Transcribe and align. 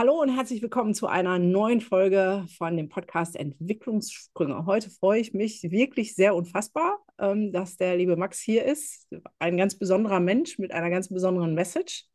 Hallo 0.00 0.18
und 0.18 0.34
herzlich 0.34 0.62
willkommen 0.62 0.94
zu 0.94 1.08
einer 1.08 1.38
neuen 1.38 1.82
Folge 1.82 2.46
von 2.56 2.74
dem 2.74 2.88
Podcast 2.88 3.36
Entwicklungssprünge. 3.36 4.64
Heute 4.64 4.88
freue 4.88 5.20
ich 5.20 5.34
mich 5.34 5.62
wirklich 5.64 6.14
sehr 6.14 6.34
unfassbar, 6.34 7.00
ähm, 7.18 7.52
dass 7.52 7.76
der 7.76 7.98
liebe 7.98 8.16
Max 8.16 8.40
hier 8.40 8.64
ist. 8.64 9.06
Ein 9.38 9.58
ganz 9.58 9.74
besonderer 9.74 10.18
Mensch 10.18 10.58
mit 10.58 10.72
einer 10.72 10.88
ganz 10.88 11.10
besonderen 11.10 11.52
Message. 11.52 12.06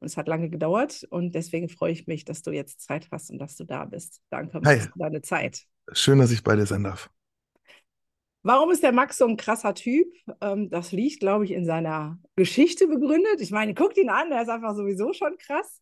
Und 0.00 0.08
es 0.08 0.18
hat 0.18 0.28
lange 0.28 0.50
gedauert 0.50 1.06
und 1.08 1.34
deswegen 1.34 1.70
freue 1.70 1.92
ich 1.92 2.06
mich, 2.06 2.26
dass 2.26 2.42
du 2.42 2.50
jetzt 2.50 2.82
Zeit 2.82 3.08
hast 3.10 3.30
und 3.30 3.38
dass 3.38 3.56
du 3.56 3.64
da 3.64 3.86
bist. 3.86 4.20
Danke 4.28 4.60
Max, 4.60 4.88
für 4.88 4.98
deine 4.98 5.22
Zeit. 5.22 5.62
Schön, 5.92 6.18
dass 6.18 6.32
ich 6.32 6.44
bei 6.44 6.56
dir 6.56 6.66
sein 6.66 6.84
darf. 6.84 7.08
Warum 8.42 8.70
ist 8.70 8.82
der 8.82 8.92
Max 8.92 9.16
so 9.16 9.26
ein 9.26 9.38
krasser 9.38 9.72
Typ? 9.72 10.12
Ähm, 10.42 10.68
das 10.68 10.92
liegt, 10.92 11.20
glaube 11.20 11.46
ich, 11.46 11.52
in 11.52 11.64
seiner 11.64 12.18
Geschichte 12.36 12.86
begründet. 12.86 13.40
Ich 13.40 13.50
meine, 13.50 13.72
guckt 13.72 13.96
ihn 13.96 14.10
an, 14.10 14.28
der 14.28 14.42
ist 14.42 14.50
einfach 14.50 14.76
sowieso 14.76 15.14
schon 15.14 15.38
krass 15.38 15.80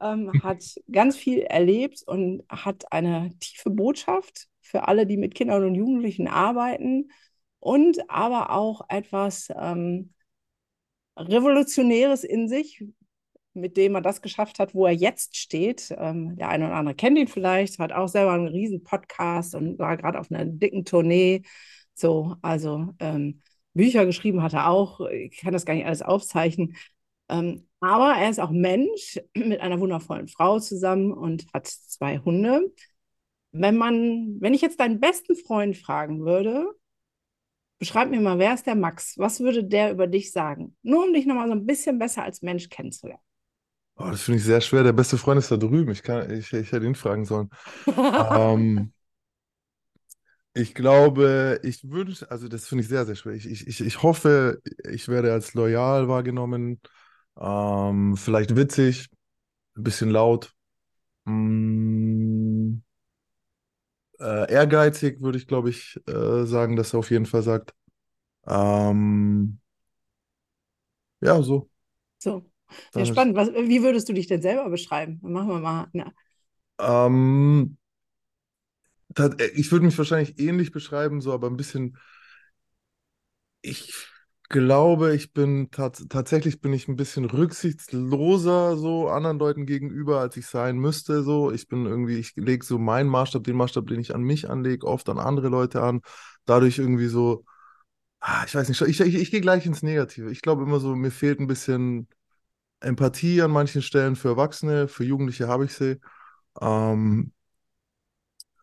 ähm, 0.00 0.42
hat 0.42 0.62
ganz 0.90 1.16
viel 1.16 1.40
erlebt 1.40 2.02
und 2.06 2.42
hat 2.48 2.90
eine 2.92 3.30
tiefe 3.38 3.70
Botschaft 3.70 4.48
für 4.60 4.88
alle, 4.88 5.06
die 5.06 5.16
mit 5.16 5.34
Kindern 5.34 5.64
und 5.64 5.74
Jugendlichen 5.74 6.28
arbeiten 6.28 7.10
und 7.60 7.98
aber 8.10 8.50
auch 8.50 8.82
etwas 8.88 9.48
ähm, 9.56 10.14
Revolutionäres 11.16 12.24
in 12.24 12.48
sich, 12.48 12.84
mit 13.54 13.76
dem 13.76 13.94
er 13.94 14.00
das 14.00 14.20
geschafft 14.20 14.58
hat, 14.58 14.74
wo 14.74 14.86
er 14.86 14.92
jetzt 14.92 15.36
steht. 15.36 15.94
Ähm, 15.96 16.36
der 16.36 16.48
eine 16.48 16.66
oder 16.66 16.74
andere 16.74 16.94
kennt 16.96 17.18
ihn 17.18 17.28
vielleicht, 17.28 17.78
hat 17.78 17.92
auch 17.92 18.08
selber 18.08 18.32
einen 18.32 18.48
riesen 18.48 18.82
Podcast 18.82 19.54
und 19.54 19.78
war 19.78 19.96
gerade 19.96 20.18
auf 20.18 20.30
einer 20.30 20.44
dicken 20.44 20.84
Tournee. 20.84 21.42
So, 21.94 22.36
also 22.42 22.88
ähm, 22.98 23.42
Bücher 23.74 24.06
geschrieben 24.06 24.42
hat 24.42 24.54
er 24.54 24.68
auch. 24.68 25.00
Ich 25.08 25.38
kann 25.38 25.52
das 25.52 25.66
gar 25.66 25.74
nicht 25.74 25.86
alles 25.86 26.02
aufzeichnen. 26.02 26.76
Ähm, 27.28 27.68
aber 27.80 28.14
er 28.16 28.30
ist 28.30 28.40
auch 28.40 28.50
Mensch 28.50 29.20
mit 29.34 29.60
einer 29.60 29.80
wundervollen 29.80 30.28
Frau 30.28 30.58
zusammen 30.60 31.12
und 31.12 31.46
hat 31.52 31.66
zwei 31.66 32.18
Hunde. 32.18 32.72
Wenn 33.52 33.76
man, 33.76 34.36
wenn 34.40 34.54
ich 34.54 34.62
jetzt 34.62 34.80
deinen 34.80 35.00
besten 35.00 35.36
Freund 35.36 35.76
fragen 35.76 36.24
würde, 36.24 36.74
beschreib 37.78 38.10
mir 38.10 38.20
mal, 38.20 38.38
wer 38.38 38.54
ist 38.54 38.66
der 38.66 38.74
Max? 38.74 39.14
Was 39.18 39.40
würde 39.40 39.64
der 39.64 39.92
über 39.92 40.06
dich 40.06 40.32
sagen? 40.32 40.76
Nur 40.82 41.04
um 41.04 41.12
dich 41.12 41.26
nochmal 41.26 41.48
so 41.48 41.52
ein 41.52 41.66
bisschen 41.66 41.98
besser 41.98 42.24
als 42.24 42.42
Mensch 42.42 42.68
kennenzulernen. 42.68 43.22
Oh, 43.96 44.08
das 44.10 44.22
finde 44.22 44.38
ich 44.38 44.44
sehr 44.44 44.60
schwer. 44.60 44.82
Der 44.82 44.92
beste 44.92 45.18
Freund 45.18 45.38
ist 45.38 45.50
da 45.50 45.56
drüben. 45.56 45.92
Ich, 45.92 46.02
kann, 46.02 46.28
ich, 46.30 46.52
ich 46.52 46.72
hätte 46.72 46.86
ihn 46.86 46.96
fragen 46.96 47.24
sollen. 47.24 47.50
ähm, 47.86 48.92
ich 50.54 50.74
glaube, 50.74 51.60
ich 51.62 51.88
würde, 51.88 52.12
also 52.28 52.48
das 52.48 52.66
finde 52.66 52.82
ich 52.82 52.88
sehr, 52.88 53.06
sehr 53.06 53.14
schwer. 53.14 53.34
Ich, 53.34 53.46
ich, 53.46 53.80
ich 53.80 54.02
hoffe, 54.02 54.60
ich 54.90 55.06
werde 55.08 55.32
als 55.32 55.54
loyal 55.54 56.08
wahrgenommen. 56.08 56.80
Ähm, 57.38 58.16
vielleicht 58.16 58.56
witzig, 58.56 59.08
ein 59.76 59.82
bisschen 59.84 60.10
laut. 60.10 60.54
Mm, 61.24 62.78
äh, 64.20 64.52
ehrgeizig 64.52 65.20
würde 65.20 65.38
ich, 65.38 65.46
glaube 65.46 65.70
ich, 65.70 66.00
äh, 66.06 66.44
sagen, 66.44 66.76
dass 66.76 66.92
er 66.92 67.00
auf 67.00 67.10
jeden 67.10 67.26
Fall 67.26 67.42
sagt. 67.42 67.74
Ähm, 68.46 69.60
ja, 71.20 71.42
so. 71.42 71.68
So. 72.18 72.44
Ja, 72.94 73.04
spannend. 73.06 73.36
Was, 73.36 73.48
wie 73.52 73.82
würdest 73.82 74.08
du 74.08 74.12
dich 74.12 74.26
denn 74.26 74.42
selber 74.42 74.68
beschreiben? 74.68 75.20
Machen 75.22 75.48
wir 75.48 75.60
mal. 75.60 75.86
Ähm, 76.78 77.76
ich 79.54 79.70
würde 79.70 79.84
mich 79.86 79.96
wahrscheinlich 79.96 80.38
ähnlich 80.40 80.72
beschreiben, 80.72 81.20
so, 81.20 81.32
aber 81.32 81.48
ein 81.48 81.56
bisschen. 81.56 81.96
Ich 83.62 84.06
glaube, 84.48 85.14
ich 85.14 85.32
bin 85.32 85.70
tats 85.70 86.06
tatsächlich 86.08 86.60
bin 86.60 86.72
ich 86.72 86.88
ein 86.88 86.96
bisschen 86.96 87.24
rücksichtsloser 87.24 88.76
so 88.76 89.08
anderen 89.08 89.38
Leuten 89.38 89.66
gegenüber, 89.66 90.20
als 90.20 90.36
ich 90.36 90.46
sein 90.46 90.78
müsste. 90.78 91.22
So, 91.22 91.50
ich 91.52 91.68
bin 91.68 91.86
irgendwie, 91.86 92.18
ich 92.18 92.34
lege 92.36 92.64
so 92.64 92.78
meinen 92.78 93.08
Maßstab, 93.08 93.44
den 93.44 93.56
Maßstab, 93.56 93.86
den 93.86 94.00
ich 94.00 94.14
an 94.14 94.22
mich 94.22 94.48
anlege, 94.50 94.86
oft 94.86 95.08
an 95.08 95.18
andere 95.18 95.48
Leute 95.48 95.82
an. 95.82 96.00
Dadurch 96.44 96.78
irgendwie 96.78 97.06
so, 97.08 97.44
ah, 98.20 98.44
ich 98.46 98.54
weiß 98.54 98.68
nicht, 98.68 98.80
ich, 98.82 99.00
ich, 99.00 99.14
ich 99.16 99.30
gehe 99.30 99.40
gleich 99.40 99.66
ins 99.66 99.82
Negative. 99.82 100.30
Ich 100.30 100.42
glaube 100.42 100.64
immer 100.64 100.80
so, 100.80 100.96
mir 100.96 101.10
fehlt 101.10 101.40
ein 101.40 101.46
bisschen 101.48 102.08
Empathie 102.80 103.42
an 103.42 103.50
manchen 103.52 103.82
Stellen 103.82 104.16
für 104.16 104.28
Erwachsene, 104.30 104.88
für 104.88 105.04
Jugendliche 105.04 105.48
habe 105.48 105.66
ich 105.66 105.74
sie. 105.74 106.00
Ähm, 106.60 107.32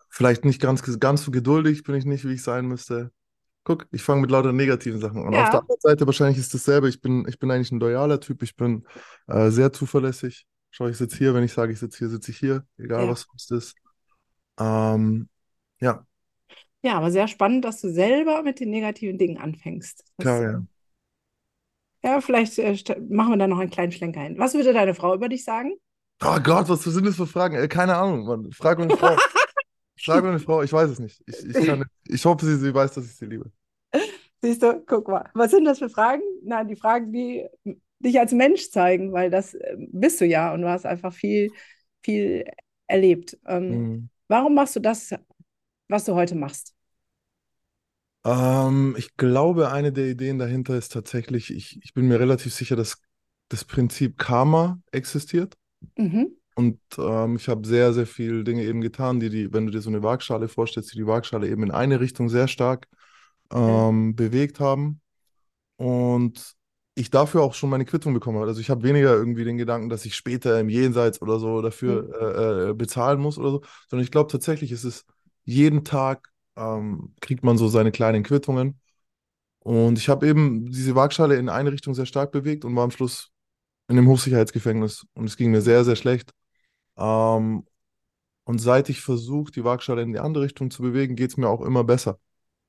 vielleicht 0.09 0.45
nicht 0.45 0.61
ganz, 0.61 0.83
ganz 0.99 1.23
so 1.23 1.31
geduldig 1.31 1.83
bin 1.83 1.95
ich 1.95 2.05
nicht, 2.05 2.25
wie 2.25 2.33
ich 2.33 2.43
sein 2.43 2.67
müsste. 2.67 3.11
Guck, 3.63 3.88
ich 3.91 4.01
fange 4.01 4.22
mit 4.22 4.31
lauter 4.31 4.53
negativen 4.53 4.99
Sachen 4.99 5.23
an. 5.25 5.33
Ja. 5.33 5.44
Auf 5.44 5.49
der 5.51 5.59
anderen 5.61 5.81
Seite 5.81 6.05
wahrscheinlich 6.07 6.39
ist 6.39 6.53
dasselbe. 6.53 6.89
Ich 6.89 6.99
bin, 6.99 7.25
ich 7.27 7.38
bin 7.38 7.51
eigentlich 7.51 7.72
ein 7.72 7.79
loyaler 7.79 8.19
Typ. 8.19 8.41
Ich 8.41 8.55
bin 8.55 8.85
äh, 9.27 9.49
sehr 9.49 9.72
zuverlässig. 9.72 10.47
Schau, 10.72 10.88
ich 10.88 10.97
sitze 10.97 11.17
hier. 11.17 11.33
Wenn 11.33 11.44
ich 11.44 11.53
sage, 11.53 11.72
ich 11.72 11.79
sitze 11.79 11.99
hier, 11.99 12.09
sitze 12.09 12.31
ich 12.31 12.38
hier. 12.38 12.66
Egal, 12.77 13.05
ja. 13.05 13.11
was 13.11 13.27
sonst 13.29 13.51
ist. 13.51 13.75
Ähm, 14.59 15.29
ja. 15.79 16.05
Ja, 16.83 16.95
aber 16.95 17.11
sehr 17.11 17.27
spannend, 17.27 17.63
dass 17.63 17.81
du 17.81 17.91
selber 17.91 18.41
mit 18.41 18.59
den 18.59 18.72
negativen 18.72 19.19
Dingen 19.19 19.38
anfängst. 19.38 20.03
Das, 20.17 20.23
Klar, 20.23 20.41
ja. 20.41 20.61
Ja, 22.03 22.22
vielleicht 22.22 22.57
äh, 22.57 22.75
machen 23.09 23.33
wir 23.33 23.38
da 23.38 23.47
noch 23.47 23.59
einen 23.59 23.69
kleinen 23.69 23.91
Schlenker 23.91 24.22
hin. 24.22 24.39
Was 24.39 24.55
würde 24.55 24.73
deine 24.73 24.95
Frau 24.95 25.13
über 25.13 25.29
dich 25.29 25.43
sagen? 25.43 25.73
Oh 26.23 26.39
Gott, 26.43 26.67
was 26.69 26.83
sind 26.83 27.05
das 27.05 27.16
für 27.16 27.28
Fragen? 27.28 27.55
Äh, 27.55 27.67
keine 27.67 27.95
Ahnung, 27.95 28.25
Mann. 28.25 28.51
Frag 28.51 28.79
meine 28.79 28.97
Frau. 28.97 29.16
Frag 30.03 30.23
meine 30.23 30.39
Frau, 30.39 30.62
ich 30.63 30.72
weiß 30.73 30.89
es 30.89 31.00
nicht. 31.00 31.22
Ich, 31.28 31.45
ich, 31.45 31.66
kann, 31.66 31.85
ich 32.07 32.25
hoffe, 32.25 32.45
sie, 32.45 32.57
sie 32.57 32.73
weiß, 32.73 32.94
dass 32.94 33.06
ich 33.06 33.16
sie 33.16 33.25
liebe. 33.25 33.51
Siehst 34.41 34.63
du, 34.63 34.81
guck 34.85 35.07
mal. 35.07 35.29
Was 35.34 35.51
sind 35.51 35.66
das 35.66 35.79
für 35.79 35.89
Fragen? 35.89 36.23
Nein, 36.44 36.67
die 36.67 36.75
Fragen, 36.75 37.12
die 37.13 37.47
dich 38.00 38.19
als 38.19 38.31
Mensch 38.31 38.69
zeigen, 38.69 39.13
weil 39.13 39.29
das 39.29 39.53
äh, 39.53 39.75
bist 39.78 40.19
du 40.22 40.25
ja 40.25 40.53
und 40.53 40.61
du 40.61 40.69
hast 40.69 40.85
einfach 40.85 41.13
viel, 41.13 41.51
viel 42.01 42.45
erlebt. 42.88 43.38
Ähm, 43.45 43.69
mhm. 43.69 44.09
Warum 44.28 44.56
machst 44.56 44.75
du 44.75 44.79
das, 44.79 45.13
was 45.88 46.06
du 46.06 46.16
heute 46.16 46.35
machst? 46.35 46.73
Ähm, 48.25 48.95
ich 48.97 49.16
glaube, 49.17 49.72
eine 49.72 49.91
der 49.91 50.07
Ideen 50.07 50.40
dahinter 50.40 50.75
ist 50.78 50.91
tatsächlich, 50.91 51.53
ich, 51.53 51.79
ich 51.84 51.94
bin 51.94 52.07
mir 52.07 52.19
relativ 52.19 52.53
sicher, 52.53 52.75
dass 52.75 53.01
das 53.50 53.66
Prinzip 53.66 54.17
Karma 54.17 54.79
existiert. 54.91 55.57
Mhm. 55.97 56.35
Und 56.56 56.79
ähm, 56.97 57.38
ich 57.38 57.47
habe 57.47 57.66
sehr, 57.66 57.94
sehr 57.94 58.06
viele 58.06 58.44
Dinge 58.44 58.63
eben 58.63 58.81
getan, 58.81 59.19
die, 59.19 59.29
die, 59.29 59.53
wenn 59.53 59.66
du 59.66 59.72
dir 59.72 59.81
so 59.81 59.89
eine 59.89 60.03
Waagschale 60.03 60.47
vorstellst, 60.47 60.94
die 60.94 60.97
die 60.97 61.07
Waagschale 61.07 61.47
eben 61.47 61.63
in 61.63 61.72
eine 61.72 62.00
Richtung 62.00 62.29
sehr 62.29 62.47
stark 62.47 62.88
ähm, 63.51 64.09
ja. 64.09 64.13
bewegt 64.16 64.59
haben. 64.59 65.01
Und 65.78 66.56
ich 66.95 67.09
dafür 67.09 67.41
auch 67.41 67.53
schon 67.53 67.69
meine 67.69 67.85
Quittung 67.85 68.13
bekommen 68.13 68.38
habe. 68.38 68.47
Also 68.47 68.61
ich 68.61 68.69
habe 68.69 68.84
weniger 68.84 69.13
irgendwie 69.13 69.45
den 69.45 69.57
Gedanken, 69.57 69.90
dass 69.90 70.06
ich 70.06 70.16
später 70.16 70.59
im 70.59 70.69
Jenseits 70.69 71.22
oder 71.22 71.40
so 71.40 71.61
dafür 71.61 72.03
mhm. 72.03 72.13
äh, 72.13 72.69
äh, 72.69 72.73
bezahlen 72.73 73.19
muss 73.19 73.38
oder 73.38 73.51
so, 73.51 73.61
sondern 73.90 74.03
ich 74.03 74.11
glaube 74.11 74.31
tatsächlich, 74.31 74.72
ist 74.72 74.84
es 74.84 75.06
jeden 75.44 75.84
Tag 75.84 76.29
ähm, 76.56 77.16
kriegt 77.22 77.44
man 77.44 77.57
so 77.57 77.67
seine 77.67 77.91
kleinen 77.91 78.23
Quittungen. 78.23 78.79
Und 79.59 79.97
ich 79.97 80.09
habe 80.09 80.28
eben 80.28 80.66
diese 80.72 80.95
Waagschale 80.95 81.35
in 81.35 81.50
eine 81.50 81.72
Richtung 81.72 81.94
sehr 81.94 82.06
stark 82.06 82.31
bewegt 82.31 82.66
und 82.66 82.75
war 82.75 82.84
am 82.84 82.91
Schluss 82.91 83.29
in 83.88 83.97
einem 83.97 84.07
Hochsicherheitsgefängnis. 84.07 85.06
Und 85.13 85.25
es 85.25 85.38
ging 85.38 85.51
mir 85.51 85.61
sehr, 85.61 85.84
sehr 85.85 85.95
schlecht. 85.95 86.31
Ähm, 86.97 87.66
und 88.43 88.59
seit 88.59 88.90
ich 88.90 89.02
versuche, 89.02 89.52
die 89.52 89.64
Waagschale 89.64 90.02
in 90.02 90.14
die 90.14 90.20
andere 90.20 90.43
Richtung 90.43 90.72
zu 90.72 90.82
bewegen, 90.82 91.16
geht 91.16 91.32
es 91.32 91.38
mir 91.38 91.47
auch 91.47 91.61
immer 91.61 91.84
besser. 91.84 92.20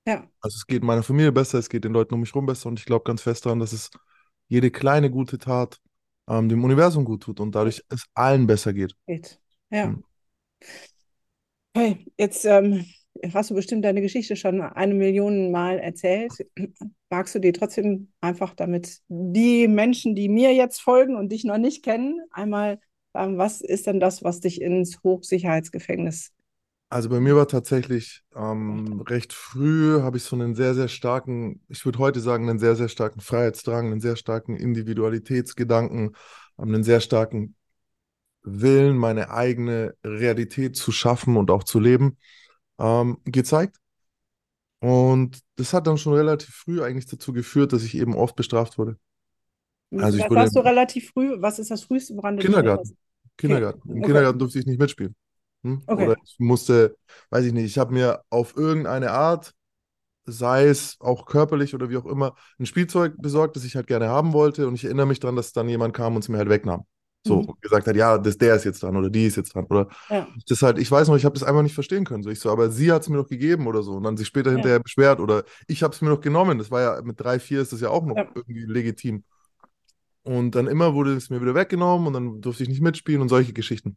Ja. 0.06 0.28
Also 0.40 0.56
es 0.56 0.66
geht 0.66 0.82
meiner 0.82 1.02
Familie 1.02 1.32
besser, 1.32 1.58
es 1.58 1.68
geht 1.68 1.84
den 1.84 1.92
Leuten 1.92 2.14
um 2.14 2.20
mich 2.20 2.30
herum 2.30 2.46
besser 2.46 2.68
und 2.68 2.78
ich 2.78 2.84
glaube 2.84 3.04
ganz 3.04 3.22
fest 3.22 3.46
daran, 3.46 3.60
dass 3.60 3.72
es 3.72 3.90
jede 4.48 4.70
kleine 4.70 5.10
gute 5.10 5.38
Tat 5.38 5.80
ähm, 6.28 6.48
dem 6.48 6.62
Universum 6.64 7.04
gut 7.04 7.22
tut 7.22 7.40
und 7.40 7.54
dadurch 7.54 7.82
es 7.88 8.04
allen 8.14 8.46
besser 8.46 8.72
geht. 8.72 8.94
geht. 9.06 9.40
Ja. 9.70 9.84
Hm. 9.84 10.04
Hey, 11.74 12.06
jetzt 12.18 12.44
ähm, 12.44 12.84
hast 13.32 13.50
du 13.50 13.54
bestimmt 13.54 13.84
deine 13.84 14.02
Geschichte 14.02 14.36
schon 14.36 14.60
eine 14.60 14.94
Million 14.94 15.50
Mal 15.50 15.78
erzählt. 15.78 16.32
Magst 17.10 17.34
du 17.34 17.38
dir 17.38 17.52
trotzdem 17.52 18.12
einfach, 18.20 18.54
damit 18.54 19.00
die 19.08 19.68
Menschen, 19.68 20.14
die 20.14 20.28
mir 20.28 20.54
jetzt 20.54 20.80
folgen 20.80 21.16
und 21.16 21.30
dich 21.30 21.44
noch 21.44 21.58
nicht 21.58 21.82
kennen, 21.82 22.20
einmal 22.30 22.78
was 23.14 23.60
ist 23.60 23.86
denn 23.86 24.00
das, 24.00 24.22
was 24.24 24.40
dich 24.40 24.60
ins 24.60 25.02
Hochsicherheitsgefängnis 25.02 26.32
also 26.92 27.08
bei 27.08 27.20
mir 27.20 27.34
war 27.36 27.48
tatsächlich 27.48 28.20
ähm, 28.36 29.00
recht 29.08 29.32
früh, 29.32 30.02
habe 30.02 30.18
ich 30.18 30.24
so 30.24 30.36
einen 30.36 30.54
sehr, 30.54 30.74
sehr 30.74 30.88
starken, 30.88 31.62
ich 31.68 31.86
würde 31.86 31.98
heute 31.98 32.20
sagen, 32.20 32.48
einen 32.50 32.58
sehr, 32.58 32.76
sehr 32.76 32.90
starken 32.90 33.20
Freiheitsdrang, 33.20 33.86
einen 33.86 34.00
sehr 34.02 34.14
starken 34.14 34.56
Individualitätsgedanken, 34.56 36.14
einen 36.58 36.84
sehr 36.84 37.00
starken 37.00 37.56
Willen, 38.42 38.96
meine 38.96 39.30
eigene 39.30 39.94
Realität 40.04 40.76
zu 40.76 40.92
schaffen 40.92 41.36
und 41.36 41.50
auch 41.50 41.64
zu 41.64 41.80
leben. 41.80 42.18
ähm, 42.78 43.18
gezeigt. 43.24 43.78
Und 44.80 45.40
das 45.56 45.72
hat 45.72 45.86
dann 45.86 45.96
schon 45.98 46.14
relativ 46.14 46.54
früh 46.54 46.82
eigentlich 46.82 47.06
dazu 47.06 47.32
geführt, 47.32 47.72
dass 47.72 47.84
ich 47.84 47.96
eben 47.96 48.14
oft 48.14 48.36
bestraft 48.36 48.78
wurde. 48.78 48.98
Also 50.00 50.18
ich 50.18 50.28
sagst 50.32 50.56
du 50.56 50.60
relativ 50.60 51.10
früh. 51.10 51.40
Was 51.40 51.58
ist 51.58 51.70
das 51.70 51.84
Früheste, 51.84 52.16
woran 52.16 52.36
du 52.36 52.44
dich 52.44 52.58
erinnerst? 52.58 52.92
Kindergarten, 52.92 52.96
Okay, 53.44 53.62
Kindergarten. 53.62 53.90
Im 53.90 54.02
okay, 54.02 54.04
Kindergarten 54.04 54.38
durfte 54.38 54.58
ich 54.58 54.66
nicht 54.66 54.78
mitspielen. 54.78 55.14
Hm? 55.64 55.82
Oder 55.94 56.14
okay. 56.14 56.16
ich 56.24 56.36
musste, 56.38 56.96
weiß 57.30 57.44
ich 57.44 57.52
nicht, 57.52 57.64
ich 57.66 57.78
habe 57.78 57.92
mir 57.94 58.22
auf 58.30 58.56
irgendeine 58.56 59.12
Art, 59.12 59.54
sei 60.26 60.66
es 60.68 60.96
auch 61.00 61.26
körperlich 61.26 61.74
oder 61.74 61.90
wie 61.90 61.98
auch 61.98 62.06
immer, 62.06 62.36
ein 62.58 62.66
Spielzeug 62.66 63.14
besorgt, 63.18 63.56
das 63.56 63.64
ich 63.64 63.76
halt 63.76 63.86
gerne 63.88 64.08
haben 64.08 64.32
wollte. 64.34 64.68
Und 64.68 64.74
ich 64.76 64.84
erinnere 64.84 65.06
mich 65.06 65.20
daran, 65.20 65.36
dass 65.36 65.52
dann 65.52 65.68
jemand 65.68 65.94
kam 65.94 66.16
und 66.16 66.22
es 66.24 66.28
mir 66.30 66.38
halt 66.38 66.48
wegnahm. 66.50 66.84
So, 67.26 67.38
Mhm. 67.38 67.46
und 67.46 67.62
gesagt 67.62 67.86
hat, 67.86 67.96
ja, 67.96 68.18
das, 68.18 68.38
der 68.38 68.56
ist 68.56 68.64
jetzt 68.64 68.82
dran 68.82 68.96
oder 68.96 69.10
die 69.10 69.26
ist 69.26 69.36
jetzt 69.36 69.54
dran. 69.54 69.66
Oder 69.70 69.88
Ja, 70.08 70.32
das 70.48 70.62
halt, 70.62 70.78
ich 70.78 70.90
weiß 70.90 71.08
noch, 71.08 71.16
ich 71.16 71.24
habe 71.24 71.34
das 71.34 71.42
einfach 71.44 71.62
nicht 71.62 71.74
verstehen 71.74 72.04
können. 72.04 72.22
So, 72.22 72.30
ich 72.30 72.40
so, 72.40 72.50
aber 72.50 72.70
sie 72.70 72.92
hat 72.92 73.02
es 73.02 73.08
mir 73.08 73.18
doch 73.18 73.28
gegeben 73.28 73.66
oder 73.66 73.82
so. 73.82 73.92
Und 73.94 74.04
dann 74.04 74.16
sich 74.16 74.26
später 74.28 74.50
ja, 74.54 74.62
hinterher 74.62 74.80
beschwert 74.80 75.20
oder 75.20 75.44
ich 75.68 75.82
habe 75.82 75.94
es 75.94 76.00
mir 76.02 76.10
doch 76.10 76.20
genommen. 76.20 76.58
Das 76.58 76.70
war 76.70 76.80
ja 76.82 77.02
mit 77.02 77.20
drei, 77.20 77.38
vier 77.40 77.60
ist 77.62 77.72
das 77.72 77.80
ja 77.80 77.90
auch 77.90 78.04
noch 78.06 78.16
ja, 78.16 78.26
irgendwie 78.34 78.64
legitim. 78.66 79.24
Und 80.22 80.52
dann 80.52 80.68
immer 80.68 80.94
wurde 80.94 81.14
es 81.14 81.30
mir 81.30 81.40
wieder 81.40 81.54
weggenommen 81.54 82.06
und 82.06 82.12
dann 82.12 82.40
durfte 82.40 82.62
ich 82.62 82.68
nicht 82.68 82.80
mitspielen 82.80 83.22
und 83.22 83.28
solche 83.28 83.52
Geschichten. 83.52 83.96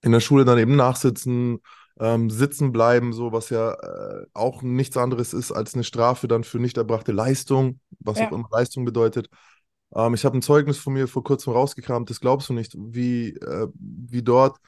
In 0.00 0.12
der 0.12 0.20
Schule 0.20 0.44
dann 0.44 0.58
eben 0.58 0.76
nachsitzen, 0.76 1.60
ähm, 2.00 2.30
sitzen 2.30 2.72
bleiben, 2.72 3.12
so 3.12 3.32
was 3.32 3.50
ja 3.50 3.72
äh, 3.74 4.26
auch 4.32 4.62
nichts 4.62 4.96
anderes 4.96 5.34
ist 5.34 5.52
als 5.52 5.74
eine 5.74 5.84
Strafe 5.84 6.26
dann 6.26 6.42
für 6.42 6.58
nicht 6.58 6.78
erbrachte 6.78 7.12
Leistung, 7.12 7.80
was 8.00 8.16
auch 8.16 8.30
ja. 8.30 8.36
immer 8.36 8.48
Leistung 8.50 8.84
bedeutet. 8.84 9.28
Ähm, 9.94 10.14
ich 10.14 10.24
habe 10.24 10.36
ein 10.38 10.42
Zeugnis 10.42 10.78
von 10.78 10.94
mir 10.94 11.06
vor 11.06 11.22
kurzem 11.22 11.52
rausgekramt, 11.52 12.08
das 12.08 12.20
glaubst 12.20 12.48
du 12.48 12.54
nicht, 12.54 12.74
wie, 12.76 13.30
äh, 13.36 13.68
wie 13.74 14.22
dort. 14.22 14.58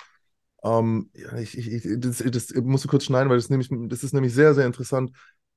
Ähm, 0.63 1.11
ja, 1.15 1.39
ich, 1.39 1.57
ich, 1.57 1.69
ich, 1.69 1.83
das, 1.99 2.19
das 2.19 2.55
musst 2.63 2.85
du 2.85 2.89
kurz 2.89 3.05
schneiden, 3.05 3.31
weil 3.31 3.39
das, 3.39 3.51
nämlich, 3.51 3.69
das 3.71 4.05
ist 4.05 4.13
nämlich 4.13 4.35
sehr, 4.35 4.55
sehr 4.55 4.67
interessant. 4.67 5.13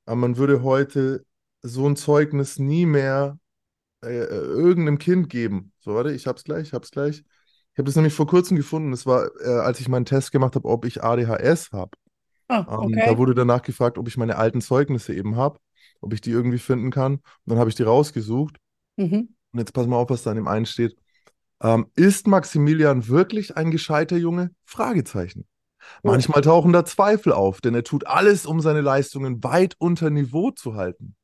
Man 0.05 0.37
würde 0.37 0.63
heute 0.63 1.25
so 1.61 1.87
ein 1.87 1.97
Zeugnis 1.97 2.59
nie 2.59 2.85
mehr 2.85 3.37
äh, 4.03 4.07
äh, 4.09 4.25
irgendeinem 4.27 4.97
Kind 4.97 5.29
geben. 5.29 5.71
So, 5.79 5.95
warte, 5.95 6.11
ich 6.13 6.27
hab's 6.27 6.43
gleich, 6.43 6.67
ich 6.67 6.73
hab's 6.73 6.91
gleich. 6.91 7.23
Ich 7.73 7.79
habe 7.79 7.85
das 7.85 7.95
nämlich 7.95 8.13
vor 8.13 8.27
kurzem 8.27 8.57
gefunden. 8.57 8.91
Das 8.91 9.05
war, 9.05 9.29
äh, 9.41 9.49
als 9.59 9.79
ich 9.79 9.87
meinen 9.89 10.05
Test 10.05 10.31
gemacht 10.31 10.55
habe, 10.55 10.67
ob 10.67 10.85
ich 10.85 11.03
ADHS 11.03 11.71
habe. 11.71 11.91
Ah, 12.49 12.65
Ähm, 12.67 13.03
da 13.03 13.11
okay. 13.11 13.17
wurde 13.17 13.35
danach 13.35 13.61
gefragt, 13.63 13.97
ob 13.97 14.07
ich 14.07 14.17
meine 14.17 14.37
alten 14.37 14.61
Zeugnisse 14.61 15.13
eben 15.15 15.35
habe, 15.37 15.59
ob 16.01 16.13
ich 16.13 16.21
die 16.21 16.31
irgendwie 16.31 16.59
finden 16.59 16.91
kann. 16.91 17.15
Und 17.15 17.23
dann 17.45 17.59
habe 17.59 17.69
ich 17.69 17.75
die 17.77 17.83
rausgesucht. 17.83 18.57
Mhm. 18.97 19.27
Und 19.53 19.59
jetzt 19.59 19.73
pass 19.73 19.87
mal 19.87 19.97
auf, 19.97 20.09
was 20.09 20.23
da 20.23 20.31
in 20.31 20.37
dem 20.37 20.47
einen 20.47 20.65
steht. 20.65 20.95
Ähm, 21.61 21.87
ist 21.95 22.27
Maximilian 22.27 23.07
wirklich 23.07 23.57
ein 23.57 23.71
gescheiter 23.71 24.17
Junge? 24.17 24.51
Fragezeichen. 24.65 25.47
Oh, 26.03 26.09
Manchmal 26.11 26.41
tauchen 26.41 26.73
da 26.73 26.85
Zweifel 26.85 27.33
auf, 27.33 27.61
denn 27.61 27.75
er 27.75 27.83
tut 27.83 28.07
alles, 28.07 28.45
um 28.45 28.61
seine 28.61 28.81
Leistungen 28.81 29.43
weit 29.43 29.75
unter 29.79 30.09
Niveau 30.09 30.51
zu 30.51 30.75
halten. 30.75 31.15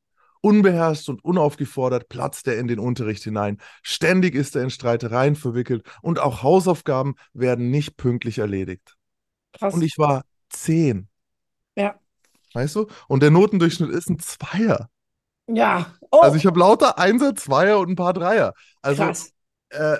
Unbeherrscht 0.44 1.08
und 1.08 1.24
unaufgefordert 1.24 2.08
platzt 2.08 2.46
er 2.48 2.58
in 2.58 2.68
den 2.68 2.78
Unterricht 2.78 3.24
hinein. 3.24 3.58
Ständig 3.82 4.34
ist 4.34 4.56
er 4.56 4.62
in 4.62 4.70
Streitereien 4.70 5.36
verwickelt 5.36 5.84
und 6.02 6.18
auch 6.20 6.42
Hausaufgaben 6.42 7.14
werden 7.32 7.70
nicht 7.70 7.96
pünktlich 7.96 8.38
erledigt. 8.38 8.96
Und 9.70 9.82
krass. 9.82 9.82
ich 9.82 9.98
war 9.98 10.24
zehn, 10.50 11.08
Ja, 11.76 11.98
weißt 12.54 12.76
du? 12.76 12.86
Und 13.08 13.22
der 13.22 13.30
Notendurchschnitt 13.30 13.90
ist 13.90 14.08
ein 14.10 14.18
Zweier. 14.18 14.88
ja. 15.46 15.92
Also 16.20 16.36
Oh, 16.36 16.36
ich 16.36 16.46
habe 16.46 16.58
lauter 16.60 16.98
Einser, 16.98 17.34
Zweier 17.34 17.78
und 17.80 17.90
ein 17.90 17.96
paar 17.96 18.12
Dreier. 18.12 18.54
Also 18.82 19.02
krass. 19.04 19.32
äh, 19.70 19.98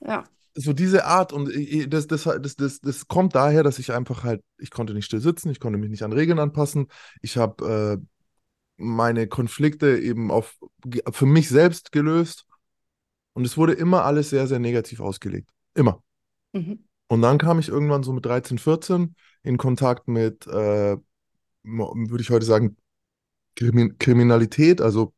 Ja, 0.00 0.24
so 0.54 0.72
diese 0.72 1.04
Art 1.04 1.32
und 1.32 1.50
das, 1.92 2.06
das, 2.08 2.24
das, 2.24 2.56
das, 2.56 2.80
das 2.80 3.06
kommt 3.08 3.34
daher, 3.34 3.62
dass 3.62 3.78
ich 3.78 3.92
einfach 3.92 4.24
halt, 4.24 4.42
ich 4.58 4.70
konnte 4.70 4.92
nicht 4.94 5.04
still 5.06 5.20
sitzen, 5.20 5.50
ich 5.50 5.60
konnte 5.60 5.78
mich 5.78 5.90
nicht 5.90 6.02
an 6.02 6.12
Regeln 6.12 6.38
anpassen. 6.40 6.88
Ich 7.22 7.36
habe 7.36 8.00
äh, 8.00 8.06
meine 8.78 9.26
Konflikte 9.26 9.98
eben 9.98 10.30
auf, 10.30 10.56
für 11.10 11.26
mich 11.26 11.48
selbst 11.48 11.92
gelöst 11.92 12.46
und 13.34 13.44
es 13.44 13.56
wurde 13.56 13.74
immer 13.74 14.04
alles 14.04 14.30
sehr, 14.30 14.46
sehr 14.46 14.58
negativ 14.58 15.00
ausgelegt. 15.00 15.50
Immer. 15.74 16.02
mhm. 16.52 16.84
Und 17.10 17.22
dann 17.22 17.38
kam 17.38 17.58
ich 17.58 17.68
irgendwann 17.68 18.02
so 18.02 18.12
mit 18.12 18.26
13, 18.26 18.58
14 18.58 19.14
in 19.42 19.56
Kontakt 19.56 20.08
mit, 20.08 20.46
äh, 20.46 20.96
würde 21.62 22.20
ich 22.20 22.30
heute 22.30 22.44
sagen, 22.44 22.76
Krimi 23.56 23.94
Kriminalität, 23.98 24.80
also 24.80 25.14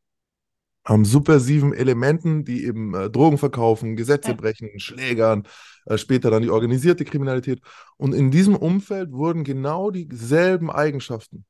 ähm, 0.88 1.04
subversiven 1.04 1.72
Elementen, 1.72 2.44
die 2.44 2.64
eben 2.64 2.94
äh, 2.94 3.10
Drogen 3.10 3.38
verkaufen, 3.38 3.96
Gesetze 3.96 4.30
Ja, 4.30 4.36
brechen, 4.36 4.78
Schlägern, 4.78 5.46
äh, 5.86 5.98
später 5.98 6.30
dann 6.30 6.42
die 6.42 6.50
organisierte 6.50 7.04
Kriminalität. 7.04 7.60
Und 7.96 8.14
in 8.14 8.30
diesem 8.30 8.56
Umfeld 8.56 9.12
wurden 9.12 9.44
genau 9.44 9.90
dieselben 9.90 10.70
Eigenschaften, 10.70 11.44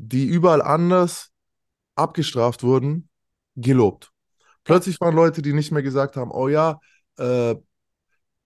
die 0.00 0.26
überall 0.26 0.62
anders 0.62 1.30
abgestraft 1.96 2.62
wurden, 2.62 3.08
gelobt. 3.56 4.12
Plötzlich 4.62 5.00
waren 5.00 5.14
Leute, 5.14 5.42
die 5.42 5.52
nicht 5.52 5.72
mehr 5.72 5.82
gesagt 5.82 6.16
haben, 6.16 6.30
oh 6.30 6.48
ja, 6.48 6.78
äh, 7.16 7.56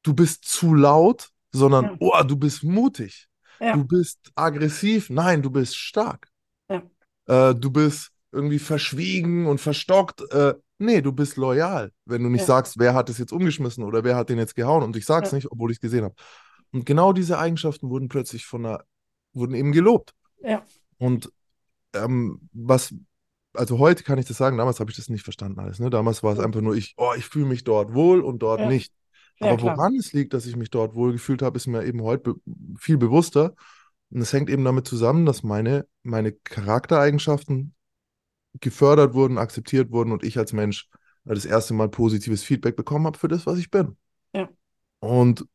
du 0.02 0.14
bist 0.14 0.44
zu 0.44 0.74
laut, 0.74 1.28
sondern, 1.52 1.84
ja, 1.84 1.96
oh, 2.00 2.22
du 2.26 2.36
bist 2.36 2.64
mutig, 2.64 3.28
du 3.58 3.66
ja, 3.66 3.76
bist 3.76 4.18
aggressiv, 4.34 5.10
nein, 5.10 5.42
du 5.42 5.50
bist 5.50 5.76
stark, 5.76 6.28
ja, 6.70 6.82
äh, 7.26 7.54
du 7.54 7.70
bist 7.70 8.10
irgendwie 8.30 8.58
verschwiegen 8.58 9.46
und 9.46 9.60
verstockt. 9.60 10.22
Äh, 10.32 10.54
nee, 10.78 11.02
du 11.02 11.12
bist 11.12 11.36
loyal, 11.36 11.92
wenn 12.06 12.22
du 12.22 12.30
nicht 12.30 12.46
sagst, 12.46 12.78
wer 12.78 12.94
hat 12.94 13.10
es 13.10 13.18
jetzt 13.18 13.32
umgeschmissen 13.32 13.84
oder 13.84 14.04
wer 14.04 14.16
hat 14.16 14.30
den 14.30 14.38
jetzt 14.38 14.54
gehauen 14.54 14.82
und 14.82 14.96
ich 14.96 15.04
sag's 15.04 15.32
nicht, 15.32 15.52
obwohl 15.52 15.70
ich 15.70 15.76
es 15.76 15.80
gesehen 15.82 16.04
habe. 16.04 16.14
Und 16.72 16.86
genau 16.86 17.12
diese 17.12 17.38
Eigenschaften 17.38 17.90
wurden 17.90 18.08
plötzlich 18.08 18.46
von 18.46 18.64
einer, 18.64 18.84
wurden 19.34 19.54
eben 19.54 19.72
gelobt. 19.72 20.14
Und 20.96 21.30
ähm, 21.94 22.48
was, 22.52 22.94
also 23.54 23.78
heute 23.78 24.04
kann 24.04 24.18
ich 24.18 24.26
das 24.26 24.36
sagen, 24.38 24.58
damals 24.58 24.80
habe 24.80 24.90
ich 24.90 24.96
das 24.96 25.08
nicht 25.08 25.24
verstanden 25.24 25.60
alles. 25.60 25.78
Ne? 25.78 25.90
Damals 25.90 26.22
war 26.22 26.32
es 26.32 26.38
einfach 26.40 26.60
nur 26.60 26.74
ich, 26.76 26.94
oh, 26.96 27.12
ich 27.16 27.26
fühle 27.26 27.46
mich 27.46 27.64
dort 27.64 27.94
wohl 27.94 28.20
und 28.20 28.40
dort 28.40 28.64
Ja, 28.64 28.64
nicht. 28.64 28.92
ja, 29.40 29.54
Aber 29.54 29.56
klar. 29.56 29.76
woran 29.76 29.96
es 29.96 30.12
liegt, 30.12 30.34
dass 30.34 30.46
ich 30.46 30.56
mich 30.56 30.70
dort 30.70 30.94
wohl 30.94 31.12
gefühlt 31.12 31.42
habe, 31.42 31.56
ist 31.56 31.66
mir 31.66 31.84
eben 31.84 32.02
heute 32.02 32.34
be 32.34 32.40
viel 32.78 32.96
bewusster. 32.98 33.54
Und 34.10 34.20
es 34.22 34.32
hängt 34.32 34.50
eben 34.50 34.64
damit 34.64 34.86
zusammen, 34.86 35.26
dass 35.26 35.42
meine, 35.42 35.86
meine 36.02 36.32
Charaktereigenschaften 36.32 37.74
gefördert 38.60 39.14
wurden, 39.14 39.38
akzeptiert 39.38 39.90
wurden 39.92 40.12
und 40.12 40.24
ich 40.24 40.38
als 40.38 40.52
Mensch 40.52 40.88
das 41.24 41.44
erste 41.44 41.74
Mal 41.74 41.88
positives 41.90 42.42
Feedback 42.44 42.76
bekommen 42.76 43.06
habe 43.06 43.18
für 43.18 43.28
das, 43.28 43.46
was 43.46 43.58
ich 43.58 43.70
bin. 43.70 43.96
Ja, 44.32 44.48
Und 45.00 45.46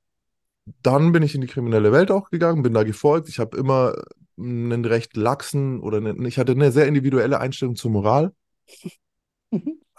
dann 0.83 1.11
bin 1.11 1.23
ich 1.23 1.35
in 1.35 1.41
die 1.41 1.47
kriminelle 1.47 1.91
Welt 1.91 2.11
auch 2.11 2.29
gegangen, 2.29 2.63
bin 2.63 2.73
da 2.73 2.83
gefolgt. 2.83 3.29
Ich 3.29 3.39
habe 3.39 3.57
immer 3.57 3.95
einen 4.37 4.85
recht 4.85 5.15
laxen 5.15 5.79
oder 5.79 5.97
einen, 5.97 6.25
ich 6.25 6.37
hatte 6.37 6.51
eine 6.51 6.71
sehr 6.71 6.87
individuelle 6.87 7.39
Einstellung 7.39 7.75
zur 7.75 7.91
Moral. 7.91 8.33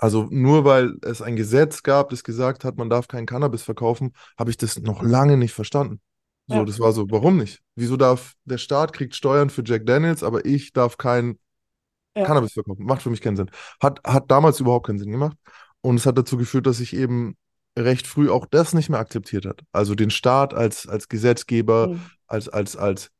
Also 0.01 0.29
nur 0.31 0.65
weil 0.65 0.95
es 1.03 1.21
ein 1.23 1.35
Gesetz 1.35 1.83
gab, 1.83 2.11
das 2.11 2.23
gesagt 2.23 2.63
hat, 2.63 2.77
man 2.77 2.89
darf 2.89 3.09
keinen 3.09 3.27
Cannabis 3.27 3.63
verkaufen, 3.63 4.13
habe 4.39 4.51
ich 4.51 4.57
das 4.57 4.79
noch 4.79 5.03
lange 5.03 5.37
nicht 5.37 5.53
verstanden. 5.53 6.01
So, 6.47 6.55
Ja, 6.55 6.65
das 6.65 6.79
war 6.79 6.93
so, 6.93 7.11
warum 7.11 7.37
nicht? 7.37 7.61
Wieso 7.75 7.97
darf 7.97 8.35
der 8.45 8.59
Staat 8.59 8.93
kriegt 8.93 9.17
Steuern 9.17 9.51
für 9.51 9.65
Jack 9.65 9.87
Daniels, 9.87 10.23
aber 10.23 10.45
ich 10.47 10.73
darf 10.73 10.99
kein 10.99 11.41
ja, 12.17 12.25
Cannabis 12.25 12.53
verkaufen? 12.53 12.87
Macht 12.87 13.03
für 13.03 13.11
mich 13.11 13.21
keinen 13.21 13.37
Sinn. 13.37 13.51
Hat, 13.81 14.01
hat 14.05 14.31
damals 14.31 14.61
überhaupt 14.61 14.87
keinen 14.87 15.01
Sinn 15.01 15.11
gemacht. 15.11 15.37
Und 15.81 15.97
es 15.97 16.07
hat 16.07 16.17
dazu 16.17 16.37
geführt, 16.37 16.67
dass 16.67 16.79
ich 16.79 16.95
eben 16.95 17.37
recht 17.77 18.07
früh 18.07 18.31
auch 18.31 18.47
das 18.47 18.75
nicht 18.75 18.91
mehr 18.91 19.01
akzeptiert 19.01 19.47
hat. 19.47 19.63
Also 19.73 19.97
den 19.97 20.11
Staat 20.11 20.55
als, 20.55 20.87
als 20.87 21.09
Gesetzgeber, 21.09 21.89
mhm. 21.89 22.01
als, 22.29 22.49
als, 22.49 22.77
als 22.77 23.11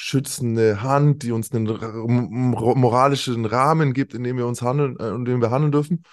schützende 0.00 0.80
Hand, 0.80 1.24
die 1.24 1.32
uns 1.32 1.50
einen 1.50 1.66
moralischen 1.66 3.44
Rahmen 3.44 3.92
gibt, 3.92 4.14
in 4.14 4.22
dem 4.22 4.36
wir 4.36 4.46
uns 4.46 4.62
handeln, 4.62 4.96
äh, 5.00 5.08
in 5.08 5.24
dem 5.24 5.40
wir 5.40 5.50
handeln 5.50 5.72
dürfen. 5.72 6.04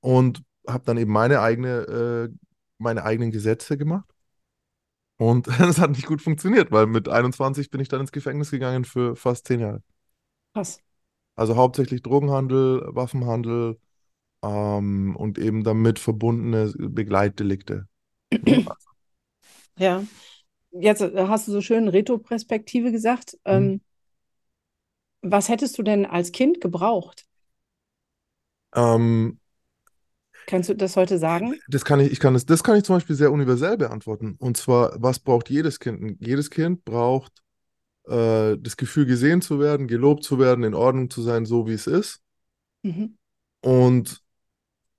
Und 0.00 0.42
habe 0.68 0.84
dann 0.84 0.98
eben 0.98 1.10
meine 1.10 1.40
eigene, 1.40 1.68
äh, 1.70 2.28
meine 2.76 3.02
eigenen 3.02 3.30
Gesetze 3.30 3.78
gemacht. 3.78 4.04
Und 5.16 5.46
das 5.58 5.78
hat 5.78 5.92
nicht 5.92 6.04
gut 6.06 6.20
funktioniert, 6.20 6.70
weil 6.70 6.86
mit 6.86 7.08
21 7.08 7.70
bin 7.70 7.80
ich 7.80 7.88
dann 7.88 8.02
ins 8.02 8.12
Gefängnis 8.12 8.50
gegangen 8.50 8.84
für 8.84 9.16
fast 9.16 9.46
zehn 9.46 9.60
Jahre. 9.60 9.82
Krass. 10.52 10.78
Also 11.34 11.56
hauptsächlich 11.56 12.02
Drogenhandel, 12.02 12.82
Waffenhandel 12.88 13.78
ähm, 14.42 15.16
und 15.16 15.38
eben 15.38 15.64
damit 15.64 15.98
verbundene 15.98 16.74
Begleitdelikte. 16.76 17.88
Ja, 19.78 20.02
jetzt 20.72 21.00
äh, 21.00 21.26
hast 21.28 21.48
du 21.48 21.52
so 21.52 21.60
schön 21.60 21.88
Retroperspektive 21.88 22.92
gesagt. 22.92 23.34
Mhm. 23.44 23.52
Ähm, 23.52 23.80
was 25.22 25.48
hättest 25.48 25.76
du 25.78 25.82
denn 25.82 26.06
als 26.06 26.32
Kind 26.32 26.60
gebraucht? 26.60 27.26
Ähm, 28.74 29.38
Kannst 30.46 30.68
du 30.68 30.74
das 30.74 30.96
heute 30.96 31.18
sagen? 31.18 31.54
das 31.68 31.84
kann 31.84 32.00
ich, 32.00 32.10
ich 32.10 32.20
kann 32.20 32.34
das, 32.34 32.46
das 32.46 32.64
kann 32.64 32.76
ich 32.76 32.84
zum 32.84 32.96
Beispiel 32.96 33.16
sehr 33.16 33.30
universell 33.30 33.76
beantworten. 33.76 34.36
Und 34.38 34.56
zwar, 34.56 34.94
was 35.00 35.18
braucht 35.18 35.50
jedes 35.50 35.78
Kind? 35.78 36.16
Jedes 36.20 36.50
Kind 36.50 36.84
braucht 36.84 37.42
äh, 38.08 38.56
das 38.58 38.76
Gefühl, 38.76 39.06
gesehen 39.06 39.42
zu 39.42 39.60
werden, 39.60 39.86
gelobt 39.86 40.24
zu 40.24 40.38
werden, 40.38 40.64
in 40.64 40.74
Ordnung 40.74 41.10
zu 41.10 41.22
sein, 41.22 41.44
so 41.44 41.66
wie 41.66 41.74
es 41.74 41.86
ist. 41.86 42.20
Mhm. 42.82 43.16
Und 43.60 44.22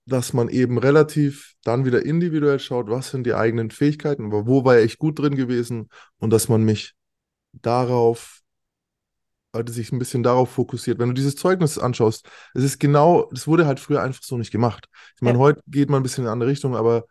dass 0.05 0.33
man 0.33 0.49
eben 0.49 0.77
relativ 0.77 1.53
dann 1.63 1.85
wieder 1.85 2.05
individuell 2.05 2.59
schaut, 2.59 2.89
was 2.89 3.11
sind 3.11 3.25
die 3.25 3.33
eigenen 3.33 3.71
Fähigkeiten, 3.71 4.25
aber 4.25 4.47
wo 4.47 4.65
war 4.65 4.79
ich 4.79 4.97
gut 4.97 5.19
drin 5.19 5.35
gewesen 5.35 5.89
und 6.17 6.31
dass 6.31 6.49
man 6.49 6.63
mich 6.63 6.93
darauf 7.53 8.41
hatte 9.53 9.71
sich 9.71 9.91
ein 9.91 9.99
bisschen 9.99 10.23
darauf 10.23 10.49
fokussiert. 10.49 10.99
Wenn 10.99 11.09
du 11.09 11.13
dieses 11.13 11.35
Zeugnis 11.35 11.77
anschaust, 11.77 12.25
es 12.53 12.63
ist 12.63 12.79
genau, 12.79 13.29
das 13.31 13.47
wurde 13.47 13.65
halt 13.65 13.79
früher 13.79 14.01
einfach 14.01 14.23
so 14.23 14.37
nicht 14.37 14.51
gemacht. 14.51 14.87
Ich 15.15 15.21
meine, 15.21 15.37
Ja. 15.37 15.43
heute 15.43 15.61
geht 15.67 15.89
man 15.89 15.99
ein 15.99 16.03
bisschen 16.03 16.23
in 16.23 16.27
eine 16.27 16.33
andere 16.33 16.49
Richtung, 16.49 16.75
aber 16.75 17.05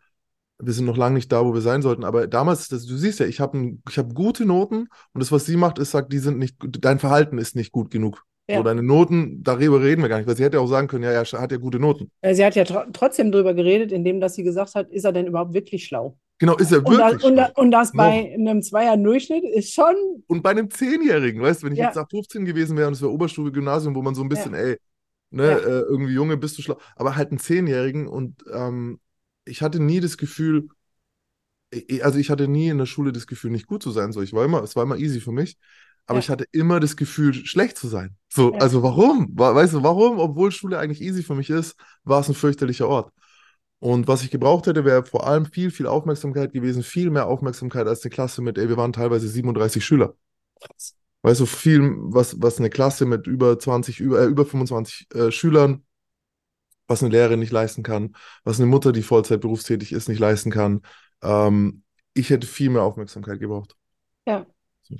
wir 0.59 0.73
sind 0.73 0.85
noch 0.85 0.97
lange 0.97 1.15
nicht 1.15 1.31
da, 1.31 1.43
wo 1.45 1.53
wir 1.53 1.61
sein 1.61 1.81
sollten. 1.81 2.03
Aber 2.03 2.27
damals, 2.27 2.67
das, 2.67 2.85
du 2.85 2.95
siehst 2.95 3.19
ja, 3.19 3.25
ich 3.25 3.39
habe 3.39 3.77
hab 3.95 4.13
gute 4.13 4.45
Noten 4.45 4.87
und 5.13 5.19
das, 5.21 5.31
was 5.31 5.45
sie 5.45 5.57
macht, 5.57 5.79
ist, 5.79 5.91
sagt, 5.91 6.13
die 6.13 6.19
sind 6.19 6.37
nicht, 6.37 6.55
dein 6.59 6.99
Verhalten 6.99 7.37
ist 7.37 7.55
nicht 7.55 7.71
gut 7.71 7.91
genug. 7.91 8.23
Ja. 8.51 8.57
So, 8.57 8.63
deine 8.63 8.83
Noten, 8.83 9.43
darüber 9.43 9.81
reden 9.81 10.01
wir 10.01 10.09
gar 10.09 10.17
nicht, 10.17 10.27
weil 10.27 10.35
sie 10.35 10.43
hätte 10.43 10.59
auch 10.59 10.67
sagen 10.67 10.87
können, 10.87 11.03
ja, 11.03 11.11
er 11.11 11.23
hat 11.25 11.51
ja 11.51 11.57
gute 11.57 11.79
Noten. 11.79 12.11
Äh, 12.21 12.35
Sie 12.35 12.45
hat 12.45 12.55
ja 12.55 12.63
tro 12.63 12.81
trotzdem 12.93 13.31
drüber 13.31 13.53
geredet, 13.53 13.91
indem 13.91 14.19
dass 14.19 14.35
sie 14.35 14.43
gesagt 14.43 14.75
hat, 14.75 14.89
ist 14.91 15.05
er 15.05 15.11
denn 15.11 15.27
überhaupt 15.27 15.53
wirklich 15.53 15.85
schlau? 15.85 16.17
Genau, 16.39 16.57
ist 16.57 16.71
er 16.71 16.83
Und, 16.83 16.99
wirklich 16.99 17.23
und, 17.23 17.35
da, 17.35 17.45
schlau. 17.45 17.53
und 17.55 17.71
das 17.71 17.91
Noch. 17.93 17.97
bei 17.97 18.33
einem 18.33 18.61
Zweier-Durchschnitt 18.63 19.43
ist 19.43 19.73
schon, 19.73 19.95
Und 20.27 20.43
bei 20.43 20.51
einem 20.51 20.69
Zehnjährigen, 20.69 21.41
weißt 21.41 21.61
du, 21.61 21.65
wenn 21.67 21.73
ich 21.73 21.79
Ja. 21.79 21.87
jetzt 21.87 21.95
nach 21.95 22.09
15 22.09 22.45
gewesen 22.45 22.77
wäre 22.77 22.87
und 22.87 22.93
es 22.93 23.01
wäre 23.01 23.11
Oberstufe, 23.11 23.51
Gymnasium, 23.51 23.95
wo 23.95 24.01
man 24.01 24.15
so 24.15 24.23
ein 24.23 24.29
bisschen, 24.29 24.53
ey, 24.53 24.77
ne, 25.31 25.43
Ja. 25.43 25.57
äh, 25.57 25.81
irgendwie 25.81 26.13
Junge, 26.13 26.37
bist 26.37 26.57
du 26.57 26.61
schlau, 26.61 26.79
aber 26.95 27.15
halt 27.15 27.31
einen 27.31 27.39
Zehnjährigen 27.39 28.07
und 28.07 28.43
ähm, 28.53 28.99
ich 29.45 29.61
hatte 29.61 29.81
nie 29.81 29.99
das 29.99 30.17
Gefühl, 30.17 30.69
also 32.01 32.19
ich 32.19 32.29
hatte 32.29 32.47
nie 32.47 32.69
in 32.69 32.77
der 32.77 32.85
Schule 32.85 33.11
das 33.11 33.27
Gefühl, 33.27 33.51
nicht 33.51 33.67
gut 33.67 33.81
zu 33.83 33.91
sein. 33.91 34.11
So, 34.11 34.21
ich 34.21 34.33
war 34.33 34.43
immer, 34.45 34.61
es 34.63 34.75
war 34.75 34.83
immer 34.83 34.97
easy 34.97 35.21
für 35.21 35.31
mich, 35.31 35.57
aber 36.07 36.17
Ja. 36.17 36.23
ich 36.23 36.29
hatte 36.29 36.45
immer 36.51 36.79
das 36.79 36.95
Gefühl, 36.97 37.33
schlecht 37.33 37.77
zu 37.77 37.87
sein. 37.87 38.15
So, 38.29 38.53
Ja. 38.53 38.59
also 38.59 38.83
warum? 38.83 39.29
Wa- 39.37 39.53
Weißt 39.55 39.73
du, 39.73 39.83
warum, 39.83 40.19
obwohl 40.19 40.51
Schule 40.51 40.77
eigentlich 40.79 41.01
easy 41.01 41.23
für 41.23 41.35
mich 41.35 41.49
ist, 41.49 41.75
war 42.03 42.21
es 42.21 42.29
ein 42.29 42.35
fürchterlicher 42.35 42.87
Ort. 42.87 43.11
Und 43.79 44.07
was 44.07 44.23
ich 44.23 44.29
gebraucht 44.31 44.67
hätte, 44.67 44.85
wäre 44.85 45.05
vor 45.05 45.25
allem 45.25 45.45
viel, 45.45 45.71
viel 45.71 45.87
Aufmerksamkeit 45.87 46.53
gewesen, 46.53 46.83
viel 46.83 47.09
mehr 47.09 47.27
Aufmerksamkeit 47.27 47.87
als 47.87 48.03
eine 48.03 48.11
Klasse 48.11 48.41
mit, 48.41 48.57
ey, 48.57 48.69
wir 48.69 48.77
waren 48.77 48.93
teilweise 48.93 49.27
37 49.27 49.83
Schüler. 49.83 50.15
Weißt 51.23 51.39
du, 51.41 51.45
viel, 51.45 51.95
was, 51.97 52.41
was 52.41 52.57
eine 52.59 52.69
Klasse 52.69 53.05
mit 53.05 53.27
über 53.27 53.57
20, 53.59 53.99
über, 53.99 54.21
äh, 54.21 54.25
über 54.25 54.45
25 54.45 55.07
äh, 55.13 55.31
Schülern, 55.31 55.83
was 56.87 57.01
eine 57.03 57.11
Lehrerin 57.11 57.39
nicht 57.39 57.51
leisten 57.51 57.83
kann, 57.83 58.15
was 58.43 58.59
eine 58.59 58.67
Mutter, 58.67 58.91
die 58.91 59.03
Vollzeit 59.03 59.41
berufstätig 59.41 59.91
ist, 59.93 60.09
nicht 60.09 60.19
leisten 60.19 60.51
kann. 60.51 60.81
Ähm, 61.23 61.83
ich 62.13 62.29
hätte 62.29 62.47
viel 62.47 62.69
mehr 62.69 62.83
Aufmerksamkeit 62.83 63.39
gebraucht. 63.39 63.75
ja. 64.25 64.45
So. 64.83 64.95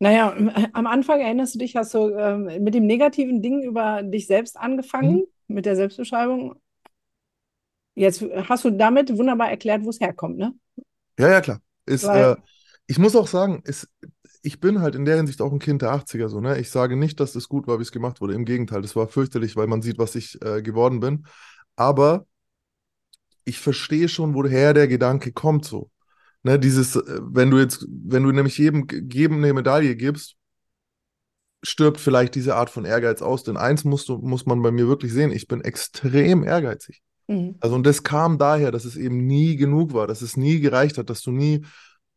Naja, 0.00 0.32
m- 0.32 0.50
am 0.72 0.86
Anfang 0.86 1.20
erinnerst 1.20 1.54
du 1.54 1.58
dich, 1.58 1.76
hast 1.76 1.92
du 1.94 2.08
ähm, 2.16 2.44
mit 2.64 2.74
dem 2.74 2.86
negativen 2.86 3.42
Ding 3.42 3.62
über 3.62 4.02
dich 4.02 4.26
selbst 4.26 4.56
angefangen, 4.56 5.26
mit 5.46 5.66
der 5.66 5.76
Selbstbeschreibung. 5.76 6.54
Jetzt 7.94 8.22
hast 8.48 8.64
du 8.64 8.70
damit 8.70 9.16
wunderbar 9.16 9.50
erklärt, 9.50 9.84
wo 9.84 9.90
es 9.90 10.00
herkommt, 10.00 10.38
ne? 10.38 10.54
Ja, 11.18 11.28
ja, 11.28 11.40
klar. 11.40 11.60
Ist, 11.86 12.04
Weil- 12.04 12.32
äh, 12.32 12.36
ich 12.86 12.98
muss 12.98 13.14
auch 13.14 13.26
sagen, 13.28 13.62
ist, 13.64 13.88
ich 14.42 14.58
bin 14.60 14.80
halt 14.80 14.94
in 14.94 15.04
der 15.04 15.16
Hinsicht 15.16 15.42
auch 15.42 15.52
ein 15.52 15.58
Kind 15.58 15.82
der 15.82 15.92
80er 15.92 16.28
so, 16.28 16.40
ne? 16.40 16.58
Ich 16.58 16.70
sage 16.70 16.96
nicht, 16.96 17.20
dass 17.20 17.32
das 17.32 17.48
gut 17.48 17.66
war, 17.66 17.78
wie 17.78 17.82
es 17.82 17.92
gemacht 17.92 18.20
wurde. 18.20 18.34
Im 18.34 18.44
Gegenteil, 18.46 18.80
das 18.82 18.96
war 18.96 19.08
fürchterlich, 19.08 19.56
weil 19.56 19.66
man 19.66 19.82
sieht, 19.82 19.98
was 19.98 20.14
ich 20.14 20.40
äh, 20.42 20.62
geworden 20.62 21.00
bin. 21.00 21.26
Aber 21.76 22.26
ich 23.44 23.58
verstehe 23.58 24.08
schon, 24.08 24.34
woher 24.34 24.72
der 24.74 24.88
Gedanke 24.88 25.32
kommt 25.32 25.64
so. 25.66 25.90
Ne, 26.42 26.58
dieses, 26.58 26.96
äh, 26.96 27.20
wenn 27.22 27.50
du 27.50 27.58
jetzt, 27.58 27.86
wenn 27.88 28.22
du 28.22 28.32
nämlich 28.32 28.56
jedem, 28.58 28.86
jedem 29.10 29.38
eine 29.38 29.52
Medaille 29.52 29.94
gibst, 29.96 30.36
stirbt 31.62 32.00
vielleicht 32.00 32.34
diese 32.34 32.56
Art 32.56 32.70
von 32.70 32.84
Ehrgeiz 32.84 33.22
aus. 33.22 33.42
Denn 33.42 33.56
eins 33.56 33.84
musst 33.84 34.08
du, 34.08 34.16
muss 34.18 34.46
man 34.46 34.62
bei 34.62 34.70
mir 34.70 34.88
wirklich 34.88 35.12
sehen, 35.12 35.32
ich 35.32 35.46
bin 35.46 35.60
extrem 35.60 36.42
ehrgeizig. 36.44 37.02
Mhm. 37.28 37.56
Also 37.60 37.76
und 37.76 37.84
das 37.84 38.02
kam 38.02 38.38
daher, 38.38 38.70
dass 38.70 38.84
es 38.84 38.96
eben 38.96 39.26
nie 39.26 39.56
genug 39.56 39.92
war, 39.92 40.06
dass 40.06 40.22
es 40.22 40.36
nie 40.36 40.60
gereicht 40.60 40.98
hat, 40.98 41.10
dass 41.10 41.22
du 41.22 41.30
nie, 41.30 41.66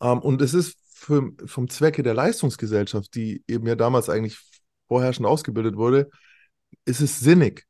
ähm, 0.01 0.19
und 0.19 0.41
es 0.41 0.53
ist 0.53 0.77
für, 0.93 1.31
vom 1.45 1.69
Zwecke 1.69 2.01
der 2.01 2.13
Leistungsgesellschaft, 2.13 3.13
die 3.15 3.43
eben 3.47 3.67
ja 3.67 3.75
damals 3.75 4.09
eigentlich 4.09 4.39
vorherrschend 4.87 5.27
ausgebildet 5.27 5.75
wurde, 5.75 6.09
ist 6.85 7.01
es 7.01 7.19
sinnig. 7.19 7.65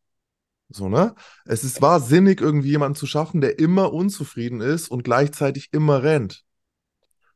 So, 0.70 0.90
ne? 0.90 1.14
Es 1.46 1.64
ist, 1.64 1.82
war 1.82 2.00
sinnig, 2.00 2.42
irgendwie 2.42 2.70
jemanden 2.70 2.96
zu 2.96 3.06
schaffen, 3.06 3.42
der 3.42 3.60
immer 3.60 3.94
unzufrieden 3.94 4.62
ist 4.62 4.90
und 4.90 5.04
gleichzeitig 5.04 5.70
immer 5.72 6.04
rennt. 6.04 6.44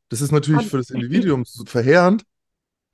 Das 0.10 0.22
ist 0.22 0.32
natürlich 0.32 0.68
für 0.68 0.78
das 0.78 0.90
Individuum 0.90 1.44
verheerend. 1.66 2.24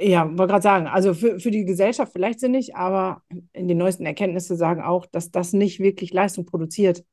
Ja, 0.01 0.25
wollte 0.37 0.51
gerade 0.51 0.63
sagen, 0.63 0.87
also 0.87 1.13
für, 1.13 1.39
für 1.39 1.51
die 1.51 1.65
Gesellschaft 1.65 2.11
vielleicht 2.11 2.39
sinnig, 2.39 2.75
aber 2.75 3.21
in 3.53 3.67
den 3.67 3.77
neuesten 3.77 4.05
Erkenntnisse 4.05 4.55
sagen 4.55 4.81
auch, 4.81 5.05
dass 5.05 5.31
das 5.31 5.53
nicht 5.53 5.79
wirklich 5.79 6.11
Leistung 6.11 6.45
produziert. 6.45 7.05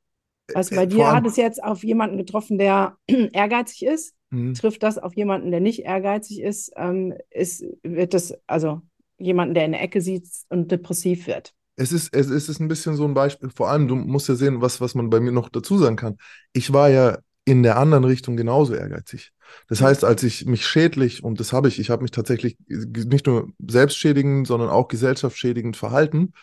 Du, 0.49 0.55
bei 0.55 0.83
Äh, 0.85 0.87
dir 0.89 1.13
hat 1.13 1.27
es 1.27 1.37
jetzt 1.37 1.63
auf 1.63 1.85
jemanden 1.85 2.17
getroffen, 2.17 2.59
der 2.59 2.97
ehrgeizig 3.07 3.85
ist. 3.85 4.15
Mhm. 4.31 4.55
Trifft 4.55 4.83
das 4.83 4.99
auf 4.99 5.15
jemanden, 5.15 5.51
der 5.51 5.61
nicht 5.61 5.81
ehrgeizig 5.81 6.41
ist, 6.41 6.73
ähm, 6.77 7.15
ist, 7.31 7.65
wird 7.83 8.15
das, 8.15 8.35
also 8.47 8.81
jemanden, 9.19 9.55
der 9.55 9.67
in 9.67 9.73
der 9.73 9.83
Ecke 9.83 10.01
sitzt 10.01 10.47
und 10.51 10.73
depressiv 10.73 11.27
wird. 11.27 11.55
Es 11.81 11.93
ist, 11.93 12.15
es 12.15 12.29
ist 12.29 12.61
ein 12.61 12.69
bisschen 12.69 12.95
so 12.95 13.07
ein 13.07 13.15
Beispiel. 13.15 13.49
Vor 13.49 13.71
allem, 13.71 13.89
du 13.89 13.97
musst 13.97 14.29
ja 14.29 14.35
sehen, 14.35 14.61
was, 14.61 14.83
was 14.83 14.95
man 14.95 15.09
bei 15.09 15.19
mir 15.19 15.33
noch 15.33 15.49
dazu 15.49 15.79
sagen 15.79 15.97
kann. 15.97 16.19
Ich 16.53 16.75
war 16.75 16.91
ja 16.91 17.19
in 17.47 17.63
der 17.63 17.79
anderen 17.79 18.05
Richtung 18.05 18.37
genauso 18.37 18.75
ehrgeizig. 18.75 19.33
Das 19.67 19.81
heißt, 19.81 20.05
als 20.05 20.23
ich 20.23 20.45
mich 20.45 20.67
schädlich, 20.67 21.25
und 21.25 21.41
das 21.41 21.55
habe 21.55 21.69
ich, 21.69 21.81
ich 21.81 21.89
habe 21.89 22.03
mich 22.03 22.11
tatsächlich 22.11 22.59
nicht 22.69 23.27
nur 23.27 23.49
selbstschädigend, 23.67 24.47
sondern 24.47 24.69
auch 24.69 24.89
gesellschaftsschädigend 24.89 25.75
verhalten. 25.75 26.35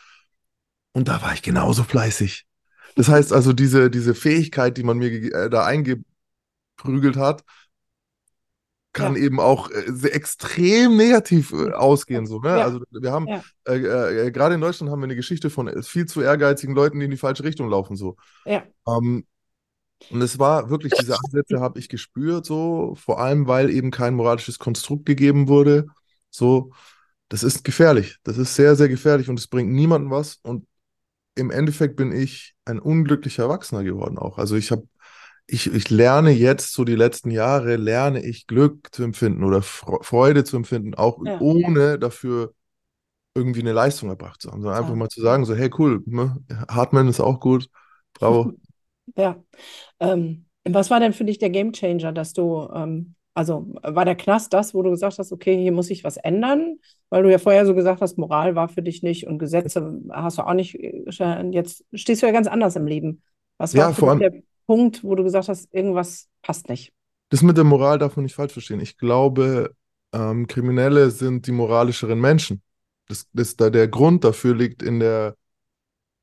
Und 0.94 1.08
da 1.08 1.22
war 1.22 1.36
ich 1.36 1.44
genauso 1.44 1.84
fleißig. 1.84 2.48
Das 2.96 3.08
heißt 3.08 3.32
also, 3.32 3.54
diese, 3.54 3.92
diese 3.92 4.16
Fähigkeit, 4.16 4.76
die 4.76 4.84
man 4.84 4.98
mir 4.98 5.12
äh, 5.12 5.52
da 5.52 5.66
eingeprügelt 5.66 7.16
hat, 7.16 7.44
kann 8.98 9.16
Ja. 9.16 9.22
eben 9.22 9.40
auch 9.40 9.70
äh, 9.70 10.08
extrem 10.10 10.98
negativ 10.98 11.54
äh, 11.54 11.72
ausgehen. 11.72 12.26
So, 12.26 12.40
ne? 12.40 12.50
Ja. 12.50 12.66
Also 12.66 12.82
wir 12.92 13.12
haben 13.12 13.28
Ja. 13.28 13.44
äh, 13.68 14.28
äh, 14.28 14.32
gerade 14.32 14.56
in 14.56 14.62
Deutschland 14.62 14.92
haben 14.92 15.00
wir 15.02 15.06
eine 15.06 15.16
Geschichte 15.16 15.50
von 15.50 15.68
äh, 15.68 15.84
viel 15.84 16.06
zu 16.06 16.22
ehrgeizigen 16.22 16.76
Leuten, 16.76 17.00
die 17.00 17.06
in 17.06 17.12
die 17.12 17.18
falsche 17.18 17.44
Richtung 17.44 17.70
laufen. 17.70 17.96
So. 17.96 18.16
Ähm, 18.88 19.26
und 20.10 20.22
es 20.22 20.40
war 20.40 20.70
wirklich, 20.70 20.94
diese 20.94 21.18
Ansätze 21.18 21.60
habe 21.60 21.80
ich 21.80 21.90
gespürt, 21.90 22.46
so, 22.46 22.96
vor 22.96 23.20
allem, 23.20 23.48
weil 23.48 23.70
eben 23.70 23.92
kein 23.92 24.14
moralisches 24.16 24.60
Konstrukt 24.60 25.06
gegeben 25.06 25.48
wurde. 25.48 25.88
So, 26.30 26.72
das 27.30 27.44
ist 27.44 27.64
gefährlich. 27.64 28.18
Das 28.24 28.38
ist 28.38 28.56
sehr, 28.56 28.76
sehr 28.76 28.90
gefährlich 28.90 29.30
und 29.30 29.40
es 29.40 29.48
bringt 29.48 29.72
niemandem 29.72 30.12
was. 30.12 30.40
Und 30.44 30.66
im 31.36 31.52
Endeffekt 31.52 31.96
bin 31.96 32.12
ich 32.12 32.56
ein 32.66 32.80
unglücklicher 32.80 33.44
Erwachsener 33.44 33.84
geworden 33.84 34.18
auch. 34.18 34.38
Also 34.38 34.56
ich 34.56 34.72
habe, 34.72 34.88
ich, 35.48 35.68
ich 35.74 35.90
lerne 35.90 36.32
jetzt, 36.32 36.74
so 36.74 36.84
die 36.84 36.96
letzten 36.96 37.32
Jahre, 37.32 37.76
lerne 37.78 38.24
ich 38.26 38.48
Glück 38.48 38.90
zu 38.94 39.04
empfinden 39.04 39.44
oder 39.44 39.60
Fre- 39.60 40.04
Freude 40.04 40.44
zu 40.44 40.58
empfinden, 40.58 40.94
auch 40.96 41.20
Ja. 41.20 41.40
ohne 41.40 42.00
dafür 42.00 42.54
irgendwie 43.36 43.62
eine 43.62 43.74
Leistung 43.74 44.10
erbracht 44.10 44.42
zu 44.42 44.52
haben, 44.52 44.62
sondern 44.62 44.80
einfach 44.80 44.96
Ja. 44.96 44.98
mal 44.98 45.10
zu 45.10 45.22
sagen, 45.22 45.46
so, 45.46 45.56
hey, 45.56 45.72
cool, 45.80 46.04
ne? 46.08 46.38
Hartmann 46.70 47.08
ist 47.10 47.20
auch 47.22 47.40
gut, 47.40 47.70
bravo. 48.14 48.54
ja. 49.18 49.44
Ähm, 50.00 50.48
was 50.66 50.90
war 50.90 51.00
denn 51.00 51.14
für 51.14 51.26
dich 51.26 51.40
der 51.40 51.50
Gamechanger, 51.52 52.12
dass 52.14 52.34
du, 52.34 52.70
ähm, 52.74 53.16
also 53.36 53.68
war 53.84 54.06
der 54.06 54.16
Knast 54.16 54.54
das, 54.54 54.74
wo 54.74 54.84
du 54.84 54.92
gesagt 54.92 55.20
hast, 55.20 55.32
okay, 55.34 55.58
hier 55.62 55.72
muss 55.72 55.90
ich 55.90 56.04
was 56.04 56.18
ändern? 56.18 56.80
Weil 57.10 57.24
du 57.24 57.32
ja 57.32 57.40
vorher 57.40 57.66
so 57.66 57.76
gesagt 57.76 58.02
hast, 58.02 58.18
Moral 58.18 58.56
war 58.56 58.70
für 58.70 58.84
dich 58.84 59.04
nicht 59.04 59.28
und 59.28 59.40
Gesetze 59.40 60.02
hast 60.12 60.38
du 60.40 60.44
auch 60.44 60.54
nicht. 60.54 60.76
äh, 60.76 61.50
Jetzt 61.52 61.86
stehst 61.94 62.22
du 62.24 62.28
ja 62.28 62.34
ganz 62.34 62.48
anders 62.48 62.76
im 62.76 62.88
Leben. 62.88 63.24
Was 63.58 63.76
war 63.78 63.86
Ja, 63.86 63.94
vor 63.94 64.10
dich 64.10 64.18
der 64.18 64.32
Punkt, 64.68 65.04
wo 65.04 65.16
du 65.16 65.24
gesagt 65.24 65.48
hast, 65.48 65.74
irgendwas 65.74 66.28
passt 66.42 66.70
nicht? 66.70 66.94
Das 67.30 67.42
mit 67.42 67.58
der 67.58 67.64
Moral 67.64 67.98
darf 67.98 68.16
man 68.16 68.24
nicht 68.24 68.36
falsch 68.36 68.54
verstehen. 68.54 68.80
Ich 68.80 68.98
glaube, 68.98 69.74
ähm, 70.14 70.48
Kriminelle 70.48 71.10
sind 71.10 71.48
die 71.48 71.52
moralischeren 71.52 72.20
Menschen. 72.20 72.62
Das, 73.08 73.28
das, 73.34 73.56
da 73.56 73.70
der 73.70 73.88
Grund 73.88 74.24
dafür 74.24 74.56
liegt 74.56 74.84
in 74.84 75.00
der 75.00 75.36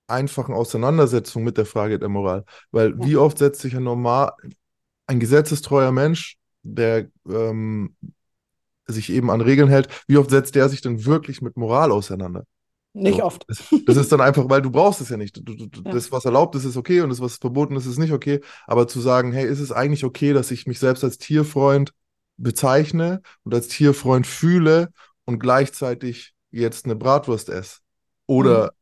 einfachen 0.06 0.54
Auseinandersetzung 0.54 1.44
mit 1.44 1.56
der 1.56 1.66
Frage 1.66 1.98
der 1.98 2.08
Moral. 2.08 2.44
Weil 2.70 2.90
Ja. 2.90 3.06
wie 3.06 3.16
oft 3.16 3.38
setzt 3.38 3.62
sich 3.62 3.74
ein 3.74 3.84
normal, 3.84 4.32
ein 5.06 5.20
gesetzestreuer 5.20 5.92
Mensch, 5.92 6.36
der 6.62 7.08
ähm, 7.28 7.96
sich 8.86 9.10
eben 9.10 9.30
an 9.30 9.40
Regeln 9.40 9.68
hält, 9.68 9.88
wie 10.06 10.18
oft 10.18 10.30
setzt 10.30 10.54
der 10.54 10.68
sich 10.68 10.82
denn 10.82 11.04
wirklich 11.06 11.40
mit 11.40 11.56
Moral 11.56 11.90
auseinander? 11.90 12.44
Nicht 12.94 13.18
So. 13.18 13.24
oft. 13.24 13.44
Das, 13.48 13.58
das 13.86 13.96
ist 13.96 14.12
dann 14.12 14.20
einfach, 14.20 14.48
weil 14.48 14.62
du 14.62 14.70
brauchst 14.70 15.00
es 15.00 15.08
ja 15.08 15.16
nicht. 15.16 15.36
Du, 15.36 15.54
du, 15.54 15.82
Ja. 15.84 15.92
Das, 15.92 16.12
was 16.12 16.24
erlaubt 16.24 16.54
ist, 16.54 16.64
ist 16.64 16.76
okay 16.76 17.00
und 17.00 17.10
das, 17.10 17.20
was 17.20 17.36
verboten 17.36 17.76
ist, 17.76 17.86
ist 17.86 17.98
nicht 17.98 18.12
okay. 18.12 18.40
Aber 18.66 18.86
zu 18.88 19.00
sagen, 19.00 19.32
hey, 19.32 19.46
ist 19.46 19.60
es 19.60 19.72
eigentlich 19.72 20.04
okay, 20.04 20.32
dass 20.32 20.50
ich 20.50 20.66
mich 20.66 20.78
selbst 20.78 21.04
als 21.04 21.18
Tierfreund 21.18 21.92
bezeichne 22.36 23.20
und 23.42 23.54
als 23.54 23.68
Tierfreund 23.68 24.26
fühle 24.26 24.90
und 25.24 25.38
gleichzeitig 25.38 26.34
jetzt 26.50 26.84
eine 26.84 26.96
Bratwurst 26.96 27.48
esse 27.48 27.78
oder 28.26 28.72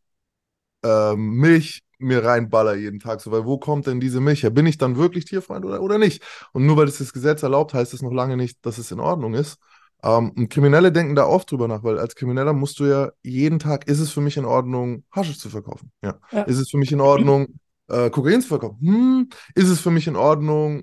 ähm, 0.82 1.34
Milch 1.36 1.82
mir 1.98 2.24
reinballer 2.24 2.74
jeden 2.74 2.98
Tag, 2.98 3.20
so, 3.20 3.30
weil 3.30 3.44
wo 3.46 3.58
kommt 3.58 3.86
denn 3.86 4.00
diese 4.00 4.20
Milch 4.20 4.42
her? 4.42 4.50
Bin 4.50 4.66
ich 4.66 4.76
dann 4.78 4.96
wirklich 4.96 5.24
Tierfreund 5.24 5.64
oder, 5.64 5.80
oder 5.82 5.98
nicht? 5.98 6.22
Und 6.52 6.66
nur 6.66 6.76
weil 6.76 6.88
es 6.88 6.98
das 6.98 7.12
Gesetz 7.12 7.42
erlaubt, 7.44 7.74
heißt 7.74 7.94
es 7.94 8.02
noch 8.02 8.12
lange 8.12 8.36
nicht, 8.36 8.58
dass 8.66 8.78
es 8.78 8.90
in 8.90 8.98
Ordnung 9.00 9.34
ist. 9.34 9.58
Ähm, 10.04 10.32
und 10.36 10.48
Kriminelle 10.48 10.92
denken 10.92 11.14
da 11.14 11.26
oft 11.26 11.50
drüber 11.50 11.68
nach, 11.68 11.84
weil 11.84 11.98
als 11.98 12.14
Krimineller 12.14 12.52
musst 12.52 12.78
du 12.80 12.86
ja 12.86 13.12
jeden 13.22 13.58
Tag, 13.58 13.86
ist 13.86 14.00
es 14.00 14.10
für 14.10 14.20
mich 14.20 14.36
in 14.36 14.44
Ordnung, 14.44 15.04
Haschisch 15.12 15.38
zu 15.38 15.48
verkaufen? 15.48 15.92
Ja. 16.02 16.18
Ja. 16.32 16.42
Ist 16.42 16.58
es 16.58 16.70
für 16.70 16.78
mich 16.78 16.92
in 16.92 17.00
Ordnung, 17.00 17.58
äh, 17.88 18.10
Kokain 18.10 18.40
zu 18.40 18.48
verkaufen? 18.48 18.78
Hm. 18.80 19.28
Ist 19.54 19.68
es 19.68 19.80
für 19.80 19.90
mich 19.90 20.06
in 20.06 20.16
Ordnung, 20.16 20.82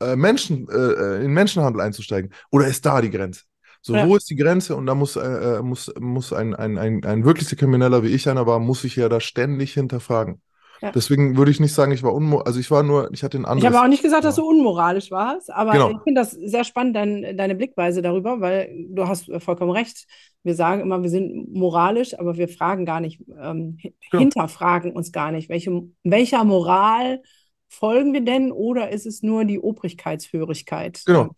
äh, 0.00 0.16
Menschen, 0.16 0.68
äh, 0.68 1.24
in 1.24 1.32
Menschenhandel 1.32 1.80
einzusteigen? 1.82 2.32
Oder 2.50 2.66
ist 2.66 2.84
da 2.84 3.00
die 3.00 3.10
Grenze? 3.10 3.42
So, 3.80 3.94
Ja. 3.94 4.06
wo 4.08 4.16
ist 4.16 4.28
die 4.28 4.36
Grenze? 4.36 4.74
Und 4.74 4.86
da 4.86 4.94
muss, 4.94 5.14
äh, 5.16 5.20
äh, 5.20 5.62
muss, 5.62 5.92
muss 6.00 6.32
ein, 6.32 6.54
ein, 6.54 6.78
ein, 6.78 7.04
ein 7.04 7.24
wirklicher 7.24 7.56
Krimineller, 7.56 8.02
wie 8.02 8.08
ich 8.08 8.28
einer 8.28 8.46
war, 8.46 8.58
muss 8.58 8.82
ich 8.84 8.96
ja 8.96 9.08
da 9.08 9.20
ständig 9.20 9.72
hinterfragen. 9.74 10.42
Ja. 10.80 10.92
Deswegen 10.92 11.36
würde 11.36 11.50
ich 11.50 11.58
nicht 11.60 11.74
sagen, 11.74 11.90
ich 11.92 12.02
war 12.02 12.14
unmo, 12.14 12.38
also 12.38 12.60
ich 12.60 12.70
war 12.70 12.82
nur, 12.82 13.10
ich 13.12 13.22
hatte 13.24 13.36
ein 13.38 13.42
Ich 13.42 13.48
anderes. 13.48 13.74
habe 13.74 13.84
auch 13.84 13.88
nicht 13.88 14.02
gesagt, 14.02 14.24
dass 14.24 14.36
du 14.36 14.44
unmoralisch 14.48 15.10
warst, 15.10 15.50
aber 15.52 15.72
Genau. 15.72 15.90
ich 15.90 15.96
finde 16.04 16.20
das 16.20 16.30
sehr 16.30 16.64
spannend, 16.64 16.94
dein, 16.94 17.36
deine 17.36 17.54
Blickweise 17.56 18.00
darüber, 18.00 18.40
weil 18.40 18.70
du 18.90 19.08
hast 19.08 19.30
vollkommen 19.40 19.72
recht. 19.72 20.06
Wir 20.44 20.54
sagen 20.54 20.80
immer, 20.82 21.02
wir 21.02 21.10
sind 21.10 21.52
moralisch, 21.52 22.18
aber 22.18 22.36
wir 22.36 22.48
fragen 22.48 22.84
gar 22.86 23.00
nicht, 23.00 23.20
ähm, 23.40 23.78
Genau. 24.10 24.20
hinterfragen 24.22 24.92
uns 24.92 25.10
gar 25.12 25.32
nicht, 25.32 25.48
welche, 25.48 25.82
welcher 26.04 26.44
Moral 26.44 27.22
folgen 27.68 28.12
wir 28.12 28.22
denn 28.22 28.52
oder 28.52 28.90
ist 28.90 29.04
es 29.04 29.22
nur 29.22 29.44
die 29.44 29.58
Obrigkeitshörigkeit? 29.58 31.02
Genau. 31.06 31.30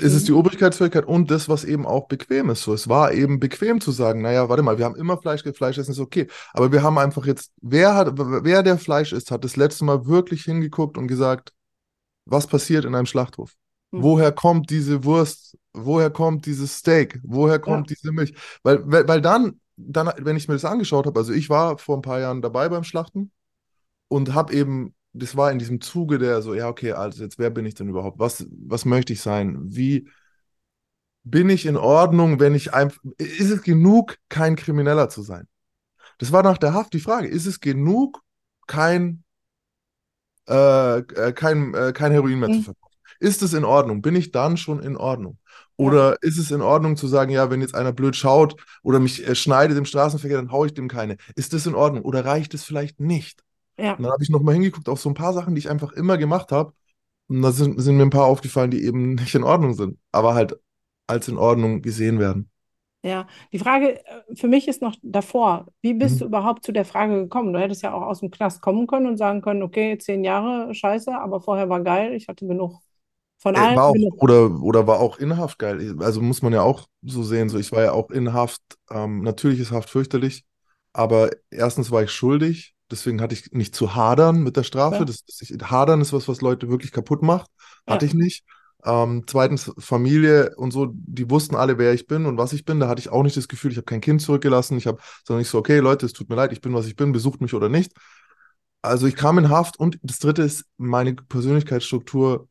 Es 0.00 0.14
ist 0.14 0.28
die 0.28 0.32
Mhm. 0.32 0.38
Obrigkeitsfähigkeit 0.38 1.06
und 1.06 1.30
das, 1.30 1.48
was 1.48 1.64
eben 1.64 1.84
auch 1.84 2.06
bequem 2.06 2.50
ist. 2.50 2.62
So, 2.62 2.72
es 2.72 2.88
war 2.88 3.12
eben 3.12 3.40
bequem 3.40 3.80
zu 3.80 3.90
sagen, 3.90 4.22
naja, 4.22 4.48
warte 4.48 4.62
mal, 4.62 4.78
wir 4.78 4.84
haben 4.84 4.94
immer 4.96 5.18
Fleisch, 5.18 5.42
Fleisch 5.54 5.78
essen 5.78 5.90
ist 5.90 5.98
okay. 5.98 6.28
Aber 6.52 6.70
wir 6.72 6.82
haben 6.82 6.98
einfach 6.98 7.26
jetzt, 7.26 7.52
wer 7.60 7.94
hat, 7.96 8.12
wer 8.16 8.62
der 8.62 8.78
Fleisch 8.78 9.12
isst, 9.12 9.30
hat 9.32 9.42
das 9.44 9.56
letzte 9.56 9.84
Mal 9.84 10.06
wirklich 10.06 10.44
hingeguckt 10.44 10.96
und 10.98 11.08
gesagt, 11.08 11.52
was 12.26 12.46
passiert 12.46 12.84
in 12.84 12.94
einem 12.94 13.06
Schlachthof? 13.06 13.54
Mhm. 13.90 14.02
Woher 14.02 14.32
kommt 14.32 14.70
diese 14.70 15.04
Wurst? 15.04 15.56
Woher 15.72 16.10
kommt 16.10 16.46
dieses 16.46 16.78
Steak? 16.78 17.20
Woher 17.24 17.58
kommt 17.58 17.90
diese 17.90 18.12
Milch? 18.12 18.34
Weil, 18.62 18.80
weil, 18.90 19.08
weil 19.08 19.20
dann, 19.20 19.60
dann, 19.76 20.12
wenn 20.18 20.36
ich 20.36 20.48
mir 20.48 20.54
das 20.54 20.64
angeschaut 20.64 21.06
habe, 21.06 21.18
also 21.20 21.32
ich 21.32 21.50
war 21.50 21.78
vor 21.78 21.96
ein 21.98 22.02
paar 22.02 22.20
Jahren 22.20 22.42
dabei 22.42 22.68
beim 22.68 22.84
Schlachten 22.84 23.32
und 24.08 24.34
habe 24.34 24.54
eben, 24.54 24.94
das 25.18 25.36
war 25.36 25.50
in 25.52 25.58
diesem 25.58 25.80
Zuge 25.80 26.18
der 26.18 26.42
so, 26.42 26.54
ja, 26.54 26.68
okay, 26.68 26.92
also 26.92 27.22
jetzt, 27.22 27.38
wer 27.38 27.50
bin 27.50 27.66
ich 27.66 27.74
denn 27.74 27.88
überhaupt? 27.88 28.18
Was, 28.18 28.46
was 28.50 28.84
möchte 28.84 29.12
ich 29.12 29.20
sein? 29.20 29.58
Wie 29.64 30.08
bin 31.24 31.50
ich 31.50 31.66
in 31.66 31.76
Ordnung, 31.76 32.40
wenn 32.40 32.54
ich 32.54 32.72
einfach, 32.74 33.00
ist 33.18 33.50
es 33.50 33.62
genug, 33.62 34.16
kein 34.28 34.56
Krimineller 34.56 35.08
zu 35.08 35.22
sein? 35.22 35.46
Das 36.18 36.32
war 36.32 36.42
nach 36.42 36.58
der 36.58 36.74
Haft 36.74 36.94
die 36.94 37.00
Frage, 37.00 37.28
ist 37.28 37.46
es 37.46 37.60
genug, 37.60 38.22
kein, 38.66 39.24
äh, 40.48 40.98
äh, 40.98 41.32
kein, 41.32 41.74
äh, 41.74 41.92
kein 41.92 42.12
Heroin 42.12 42.38
mehr 42.38 42.50
zu 42.50 42.60
Mhm. 42.60 42.64
verkaufen? 42.64 42.94
Ist 43.20 43.42
es 43.42 43.52
in 43.52 43.64
Ordnung? 43.64 44.02
Bin 44.02 44.14
ich 44.16 44.30
dann 44.32 44.56
schon 44.56 44.80
in 44.80 44.96
Ordnung? 44.96 45.38
Oder 45.76 46.16
ist 46.22 46.38
es 46.38 46.50
in 46.50 46.60
Ordnung 46.60 46.96
zu 46.96 47.06
sagen, 47.08 47.30
ja, 47.30 47.50
wenn 47.50 47.60
jetzt 47.60 47.74
einer 47.74 47.92
blöd 47.92 48.16
schaut 48.16 48.56
oder 48.82 49.00
mich 49.00 49.26
äh, 49.26 49.34
schneidet 49.34 49.76
im 49.78 49.84
Straßenverkehr, 49.84 50.38
dann 50.38 50.52
haue 50.52 50.66
ich 50.66 50.74
dem 50.74 50.88
keine. 50.88 51.16
Ist 51.36 51.52
das 51.52 51.66
in 51.66 51.74
Ordnung? 51.74 52.04
Oder 52.04 52.24
reicht 52.24 52.54
es 52.54 52.64
vielleicht 52.64 53.00
nicht? 53.00 53.42
Ja. 53.78 53.98
Und 53.98 54.04
dann 54.04 54.12
habe 54.12 54.22
ich 54.22 54.30
nochmal 54.30 54.54
hingeguckt 54.54 54.88
auf 54.88 55.00
so 55.00 55.08
ein 55.10 55.14
paar 55.14 55.32
Sachen, 55.32 55.54
die 55.54 55.60
ich 55.60 55.70
einfach 55.70 55.92
immer 55.92 56.18
gemacht 56.18 56.52
habe. 56.52 56.72
Und 57.28 57.42
da 57.42 57.52
sind, 57.52 57.80
sind 57.80 57.96
mir 57.96 58.04
ein 58.04 58.10
paar 58.10 58.26
aufgefallen, 58.26 58.70
die 58.70 58.84
eben 58.84 59.14
nicht 59.16 59.34
in 59.34 59.44
Ordnung 59.44 59.74
sind, 59.74 59.98
aber 60.12 60.34
halt 60.34 60.58
als 61.08 61.28
in 61.28 61.38
Ordnung 61.38 61.82
gesehen 61.82 62.18
werden. 62.20 62.50
Ja, 63.04 63.28
die 63.52 63.58
Frage 63.60 64.04
äh, 64.06 64.34
für 64.34 64.48
mich 64.48 64.66
ist 64.66 64.82
noch 64.82 64.96
davor, 65.02 65.68
wie 65.82 65.94
bist 65.94 66.20
Mhm. 66.20 66.20
du 66.20 66.24
überhaupt 66.24 66.64
zu 66.64 66.72
der 66.72 66.84
Frage 66.84 67.14
gekommen? 67.22 67.52
Du 67.52 67.60
hättest 67.60 67.82
ja 67.82 67.94
auch 67.94 68.02
aus 68.02 68.20
dem 68.20 68.30
Knast 68.30 68.60
kommen 68.60 68.86
können 68.88 69.06
und 69.06 69.16
sagen 69.16 69.40
können, 69.40 69.62
okay, 69.62 69.96
zehn 69.98 70.24
Jahre, 70.24 70.74
scheiße, 70.74 71.12
aber 71.16 71.40
vorher 71.40 71.68
war 71.68 71.80
geil, 71.82 72.12
ich 72.14 72.26
hatte 72.28 72.46
genug 72.46 72.80
von 73.38 73.56
allem. 73.56 73.76
war 73.76 73.86
auch, 73.86 73.94
oder, 74.18 74.60
oder 74.62 74.86
war 74.86 75.00
auch 75.00 75.18
in 75.18 75.36
Haft 75.36 75.58
geil. 75.58 75.96
Also 76.00 76.20
muss 76.20 76.42
man 76.42 76.52
ja 76.52 76.62
auch 76.62 76.86
so 77.02 77.22
sehen. 77.22 77.48
So, 77.48 77.58
ich 77.58 77.72
war 77.72 77.82
ja 77.82 77.92
auch 77.92 78.10
in 78.10 78.32
Haft. 78.32 78.62
Ähm, 78.90 79.22
natürlich 79.22 79.60
ist 79.60 79.72
Haft 79.72 79.90
fürchterlich, 79.90 80.44
aber 80.92 81.30
erstens 81.50 81.90
war 81.90 82.02
ich 82.02 82.10
schuldig, 82.10 82.74
deswegen 82.90 83.20
hatte 83.20 83.34
ich 83.34 83.52
nicht 83.52 83.74
zu 83.74 83.94
hadern 83.94 84.42
mit 84.42 84.56
der 84.56 84.62
Strafe. 84.64 84.98
Ja. 84.98 85.04
Das, 85.04 85.24
das, 85.24 85.40
ich, 85.42 85.50
hadern 85.62 86.00
ist 86.00 86.12
was, 86.12 86.28
was 86.28 86.40
Leute 86.40 86.68
wirklich 86.68 86.92
kaputt 86.92 87.22
macht. 87.22 87.50
Hatte 87.86 88.06
Ja. 88.06 88.08
ich 88.10 88.14
nicht. 88.14 88.44
Ähm, 88.84 89.24
zweitens, 89.26 89.72
Familie 89.78 90.54
und 90.56 90.70
so, 90.72 90.88
die 90.92 91.28
wussten 91.30 91.56
alle, 91.56 91.78
wer 91.78 91.92
ich 91.92 92.06
bin 92.06 92.26
und 92.26 92.38
was 92.38 92.52
ich 92.52 92.64
bin. 92.64 92.80
Da 92.80 92.88
hatte 92.88 93.00
ich 93.00 93.08
auch 93.10 93.22
nicht 93.22 93.36
das 93.36 93.48
Gefühl, 93.48 93.72
ich 93.72 93.76
habe 93.76 93.84
kein 93.86 94.00
Kind 94.00 94.22
zurückgelassen. 94.22 94.78
Ich 94.78 94.86
habe, 94.86 95.00
sondern 95.26 95.42
ich 95.42 95.48
so, 95.48 95.58
okay, 95.58 95.78
Leute, 95.78 96.06
es 96.06 96.12
tut 96.12 96.28
mir 96.28 96.36
leid, 96.36 96.52
ich 96.52 96.60
bin, 96.60 96.72
was 96.74 96.86
ich 96.86 96.96
bin, 96.96 97.12
besucht 97.12 97.40
mich 97.40 97.54
oder 97.54 97.68
nicht. 97.68 97.92
Also 98.82 99.06
ich 99.06 99.16
kam 99.16 99.38
in 99.38 99.50
Haft 99.50 99.78
und 99.78 99.98
das 100.02 100.18
dritte 100.18 100.42
ist, 100.42 100.64
meine 100.76 101.14
Persönlichkeitsstruktur 101.14 102.48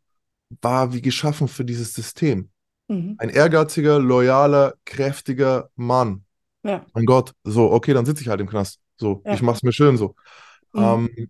war 0.61 0.93
wie 0.93 1.01
geschaffen 1.01 1.47
für 1.47 1.65
dieses 1.65 1.93
System. 1.93 2.49
Mhm. 2.87 3.15
Ein 3.17 3.29
ehrgeiziger, 3.29 3.99
loyaler, 3.99 4.75
kräftiger 4.85 5.69
Mann. 5.75 6.25
Ja. 6.63 6.85
Mein 6.93 7.05
Gott, 7.05 7.33
so, 7.43 7.71
okay, 7.71 7.93
dann 7.93 8.05
sitze 8.05 8.21
ich 8.21 8.27
halt 8.29 8.41
im 8.41 8.49
Knast. 8.49 8.79
So, 8.97 9.21
Ja. 9.25 9.33
ich 9.33 9.41
mach's 9.41 9.63
mir 9.63 9.73
schön 9.73 9.97
so. 9.97 10.15
Mhm. 10.73 10.81
Ähm, 10.83 11.29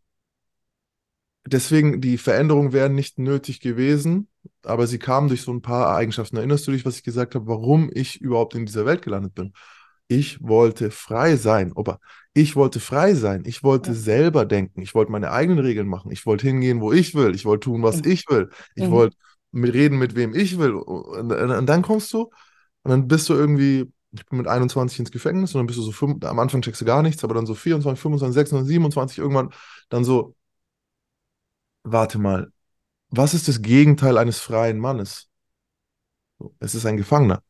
deswegen, 1.46 2.02
die 2.02 2.18
Veränderungen 2.18 2.74
wären 2.74 2.96
nicht 2.96 3.20
nötig 3.20 3.60
gewesen, 3.60 4.28
aber 4.64 4.88
sie 4.88 5.00
kamen 5.00 5.28
durch 5.28 5.42
so 5.42 5.52
ein 5.54 5.62
paar 5.62 5.96
Eigenschaften. 5.96 6.38
Erinnerst 6.38 6.68
du 6.68 6.72
dich, 6.72 6.86
was 6.86 6.98
ich 6.98 7.04
gesagt 7.04 7.36
habe, 7.36 7.48
warum 7.48 7.90
ich 7.94 8.22
überhaupt 8.22 8.56
in 8.56 8.66
dieser 8.66 8.86
Welt 8.86 9.02
gelandet 9.02 9.34
bin? 9.36 9.54
Ich 10.10 10.42
wollte 10.42 10.90
frei 10.92 11.36
sein, 11.36 11.74
aber 11.76 12.00
ich 12.34 12.56
wollte 12.56 12.80
frei 12.80 13.14
sein. 13.14 13.44
Ich 13.46 13.64
wollte 13.64 13.92
Ja. 13.92 13.96
selber 13.98 14.46
denken. 14.46 14.82
Ich 14.82 14.96
wollte 14.96 15.12
meine 15.12 15.32
eigenen 15.32 15.60
Regeln 15.60 15.88
machen. 15.88 16.12
Ich 16.12 16.26
wollte 16.26 16.48
hingehen, 16.48 16.80
wo 16.80 16.94
ich 16.94 17.14
will. 17.16 17.36
Ich 17.36 17.46
wollte 17.46 17.66
tun, 17.66 17.84
was 17.84 17.98
Mhm. 17.98 18.12
ich 18.12 18.30
will. 18.30 18.50
Ich 18.76 18.86
Mhm. 18.86 18.92
wollte 18.92 19.18
mit 19.52 19.74
reden, 19.74 19.98
mit 19.98 20.16
wem 20.16 20.34
ich 20.34 20.58
will. 20.58 20.74
Und, 20.74 21.32
und, 21.34 21.52
und 21.52 21.66
dann 21.66 21.82
kommst 21.82 22.14
du 22.14 22.30
und 22.84 22.92
dann 22.92 23.08
bist 23.08 23.28
du 23.30 23.34
irgendwie, 23.34 23.92
ich 24.20 24.26
bin 24.28 24.38
mit 24.38 24.48
21 24.48 25.00
ins 25.00 25.12
Gefängnis 25.12 25.54
und 25.56 25.60
dann 25.60 25.68
bist 25.68 25.80
du 25.80 25.84
so, 25.84 25.92
fünf, 25.92 26.24
am 26.26 26.40
Anfang 26.40 26.62
checkst 26.62 26.82
du 26.82 26.86
gar 26.86 27.02
nichts, 27.04 27.24
aber 27.24 27.36
dann 27.36 27.46
so 27.46 27.56
24, 27.56 28.02
25, 28.02 28.34
26, 28.36 28.68
27 28.70 29.18
irgendwann 29.20 29.52
dann 29.90 30.04
so, 30.04 30.36
warte 31.84 32.20
mal, 32.20 32.52
was 33.12 33.34
ist 33.36 33.48
das 33.48 33.62
Gegenteil 33.62 34.18
eines 34.20 34.40
freien 34.40 34.80
Mannes? 34.80 35.30
So, 36.40 36.54
Es 36.60 36.76
ist 36.76 36.86
ein 36.86 36.98
Gefangener. 36.98 37.42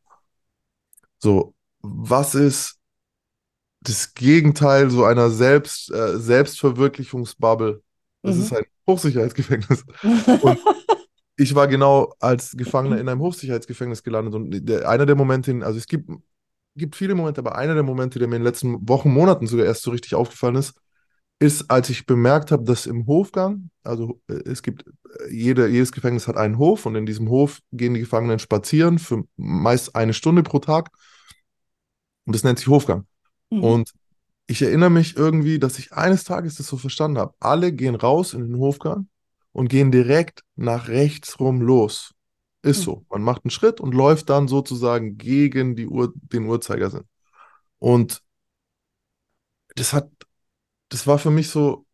So, 1.20 1.54
was 1.82 2.36
ist 2.36 2.80
das 3.82 4.14
Gegenteil 4.14 4.90
so 4.90 5.06
einer 5.06 5.30
Selbst, 5.30 5.92
äh, 5.92 6.18
Selbstverwirklichungsbubble? 6.18 7.82
Das 8.24 8.36
Mhm. 8.36 8.42
ist 8.44 8.54
ein 8.54 8.64
Hochsicherheitsgefängnis. 8.88 9.86
Und 10.44 10.60
ich 11.38 11.56
war 11.56 11.68
genau 11.68 12.14
als 12.20 12.52
Gefangener 12.58 13.00
in 13.00 13.10
einem 13.10 13.22
Hochsicherheitsgefängnis 13.22 14.04
gelandet. 14.04 14.36
Und 14.36 14.52
der, 14.68 14.90
einer 14.90 15.06
der 15.06 15.16
Momente, 15.16 15.54
also 15.64 15.78
es 15.78 15.88
gibt, 15.88 16.10
gibt 16.78 16.96
viele 16.96 17.16
Momente, 17.16 17.42
aber 17.42 17.58
einer 17.58 17.74
der 17.74 17.84
Momente, 17.84 18.20
der 18.20 18.28
mir 18.28 18.36
in 18.36 18.42
den 18.42 18.48
letzten 18.48 18.88
Wochen, 18.88 19.12
Monaten 19.12 19.48
sogar 19.48 19.66
erst 19.66 19.84
so 19.84 19.92
richtig 19.92 20.16
aufgefallen 20.16 20.56
ist, 20.56 20.74
ist, 21.40 21.70
als 21.70 21.90
ich 21.90 22.06
bemerkt 22.06 22.52
habe, 22.52 22.64
dass 22.64 22.86
im 22.88 23.06
Hofgang, 23.06 23.70
also 23.84 24.20
äh, 24.28 24.50
es 24.50 24.64
gibt, 24.64 24.86
äh, 24.88 25.32
jede, 25.32 25.68
jedes 25.68 25.92
Gefängnis 25.92 26.28
hat 26.28 26.38
einen 26.38 26.58
Hof 26.58 26.86
und 26.86 26.96
in 26.96 27.06
diesem 27.06 27.30
Hof 27.30 27.60
gehen 27.72 27.94
die 27.94 28.00
Gefangenen 28.00 28.40
spazieren 28.40 28.98
für 28.98 29.24
meist 29.36 29.96
eine 29.96 30.14
Stunde 30.14 30.44
pro 30.44 30.60
Tag. 30.60 30.90
Und 32.26 32.36
das 32.36 32.44
nennt 32.44 32.58
sich 32.60 32.68
Hofgang. 32.68 33.06
Mhm. 33.52 33.64
Und 33.64 33.92
ich 34.48 34.62
erinnere 34.62 34.90
mich 34.90 35.16
irgendwie, 35.16 35.60
dass 35.60 35.78
ich 35.78 35.94
eines 35.94 36.24
Tages 36.24 36.56
das 36.56 36.68
so 36.68 36.78
verstanden 36.78 37.20
habe. 37.20 37.34
Alle 37.40 37.72
gehen 37.72 37.96
raus 37.96 38.34
in 38.34 38.42
den 38.42 38.58
Hofgang 38.58 39.08
und 39.52 39.70
gehen 39.70 39.92
direkt 39.92 40.44
nach 40.56 40.88
rechts 40.88 41.40
rum 41.40 41.62
los. 41.62 42.14
Ist 42.68 42.80
Mhm. 42.80 42.84
so. 42.84 43.06
Man 43.10 43.24
macht 43.24 43.46
einen 43.46 43.52
Schritt 43.52 43.80
und 43.80 43.94
läuft 43.96 44.30
dann 44.30 44.48
sozusagen 44.48 45.18
gegen 45.18 45.76
die 45.76 45.88
Uhr, 45.88 46.14
den 46.16 46.46
Uhrzeigersinn. 46.46 47.04
Und 47.80 48.24
das 49.76 49.94
hat, 49.94 50.10
das 50.90 51.08
war 51.08 51.20
für 51.20 51.32
mich 51.32 51.50
so, 51.50 51.86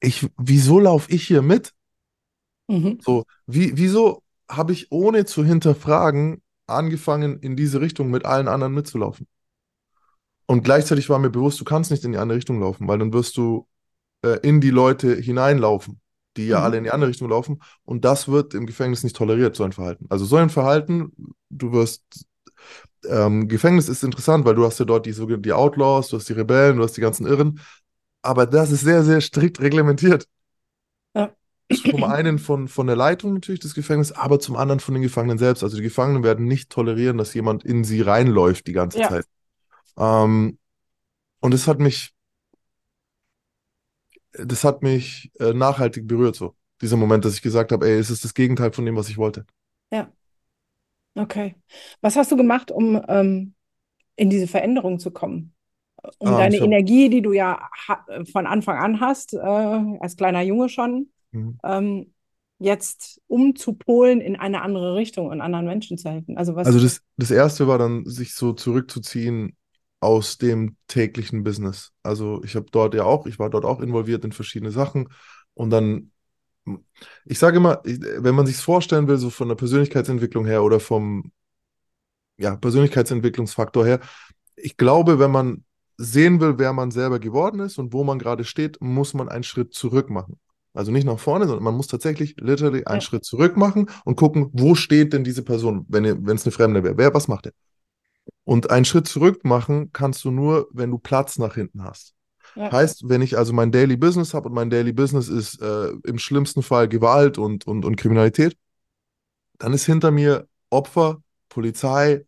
ich, 0.00 0.28
wieso 0.36 0.80
laufe 0.80 1.10
ich 1.12 1.26
hier 1.26 1.42
mit? 1.42 1.74
Mhm. 2.68 2.98
So, 3.00 3.24
wie, 3.46 3.76
wieso 3.76 4.22
habe 4.50 4.72
ich 4.72 4.90
ohne 4.92 5.24
zu 5.24 5.44
hinterfragen 5.44 6.42
angefangen, 6.66 7.38
in 7.40 7.56
diese 7.56 7.80
Richtung 7.80 8.10
mit 8.10 8.24
allen 8.24 8.48
anderen 8.48 8.74
mitzulaufen? 8.74 9.26
Und 10.46 10.64
gleichzeitig 10.64 11.08
war 11.10 11.18
mir 11.18 11.30
bewusst, 11.30 11.60
du 11.60 11.64
kannst 11.64 11.90
nicht 11.90 12.04
in 12.04 12.12
die 12.12 12.18
andere 12.18 12.38
Richtung 12.38 12.60
laufen, 12.60 12.88
weil 12.88 12.98
dann 12.98 13.12
wirst 13.12 13.36
du 13.36 13.66
äh, 14.24 14.38
in 14.46 14.60
die 14.60 14.70
Leute 14.70 15.14
hineinlaufen, 15.16 16.00
die 16.38 16.46
ja 16.46 16.60
Mhm. 16.60 16.64
alle 16.64 16.78
in 16.78 16.84
die 16.84 16.90
andere 16.90 17.10
Richtung 17.10 17.28
laufen. 17.28 17.60
Und 17.84 18.04
das 18.04 18.28
wird 18.28 18.54
im 18.54 18.66
Gefängnis 18.66 19.04
nicht 19.04 19.16
toleriert, 19.16 19.56
so 19.56 19.64
ein 19.64 19.72
Verhalten. 19.72 20.06
Also 20.08 20.24
so 20.24 20.36
ein 20.36 20.50
Verhalten, 20.50 21.12
du 21.50 21.72
wirst, 21.72 22.02
ähm, 23.08 23.48
Gefängnis 23.48 23.88
ist 23.88 24.04
interessant, 24.04 24.44
weil 24.44 24.54
du 24.54 24.64
hast 24.64 24.78
ja 24.78 24.84
dort 24.84 25.06
die, 25.06 25.12
sogenannten- 25.12 25.42
die 25.44 25.52
Outlaws, 25.52 26.08
du 26.08 26.16
hast 26.16 26.28
die 26.28 26.32
Rebellen, 26.34 26.78
du 26.78 26.82
hast 26.84 26.96
die 26.96 27.00
ganzen 27.00 27.26
Irren. 27.26 27.60
Aber 28.22 28.46
das 28.46 28.70
ist 28.72 28.80
sehr, 28.82 29.04
sehr 29.04 29.20
strikt 29.20 29.60
reglementiert. 29.60 30.26
Ja. 31.14 31.32
Zum 31.90 32.04
einen 32.04 32.38
von, 32.38 32.66
von 32.68 32.86
der 32.86 32.96
Leitung 32.96 33.34
natürlich 33.34 33.60
des 33.60 33.74
Gefängnisses, 33.74 34.16
aber 34.16 34.40
zum 34.40 34.56
anderen 34.56 34.80
von 34.80 34.94
den 34.94 35.02
Gefangenen 35.02 35.38
selbst. 35.38 35.62
Also 35.62 35.76
die 35.76 35.82
Gefangenen 35.82 36.22
werden 36.22 36.46
nicht 36.46 36.70
tolerieren, 36.70 37.18
dass 37.18 37.34
jemand 37.34 37.64
in 37.64 37.84
sie 37.84 38.00
reinläuft 38.00 38.66
die 38.66 38.72
ganze 38.72 39.00
Ja. 39.00 39.08
Zeit. 39.08 39.26
Ähm, 39.98 40.58
und 41.40 41.54
das 41.54 41.66
hat 41.66 41.78
mich, 41.78 42.12
das 44.44 44.64
hat 44.64 44.82
mich 44.82 45.30
äh, 45.40 45.52
nachhaltig 45.52 46.06
berührt, 46.06 46.36
so. 46.36 46.54
Dieser 46.80 46.96
Moment, 46.96 47.24
dass 47.24 47.34
ich 47.34 47.42
gesagt 47.42 47.72
habe, 47.72 47.86
ey, 47.88 47.98
es 47.98 48.10
ist 48.10 48.24
das 48.24 48.34
Gegenteil 48.34 48.72
von 48.72 48.84
dem, 48.86 48.96
was 48.96 49.08
ich 49.08 49.18
wollte. 49.18 49.44
Ja. 49.90 50.12
Okay. 51.14 51.56
Was 52.00 52.16
hast 52.16 52.30
du 52.30 52.36
gemacht, 52.36 52.70
um 52.70 53.00
ähm, 53.08 53.54
in 54.16 54.30
diese 54.30 54.46
Veränderung 54.46 54.98
zu 55.00 55.10
kommen? 55.10 55.54
Um 56.18 56.28
Ähm, 56.28 56.36
deine 56.38 56.56
hab- 56.56 56.64
Energie, 56.64 57.08
die 57.10 57.22
du 57.22 57.32
ja 57.32 57.68
von 58.32 58.46
Anfang 58.46 58.78
an 58.78 59.00
hast, 59.00 59.34
äh, 59.34 59.38
als 59.38 60.16
kleiner 60.16 60.42
Junge 60.42 60.68
schon, 60.68 61.10
Mhm. 61.32 61.58
ähm, 61.64 62.14
jetzt 62.60 63.20
umzupolen 63.26 64.20
in 64.20 64.36
eine 64.36 64.62
andere 64.62 64.94
Richtung 64.94 65.26
und 65.28 65.40
anderen 65.40 65.66
Menschen 65.66 65.98
zu 65.98 66.10
helfen? 66.10 66.38
Also 66.38 66.54
was? 66.54 66.66
Also 66.68 66.80
das, 66.80 67.02
das 67.16 67.30
erste 67.30 67.66
war 67.66 67.78
dann, 67.78 68.04
sich 68.06 68.34
so 68.34 68.52
zurückzuziehen 68.52 69.56
aus 70.00 70.38
dem 70.38 70.76
täglichen 70.86 71.42
Business. 71.42 71.92
Also 72.02 72.42
ich 72.44 72.54
habe 72.54 72.66
dort 72.70 72.94
ja 72.94 73.04
auch, 73.04 73.26
ich 73.26 73.38
war 73.38 73.50
dort 73.50 73.64
auch 73.64 73.80
involviert 73.80 74.24
in 74.24 74.32
verschiedene 74.32 74.70
Sachen 74.70 75.08
und 75.54 75.70
dann, 75.70 76.12
ich 77.24 77.38
sage 77.38 77.56
immer, 77.56 77.80
wenn 77.84 78.34
man 78.34 78.46
sich 78.46 78.56
es 78.56 78.62
vorstellen 78.62 79.08
will, 79.08 79.16
so 79.18 79.30
von 79.30 79.48
der 79.48 79.54
Persönlichkeitsentwicklung 79.56 80.46
her 80.46 80.62
oder 80.62 80.80
vom 80.80 81.32
ja, 82.36 82.56
Persönlichkeitsentwicklungsfaktor 82.56 83.84
her, 83.84 84.00
ich 84.56 84.76
glaube, 84.76 85.18
wenn 85.18 85.30
man 85.30 85.64
sehen 85.96 86.40
will, 86.40 86.58
wer 86.58 86.72
man 86.72 86.90
selber 86.90 87.18
geworden 87.18 87.60
ist 87.60 87.78
und 87.78 87.92
wo 87.92 88.04
man 88.04 88.18
gerade 88.18 88.44
steht, 88.44 88.80
muss 88.80 89.14
man 89.14 89.28
einen 89.28 89.42
Schritt 89.42 89.74
zurück 89.74 90.10
machen. 90.10 90.38
Also 90.74 90.92
nicht 90.92 91.04
nach 91.04 91.18
vorne, 91.18 91.46
sondern 91.46 91.64
man 91.64 91.74
muss 91.74 91.88
tatsächlich 91.88 92.36
literally 92.38 92.84
einen 92.84 93.00
Ja. 93.00 93.06
Schritt 93.06 93.24
zurück 93.24 93.56
machen 93.56 93.90
und 94.04 94.14
gucken, 94.16 94.50
wo 94.52 94.76
steht 94.76 95.12
denn 95.12 95.24
diese 95.24 95.42
Person, 95.42 95.84
wenn 95.88 96.04
es 96.04 96.44
eine 96.44 96.52
Fremde 96.52 96.84
wäre. 96.84 96.96
Wer, 96.96 97.14
was 97.14 97.26
macht 97.26 97.46
er? 97.46 97.52
Und 98.48 98.70
einen 98.70 98.86
Schritt 98.86 99.06
zurück 99.06 99.44
machen 99.44 99.90
kannst 99.92 100.24
du 100.24 100.30
nur, 100.30 100.68
wenn 100.72 100.90
du 100.90 100.96
Platz 100.96 101.36
nach 101.36 101.56
hinten 101.56 101.84
hast. 101.84 102.14
Ja. 102.56 102.72
Heißt, 102.72 103.06
wenn 103.06 103.20
ich 103.20 103.36
also 103.36 103.52
mein 103.52 103.70
Daily 103.70 103.98
Business 103.98 104.32
habe 104.32 104.48
und 104.48 104.54
mein 104.54 104.70
Daily 104.70 104.94
Business 104.94 105.28
ist 105.28 105.60
äh, 105.60 105.90
im 106.04 106.18
schlimmsten 106.18 106.62
Fall 106.62 106.88
Gewalt 106.88 107.36
und, 107.36 107.66
und, 107.66 107.84
und 107.84 107.96
Kriminalität, 107.96 108.56
dann 109.58 109.74
ist 109.74 109.84
hinter 109.84 110.10
mir 110.10 110.48
Opfer, 110.70 111.22
Polizei, 111.50 112.24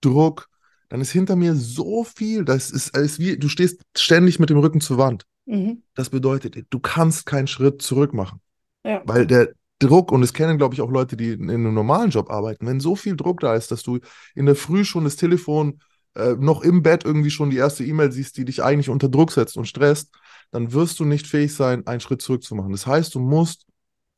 Druck, 0.00 0.48
dann 0.88 1.00
ist 1.00 1.12
hinter 1.12 1.36
mir 1.36 1.54
so 1.54 2.02
viel, 2.02 2.44
das 2.44 2.72
ist, 2.72 2.96
ist 2.96 3.20
wie, 3.20 3.38
du 3.38 3.48
stehst 3.48 3.80
ständig 3.96 4.40
mit 4.40 4.50
dem 4.50 4.58
Rücken 4.58 4.80
zur 4.80 4.98
Wand. 4.98 5.24
Mhm. 5.46 5.84
Das 5.94 6.10
bedeutet, 6.10 6.66
du 6.68 6.80
kannst 6.80 7.26
keinen 7.26 7.46
Schritt 7.46 7.80
zurück 7.80 8.12
machen. 8.12 8.40
Ja. 8.84 9.02
Weil 9.04 9.24
der 9.24 9.52
Druck, 9.80 10.12
und 10.12 10.20
das 10.20 10.32
kennen, 10.32 10.58
glaube 10.58 10.74
ich, 10.74 10.80
auch 10.80 10.90
Leute, 10.90 11.16
die 11.16 11.32
in 11.32 11.50
einem 11.50 11.74
normalen 11.74 12.10
Job 12.10 12.30
arbeiten, 12.30 12.66
wenn 12.66 12.80
so 12.80 12.94
viel 12.94 13.16
Druck 13.16 13.40
da 13.40 13.54
ist, 13.54 13.70
dass 13.70 13.82
du 13.82 13.98
in 14.34 14.46
der 14.46 14.54
Früh 14.54 14.84
schon 14.84 15.04
das 15.04 15.16
Telefon 15.16 15.80
äh, 16.14 16.34
noch 16.38 16.62
im 16.62 16.82
Bett 16.82 17.04
irgendwie 17.04 17.30
schon 17.30 17.50
die 17.50 17.56
erste 17.56 17.84
E-Mail 17.84 18.12
siehst, 18.12 18.36
die 18.36 18.44
dich 18.44 18.62
eigentlich 18.62 18.90
unter 18.90 19.08
Druck 19.08 19.32
setzt 19.32 19.56
und 19.56 19.66
stresst, 19.66 20.10
dann 20.50 20.72
wirst 20.72 21.00
du 21.00 21.04
nicht 21.04 21.26
fähig 21.26 21.54
sein, 21.54 21.86
einen 21.86 22.00
Schritt 22.00 22.22
zurück 22.22 22.42
zu 22.42 22.54
machen. 22.54 22.72
Das 22.72 22.86
heißt, 22.86 23.14
du 23.14 23.20
musst 23.20 23.66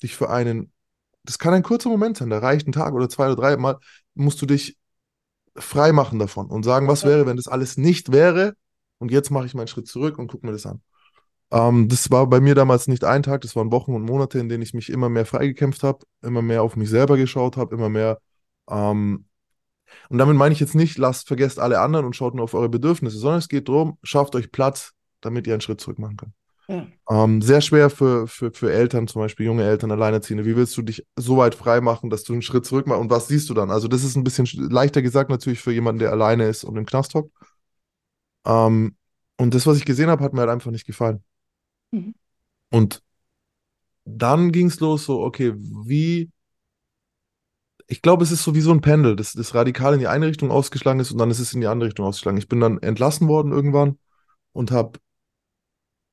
dich 0.03 0.17
für 0.17 0.31
einen, 0.31 0.73
das 1.23 1.39
kann 1.39 1.55
ein 1.55 1.63
kurzer 1.63 1.89
Moment 1.89 2.17
sein, 2.17 2.31
da 2.31 2.39
reicht 2.39 2.67
ein 2.67 2.73
Tag 2.73 2.93
oder 2.93 3.09
zwei 3.09 3.27
oder 3.27 3.37
drei 3.37 3.57
Mal, 3.57 3.79
musst 4.15 4.43
du 4.43 4.47
dich 4.47 4.77
frei 5.57 5.93
machen 5.93 6.19
davon 6.19 6.47
und 6.49 6.65
sagen, 6.65 6.89
was 6.89 7.05
wäre, 7.05 7.27
wenn 7.27 7.37
das 7.37 7.47
alles 7.47 7.77
nicht 7.77 8.11
wäre 8.11 8.55
und 8.99 9.11
jetzt 9.11 9.31
mache 9.31 9.47
ich 9.47 9.55
meinen 9.55 9.69
Schritt 9.69 9.87
zurück 9.87 10.19
und 10.19 10.29
gucke 10.29 10.47
mir 10.47 10.53
das 10.53 10.67
an. 10.67 10.81
Ähm, 11.53 11.89
das 11.89 12.11
war 12.11 12.27
bei 12.27 12.41
mir 12.41 12.55
damals 12.55 12.89
nicht 12.89 13.05
ein 13.05 13.23
Tag, 13.23 13.43
das 13.43 13.55
waren 13.55 13.71
Wochen 13.71 13.95
und 13.95 14.03
Monate, 14.03 14.39
in 14.39 14.49
denen 14.49 14.63
ich 14.63 14.73
mich 14.73 14.89
immer 14.89 15.09
mehr 15.11 15.27
freigekämpft 15.27 15.83
habe, 15.83 15.99
immer 16.23 16.43
mehr 16.43 16.63
auf 16.63 16.77
mich 16.77 16.89
selber 16.89 17.17
geschaut 17.19 17.57
habe, 17.59 17.75
immer 17.75 17.91
mehr. 17.91 18.19
Ähm, 18.71 19.27
und 20.09 20.17
damit 20.17 20.37
meine 20.37 20.55
ich 20.55 20.61
jetzt 20.61 20.75
nicht, 20.75 20.97
lasst, 20.97 21.29
vergesst 21.29 21.61
alle 21.61 21.81
anderen 21.81 22.07
und 22.07 22.17
schaut 22.17 22.35
nur 22.35 22.45
auf 22.45 22.55
eure 22.55 22.71
Bedürfnisse, 22.71 23.19
sondern 23.19 23.39
es 23.39 23.49
geht 23.49 23.69
darum, 23.69 23.99
schafft 24.03 24.35
euch 24.35 24.51
Platz, 24.51 24.93
damit 25.21 25.47
ihr 25.47 25.53
einen 25.53 25.61
Schritt 25.61 25.81
zurück 25.83 25.99
machen 25.99 26.17
könnt. 26.17 26.33
Ja. 26.69 26.87
Ähm, 27.11 27.43
sehr 27.43 27.61
schwer 27.61 27.91
für, 27.91 28.27
für, 28.27 28.53
für 28.53 28.73
Eltern, 28.73 29.07
zum 29.07 29.21
Beispiel 29.21 29.45
junge 29.45 29.65
Eltern, 29.65 29.91
Alleinerziehende. 29.91 30.47
Wie 30.47 30.57
willst 30.57 30.75
du 30.79 30.83
dich 30.83 31.05
so 31.17 31.37
weit 31.37 31.55
frei 31.55 31.83
machen, 31.83 32.09
dass 32.09 32.23
du 32.23 32.33
einen 32.33 32.41
Schritt 32.41 32.65
zurück 32.65 32.87
machst? 32.87 33.03
Und 33.03 33.11
was 33.11 33.29
siehst 33.29 33.51
du 33.51 33.55
dann? 33.55 33.71
Also, 33.71 33.89
das 33.89 34.05
ist 34.05 34.17
ein 34.17 34.25
bisschen 34.25 34.47
sch- 34.47 34.73
leichter 34.73 35.03
gesagt 35.03 35.29
natürlich 35.29 35.61
für 35.61 35.73
jemanden, 35.73 35.99
der 35.99 36.13
alleine 36.13 36.47
ist 36.47 36.65
und 36.65 36.77
im 36.77 36.87
Knast 36.87 37.15
hockt. 37.15 37.31
Ähm, 38.47 38.97
und 39.37 39.53
das, 39.53 39.67
was 39.67 39.77
ich 39.77 39.85
gesehen 39.85 40.09
habe, 40.09 40.25
hat 40.25 40.33
mir 40.33 40.41
halt 40.41 40.51
einfach 40.51 40.71
nicht 40.71 40.87
gefallen. 40.87 41.23
Mhm. 41.93 42.15
Und 42.71 43.03
dann 44.05 44.51
ging 44.51 44.67
es 44.67 44.81
los, 44.81 45.05
so, 45.05 45.23
okay, 45.23 45.55
wie. 45.57 46.31
Ich 47.87 48.01
glaube, 48.01 48.25
es 48.25 48.31
ist 48.31 48.43
so 48.43 48.55
wie 48.55 48.61
so 48.61 48.73
ein 48.73 48.81
Pendel, 48.81 49.17
das, 49.17 49.33
das 49.33 49.55
radikal 49.55 49.93
in 49.93 50.01
die 50.01 50.07
eine 50.09 50.27
Richtung 50.27 50.51
ausgeschlagen 50.51 50.99
ist 51.01 51.13
und 51.13 51.19
dann 51.19 51.31
ist 51.31 51.41
es 51.41 51.53
in 51.53 51.61
die 51.61 51.67
andere 51.67 51.89
Richtung 51.89 52.07
ausgeschlagen. 52.07 52.39
Ich 52.39 52.49
bin 52.49 52.61
dann 52.61 52.79
entlassen 52.79 53.29
worden 53.29 53.53
irgendwann 53.53 53.99
und 54.53 54.71
habe 54.71 54.99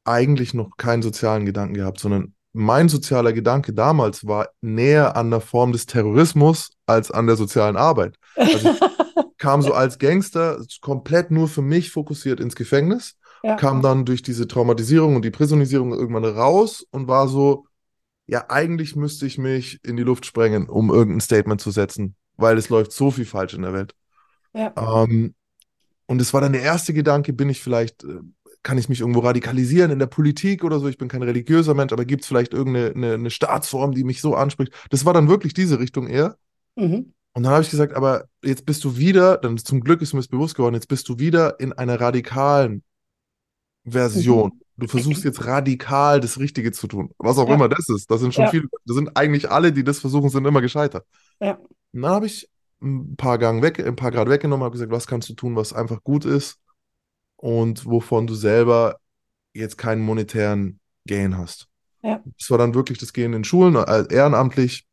eigentlich 0.03 0.53
noch 0.53 0.75
keinen 0.75 1.01
sozialen 1.01 1.45
Gedanken 1.45 1.75
gehabt, 1.75 1.99
sondern 1.99 2.33
mein 2.51 2.89
sozialer 2.89 3.31
Gedanke 3.31 3.73
damals 3.73 4.25
war 4.25 4.49
näher 4.61 5.15
an 5.15 5.29
der 5.29 5.39
Form 5.39 5.71
des 5.71 5.85
Terrorismus 5.85 6.71
als 6.85 7.11
an 7.11 7.27
der 7.27 7.35
sozialen 7.35 7.77
Arbeit. 7.77 8.17
Also 8.35 8.71
ich 8.71 8.79
kam 9.37 9.61
so 9.61 9.73
als 9.73 9.99
Gangster 9.99 10.59
komplett 10.81 11.31
nur 11.31 11.47
für 11.47 11.61
mich 11.61 11.91
fokussiert 11.91 12.39
ins 12.39 12.55
Gefängnis, 12.55 13.15
Ja. 13.43 13.55
kam 13.55 13.81
dann 13.81 14.05
durch 14.05 14.21
diese 14.21 14.47
Traumatisierung 14.47 15.15
und 15.15 15.23
die 15.23 15.31
Prisonisierung 15.31 15.93
irgendwann 15.93 16.25
raus 16.25 16.85
und 16.91 17.07
war 17.07 17.27
so, 17.27 17.65
ja, 18.27 18.45
eigentlich 18.49 18.95
müsste 18.95 19.25
ich 19.25 19.37
mich 19.37 19.79
in 19.83 19.97
die 19.97 20.03
Luft 20.03 20.25
sprengen, 20.25 20.69
um 20.69 20.89
irgendein 20.91 21.21
Statement 21.21 21.61
zu 21.61 21.71
setzen, 21.71 22.15
weil 22.37 22.57
es 22.57 22.69
läuft 22.69 22.91
so 22.91 23.11
viel 23.11 23.25
falsch 23.25 23.53
in 23.53 23.63
der 23.63 23.73
Welt. 23.73 23.95
Ja. 24.53 24.73
Ähm, 24.77 25.33
und 26.05 26.21
es 26.21 26.33
war 26.33 26.41
dann 26.41 26.53
der 26.53 26.61
erste 26.61 26.93
Gedanke, 26.93 27.33
bin 27.33 27.49
ich 27.49 27.61
vielleicht, 27.61 28.03
äh, 28.03 28.19
kann 28.61 28.77
ich 28.77 28.89
mich 28.89 28.99
irgendwo 28.99 29.21
radikalisieren 29.21 29.91
in 29.91 29.99
der 29.99 30.07
Politik 30.07 30.63
oder 30.63 30.79
so? 30.79 30.87
Ich 30.87 30.97
bin 30.97 31.07
kein 31.07 31.23
religiöser 31.23 31.73
Mensch, 31.73 31.93
aber 31.93 32.05
gibt 32.05 32.23
es 32.23 32.27
vielleicht 32.27 32.53
irgendeine 32.53 32.93
eine, 32.93 33.13
eine 33.13 33.29
Staatsform, 33.29 33.93
die 33.93 34.03
mich 34.03 34.21
so 34.21 34.35
anspricht? 34.35 34.73
Das 34.89 35.05
war 35.05 35.13
dann 35.13 35.29
wirklich 35.29 35.53
diese 35.53 35.79
Richtung 35.79 36.07
eher. 36.07 36.37
Mhm. 36.75 37.13
Und 37.33 37.43
dann 37.43 37.53
habe 37.53 37.63
ich 37.63 37.69
gesagt, 37.69 37.93
aber 37.93 38.25
jetzt 38.43 38.65
bist 38.65 38.83
du 38.83 38.97
wieder, 38.97 39.37
dann 39.37 39.57
zum 39.57 39.81
Glück 39.81 40.01
ist 40.01 40.13
mir 40.13 40.19
das 40.19 40.27
bewusst 40.27 40.55
geworden, 40.55 40.75
jetzt 40.75 40.87
bist 40.87 41.07
du 41.09 41.19
wieder 41.19 41.59
in 41.59 41.73
einer 41.73 42.01
radikalen 42.01 42.83
Version. 43.91 44.51
Du 44.77 44.87
versuchst 44.87 45.23
jetzt 45.25 45.45
radikal 45.45 46.19
das 46.21 46.39
Richtige 46.39 46.71
zu 46.71 46.87
tun. 46.87 47.11
Was 47.17 47.37
auch 47.37 47.49
Ja. 47.49 47.55
immer 47.55 47.67
das 47.67 47.89
ist. 47.89 48.09
Das 48.09 48.21
sind 48.21 48.33
schon 48.33 48.45
Ja. 48.45 48.51
viele, 48.51 48.67
das 48.85 48.95
sind 48.95 49.15
eigentlich 49.17 49.51
alle, 49.51 49.73
die 49.73 49.83
das 49.83 49.99
versuchen, 49.99 50.29
sind 50.29 50.45
immer 50.45 50.61
gescheitert. 50.61 51.05
Ja. 51.39 51.55
Und 51.91 52.01
dann 52.01 52.11
habe 52.11 52.25
ich 52.27 52.49
ein 52.81 53.15
paar 53.17 53.37
Gang 53.37 53.61
weg, 53.61 53.85
ein 53.85 53.95
paar 53.97 54.11
Grad 54.11 54.29
weggenommen, 54.29 54.63
habe 54.63 54.71
gesagt, 54.71 54.91
was 54.91 55.05
kannst 55.07 55.27
du 55.29 55.33
tun, 55.33 55.55
was 55.57 55.73
einfach 55.73 56.01
gut 56.03 56.23
ist 56.23 56.59
und 57.35 57.85
wovon 57.85 58.25
du 58.25 58.35
selber 58.35 58.97
jetzt 59.53 59.77
keinen 59.77 60.01
monetären 60.01 60.79
Gain 61.05 61.37
hast. 61.37 61.67
Ja. 62.01 62.23
Das 62.37 62.49
war 62.49 62.57
dann 62.57 62.73
wirklich 62.73 62.97
das 62.99 63.11
Gehen 63.11 63.33
in 63.33 63.43
Schulen, 63.43 63.75
äh, 63.75 64.05
ehrenamtlich, 64.13 64.85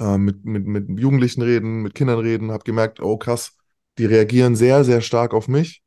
äh, 0.00 0.18
mit, 0.18 0.44
mit, 0.44 0.66
mit 0.66 0.98
Jugendlichen 0.98 1.42
reden, 1.42 1.82
mit 1.82 1.94
Kindern 1.94 2.18
reden, 2.18 2.50
habe 2.50 2.64
gemerkt, 2.64 3.00
oh 3.00 3.16
krass, 3.16 3.52
die 3.98 4.06
reagieren 4.06 4.56
sehr, 4.56 4.82
sehr 4.84 5.02
stark 5.02 5.34
auf 5.34 5.46
mich. 5.48 5.81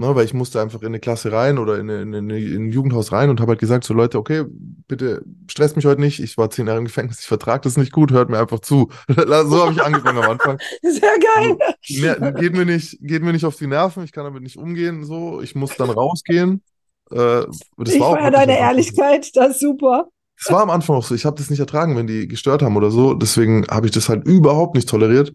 Ne, 0.00 0.14
weil 0.14 0.24
ich 0.24 0.32
musste 0.32 0.62
einfach 0.62 0.80
in 0.80 0.86
eine 0.86 0.98
Klasse 0.98 1.30
rein 1.30 1.58
oder 1.58 1.78
in, 1.78 1.90
eine, 1.90 2.00
in, 2.00 2.14
eine, 2.14 2.38
in 2.38 2.68
ein 2.68 2.72
Jugendhaus 2.72 3.12
rein 3.12 3.28
und 3.28 3.38
habe 3.38 3.50
halt 3.50 3.60
gesagt, 3.60 3.84
so 3.84 3.92
Leute, 3.92 4.16
okay, 4.16 4.46
bitte 4.88 5.22
stresst 5.46 5.76
mich 5.76 5.84
heute 5.84 6.00
nicht, 6.00 6.20
ich 6.20 6.38
war 6.38 6.48
zehn 6.48 6.66
Jahre 6.66 6.78
im 6.78 6.86
Gefängnis, 6.86 7.20
ich 7.20 7.26
vertrage 7.26 7.60
das 7.64 7.76
nicht 7.76 7.92
gut, 7.92 8.10
hört 8.10 8.30
mir 8.30 8.38
einfach 8.38 8.60
zu. 8.60 8.88
so 9.08 9.62
habe 9.62 9.72
ich 9.72 9.82
angefangen 9.82 10.24
am 10.24 10.30
Anfang. 10.30 10.58
Sehr 10.82 11.18
geil. 11.34 11.58
Ner 11.90 12.32
geht, 12.32 12.54
mir 12.54 12.64
nicht, 12.64 12.96
geht 13.02 13.22
mir 13.22 13.34
nicht 13.34 13.44
auf 13.44 13.56
die 13.56 13.66
Nerven, 13.66 14.02
ich 14.02 14.12
kann 14.12 14.24
damit 14.24 14.42
nicht 14.42 14.56
umgehen, 14.56 15.04
so. 15.04 15.42
Ich 15.42 15.54
muss 15.54 15.76
dann 15.76 15.90
rausgehen. 15.90 16.62
Äh, 17.10 17.44
das 17.76 17.92
ich 17.92 18.00
war 18.00 18.16
feiere 18.16 18.30
deine 18.30 18.54
so. 18.54 18.58
Ehrlichkeit, 18.58 19.36
das 19.36 19.50
ist 19.50 19.60
super. 19.60 20.08
Das 20.42 20.50
war 20.50 20.62
am 20.62 20.70
Anfang 20.70 20.96
auch 20.96 21.04
so. 21.04 21.14
Ich 21.14 21.26
habe 21.26 21.36
das 21.36 21.50
nicht 21.50 21.60
ertragen, 21.60 21.94
wenn 21.98 22.06
die 22.06 22.26
gestört 22.26 22.62
haben 22.62 22.78
oder 22.78 22.90
so. 22.90 23.12
Deswegen 23.12 23.66
habe 23.70 23.84
ich 23.84 23.92
das 23.92 24.08
halt 24.08 24.26
überhaupt 24.26 24.76
nicht 24.76 24.88
toleriert. 24.88 25.34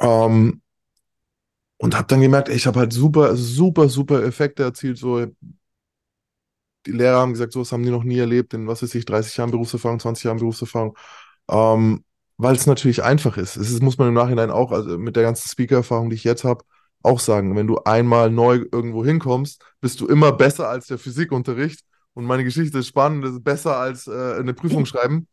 Ähm, 0.00 0.62
und 1.80 1.96
habe 1.96 2.06
dann 2.08 2.20
gemerkt, 2.20 2.50
ich 2.50 2.66
habe 2.66 2.78
halt 2.78 2.92
super, 2.92 3.36
super, 3.36 3.88
super 3.88 4.22
Effekte 4.22 4.62
erzielt. 4.62 4.98
So, 4.98 5.26
die 6.86 6.92
Lehrer 6.92 7.18
haben 7.20 7.32
gesagt, 7.32 7.52
sowas 7.52 7.72
haben 7.72 7.82
die 7.82 7.90
noch 7.90 8.04
nie 8.04 8.18
erlebt 8.18 8.52
in, 8.54 8.66
was 8.66 8.82
weiß 8.82 8.94
ich, 8.94 9.04
30 9.06 9.36
Jahren 9.36 9.50
Berufserfahrung, 9.50 9.98
20 9.98 10.24
Jahren 10.24 10.38
Berufserfahrung. 10.38 10.96
Ähm, 11.50 12.04
weil 12.36 12.54
es 12.54 12.66
natürlich 12.66 13.02
einfach 13.02 13.36
ist. 13.38 13.56
Es 13.56 13.70
ist, 13.70 13.82
muss 13.82 13.98
man 13.98 14.08
im 14.08 14.14
Nachhinein 14.14 14.50
auch, 14.50 14.72
also 14.72 14.98
mit 14.98 15.16
der 15.16 15.22
ganzen 15.22 15.48
Speaker-Erfahrung, 15.48 16.10
die 16.10 16.16
ich 16.16 16.24
jetzt 16.24 16.44
habe, 16.44 16.64
auch 17.02 17.20
sagen, 17.20 17.56
wenn 17.56 17.66
du 17.66 17.78
einmal 17.84 18.30
neu 18.30 18.64
irgendwo 18.72 19.04
hinkommst, 19.04 19.62
bist 19.80 20.00
du 20.00 20.06
immer 20.06 20.32
besser 20.32 20.68
als 20.68 20.86
der 20.86 20.98
Physikunterricht. 20.98 21.80
Und 22.12 22.26
meine 22.26 22.44
Geschichte 22.44 22.78
ist 22.78 22.88
spannend, 22.88 23.24
ist 23.24 23.42
besser 23.42 23.76
als 23.78 24.06
äh, 24.06 24.34
eine 24.38 24.52
Prüfung 24.54 24.84
schreiben. 24.84 25.28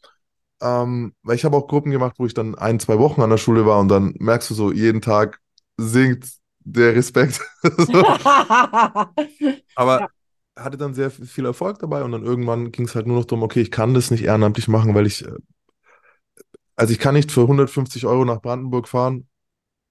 Ähm, 0.62 1.14
weil 1.24 1.36
ich 1.36 1.46
habe 1.46 1.58
auch 1.58 1.68
Gruppen 1.68 1.92
gemacht, 1.92 2.16
wo 2.20 2.26
ich 2.26 2.34
dann 2.34 2.56
ein, 2.56 2.80
zwei 2.80 3.00
Wochen 3.00 3.22
an 3.22 3.30
der 3.30 3.38
Schule 3.38 3.66
war 3.66 3.80
und 3.80 3.90
dann 3.90 4.16
merkst 4.20 4.50
du 4.50 4.54
so, 4.56 4.72
jeden 4.72 5.02
Tag 5.02 5.40
sinkt 5.78 6.30
der 6.62 6.96
Respekt. 6.96 7.42
Aber 9.76 10.02
Ja. 10.02 10.10
hatte 10.58 10.78
dann 10.78 10.94
sehr 10.96 11.12
viel 11.12 11.46
Erfolg 11.46 11.80
dabei 11.80 12.04
und 12.04 12.12
dann 12.12 12.24
irgendwann 12.26 12.72
ging 12.72 12.86
es 12.86 12.96
halt 12.96 13.08
nur 13.08 13.18
noch 13.18 13.26
darum, 13.26 13.44
okay, 13.44 13.62
ich 13.62 13.72
kann 13.72 13.94
das 13.94 14.12
nicht 14.12 14.24
ehrenamtlich 14.24 14.68
machen, 14.68 14.96
weil 14.96 15.06
ich, 15.08 15.24
äh, 15.26 15.32
also 16.76 16.94
ich 16.94 17.00
kann 17.00 17.16
nicht 17.16 17.32
für 17.32 17.48
150 17.48 18.06
Euro 18.06 18.26
nach 18.26 18.42
Brandenburg 18.42 18.88
fahren, 18.88 19.28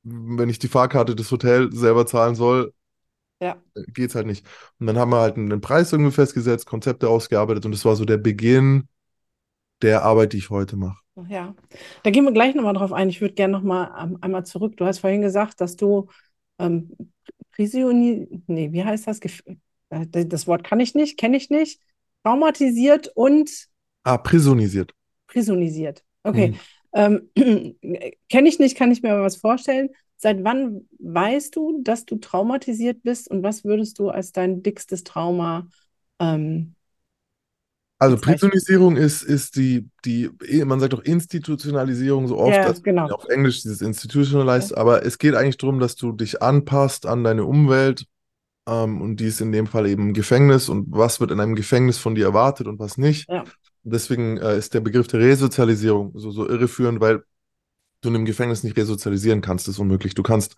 wenn 0.05 0.51
ich 0.51 0.59
die 0.61 0.69
Fahrkarte 0.69 1.17
des 1.17 1.31
Hotels 1.33 1.77
selber 1.77 2.07
zahlen 2.07 2.35
soll, 2.35 2.73
Ja. 3.41 3.57
äh, 3.75 3.83
geht's 3.93 4.15
halt 4.15 4.27
nicht. 4.27 4.47
Und 4.79 4.87
dann 4.87 4.99
haben 4.99 5.11
wir 5.13 5.21
halt 5.21 5.37
einen 5.37 5.61
Preis 5.61 5.93
irgendwie 5.93 6.13
festgesetzt, 6.13 6.67
Konzepte 6.67 7.09
ausgearbeitet 7.09 7.65
und 7.67 7.73
das 7.73 7.85
war 7.85 7.97
so 7.97 8.05
der 8.05 8.19
Beginn 8.19 8.89
der 9.83 10.05
Arbeit, 10.05 10.33
die 10.35 10.39
ich 10.39 10.51
heute 10.51 10.77
mache. 10.77 10.99
Ja, 11.29 11.55
da 12.03 12.11
gehen 12.11 12.25
wir 12.25 12.33
gleich 12.33 12.55
nochmal 12.55 12.75
drauf 12.75 12.93
ein. 12.93 13.09
Ich 13.09 13.21
würde 13.21 13.35
gerne 13.35 13.53
nochmal 13.53 13.91
ähm, 13.99 14.19
einmal 14.21 14.45
zurück. 14.45 14.77
Du 14.77 14.85
hast 14.85 14.99
vorhin 14.99 15.23
gesagt, 15.23 15.61
dass 15.61 15.77
du 15.77 16.09
ähm, 16.59 16.91
Prisioni, 17.53 18.43
nee, 18.47 18.71
wie 18.73 18.85
heißt 18.85 19.07
das? 19.07 19.21
Gef 19.21 19.43
äh, 19.91 20.07
das 20.27 20.47
Wort 20.47 20.63
kann 20.65 20.79
ich 20.81 20.95
nicht, 20.95 21.19
kenne 21.19 21.37
ich 21.39 21.49
nicht. 21.49 21.81
Traumatisiert 22.23 23.11
und 23.15 23.51
Ah, 24.05 24.17
prisonisiert. 24.19 24.93
prisonisiert. 25.27 26.05
Okay. 26.23 26.53
Mhm. 26.53 26.61
Ähm, 26.93 27.31
Kenne 28.29 28.49
ich 28.49 28.59
nicht, 28.59 28.77
kann 28.77 28.91
ich 28.93 29.03
mir 29.03 29.13
aber 29.13 29.23
was 29.23 29.37
vorstellen. 29.37 29.91
Seit 30.17 30.45
wann 30.45 30.89
weißt 30.99 31.55
du, 31.57 31.83
dass 31.83 32.05
du 32.07 32.17
traumatisiert 32.17 33.03
bist 33.03 33.31
und 33.31 33.43
was 33.43 33.65
würdest 33.65 33.99
du 33.99 34.09
als 34.09 34.33
dein 34.33 34.63
dickstes 34.63 35.05
Trauma 35.05 35.69
ähm, 36.21 36.75
also 37.99 38.17
Prisonisierung 38.19 38.97
ist, 38.97 39.23
ist 39.23 39.57
die, 39.57 39.89
die, 40.05 40.31
man 40.65 40.81
sagt 40.81 40.93
auch 40.95 41.03
Institutionalisierung 41.03 42.29
so 42.29 42.39
oft, 42.39 42.55
ja, 42.55 42.65
also 42.65 42.83
genau. 42.83 43.07
auf 43.07 43.25
Englisch 43.29 43.63
dieses 43.63 43.81
Institutionalized, 43.81 44.73
ja. 44.73 44.77
aber 44.77 45.05
es 45.07 45.17
geht 45.19 45.35
eigentlich 45.35 45.57
darum, 45.57 45.79
dass 45.79 45.97
du 45.97 46.13
dich 46.13 46.43
anpasst 46.43 47.07
an 47.07 47.25
deine 47.25 47.45
Umwelt 47.45 48.07
ähm, 48.69 49.01
und 49.01 49.17
die 49.17 49.27
ist 49.27 49.41
in 49.41 49.51
dem 49.51 49.67
Fall 49.67 49.87
eben 49.87 50.13
Gefängnis 50.13 50.69
und 50.69 50.89
was 50.91 51.21
wird 51.21 51.31
in 51.31 51.41
einem 51.41 51.55
Gefängnis 51.55 51.97
von 51.97 52.15
dir 52.15 52.27
erwartet 52.27 52.67
und 52.67 52.79
was 52.79 52.99
nicht. 52.99 53.31
Ja. 53.31 53.45
Deswegen 53.83 54.37
äh, 54.39 54.59
ist 54.59 54.75
der 54.75 54.81
Begriff 54.81 55.07
der 55.07 55.21
Resozialisierung 55.21 56.13
so, 56.17 56.31
so 56.33 56.47
irreführend, 56.47 57.01
weil 57.01 57.23
du 58.03 58.11
in 58.11 58.17
einem 58.17 58.25
Gefängnis 58.27 58.63
nicht 58.63 58.77
resozialisieren 58.77 59.41
kannst, 59.41 59.69
das 59.69 59.77
ist 59.77 59.79
unmöglich. 59.79 60.15
Du 60.15 60.23
kannst 60.23 60.57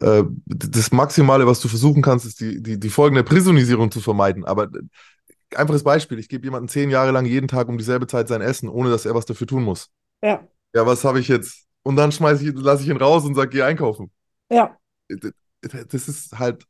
äh, 0.00 0.22
das 0.46 0.92
Maximale, 0.92 1.46
was 1.46 1.60
du 1.60 1.66
versuchen 1.66 2.02
kannst, 2.02 2.26
ist 2.26 2.40
die, 2.40 2.62
die, 2.62 2.78
die 2.78 2.90
folgende 2.90 3.24
Prisonisierung 3.24 3.90
zu 3.90 4.00
vermeiden. 4.00 4.44
Aber 4.44 4.68
einfaches 5.54 5.84
Beispiel, 5.84 6.18
ich 6.18 6.28
gebe 6.28 6.44
jemandem 6.44 6.68
zehn 6.68 6.90
Jahre 6.90 7.10
lang 7.10 7.24
jeden 7.24 7.48
Tag 7.48 7.68
um 7.68 7.78
dieselbe 7.78 8.06
Zeit 8.06 8.28
sein 8.28 8.40
Essen, 8.40 8.68
ohne 8.68 8.90
dass 8.90 9.06
er 9.06 9.14
was 9.14 9.26
dafür 9.26 9.46
tun 9.46 9.64
muss. 9.64 9.90
Ja. 10.22 10.46
Ja, 10.74 10.86
was 10.86 11.04
habe 11.04 11.20
ich 11.20 11.28
jetzt? 11.28 11.66
Und 11.82 11.96
dann 11.96 12.12
schmeiße 12.12 12.46
ich, 12.46 12.54
lasse 12.56 12.82
ich 12.82 12.88
ihn 12.88 12.96
raus 12.96 13.24
und 13.24 13.34
sage, 13.34 13.50
geh 13.50 13.62
einkaufen. 13.62 14.10
Ja. 14.50 14.76
Das 15.08 16.08
ist 16.08 16.38
halt, 16.38 16.64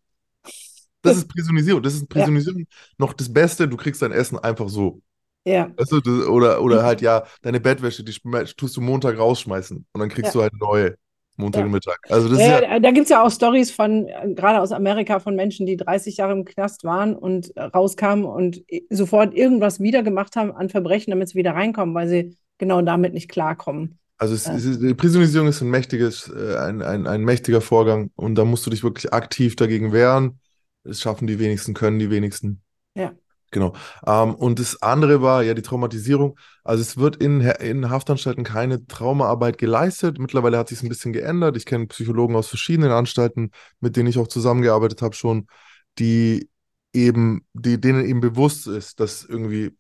das 1.03 1.17
ist 1.17 1.29
Prisonisierung. 1.29 1.83
Das 1.83 1.95
ist 1.95 2.09
Prisonisierung. 2.09 2.61
Ja. 2.61 2.67
Noch 2.99 3.13
das 3.13 3.33
Beste, 3.33 3.69
du 3.69 3.77
kriegst 3.77 4.03
dein 4.03 4.13
Essen 4.13 4.39
einfach 4.39 4.69
so. 4.69 5.01
Ja. 5.45 5.71
Weißt 5.77 5.93
du, 5.93 6.29
oder, 6.29 6.61
oder 6.63 6.83
halt, 6.83 7.01
ja, 7.01 7.25
deine 7.43 7.61
Bettwäsche, 7.61 8.05
die 8.05 8.15
tust 8.57 8.77
du 8.77 8.81
Montag 8.81 9.19
rausschmeißen 9.19 9.87
und 9.91 10.01
dann 10.01 10.09
kriegst 10.09 10.35
ja. 10.35 10.39
du 10.39 10.43
halt 10.43 10.53
neue. 10.55 10.97
Montagmittag. 11.39 11.99
Ja. 12.09 12.15
Also 12.17 12.29
das 12.29 12.39
ja, 12.41 12.63
ja, 12.63 12.81
da 12.81 12.91
gibt 12.91 13.05
es 13.05 13.11
ja 13.11 13.25
auch 13.25 13.31
Stories 13.31 13.71
von, 13.71 14.09
äh, 14.09 14.35
gerade 14.35 14.61
aus 14.61 14.73
Amerika, 14.73 15.21
von 15.21 15.35
Menschen, 15.37 15.67
die 15.67 15.77
30 15.77 16.19
Jahre 16.19 16.33
im 16.33 16.45
Knast 16.45 16.85
waren 16.85 17.15
und 17.15 17.57
äh, 17.57 17.63
rauskamen 17.63 18.25
und 18.25 18.63
sofort 18.91 19.35
irgendwas 19.35 19.81
wieder 19.81 20.03
gemacht 20.03 20.37
haben 20.37 20.53
an 20.53 20.69
Verbrechen, 20.69 21.13
damit 21.13 21.31
sie 21.31 21.37
wieder 21.37 21.53
reinkommen, 21.53 21.95
weil 21.95 22.09
sie 22.09 22.37
genau 22.59 22.83
damit 22.83 23.15
nicht 23.15 23.29
klarkommen. 23.29 23.99
Also 24.19 24.35
es, 24.35 24.49
es, 24.49 24.81
die 24.81 24.95
Prisonisierung 24.95 25.47
ist 25.47 25.63
ein 25.63 25.71
mächtiges, 25.71 26.29
äh, 26.29 26.57
ein, 26.57 26.83
ein, 26.83 27.07
ein 27.07 27.23
mächtiger 27.23 27.61
Vorgang 27.61 28.11
und 28.17 28.35
da 28.35 28.45
musst 28.45 28.67
du 28.67 28.71
dich 28.71 28.83
wirklich 28.83 29.13
aktiv 29.13 29.55
dagegen 29.55 29.93
wehren. 29.93 30.41
Das 30.83 31.01
schaffen 31.01 31.29
die 31.29 31.39
wenigsten, 31.39 31.73
können 31.73 32.01
die 32.01 32.11
wenigsten. 32.11 32.63
Ja. 32.95 33.13
Genau. 33.51 33.75
Ähm, 34.07 34.35
und 34.35 34.59
das 34.59 34.83
andere 34.83 35.23
war 35.23 35.43
ja 35.43 35.55
die 35.55 35.63
Traumatisierung. 35.63 36.39
Also 36.65 36.83
es 36.83 36.97
wird 36.99 37.17
in, 37.17 37.41
in 37.41 37.89
Haftanstalten 37.89 38.45
keine 38.45 38.87
Traumaarbeit 38.87 39.59
geleistet. 39.59 40.19
Mittlerweile 40.19 40.59
hat 40.59 40.69
sich 40.69 40.79
es 40.79 40.85
ein 40.85 40.89
bisschen 40.89 41.13
geändert. 41.13 41.57
Ich 41.57 41.65
kenne 41.65 41.87
Psychologen 41.87 42.37
aus 42.37 42.49
verschiedenen 42.49 42.91
Anstalten, 42.91 43.51
mit 43.81 43.97
denen 43.97 44.09
ich 44.09 44.19
auch 44.19 44.29
zusammengearbeitet 44.29 45.01
habe 45.03 45.15
schon, 45.15 45.47
die 45.99 46.51
eben, 46.93 47.47
die, 47.55 47.81
denen 47.81 48.05
eben 48.05 48.21
bewusst 48.21 48.67
ist, 48.67 49.01
dass 49.01 49.25
irgendwie 49.25 49.77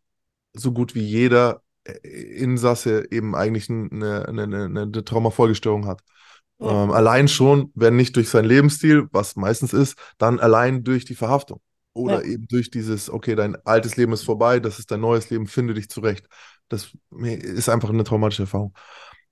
so 0.54 0.72
gut 0.72 0.94
wie 0.94 1.04
jeder 1.04 1.62
Insasse 2.02 3.06
eben 3.10 3.34
eigentlich 3.34 3.68
eine, 3.70 4.28
eine, 4.28 4.42
eine, 4.42 4.64
eine 4.64 5.04
Traumafolgestörung 5.04 5.86
hat. 5.86 6.02
Ja. 6.58 6.84
Ähm, 6.84 6.90
allein 6.90 7.28
schon, 7.28 7.70
wenn 7.74 7.96
nicht 7.96 8.16
durch 8.16 8.28
seinen 8.28 8.46
Lebensstil, 8.46 9.08
was 9.12 9.36
meistens 9.36 9.72
ist, 9.72 9.96
dann 10.18 10.40
allein 10.40 10.84
durch 10.84 11.04
die 11.04 11.14
Verhaftung. 11.14 11.60
Oder 11.98 12.24
ja. 12.24 12.32
eben 12.32 12.46
durch 12.46 12.70
dieses, 12.70 13.10
okay, 13.10 13.34
dein 13.34 13.56
altes 13.66 13.96
Leben 13.96 14.12
ist 14.12 14.22
vorbei, 14.22 14.60
das 14.60 14.78
ist 14.78 14.90
dein 14.92 15.00
neues 15.00 15.30
Leben, 15.30 15.48
finde 15.48 15.74
dich 15.74 15.88
zurecht. 15.88 16.28
Das 16.68 16.92
ist 17.20 17.68
einfach 17.68 17.90
eine 17.90 18.04
traumatische 18.04 18.42
Erfahrung. 18.42 18.72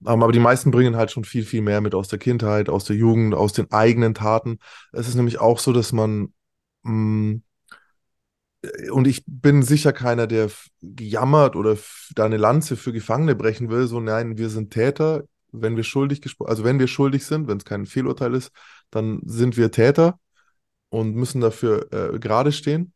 Um, 0.00 0.22
aber 0.22 0.32
die 0.32 0.40
meisten 0.40 0.70
bringen 0.72 0.96
halt 0.96 1.10
schon 1.10 1.24
viel, 1.24 1.44
viel 1.44 1.62
mehr 1.62 1.80
mit 1.80 1.94
aus 1.94 2.08
der 2.08 2.18
Kindheit, 2.18 2.68
aus 2.68 2.84
der 2.84 2.96
Jugend, 2.96 3.34
aus 3.34 3.52
den 3.54 3.70
eigenen 3.70 4.14
Taten. 4.14 4.58
Es 4.92 5.08
ist 5.08 5.14
nämlich 5.14 5.40
auch 5.40 5.58
so, 5.58 5.72
dass 5.72 5.92
man, 5.92 6.34
mh, 6.82 6.92
mm, 6.92 7.42
und 8.90 9.06
ich 9.06 9.22
bin 9.26 9.62
sicher 9.62 9.92
keiner, 9.92 10.26
der 10.26 10.50
gejammert 10.82 11.54
oder 11.54 11.78
da 12.14 12.24
eine 12.24 12.36
Lanze 12.36 12.76
für 12.76 12.92
Gefangene 12.92 13.36
brechen 13.36 13.70
will. 13.70 13.86
So, 13.86 14.00
nein, 14.00 14.38
wir 14.38 14.48
sind 14.48 14.72
Täter. 14.72 15.22
Wenn 15.52 15.76
wir 15.76 15.84
schuldig 15.84 16.20
gesprochen, 16.20 16.50
also 16.50 16.64
wenn 16.64 16.80
wir 16.80 16.88
schuldig 16.88 17.24
sind, 17.24 17.46
wenn 17.46 17.58
es 17.58 17.64
kein 17.64 17.86
Fehlurteil 17.86 18.34
ist, 18.34 18.50
dann 18.90 19.20
sind 19.24 19.56
wir 19.56 19.70
Täter 19.70 20.18
und 20.96 21.14
müssen 21.14 21.40
dafür 21.40 21.92
äh, 21.92 22.18
gerade 22.18 22.52
stehen. 22.52 22.92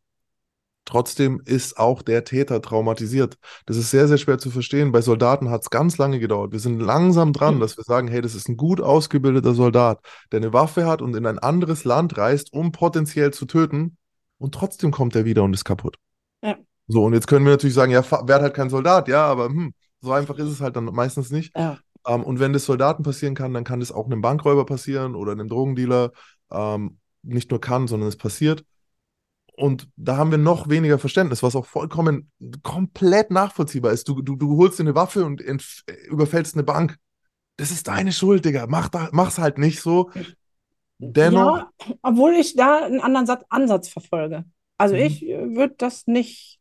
Trotzdem 0.85 1.41
ist 1.45 1.77
auch 1.77 2.01
der 2.01 2.23
Täter 2.23 2.59
traumatisiert. 2.59 3.37
Das 3.67 3.77
ist 3.77 3.91
sehr, 3.91 4.07
sehr 4.07 4.17
schwer 4.17 4.39
zu 4.39 4.49
verstehen. 4.49 4.91
Bei 4.91 5.01
Soldaten 5.01 5.51
hat 5.51 5.61
es 5.61 5.69
ganz 5.69 5.99
lange 5.99 6.19
gedauert. 6.19 6.51
Wir 6.51 6.59
sind 6.59 6.79
langsam 6.79 7.33
dran, 7.33 7.59
dass 7.59 7.77
wir 7.77 7.83
sagen, 7.83 8.07
hey, 8.07 8.19
das 8.21 8.33
ist 8.33 8.49
ein 8.49 8.57
gut 8.57 8.81
ausgebildeter 8.81 9.53
Soldat, 9.53 9.99
der 10.31 10.37
eine 10.37 10.53
Waffe 10.53 10.87
hat 10.87 11.03
und 11.03 11.15
in 11.15 11.27
ein 11.27 11.37
anderes 11.37 11.83
Land 11.83 12.17
reist, 12.17 12.51
um 12.51 12.71
potenziell 12.71 13.31
zu 13.31 13.45
töten. 13.45 13.97
Und 14.39 14.55
trotzdem 14.55 14.89
kommt 14.89 15.15
er 15.15 15.23
wieder 15.23 15.43
und 15.43 15.53
ist 15.53 15.65
kaputt. 15.65 15.97
Ja. 16.41 16.57
So, 16.87 17.03
und 17.03 17.13
jetzt 17.13 17.27
können 17.27 17.45
wir 17.45 17.51
natürlich 17.51 17.75
sagen, 17.75 17.91
ja, 17.91 18.03
werd 18.27 18.41
halt 18.41 18.55
kein 18.55 18.71
Soldat, 18.71 19.07
ja, 19.07 19.23
aber 19.23 19.45
hm, 19.45 19.75
so 20.01 20.11
einfach 20.11 20.39
ist 20.39 20.49
es 20.49 20.61
halt 20.61 20.75
dann 20.75 20.85
meistens 20.85 21.29
nicht. 21.29 21.55
Ja. 21.55 21.77
Ähm, 22.07 22.23
und 22.23 22.39
wenn 22.39 22.53
das 22.53 22.65
Soldaten 22.65 23.03
passieren 23.03 23.35
kann, 23.35 23.53
dann 23.53 23.63
kann 23.63 23.81
das 23.81 23.91
auch 23.91 24.07
einem 24.07 24.21
Bankräuber 24.21 24.65
passieren 24.65 25.15
oder 25.15 25.33
einem 25.33 25.47
Drogendealer. 25.47 26.11
Ähm, 26.51 26.97
nicht 27.23 27.51
nur 27.51 27.61
kann, 27.61 27.87
sondern 27.87 28.09
es 28.09 28.17
passiert. 28.17 28.63
Und 29.55 29.89
da 29.95 30.17
haben 30.17 30.31
wir 30.31 30.37
noch 30.37 30.69
weniger 30.69 30.97
Verständnis, 30.97 31.43
was 31.43 31.55
auch 31.55 31.65
vollkommen 31.65 32.31
komplett 32.63 33.31
nachvollziehbar 33.31 33.91
ist. 33.91 34.07
Du, 34.07 34.21
du, 34.21 34.35
du 34.35 34.57
holst 34.57 34.79
dir 34.79 34.83
eine 34.83 34.95
Waffe 34.95 35.25
und 35.25 35.43
überfällst 36.07 36.55
eine 36.55 36.63
Bank. 36.63 36.97
Das 37.57 37.69
ist 37.69 37.87
deine 37.87 38.11
Schuld, 38.11 38.45
Digga. 38.45 38.65
Mach 38.67 38.89
da, 38.89 39.09
mach's 39.11 39.37
halt 39.37 39.57
nicht 39.57 39.81
so. 39.81 40.09
Dennoch. 40.97 41.57
Ja, 41.57 41.71
obwohl 42.01 42.33
ich 42.33 42.55
da 42.55 42.85
einen 42.85 43.01
anderen 43.01 43.25
Satz, 43.25 43.43
Ansatz 43.49 43.89
verfolge. 43.89 44.45
Also 44.77 44.95
mhm. 44.95 45.01
ich 45.01 45.27
äh, 45.27 45.55
würde 45.55 45.75
das 45.77 46.07
nicht 46.07 46.59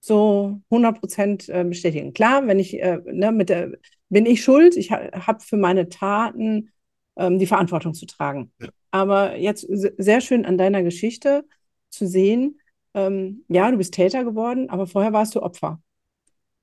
so 0.00 0.60
100% 0.70 1.50
äh, 1.50 1.64
bestätigen. 1.64 2.12
Klar, 2.12 2.46
wenn 2.46 2.58
ich, 2.58 2.80
äh, 2.80 3.00
ne, 3.06 3.32
mit 3.32 3.48
der, 3.48 3.72
bin 4.08 4.26
ich 4.26 4.42
schuld, 4.42 4.76
ich 4.76 4.90
habe 4.90 5.40
für 5.40 5.56
meine 5.56 5.88
Taten 5.88 6.70
ähm, 7.16 7.38
die 7.38 7.46
Verantwortung 7.46 7.94
zu 7.94 8.06
tragen. 8.06 8.52
Ja. 8.60 8.68
Aber 8.90 9.36
jetzt 9.36 9.66
sehr 9.70 10.20
schön 10.20 10.44
an 10.44 10.58
deiner 10.58 10.82
Geschichte 10.82 11.44
zu 11.90 12.06
sehen, 12.06 12.60
ähm, 12.94 13.44
ja, 13.48 13.70
du 13.70 13.76
bist 13.76 13.94
Täter 13.94 14.24
geworden, 14.24 14.68
aber 14.68 14.86
vorher 14.86 15.12
warst 15.12 15.34
du 15.34 15.42
Opfer. 15.42 15.80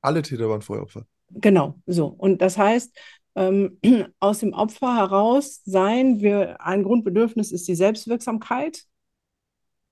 Alle 0.02 0.22
Täter 0.22 0.50
waren 0.50 0.62
vorher 0.62 0.84
Opfer. 0.84 1.06
Genau, 1.30 1.80
so. 1.86 2.08
Und 2.08 2.42
das 2.42 2.58
heißt, 2.58 2.98
ähm, 3.36 3.80
aus 4.20 4.40
dem 4.40 4.54
Opfer 4.54 4.96
heraus 4.96 5.62
sein, 5.66 6.20
wir, 6.20 6.62
ein 6.62 6.84
Grundbedürfnis 6.84 7.52
ist 7.52 7.68
die 7.68 7.76
Selbstwirksamkeit. 7.76 8.84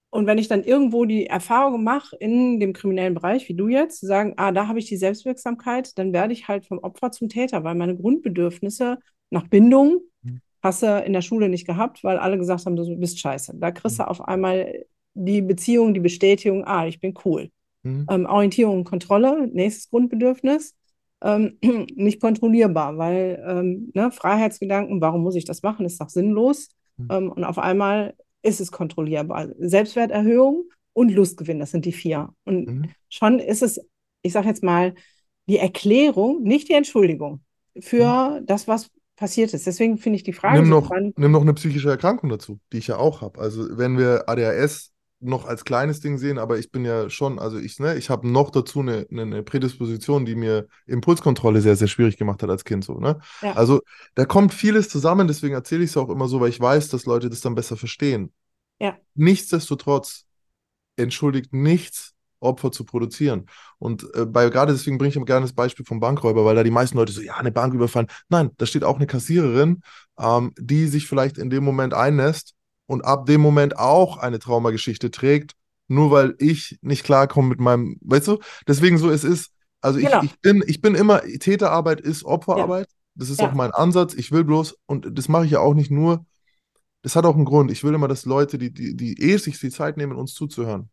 Und 0.10 0.28
wenn 0.28 0.38
ich 0.38 0.48
dann 0.48 0.64
irgendwo 0.64 1.04
die 1.04 1.28
Erfahrung 1.28 1.84
mache 1.84 2.16
in 2.16 2.60
dem 2.60 2.72
kriminellen 2.72 3.16
Bereich, 3.16 3.50
wie 3.50 3.54
du 3.54 3.68
jetzt, 3.68 4.00
zu 4.00 4.08
sagen, 4.08 4.34
ah, 4.38 4.54
da 4.54 4.68
habe 4.68 4.80
ich 4.80 4.86
die 4.86 4.96
Selbstwirksamkeit, 4.96 5.98
dann 5.98 6.14
werde 6.14 6.32
ich 6.32 6.48
halt 6.48 6.66
vom 6.66 6.80
Opfer 6.80 7.12
zum 7.12 7.28
Täter, 7.28 7.66
weil 7.66 7.76
meine 7.76 7.98
Grundbedürfnisse 7.98 8.98
nach 9.30 9.48
Bindung, 9.48 10.02
mhm 10.22 10.42
hast 10.66 10.82
du 10.82 10.88
in 10.88 11.14
der 11.14 11.22
Schule 11.22 11.48
nicht 11.48 11.68
gehabt, 11.68 12.04
weil 12.04 12.18
alle 12.18 12.38
gesagt 12.38 12.66
haben, 12.66 12.76
du 12.76 12.98
bist 12.98 13.20
scheiße. 13.20 13.54
Da 13.56 13.72
kriegst 13.72 14.00
du 14.00 14.04
mhm. 14.04 14.10
auf 14.10 14.28
einmal 14.28 14.86
die 15.14 15.42
Beziehung, 15.42 15.94
die 15.94 16.00
Bestätigung, 16.00 16.66
ah, 16.66 16.88
ich 16.88 17.00
bin 17.00 17.14
cool. 17.24 17.52
Mhm. 17.84 18.08
Ähm, 18.10 18.26
Orientierung 18.26 18.80
und 18.80 18.84
Kontrolle, 18.84 19.48
nächstes 19.48 19.90
Grundbedürfnis. 19.92 20.76
Ähm, 21.22 21.60
nicht 21.96 22.20
kontrollierbar, 22.20 22.98
weil 22.98 23.42
ähm, 23.48 23.92
ne, 23.94 24.12
Freiheitsgedanken, 24.12 25.00
warum 25.00 25.22
muss 25.22 25.36
ich 25.36 25.46
das 25.46 25.62
machen, 25.62 25.86
ist 25.86 26.02
doch 26.02 26.10
sinnlos. 26.10 26.70
Mhm. 26.98 27.08
Ähm, 27.12 27.32
und 27.32 27.44
auf 27.44 27.60
einmal 27.60 28.16
ist 28.42 28.60
es 28.60 28.72
kontrollierbar. 28.72 29.50
Selbstwerterhöhung 29.60 30.66
und 30.94 31.12
Lustgewinn, 31.12 31.60
das 31.60 31.72
sind 31.72 31.86
die 31.86 31.92
vier. 31.92 32.30
Und 32.44 32.68
mhm. 32.68 32.90
schon 33.10 33.38
ist 33.38 33.62
es, 33.62 33.80
ich 34.24 34.34
sage 34.34 34.48
jetzt 34.48 34.64
mal, 34.64 34.96
die 35.48 35.60
Erklärung, 35.60 36.42
nicht 36.42 36.70
die 36.70 36.74
Entschuldigung 36.74 37.42
für 37.80 38.40
mhm. 38.40 38.48
das, 38.48 38.68
was 38.68 38.90
passiert 39.16 39.54
ist. 39.54 39.66
Deswegen 39.66 39.98
finde 39.98 40.18
ich 40.18 40.24
die 40.24 40.34
Frage 40.34 40.58
nimm 40.58 40.66
so 40.66 40.72
noch, 40.72 40.86
spannend. 40.86 41.18
Nimm 41.18 41.32
noch 41.32 41.42
eine 41.42 41.54
psychische 41.54 41.90
Erkrankung 41.90 42.30
dazu, 42.30 42.60
die 42.72 42.78
ich 42.78 42.88
ja 42.88 42.98
auch 42.98 43.22
habe. 43.22 43.40
Also 43.40 43.78
wenn 43.78 43.98
wir 43.98 44.28
ADHS 44.28 44.92
noch 45.22 45.46
als 45.46 45.64
kleines 45.64 46.02
Ding 46.02 46.18
sehen, 46.18 46.38
aber 46.38 46.60
ich 46.60 46.72
bin 46.72 46.86
ja 46.86 47.10
schon, 47.10 47.40
also 47.40 47.58
ich, 47.58 47.80
ne, 47.80 47.96
ich 47.96 48.10
habe 48.10 48.28
noch 48.28 48.52
dazu 48.52 48.82
eine, 48.82 49.08
eine, 49.10 49.44
Prädisposition, 49.44 50.26
die 50.26 50.36
mir 50.36 50.68
Impulskontrolle 50.86 51.62
sehr, 51.62 51.76
sehr 51.76 51.88
schwierig 51.88 52.18
gemacht 52.18 52.44
hat 52.44 52.50
als 52.50 52.66
Kind 52.66 52.84
so, 52.84 53.00
ne? 53.00 53.20
Ja. 53.42 53.54
Also 53.54 53.82
da 54.14 54.26
kommt 54.26 54.54
vieles 54.54 54.90
zusammen, 54.90 55.28
deswegen 55.28 55.56
erzähle 55.56 55.84
ich 55.84 55.92
es 55.92 55.98
auch 55.98 56.10
immer 56.10 56.28
so, 56.28 56.42
weil 56.42 56.50
ich 56.50 56.60
weiß, 56.60 56.90
dass 56.90 57.06
Leute 57.06 57.30
das 57.30 57.42
dann 57.42 57.56
besser 57.56 57.78
verstehen. 57.78 58.34
Ja. 58.80 58.98
Nichtsdestotrotz 59.16 60.26
entschuldigt 60.98 61.54
nichts 61.54 62.15
Opfer 62.46 62.72
zu 62.72 62.86
produzieren. 62.86 63.48
Und 63.80 64.06
äh, 64.16 64.26
bei 64.26 64.50
gerade 64.50 64.72
deswegen 64.74 64.98
bringe 64.98 65.10
ich 65.10 65.16
immer 65.18 65.26
gerne 65.26 65.46
das 65.46 65.54
Beispiel 65.54 65.86
vom 65.86 66.00
Bankräuber, 66.00 66.46
weil 66.46 66.56
da 66.56 66.64
die 66.64 66.72
meisten 66.72 66.98
Leute 66.98 67.12
so, 67.12 67.22
ja, 67.22 67.36
eine 67.36 67.52
Bank 67.52 67.74
überfallen. 67.74 68.08
Nein, 68.30 68.52
da 68.58 68.66
steht 68.66 68.84
auch 68.84 68.96
eine 68.98 69.08
Kassiererin, 69.08 69.82
ähm, 70.20 70.54
die 70.58 70.88
sich 70.88 71.08
vielleicht 71.08 71.38
in 71.38 71.50
dem 71.50 71.64
Moment 71.64 71.94
einnässt 71.94 72.54
und 72.88 73.04
ab 73.04 73.26
dem 73.26 73.42
Moment 73.42 73.78
auch 73.78 74.18
eine 74.18 74.40
Traumageschichte 74.40 75.12
trägt, 75.12 75.54
nur 75.88 76.12
weil 76.12 76.36
ich 76.40 76.78
nicht 76.82 77.04
klarkomme 77.04 77.50
mit 77.50 77.60
meinem, 77.60 77.98
weißt 78.02 78.28
du? 78.28 78.40
Deswegen 78.68 78.98
so, 78.98 79.10
es 79.10 79.24
ist, 79.24 79.52
Also 79.82 80.00
ich, 80.00 80.06
Genau. 80.06 80.24
ich 80.24 80.40
bin, 80.40 80.64
ich 80.66 80.82
bin 80.82 80.96
immer, 80.96 81.22
Täterarbeit 81.22 82.02
ist 82.02 82.24
Opferarbeit. 82.24 82.88
Das 83.14 83.30
ist 83.30 83.40
Ja. 83.40 83.50
auch 83.50 83.54
mein 83.54 83.72
Ansatz. 83.72 84.16
Ich 84.16 84.32
will 84.32 84.44
bloß, 84.44 84.76
und 84.88 85.08
das 85.18 85.28
mache 85.30 85.46
ich 85.46 85.52
ja 85.52 85.60
auch 85.60 85.76
nicht 85.76 85.92
nur, 85.92 86.26
das 87.04 87.16
hat 87.16 87.26
auch 87.26 87.36
einen 87.36 87.46
Grund. 87.46 87.70
Ich 87.70 87.84
will 87.84 87.94
immer, 87.94 88.08
dass 88.08 88.26
Leute, 88.26 88.58
die, 88.58 88.72
die, 88.74 88.96
die 88.96 89.22
eh 89.22 89.38
sich 89.38 89.60
die 89.60 89.70
Zeit 89.70 89.96
nehmen, 89.98 90.16
uns 90.18 90.34
zuzuhören, 90.34 90.90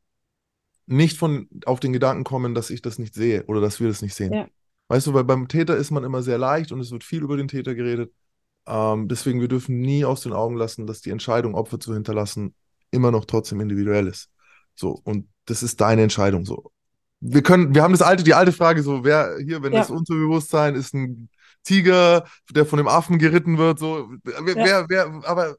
nicht 0.86 1.18
von 1.18 1.48
auf 1.66 1.80
den 1.80 1.92
Gedanken 1.92 2.24
kommen, 2.24 2.54
dass 2.54 2.70
ich 2.70 2.82
das 2.82 2.98
nicht 2.98 3.14
sehe 3.14 3.44
oder 3.44 3.60
dass 3.60 3.80
wir 3.80 3.88
das 3.88 4.02
nicht 4.02 4.14
sehen. 4.14 4.32
Ja. 4.32 4.48
Weißt 4.88 5.06
du, 5.06 5.14
weil 5.14 5.24
beim 5.24 5.48
Täter 5.48 5.76
ist 5.76 5.90
man 5.90 6.04
immer 6.04 6.22
sehr 6.22 6.38
leicht 6.38 6.72
und 6.72 6.80
es 6.80 6.90
wird 6.90 7.04
viel 7.04 7.22
über 7.22 7.36
den 7.36 7.48
Täter 7.48 7.74
geredet. 7.74 8.12
Ähm, 8.66 9.08
deswegen, 9.08 9.40
wir 9.40 9.48
dürfen 9.48 9.80
nie 9.80 10.04
aus 10.04 10.20
den 10.20 10.32
Augen 10.32 10.56
lassen, 10.56 10.86
dass 10.86 11.00
die 11.00 11.10
Entscheidung, 11.10 11.54
Opfer 11.54 11.80
zu 11.80 11.94
hinterlassen, 11.94 12.54
immer 12.90 13.10
noch 13.10 13.24
trotzdem 13.24 13.60
individuell 13.60 14.06
ist. 14.06 14.28
So, 14.74 15.00
und 15.04 15.28
das 15.46 15.62
ist 15.62 15.80
deine 15.80 16.02
Entscheidung. 16.02 16.44
So. 16.44 16.72
Wir 17.20 17.42
können, 17.42 17.74
wir 17.74 17.82
haben 17.82 17.92
das 17.92 18.02
alte, 18.02 18.22
die 18.22 18.34
alte 18.34 18.52
Frage, 18.52 18.82
so, 18.82 19.04
wer 19.04 19.38
hier, 19.38 19.62
wenn 19.62 19.72
Ja. 19.72 19.80
das 19.80 19.90
Unterbewusstsein 19.90 20.74
ist 20.74 20.94
ein 20.94 21.28
Tiger, 21.64 22.24
der 22.50 22.66
von 22.66 22.76
dem 22.76 22.88
Affen 22.88 23.18
geritten 23.18 23.58
wird, 23.58 23.78
so, 23.78 24.10
wer, 24.24 24.56
Ja. 24.56 24.64
wer, 24.64 24.86
wer 24.88 25.28
aber 25.28 25.56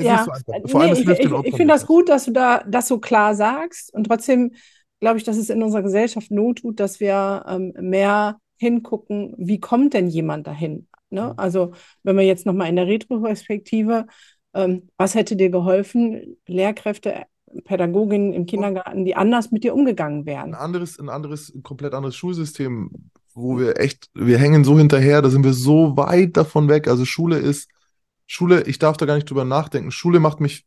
es 0.00 0.06
Ja, 0.06 0.24
so 0.24 0.68
Vor 0.68 0.80
allem, 0.80 0.92
nee, 0.92 1.00
es 1.00 1.18
ich, 1.18 1.28
den 1.28 1.44
ich, 1.44 1.56
finde 1.56 1.74
das 1.74 1.86
gut, 1.86 2.08
dass 2.08 2.24
du 2.24 2.32
da 2.32 2.62
das 2.66 2.88
so 2.88 2.98
klar 2.98 3.34
sagst. 3.34 3.92
Und 3.94 4.04
trotzdem 4.04 4.52
glaube 5.00 5.18
ich, 5.18 5.24
dass 5.24 5.36
es 5.36 5.50
in 5.50 5.62
unserer 5.62 5.82
Gesellschaft 5.82 6.30
not 6.30 6.58
tut, 6.58 6.78
dass 6.78 7.00
wir 7.00 7.44
ähm, 7.48 7.72
mehr 7.80 8.38
hingucken, 8.58 9.34
wie 9.38 9.58
kommt 9.58 9.94
denn 9.94 10.08
jemand 10.08 10.46
dahin? 10.46 10.86
Ne? 11.08 11.22
Mhm. 11.22 11.32
Also, 11.36 11.72
wenn 12.02 12.16
wir 12.16 12.24
jetzt 12.24 12.46
nochmal 12.46 12.68
in 12.68 12.76
der 12.76 12.86
Retroperspektive, 12.86 14.06
ähm, 14.54 14.88
was 14.96 15.14
hätte 15.14 15.36
dir 15.36 15.50
geholfen, 15.50 16.36
Lehrkräfte, 16.46 17.24
Pädagoginnen 17.64 18.32
im 18.32 18.46
Kindergarten, 18.46 19.04
die 19.04 19.16
anders 19.16 19.50
mit 19.50 19.64
dir 19.64 19.74
umgegangen 19.74 20.20
ein 20.20 20.26
wären? 20.26 20.54
anderes, 20.54 20.98
ein 20.98 21.08
anderes, 21.08 21.52
ein 21.52 21.62
komplett 21.62 21.94
anderes 21.94 22.14
Schulsystem, 22.14 23.10
wo 23.34 23.58
wir 23.58 23.80
echt, 23.80 24.08
wir 24.14 24.38
hängen 24.38 24.62
so 24.62 24.78
hinterher, 24.78 25.22
da 25.22 25.30
sind 25.30 25.44
wir 25.44 25.52
so 25.52 25.96
weit 25.96 26.36
davon 26.36 26.68
weg. 26.68 26.86
Also 26.86 27.04
Schule 27.04 27.38
ist, 27.38 27.68
Schule, 28.30 28.62
ich 28.64 28.78
darf 28.78 28.96
da 28.96 29.06
gar 29.06 29.16
nicht 29.16 29.28
drüber 29.28 29.44
nachdenken. 29.44 29.90
Schule 29.90 30.20
macht 30.20 30.40
mich 30.40 30.64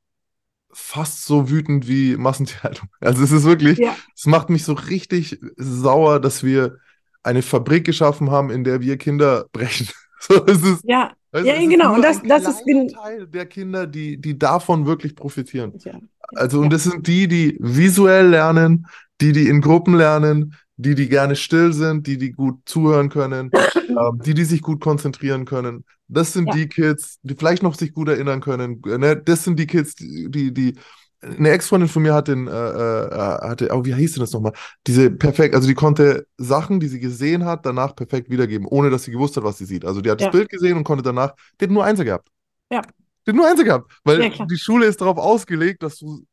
fast 0.71 1.25
so 1.25 1.49
wütend 1.49 1.87
wie 1.87 2.17
Massentierhaltung. 2.17 2.89
Also 2.99 3.23
es 3.23 3.31
ist 3.31 3.43
wirklich, 3.43 3.79
Ja, 3.79 3.95
es 4.15 4.25
macht 4.25 4.49
mich 4.49 4.63
so 4.63 4.73
richtig 4.73 5.39
sauer, 5.57 6.19
dass 6.19 6.43
wir 6.43 6.77
eine 7.23 7.41
Fabrik 7.41 7.85
geschaffen 7.85 8.31
haben, 8.31 8.49
in 8.49 8.63
der 8.63 8.81
wir 8.81 8.97
Kinder 8.97 9.45
brechen. 9.53 9.87
So, 10.19 10.45
es 10.45 10.63
ist, 10.63 10.83
ja, 10.83 11.11
du, 11.31 11.39
ja, 11.39 11.55
genau. 11.59 11.93
Und 11.95 12.01
das, 12.01 12.21
ein 12.21 12.29
das 12.29 12.47
ist 12.47 12.65
gen- 12.65 12.87
Teil 12.89 13.27
der 13.27 13.45
Kinder, 13.45 13.87
die, 13.87 14.19
die 14.19 14.37
davon 14.37 14.85
wirklich 14.85 15.15
profitieren. 15.15 15.73
ja, 15.85 15.99
Also, 16.35 16.59
und 16.61 16.71
das 16.71 16.83
sind 16.83 17.07
die, 17.07 17.27
die 17.27 17.57
visuell 17.59 18.29
lernen, 18.29 18.87
die, 19.21 19.31
die 19.31 19.47
in 19.47 19.61
Gruppen 19.61 19.95
lernen, 19.95 20.55
die, 20.77 20.95
die 20.95 21.07
gerne 21.09 21.35
still 21.35 21.73
sind, 21.73 22.07
die, 22.07 22.17
die 22.17 22.31
gut 22.31 22.59
zuhören 22.65 23.09
können, 23.09 23.51
ähm, 23.89 24.21
die, 24.25 24.33
die 24.33 24.43
sich 24.45 24.61
gut 24.61 24.81
konzentrieren 24.81 25.45
können. 25.45 25.85
Das 26.13 26.33
sind 26.33 26.47
Ja. 26.47 26.53
die 26.55 26.67
Kids, 26.67 27.19
die 27.23 27.35
vielleicht 27.35 27.63
noch 27.63 27.75
sich 27.75 27.93
gut 27.93 28.09
erinnern 28.09 28.41
können. 28.41 28.81
Ne? 28.85 29.17
Das 29.17 29.43
sind 29.43 29.57
die 29.59 29.67
Kids, 29.67 29.95
die, 29.95 30.53
die, 30.53 30.75
eine 31.21 31.51
Ex-Freundin 31.51 31.87
von 31.89 32.03
mir 32.03 32.13
hat 32.13 32.27
den, 32.27 32.47
äh, 32.47 32.51
äh, 32.51 33.11
hatte, 33.47 33.69
oh, 33.71 33.85
wie 33.85 33.93
hieß 33.95 34.13
denn 34.13 34.21
das 34.21 34.33
nochmal? 34.33 34.51
Diese 34.87 35.09
perfekt, 35.09 35.55
also 35.55 35.67
die 35.67 35.73
konnte 35.73 36.27
Sachen, 36.37 36.79
die 36.81 36.87
sie 36.87 36.99
gesehen 36.99 37.45
hat, 37.45 37.65
danach 37.65 37.95
perfekt 37.95 38.29
wiedergeben, 38.29 38.67
ohne 38.67 38.89
dass 38.89 39.03
sie 39.03 39.11
gewusst 39.11 39.37
hat, 39.37 39.43
was 39.45 39.57
sie 39.57 39.65
sieht. 39.65 39.85
Also 39.85 40.01
die 40.01 40.11
hat 40.11 40.19
Ja. 40.19 40.27
das 40.27 40.33
Bild 40.37 40.49
gesehen 40.49 40.75
und 40.77 40.83
konnte 40.83 41.01
danach, 41.03 41.33
die 41.59 41.65
hat 41.65 41.71
nur 41.71 41.85
Einser 41.85 42.03
gehabt. 42.03 42.27
Ja. 42.69 42.81
Die 43.25 43.31
hat 43.31 43.35
nur 43.37 43.47
Einser 43.47 43.63
gehabt, 43.63 43.89
weil 44.03 44.21
Ja, 44.21 44.45
die 44.45 44.57
Schule 44.57 44.85
ist 44.85 44.99
darauf 44.99 45.17
ausgelegt, 45.17 45.81
dass 45.81 45.97
du, 45.99 46.25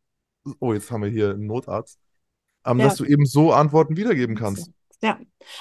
oh, 0.59 0.73
jetzt 0.75 0.91
haben 0.91 1.03
wir 1.05 1.11
hier 1.11 1.31
einen 1.31 1.47
Notarzt, 1.47 1.99
ähm, 2.67 2.79
Ja. 2.81 2.87
dass 2.87 2.97
du 2.97 3.05
eben 3.05 3.27
so 3.27 3.53
Antworten 3.53 3.97
wiedergeben 3.97 4.35
kannst. 4.35 4.71
Ja, 5.03 5.19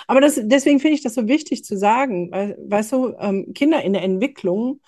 aber 0.07 0.21
das, 0.21 0.39
deswegen 0.43 0.79
finde 0.79 0.95
ich 0.95 1.03
das 1.03 1.13
so 1.13 1.27
wichtig 1.27 1.63
zu 1.63 1.77
sagen, 1.77 2.31
weil, 2.31 2.57
weißt 2.67 2.91
du, 2.91 3.15
ähm, 3.19 3.53
Kinder 3.53 3.81
in 3.81 3.93
der 3.93 4.03
Entwicklung, 4.03 4.81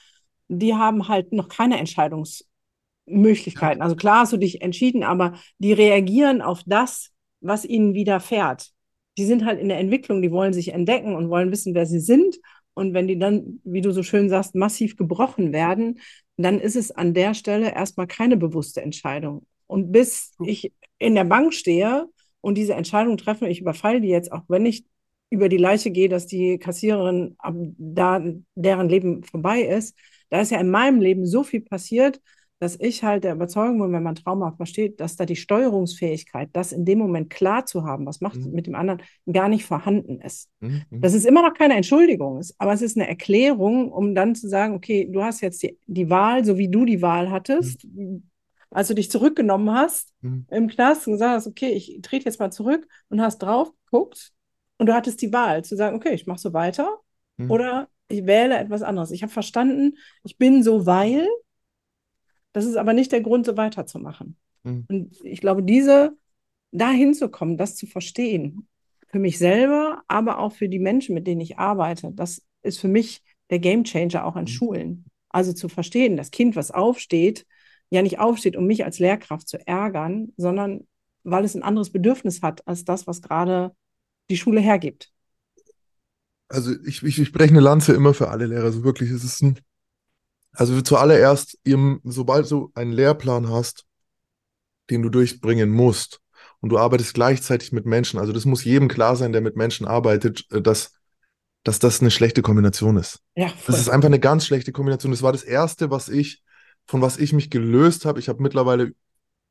die 0.50 0.76
haben 0.76 1.08
halt 1.08 1.32
noch 1.32 1.48
keine 1.48 1.78
Entscheidungsmöglichkeiten. 1.80 3.82
Also 3.82 3.96
klar 3.96 4.22
hast 4.22 4.34
du 4.34 4.38
dich 4.38 4.62
entschieden, 4.62 5.04
aber 5.04 5.34
die 5.60 5.74
reagieren 5.74 6.42
auf 6.42 6.62
das, 6.66 7.12
was 7.40 7.66
ihnen 7.66 7.94
widerfährt. 7.94 8.72
Die 9.18 9.26
sind 9.26 9.46
halt 9.46 9.60
in 9.60 9.70
der 9.70 9.80
Entwicklung, 9.80 10.22
die 10.22 10.32
wollen 10.32 10.54
sich 10.54 10.74
entdecken 10.74 11.16
und 11.16 11.30
wollen 11.30 11.52
wissen, 11.52 11.74
wer 11.74 11.86
sie 11.86 12.00
sind. 12.00 12.38
Und 12.74 12.94
wenn 12.94 13.08
die 13.08 13.20
dann, 13.20 13.60
wie 13.64 13.82
du 13.82 13.92
so 13.92 14.04
schön 14.04 14.30
sagst, 14.30 14.56
massiv 14.56 14.96
gebrochen 14.98 15.54
werden, 15.54 16.00
dann 16.38 16.60
ist 16.60 16.76
es 16.76 16.92
an 16.92 17.14
der 17.14 17.34
Stelle 17.34 17.74
erstmal 17.74 18.08
keine 18.08 18.38
bewusste 18.38 18.82
Entscheidung. 18.82 19.46
Und 19.68 19.92
bis 19.92 20.34
ich 20.44 20.74
in 20.98 21.16
der 21.16 21.26
Bank 21.26 21.54
stehe 21.54 22.08
und 22.42 22.56
diese 22.58 22.74
Entscheidung 22.74 23.18
treffe, 23.18 23.48
ich 23.48 23.62
überfalle 23.62 24.02
die 24.02 24.10
jetzt, 24.10 24.32
auch 24.32 24.44
wenn 24.48 24.66
ich 24.66 24.86
über 25.30 25.48
die 25.48 25.58
Leiche 25.58 25.92
gehe, 25.92 26.10
dass 26.10 26.28
die 26.28 26.58
Kassiererin 26.60 27.36
ab 27.38 27.56
da 27.78 28.22
deren 28.56 28.90
Leben 28.90 29.24
vorbei 29.24 29.62
ist, 29.62 29.96
da 30.30 30.42
ist 30.42 30.52
ja 30.52 30.60
in 30.60 30.70
meinem 30.70 31.00
Leben 31.02 31.26
so 31.26 31.44
viel 31.44 31.62
passiert, 31.62 32.20
dass 32.60 32.78
ich 32.80 33.04
halt 33.04 33.24
der 33.24 33.34
Überzeugung 33.34 33.80
bin, 33.80 33.92
wenn 33.92 34.04
man 34.04 34.14
Trauma 34.16 34.52
versteht, 34.52 35.00
dass 35.00 35.16
da 35.16 35.26
die 35.26 35.36
Steuerungsfähigkeit, 35.36 36.50
das 36.54 36.72
in 36.72 36.86
dem 36.86 37.00
Moment 37.00 37.30
klar 37.32 37.66
zu 37.66 37.86
haben, 37.86 38.06
was 38.06 38.22
macht 38.22 38.46
Mhm. 38.46 38.52
mit 38.52 38.68
dem 38.68 38.76
anderen, 38.76 39.02
gar 39.32 39.50
nicht 39.50 39.66
vorhanden 39.66 40.22
ist. 40.22 40.48
Mhm, 40.60 40.84
mhm. 40.92 41.02
Das 41.02 41.14
ist 41.16 41.26
immer 41.26 41.42
noch 41.42 41.56
keine 41.56 41.76
Entschuldigung, 41.76 42.40
ist, 42.40 42.54
aber 42.60 42.74
es 42.74 42.84
ist 42.84 42.98
eine 42.98 43.08
Erklärung, 43.08 43.92
um 43.92 44.14
dann 44.14 44.36
zu 44.36 44.48
sagen, 44.48 44.76
okay, 44.76 45.08
du 45.10 45.24
hast 45.24 45.42
jetzt 45.42 45.64
die, 45.64 45.78
die 45.88 46.10
Wahl, 46.10 46.46
so 46.46 46.58
wie 46.58 46.68
du 46.70 46.86
die 46.86 47.02
Wahl 47.02 47.32
hattest, 47.32 47.88
als 48.72 48.88
du 48.88 48.96
dich 48.96 49.12
zurückgenommen 49.12 49.72
hast 49.72 50.14
Mhm. 50.22 50.46
im 50.50 50.68
Knast 50.68 51.08
und 51.08 51.14
gesagt 51.14 51.36
hast, 51.36 51.48
okay, 51.48 51.70
ich 51.70 52.00
trete 52.02 52.26
jetzt 52.26 52.40
mal 52.40 52.52
zurück 52.52 52.88
und 53.10 53.22
hast 53.22 53.40
drauf 53.40 53.72
geguckt 53.86 54.34
und 54.78 54.88
du 54.88 54.94
hattest 54.94 55.22
die 55.22 55.32
Wahl 55.32 55.64
zu 55.64 55.76
sagen, 55.76 55.96
okay, 55.96 56.14
ich 56.14 56.26
mache 56.26 56.40
so 56.40 56.54
weiter 56.54 57.00
Mhm. 57.38 57.52
oder 57.52 57.90
ich 58.08 58.26
wähle 58.26 58.58
etwas 58.58 58.82
anderes. 58.82 59.12
Ich 59.12 59.24
habe 59.24 59.32
verstanden, 59.32 59.98
ich 60.24 60.38
bin 60.38 60.64
so, 60.64 60.86
weil, 60.86 61.28
das 62.54 62.66
ist 62.66 62.76
aber 62.76 62.94
nicht 62.94 63.12
der 63.12 63.22
Grund, 63.22 63.46
so 63.46 63.56
weiterzumachen. 63.58 64.38
Mhm. 64.64 64.86
Und 64.90 65.16
ich 65.24 65.40
glaube, 65.40 65.64
diese, 65.64 66.18
dahin 66.72 67.14
zu 67.14 67.30
kommen, 67.30 67.58
das 67.58 67.76
zu 67.76 67.86
verstehen, 67.88 68.68
für 69.08 69.20
mich 69.20 69.38
selber, 69.38 70.04
aber 70.08 70.40
auch 70.40 70.54
für 70.54 70.70
die 70.70 70.80
Menschen, 70.80 71.14
mit 71.14 71.28
denen 71.28 71.42
ich 71.42 71.60
arbeite, 71.60 72.12
das 72.14 72.42
ist 72.62 72.80
für 72.80 72.88
mich 72.88 73.22
der 73.50 73.60
Gamechanger 73.60 74.26
auch 74.26 74.36
an 74.36 74.44
Mhm. 74.44 74.48
Schulen. 74.48 75.06
Also 75.30 75.54
zu 75.54 75.70
verstehen, 75.70 76.18
das 76.18 76.32
Kind, 76.32 76.56
was 76.56 76.72
aufsteht, 76.72 77.46
ja 77.92 78.02
nicht 78.02 78.20
aufsteht, 78.20 78.56
um 78.56 78.66
mich 78.66 78.84
als 78.84 79.00
Lehrkraft 79.00 79.48
zu 79.48 79.66
ärgern, 79.68 80.34
sondern 80.38 80.88
weil 81.24 81.46
es 81.46 81.56
ein 81.56 81.62
anderes 81.64 81.92
Bedürfnis 81.92 82.42
hat 82.42 82.68
als 82.68 82.84
das, 82.84 83.06
was 83.06 83.22
gerade 83.22 83.76
die 84.30 84.38
Schule 84.38 84.62
hergibt. 84.62 85.12
Also 86.48 86.74
ich, 86.86 87.04
ich, 87.04 87.20
ich 87.20 87.32
breche 87.32 87.52
eine 87.52 87.60
Lanze 87.60 87.94
immer 87.94 88.14
für 88.14 88.30
alle 88.30 88.46
Lehrer. 88.46 88.64
Also 88.64 88.84
wirklich, 88.84 89.12
es 89.12 89.24
ist 89.24 89.42
ein, 89.42 89.60
also 90.54 90.82
zuallererst, 90.82 91.60
sobald 92.04 92.50
du 92.50 92.72
einen 92.74 92.92
Lehrplan 92.92 93.50
hast, 93.50 93.86
den 94.90 95.02
du 95.02 95.10
durchbringen 95.10 95.70
musst 95.70 96.20
und 96.60 96.70
du 96.70 96.78
arbeitest 96.78 97.14
gleichzeitig 97.14 97.72
mit 97.72 97.86
Menschen, 97.86 98.20
also 98.20 98.34
das 98.34 98.46
muss 98.46 98.64
jedem 98.64 98.88
klar 98.88 99.16
sein, 99.16 99.32
der 99.32 99.42
mit 99.42 99.56
Menschen 99.56 99.86
arbeitet, 99.86 100.46
äh, 100.52 100.62
dass, 100.62 100.94
dass 101.64 101.80
das 101.80 102.02
eine 102.02 102.12
schlechte 102.12 102.42
Kombination 102.42 102.98
ist. 102.98 103.20
Ja, 103.36 103.52
Das 103.68 103.80
ist 103.80 103.90
einfach 103.90 104.08
eine 104.08 104.20
ganz 104.20 104.46
schlechte 104.46 104.72
Kombination. 104.72 105.12
Das 105.12 105.22
war 105.22 105.32
das 105.32 105.44
Erste, 105.44 105.92
was 105.92 106.10
ich, 106.10 106.42
von 106.92 107.02
was 107.02 107.18
ich 107.18 107.32
mich 107.32 107.50
gelöst 107.50 108.04
habe. 108.04 108.20
Ich 108.20 108.28
habe 108.28 108.44
mittlerweile, 108.44 108.92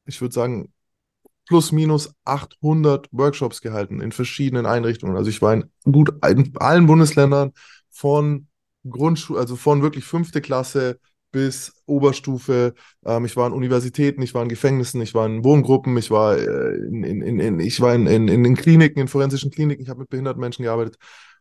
ich 0.04 0.20
würde 0.20 0.34
sagen, 0.34 0.74
plus 1.46 1.72
minus 1.72 2.14
800 2.26 3.08
Workshops 3.12 3.62
gehalten 3.62 4.02
in 4.02 4.12
verschiedenen 4.12 4.66
Einrichtungen. 4.66 5.16
Also 5.16 5.30
ich 5.30 5.40
war 5.40 5.54
in 5.54 5.70
gut 5.90 6.12
in 6.28 6.52
allen 6.58 6.86
Bundesländern 6.86 7.52
von 7.88 8.46
Grundschule, 8.86 9.40
also 9.40 9.56
von 9.56 9.80
wirklich 9.80 10.04
fünfte 10.04 10.42
Klasse 10.42 11.00
bis 11.32 11.72
Oberstufe. 11.86 12.74
Ähm, 13.06 13.24
ich 13.24 13.38
war 13.38 13.46
in 13.46 13.54
Universitäten, 13.54 14.20
ich 14.20 14.34
war 14.34 14.42
in 14.42 14.50
Gefängnissen, 14.50 15.00
ich 15.00 15.14
war 15.14 15.24
in 15.24 15.42
Wohngruppen, 15.42 15.96
ich 15.96 16.10
war 16.10 16.36
äh, 16.36 16.74
in, 16.74 17.04
in, 17.04 17.40
in, 17.40 17.58
ich 17.58 17.80
war 17.80 17.94
in, 17.94 18.06
in, 18.06 18.28
in 18.28 18.54
Kliniken, 18.54 19.00
in 19.00 19.08
forensischen 19.08 19.50
Kliniken, 19.50 19.82
ich 19.82 19.88
habe 19.88 20.00
mit 20.00 20.10
behinderten 20.10 20.42
Menschen 20.42 20.64
gearbeitet. 20.64 20.98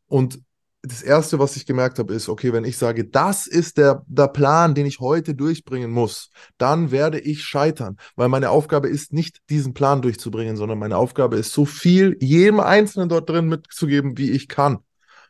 Und 0.07 0.39
das 0.81 1.01
Erste, 1.01 1.39
was 1.39 1.57
ich 1.57 1.65
gemerkt 1.65 1.99
habe, 1.99 2.13
ist, 2.13 2.29
okay, 2.29 2.53
wenn 2.53 2.63
ich 2.63 2.77
sage, 2.77 3.03
das 3.05 3.47
ist 3.47 3.77
der, 3.77 4.03
der 4.07 4.29
Plan, 4.29 4.75
den 4.75 4.85
ich 4.85 4.99
heute 4.99 5.35
durchbringen 5.35 5.91
muss, 5.91 6.29
dann 6.57 6.91
werde 6.91 7.19
ich 7.19 7.43
scheitern, 7.43 7.97
weil 8.15 8.29
meine 8.29 8.49
Aufgabe 8.49 8.87
ist 8.87 9.11
nicht, 9.11 9.41
diesen 9.49 9.73
Plan 9.73 10.01
durchzubringen, 10.01 10.55
sondern 10.55 10.79
meine 10.79 10.97
Aufgabe 10.97 11.35
ist, 11.35 11.51
so 11.51 11.65
viel 11.65 12.15
jedem 12.21 12.61
Einzelnen 12.61 13.09
dort 13.09 13.29
drin 13.29 13.49
mitzugeben, 13.49 14.17
wie 14.17 14.31
ich 14.31 14.47
kann. 14.47 14.79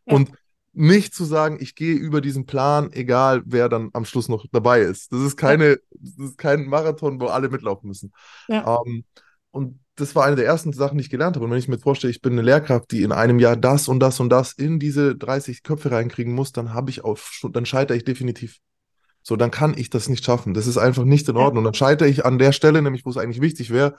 Ja. 0.06 0.16
Und 0.16 0.32
nicht 0.74 1.16
zu 1.16 1.26
sagen, 1.26 1.58
ich 1.60 1.74
gehe 1.74 1.96
über 1.96 2.22
diesen 2.22 2.46
Plan, 2.46 2.92
egal 2.94 3.42
wer 3.46 3.70
dann 3.70 3.90
am 3.94 4.06
Schluss 4.06 4.30
noch 4.30 4.46
dabei 4.52 4.82
ist. 4.82 5.12
Das 5.12 5.22
ist 5.22 5.36
keine, 5.36 5.80
das 5.92 6.30
ist 6.30 6.38
kein 6.38 6.68
Marathon, 6.68 7.20
wo 7.20 7.26
alle 7.26 7.50
mitlaufen 7.50 7.88
müssen. 7.88 8.14
Ja. 8.48 8.80
Ähm, 8.86 9.04
und 9.50 9.80
das 10.00 10.16
war 10.16 10.26
eine 10.26 10.36
der 10.36 10.46
ersten 10.46 10.74
Sachen, 10.74 10.98
die 10.98 11.04
ich 11.04 11.10
gelernt 11.10 11.36
habe. 11.36 11.46
Und 11.46 11.52
wenn 11.52 11.60
ich 11.60 11.68
mir 11.68 11.80
vorstelle, 11.80 12.12
ich 12.12 12.22
bin 12.22 12.34
eine 12.34 12.42
Lehrkraft, 12.42 12.92
die 12.92 13.04
in 13.04 13.12
einem 13.12 13.40
Jahr 13.40 13.56
das 13.56 13.88
und 13.88 14.00
das 14.00 14.20
und 14.20 14.30
das 14.30 14.54
in 14.54 14.80
diese 14.80 15.16
30 15.16 15.64
Köpfe 15.64 15.92
reinkriegen 15.92 16.34
muss, 16.34 16.52
dann 16.52 16.74
habe 16.74 16.90
ich 16.90 17.04
auf, 17.04 17.42
dann 17.52 17.66
scheitere 17.66 17.98
ich 17.98 18.04
definitiv. 18.06 18.58
So, 19.24 19.36
dann 19.36 19.52
kann 19.52 19.78
ich 19.78 19.90
das 19.90 20.10
nicht 20.10 20.26
schaffen. 20.26 20.54
Das 20.54 20.68
ist 20.68 20.78
einfach 20.78 21.04
nicht 21.04 21.28
in. 21.30 21.38
Ordnung. 21.38 21.64
Dann 21.64 21.74
scheitere 21.74 22.08
ich 22.08 22.26
an 22.26 22.40
der 22.40 22.52
Stelle, 22.52 22.82
nämlich 22.82 23.06
wo 23.06 23.10
es 23.10 23.18
eigentlich 23.18 23.42
wichtig 23.42 23.70
wäre, 23.70 23.96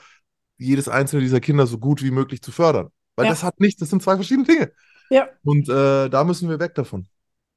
jedes 0.58 0.88
einzelne 0.88 1.22
dieser 1.22 1.40
Kinder 1.40 1.66
so 1.66 1.78
gut 1.78 2.02
wie 2.02 2.10
möglich 2.10 2.42
zu 2.42 2.52
fördern. 2.52 2.88
Weil 3.16 3.26
Ja. 3.26 3.32
das 3.32 3.42
hat 3.42 3.60
nichts, 3.60 3.80
das 3.80 3.90
sind 3.90 4.02
zwei 4.02 4.16
verschiedene 4.16 4.46
Dinge. 4.46 4.72
Ja, 5.10 5.28
Und 5.44 5.68
äh, 5.68 6.08
da 6.10 6.24
müssen 6.24 6.48
wir 6.48 6.58
weg 6.60 6.74
davon. 6.74 7.08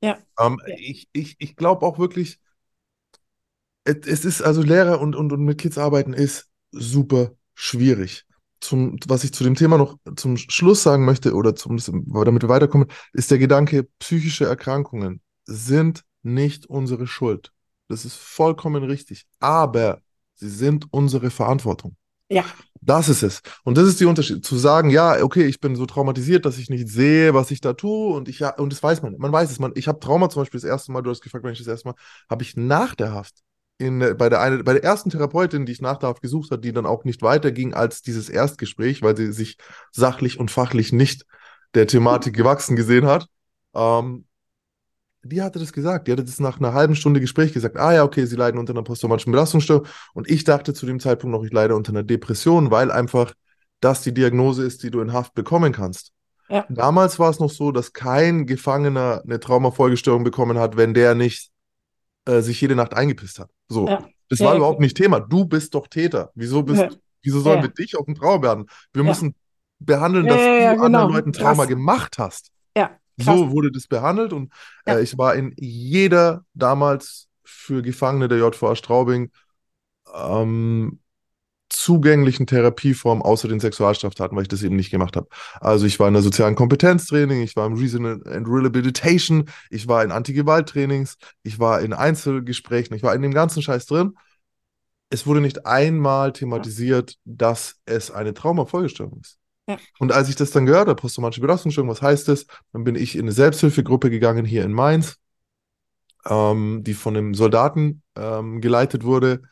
ja, 0.02 0.20
Ähm, 0.40 0.60
Ja. 0.68 0.76
ich 0.78 1.10
ich, 1.14 1.36
ich 1.40 1.56
glaube 1.56 1.86
auch 1.86 2.00
wirklich, 2.00 2.40
es, 3.84 3.96
es 4.08 4.26
ist 4.26 4.42
also 4.42 4.62
Lehrer 4.62 5.00
und, 5.02 5.16
und, 5.16 5.32
und 5.34 5.44
mit 5.44 5.60
Kids 5.60 5.78
arbeiten 5.78 6.14
ist 6.14 6.50
super 6.72 7.32
schwierig. 7.56 8.26
Zum, 8.64 8.98
was 9.08 9.26
ich 9.26 9.34
zu 9.34 9.44
dem 9.44 9.56
Thema 9.56 9.78
noch 9.78 9.98
zum 10.16 10.38
Schluss 10.38 10.84
sagen 10.84 11.04
möchte 11.04 11.34
oder 11.34 11.54
zum, 11.54 11.78
damit 12.24 12.44
wir 12.44 12.50
weiterkommen, 12.50 12.88
ist 13.12 13.30
der 13.30 13.38
Gedanke, 13.38 13.90
psychische 14.00 14.46
Erkrankungen 14.46 15.20
sind 15.46 16.04
nicht 16.22 16.66
unsere 16.68 17.06
Schuld. 17.06 17.52
Das 17.90 18.06
ist 18.06 18.16
vollkommen 18.16 18.84
richtig. 18.86 19.26
Aber 19.42 20.00
sie 20.36 20.50
sind 20.50 20.88
unsere 20.92 21.30
Verantwortung. 21.30 21.98
ja, 22.30 22.46
Das 22.80 23.10
ist 23.10 23.22
es. 23.22 23.42
Und 23.66 23.78
das 23.78 23.88
ist 23.88 24.00
der 24.00 24.08
Unterschied. 24.08 24.46
Zu 24.46 24.56
sagen, 24.56 24.90
ja, 24.90 25.22
okay, 25.22 25.46
ich 25.46 25.60
bin 25.60 25.76
so 25.76 25.86
traumatisiert, 25.86 26.46
dass 26.46 26.58
ich 26.58 26.70
nicht 26.70 26.88
sehe, 26.88 27.34
was 27.34 27.52
ich 27.52 27.60
da 27.60 27.74
tue. 27.74 28.16
Und 28.16 28.30
ich 28.30 28.40
ja, 28.40 28.56
und 28.56 28.72
das 28.72 28.82
weiß 28.82 29.02
man. 29.02 29.18
Man 29.18 29.32
weiß 29.34 29.52
es. 29.52 29.60
Man, 29.60 29.74
ich 29.76 29.90
habe 29.90 30.00
Trauma 30.00 30.30
zum 30.30 30.42
Beispiel 30.42 30.62
das 30.62 30.70
erste 30.70 30.94
Mal, 30.94 31.02
du 31.02 31.10
hast 31.10 31.22
gefragt, 31.22 31.44
wenn 31.44 31.52
ich 31.52 31.60
das 31.60 31.68
erste 31.68 31.90
Mal, 31.90 31.96
habe 32.30 32.44
ich 32.44 32.56
nach 32.56 32.96
der 32.96 33.12
Haft 33.12 33.44
in, 33.78 34.00
bei 34.18 34.30
der 34.30 34.42
eine, 34.42 34.64
bei 34.64 34.74
der 34.74 34.84
ersten 34.84 35.10
Therapeutin, 35.10 35.66
die 35.66 35.72
ich 35.72 35.82
nach 35.82 35.98
der 35.98 36.10
Haft 36.10 36.22
gesucht 36.22 36.52
habe, 36.52 36.62
die 36.62 36.72
dann 36.72 36.86
auch 36.86 37.04
nicht 37.04 37.22
weiterging 37.22 37.74
als 37.74 38.02
dieses 38.02 38.30
Erstgespräch, 38.30 39.02
weil 39.02 39.18
sie 39.18 39.32
sich 39.32 39.58
sachlich 39.92 40.40
und 40.40 40.52
fachlich 40.52 40.92
nicht 40.92 41.26
der 41.74 41.88
Thematik 41.88 42.36
gewachsen 42.36 42.76
gesehen 42.76 43.06
hat. 43.06 43.28
Ähm, 43.74 44.26
die 45.24 45.42
hatte 45.42 45.60
das 45.60 45.74
gesagt. 45.74 46.08
Die 46.08 46.12
hatte 46.12 46.24
das 46.24 46.40
nach 46.40 46.60
einer 46.60 46.74
halben 46.74 46.96
Stunde 46.96 47.20
Gespräch 47.22 47.54
gesagt. 47.54 47.78
Ah 47.78 47.94
ja, 47.94 48.04
okay, 48.04 48.26
sie 48.26 48.36
leiden 48.36 48.60
unter 48.60 48.74
einer 48.74 48.84
posttraumatischen 48.84 49.32
Belastungsstörung. 49.32 49.88
Und 50.14 50.30
ich 50.30 50.44
dachte 50.44 50.74
zu 50.74 50.86
dem 50.86 51.00
Zeitpunkt 51.00 51.36
noch, 51.36 51.44
ich 51.44 51.54
leide 51.54 51.76
unter 51.76 51.92
einer 51.92 52.04
Depression, 52.04 52.72
weil 52.72 52.92
einfach 52.92 53.34
das 53.80 54.02
die 54.02 54.14
Diagnose 54.14 54.64
ist, 54.64 54.84
die 54.84 54.92
du 54.92 55.02
in 55.02 55.14
Haft 55.14 55.34
bekommen 55.34 55.72
kannst. 55.72 56.12
Ja. 56.50 56.66
Damals 56.70 57.20
war 57.20 57.30
es 57.30 57.40
noch 57.40 57.50
so, 57.50 57.72
dass 57.72 57.94
kein 57.94 58.46
Gefangener 58.46 59.22
eine 59.24 59.40
Traumafolgestörung 59.40 60.24
bekommen 60.24 60.58
hat, 60.60 60.78
wenn 60.78 60.94
der 60.94 61.16
nicht 61.16 61.52
äh, 62.26 62.42
sich 62.42 62.60
jede 62.60 62.76
Nacht 62.76 62.94
eingepisst 62.94 63.40
hat. 63.40 63.50
So. 63.74 63.88
Ja. 63.88 64.08
Das 64.30 64.40
war 64.40 64.52
ja, 64.52 64.58
überhaupt 64.58 64.80
nicht 64.80 64.96
Thema. 64.98 65.20
Du 65.20 65.46
bist 65.46 65.74
doch 65.76 65.88
Täter. 65.88 66.32
Wieso 66.34 66.64
bist, 66.64 66.82
Ja. 66.82 66.90
wieso 67.22 67.42
sollen 67.42 67.62
wir 67.62 67.70
dich 67.70 67.98
auf 67.98 68.06
den 68.06 68.16
Trauer 68.16 68.40
behandeln? 68.42 68.70
Wir 68.94 69.04
müssen 69.04 69.36
behandeln, 69.80 70.26
dass 70.28 70.38
du 70.38 70.70
anderen 70.70 70.82
genau. 70.82 71.08
Leuten 71.10 71.34
Trauma 71.34 71.64
Krass. 71.64 71.68
gemacht 71.68 72.18
hast. 72.18 72.52
ja, 72.76 72.92
krass. 73.22 73.38
So 73.38 73.52
wurde 73.52 73.72
das 73.72 73.88
behandelt 73.88 74.34
und 74.34 74.52
äh, 74.86 75.02
ich 75.02 75.18
war 75.18 75.36
in 75.36 75.54
jeder 75.58 76.46
damals 76.54 77.28
für 77.44 77.82
Gefangene 77.82 78.28
der 78.28 78.40
JVA 78.40 78.76
Straubing 78.76 79.30
ähm, 80.16 81.00
zugänglichen 81.84 82.48
Therapieform 82.48 83.22
außer 83.22 83.48
den 83.50 83.60
Sexualstraftaten, 83.60 84.36
weil 84.36 84.44
ich 84.44 84.48
das 84.48 84.64
eben 84.64 84.78
nicht 84.78 84.90
gemacht 84.90 85.18
habe. 85.18 85.28
Also 85.60 85.86
ich 85.86 86.00
war 86.00 86.08
in 86.08 86.14
der 86.14 86.24
sozialen 86.24 86.56
Kompetenztraining, 86.56 87.42
ich 87.42 87.56
war 87.56 87.68
im 87.68 87.74
Reason 87.74 88.06
and 88.06 88.48
Rehabilitation, 88.48 89.50
ich 89.70 89.88
war 89.88 90.04
in 90.04 90.12
Anti-Gewalt-Trainings, 90.12 91.18
ich 91.44 91.60
war 91.60 91.82
in 91.82 91.92
Einzelgesprächen, 91.92 92.96
ich 92.96 93.04
war 93.04 93.14
in 93.14 93.22
dem 93.22 93.34
ganzen 93.34 93.62
Scheiß 93.62 93.86
drin. 93.86 94.18
Es 95.10 95.28
wurde 95.28 95.42
nicht 95.42 95.66
einmal 95.66 96.32
thematisiert, 96.32 97.18
dass 97.26 97.76
es 97.86 98.10
eine 98.10 98.34
Traumafolgestörung 98.34 99.20
ist. 99.22 99.38
Ja. 99.68 99.78
Und 100.00 100.12
als 100.12 100.30
ich 100.30 100.36
das 100.36 100.52
dann 100.52 100.66
gehört 100.66 100.88
habe, 100.88 100.96
posttraumatische 100.96 101.42
Belastungsstörung, 101.42 101.90
was 101.90 102.02
heißt 102.02 102.28
das? 102.30 102.46
Dann 102.72 102.84
bin 102.84 102.96
ich 102.96 103.16
in 103.16 103.22
eine 103.22 103.32
Selbsthilfegruppe 103.34 104.10
gegangen 104.10 104.46
hier 104.46 104.64
in 104.64 104.72
Mainz, 104.72 105.18
ähm, 106.26 106.82
die 106.84 106.94
von 106.94 107.16
einem 107.16 107.34
Soldaten 107.34 108.02
ähm, 108.16 108.62
geleitet 108.62 109.04
wurde. 109.04 109.44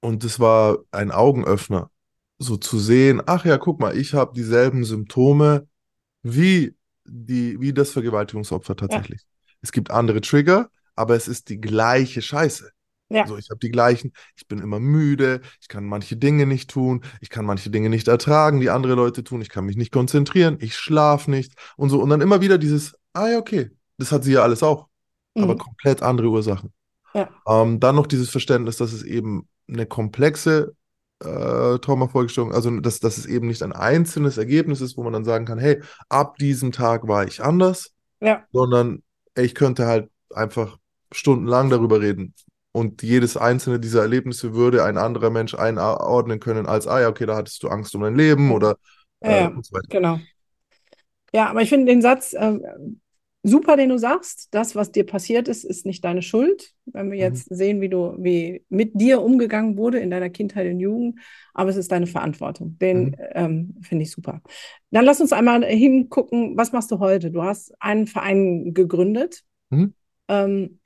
Und 0.00 0.24
das 0.24 0.40
war 0.40 0.78
ein 0.92 1.10
Augenöffner, 1.10 1.90
so 2.38 2.56
zu 2.56 2.78
sehen, 2.78 3.22
ach 3.26 3.44
ja, 3.44 3.58
guck 3.58 3.80
mal, 3.80 3.96
ich 3.96 4.14
habe 4.14 4.32
dieselben 4.34 4.84
Symptome 4.84 5.66
wie, 6.22 6.74
die, 7.04 7.60
wie 7.60 7.72
das 7.72 7.90
Vergewaltigungsopfer 7.90 8.76
tatsächlich. 8.76 9.22
Es 9.62 9.72
gibt 9.72 9.90
andere 9.90 10.20
Trigger, 10.22 10.70
aber 10.96 11.16
es 11.16 11.28
ist 11.28 11.48
die 11.50 11.60
gleiche 11.60 12.22
Scheiße. 12.22 12.70
Ja. 13.10 13.22
Also 13.22 13.36
ich 13.36 13.50
habe 13.50 13.58
die 13.58 13.70
gleichen, 13.70 14.12
ich 14.36 14.46
bin 14.46 14.60
immer 14.60 14.78
müde, 14.78 15.40
ich 15.60 15.68
kann 15.68 15.84
manche 15.84 16.16
Dinge 16.16 16.46
nicht 16.46 16.70
tun, 16.70 17.02
ich 17.20 17.28
kann 17.28 17.44
manche 17.44 17.68
Dinge 17.68 17.90
nicht 17.90 18.08
ertragen, 18.08 18.60
die 18.60 18.70
andere 18.70 18.94
Leute 18.94 19.24
tun, 19.24 19.42
ich 19.42 19.48
kann 19.48 19.64
mich 19.66 19.76
nicht 19.76 19.92
konzentrieren, 19.92 20.56
ich 20.60 20.76
schlafe 20.76 21.30
nicht 21.30 21.52
und 21.76 21.90
so. 21.90 22.00
Und 22.00 22.08
dann 22.10 22.20
immer 22.20 22.40
wieder 22.40 22.56
dieses, 22.56 22.94
ah 23.12 23.28
ja, 23.28 23.38
okay, 23.38 23.70
das 23.98 24.12
hat 24.12 24.24
sie 24.24 24.32
ja 24.32 24.42
alles 24.42 24.62
auch, 24.62 24.86
aber 25.36 25.54
Mhm. 25.54 25.58
komplett 25.58 26.02
andere 26.02 26.28
Ursachen. 26.28 26.72
Ja. 27.12 27.28
Ähm, 27.46 27.80
dann 27.80 27.96
noch 27.96 28.06
dieses 28.06 28.30
Verständnis, 28.30 28.76
dass 28.76 28.92
es 28.92 29.02
eben 29.02 29.48
eine 29.72 29.86
komplexe 29.86 30.74
äh, 31.22 31.78
Traumafolgestörung, 31.78 32.52
also 32.52 32.80
dass, 32.80 33.00
dass 33.00 33.18
es 33.18 33.26
eben 33.26 33.46
nicht 33.48 33.62
ein 33.62 33.72
einzelnes 33.72 34.38
Ergebnis 34.38 34.80
ist, 34.80 34.96
wo 34.96 35.02
man 35.02 35.12
dann 35.12 35.24
sagen 35.24 35.44
kann, 35.44 35.58
hey, 35.58 35.80
ab 36.08 36.36
diesem 36.38 36.72
Tag 36.72 37.06
war 37.08 37.26
ich 37.26 37.42
anders, 37.42 37.92
Ja, 38.20 38.46
sondern 38.52 39.02
ich 39.36 39.54
könnte 39.54 39.86
halt 39.86 40.10
einfach 40.34 40.78
stundenlang 41.12 41.70
darüber 41.70 42.00
reden. 42.00 42.34
Und 42.72 43.02
jedes 43.02 43.36
einzelne 43.36 43.80
dieser 43.80 44.02
Erlebnisse 44.02 44.54
würde 44.54 44.84
ein 44.84 44.96
anderer 44.96 45.30
Mensch 45.30 45.54
einordnen 45.54 46.38
können 46.38 46.66
als, 46.66 46.86
ah 46.86 47.00
ja, 47.00 47.08
okay, 47.08 47.26
da 47.26 47.36
hattest 47.36 47.62
du 47.62 47.68
Angst 47.68 47.94
um 47.96 48.02
dein 48.02 48.14
Leben 48.14 48.48
Ja. 48.48 48.54
oder 48.54 48.76
ja, 49.22 49.30
äh, 49.30 49.40
ja, 49.40 49.48
und 49.48 49.66
so 49.66 49.72
weiter. 49.74 49.88
genau. 49.88 50.20
Ja, 51.32 51.48
aber 51.50 51.62
ich 51.62 51.68
finde 51.68 51.86
den 51.86 52.02
Satz 52.02 52.32
äh, 52.32 52.58
super, 53.42 53.76
den 53.76 53.88
du 53.88 53.98
sagst. 53.98 54.48
Das, 54.52 54.74
was 54.76 54.92
dir 54.92 55.04
passiert 55.06 55.48
ist, 55.48 55.64
ist 55.64 55.86
nicht 55.86 56.04
deine 56.04 56.22
Schuld. 56.22 56.72
Wenn 56.86 57.10
wir 57.10 57.18
Mhm. 57.18 57.24
jetzt 57.24 57.46
sehen, 57.54 57.80
wie 57.80 57.88
du, 57.88 58.14
wie 58.18 58.64
mit 58.68 58.92
dir 59.00 59.22
umgegangen 59.22 59.76
wurde 59.76 59.98
in 59.98 60.10
deiner 60.10 60.30
Kindheit 60.30 60.70
und 60.70 60.80
Jugend, 60.80 61.18
aber 61.54 61.70
es 61.70 61.76
ist 61.76 61.90
deine 61.92 62.06
Verantwortung. 62.06 62.78
Den 62.78 63.06
Mhm. 63.10 63.14
ähm, 63.34 63.74
finde 63.82 64.02
ich 64.04 64.10
super. 64.10 64.42
Dann 64.90 65.04
lass 65.04 65.20
uns 65.20 65.32
einmal 65.32 65.64
hingucken, 65.64 66.56
was 66.56 66.72
machst 66.72 66.90
du 66.90 66.98
heute? 66.98 67.30
Du 67.30 67.42
hast 67.42 67.72
einen 67.80 68.06
Verein 68.06 68.74
gegründet. 68.74 69.42
Mhm. 69.70 69.92
Ähm, 70.28 70.78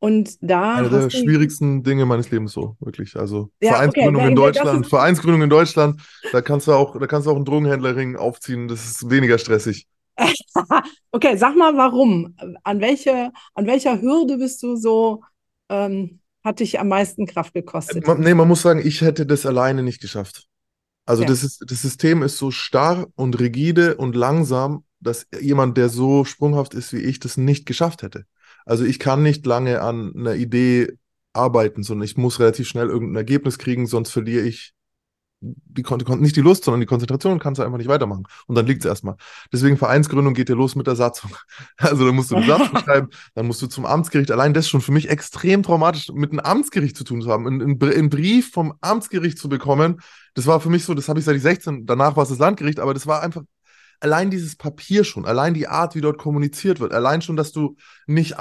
und 0.00 0.38
da 0.42 0.76
Eine 0.78 0.90
der 0.90 1.10
schwierigsten 1.10 1.82
Dinge 1.82 2.06
meines 2.06 2.30
Lebens 2.30 2.52
so, 2.52 2.76
wirklich. 2.80 3.16
Also 3.16 3.50
Ja, 3.60 3.72
Vereinsgründung 3.72 4.22
okay, 4.22 4.28
in 4.28 4.36
Deutschland, 4.36 4.86
Vereinsgründung 4.86 5.42
in 5.42 5.50
Deutschland, 5.50 6.00
da 6.32 6.40
kannst 6.40 6.68
du 6.68 6.72
auch, 6.72 6.98
da 6.98 7.06
kannst 7.06 7.26
du 7.26 7.32
auch 7.32 7.36
einen 7.36 7.44
Drogenhändlerring 7.44 8.16
aufziehen, 8.16 8.68
das 8.68 8.84
ist 8.84 9.10
weniger 9.10 9.38
stressig. 9.38 9.86
Okay, 11.12 11.36
sag 11.36 11.56
mal, 11.56 11.76
warum? 11.76 12.34
An 12.64 12.80
welche, 12.80 13.30
an 13.54 13.66
welcher 13.66 14.00
Hürde 14.00 14.38
bist 14.38 14.62
du 14.62 14.76
so, 14.76 15.22
ähm, 15.68 16.20
hat 16.44 16.60
dich 16.60 16.78
am 16.80 16.88
meisten 16.88 17.26
Kraft 17.26 17.54
gekostet? 17.54 18.06
Man, 18.06 18.20
nee, 18.20 18.34
man 18.34 18.48
muss 18.48 18.62
sagen, 18.62 18.80
ich 18.84 19.00
hätte 19.00 19.26
das 19.26 19.46
alleine 19.46 19.82
nicht 19.82 20.00
geschafft. 20.00 20.46
Also 21.06 21.22
Ja. 21.22 21.28
das 21.28 21.42
ist, 21.42 21.64
das 21.66 21.82
System 21.82 22.22
ist 22.22 22.36
so 22.36 22.50
starr 22.50 23.06
und 23.14 23.38
rigide 23.40 23.96
und 23.96 24.14
langsam, 24.14 24.84
dass 25.00 25.26
jemand, 25.40 25.76
der 25.76 25.88
so 25.88 26.24
sprunghaft 26.24 26.74
ist 26.74 26.92
wie 26.92 26.98
ich, 26.98 27.18
das 27.18 27.36
nicht 27.36 27.66
geschafft 27.66 28.02
hätte. 28.02 28.24
Also 28.66 28.84
ich 28.84 28.98
kann 28.98 29.22
nicht 29.22 29.46
lange 29.46 29.80
an 29.80 30.12
einer 30.14 30.34
Idee 30.34 30.92
arbeiten, 31.32 31.82
sondern 31.82 32.04
ich 32.04 32.16
muss 32.16 32.40
relativ 32.40 32.68
schnell 32.68 32.88
irgendein 32.88 33.16
Ergebnis 33.16 33.58
kriegen, 33.58 33.86
sonst 33.86 34.10
verliere 34.10 34.44
ich 34.44 34.74
die, 35.40 35.82
Kon 35.82 36.02
kon- 36.04 36.20
nicht 36.20 36.36
die 36.36 36.40
Lust, 36.40 36.64
sondern 36.64 36.80
die 36.80 36.86
Konzentration 36.86 37.38
kannst 37.38 37.58
du 37.58 37.62
einfach 37.64 37.78
nicht 37.78 37.88
weitermachen. 37.88 38.24
Und 38.46 38.54
dann 38.56 38.66
liegt 38.66 38.84
es 38.84 38.88
erstmal. 38.88 39.16
Deswegen 39.52 39.76
Vereinsgründung 39.76 40.34
geht 40.34 40.48
ja 40.48 40.54
los 40.54 40.74
mit 40.74 40.86
der 40.86 40.96
Satzung. 40.96 41.30
Also 41.78 42.04
dann 42.06 42.14
musst 42.14 42.30
du 42.30 42.36
eine 42.36 42.46
Satzung 42.46 42.78
schreiben, 42.84 43.08
dann 43.34 43.46
musst 43.46 43.62
du 43.62 43.66
zum 43.68 43.86
Amtsgericht. 43.86 44.30
Allein 44.30 44.52
das 44.54 44.64
ist 44.64 44.70
schon 44.70 44.80
für 44.80 44.92
mich 44.92 45.08
extrem 45.08 45.62
traumatisch, 45.62 46.08
mit 46.12 46.30
einem 46.32 46.40
Amtsgericht 46.40 46.96
zu 46.96 47.04
tun 47.04 47.22
zu 47.22 47.30
haben. 47.30 47.46
Einen, 47.46 47.80
einen 47.80 48.10
Brief 48.10 48.50
vom 48.52 48.74
Amtsgericht 48.80 49.38
zu 49.38 49.48
bekommen, 49.48 50.00
das 50.34 50.46
war 50.46 50.60
für 50.60 50.70
mich 50.70 50.84
so, 50.84 50.94
das 50.94 51.08
habe 51.08 51.18
ich 51.18 51.24
seit 51.24 51.36
ich 51.36 51.42
16, 51.42 51.86
danach 51.86 52.16
war 52.16 52.22
es 52.24 52.28
das 52.30 52.38
Landgericht, 52.38 52.80
aber 52.80 52.94
das 52.94 53.06
war 53.06 53.22
einfach 53.22 53.42
allein 54.00 54.30
dieses 54.30 54.56
Papier 54.56 55.04
schon, 55.04 55.24
allein 55.24 55.54
die 55.54 55.68
Art, 55.68 55.94
wie 55.94 56.00
dort 56.00 56.18
kommuniziert 56.18 56.80
wird, 56.80 56.92
allein 56.92 57.22
schon, 57.22 57.36
dass 57.36 57.52
du 57.52 57.76
nicht, 58.06 58.36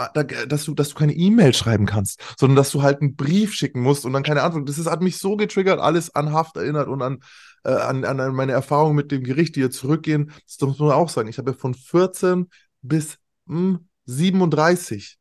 dass 0.47 0.63
du, 0.65 0.73
dass 0.73 0.89
du 0.89 0.95
keine 0.95 1.13
E-Mail 1.13 1.53
schreiben 1.53 1.85
kannst, 1.85 2.21
sondern 2.37 2.55
dass 2.55 2.71
du 2.71 2.81
halt 2.81 3.01
einen 3.01 3.15
Brief 3.15 3.53
schicken 3.53 3.81
musst 3.81 4.05
und 4.05 4.13
dann 4.13 4.23
keine 4.23 4.43
Antwort. 4.43 4.67
Das 4.69 4.77
ist, 4.77 4.89
hat 4.89 5.01
mich 5.01 5.17
so 5.17 5.35
getriggert, 5.35 5.79
alles 5.79 6.13
an 6.13 6.31
Haft 6.33 6.57
erinnert 6.57 6.87
und 6.87 7.01
an, 7.01 7.19
äh, 7.63 7.71
an, 7.71 8.03
an 8.05 8.33
meine 8.35 8.51
Erfahrungen 8.51 8.95
mit 8.95 9.11
dem 9.11 9.23
Gericht, 9.23 9.55
die 9.55 9.61
jetzt 9.61 9.77
zurückgehen. 9.77 10.31
Das 10.45 10.59
muss 10.61 10.79
man 10.79 10.91
auch 10.91 11.09
sagen. 11.09 11.29
Ich 11.29 11.37
habe 11.37 11.51
ja 11.51 11.57
von 11.57 11.73
14 11.73 12.49
bis 12.81 13.17
mh, 13.45 13.79
37 14.05 15.17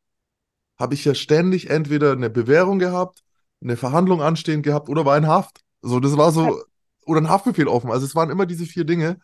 habe 0.79 0.95
ich 0.95 1.05
ja 1.05 1.15
ständig 1.15 1.71
entweder 1.71 2.13
eine 2.13 2.31
Bewährung 2.31 2.79
gehabt, 2.79 3.23
eine 3.63 3.77
Verhandlung 3.77 4.23
anstehend 4.23 4.63
gehabt 4.63 4.89
oder 4.89 5.05
war 5.05 5.17
in 5.17 5.27
Haft. 5.27 5.61
So, 5.81 6.01
das 6.01 6.17
war 6.17 6.33
so, 6.33 6.63
oder 7.07 7.21
ein 7.21 7.29
Haftbefehl 7.29 7.69
offen. 7.69 7.91
Also 7.91 8.05
es 8.05 8.15
waren 8.15 8.31
immer 8.31 8.47
diese 8.47 8.67
vier 8.67 8.85
Dinge. 8.85 9.19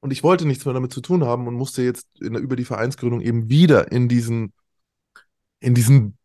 Und 0.00 0.12
ich 0.12 0.22
wollte 0.22 0.46
nichts 0.46 0.64
mehr 0.64 0.74
damit 0.74 0.92
zu 0.92 1.00
tun 1.00 1.24
haben 1.24 1.46
und 1.48 1.54
musste 1.54 1.82
jetzt 1.82 2.06
in, 2.20 2.34
über 2.36 2.56
die 2.56 2.64
Vereinsgründung 2.64 3.20
eben 3.20 3.48
wieder 3.48 3.90
in 3.90 4.08
diesen, 4.08 4.52
in 5.60 5.74
diesen 5.74 6.16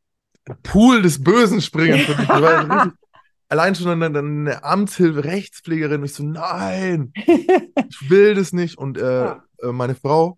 Pool 0.64 1.02
des 1.02 1.24
Bösen 1.24 1.62
springen. 1.62 2.00
Richtig, 2.02 2.30
allein 3.50 3.76
schon 3.76 3.88
eine, 3.90 4.18
eine 4.20 4.64
Amtshilfe, 4.64 5.24
Rechtspflegerin. 5.24 6.02
Und 6.02 6.06
ich 6.06 6.14
so, 6.14 6.24
nein, 6.24 7.12
ich 7.16 8.10
will 8.10 8.36
das 8.36 8.54
nicht. 8.54 8.78
Und 8.78 8.98
äh, 8.98 9.24
Ja. 9.26 9.44
äh, 9.62 9.72
meine 9.72 9.96
Frau 9.96 10.38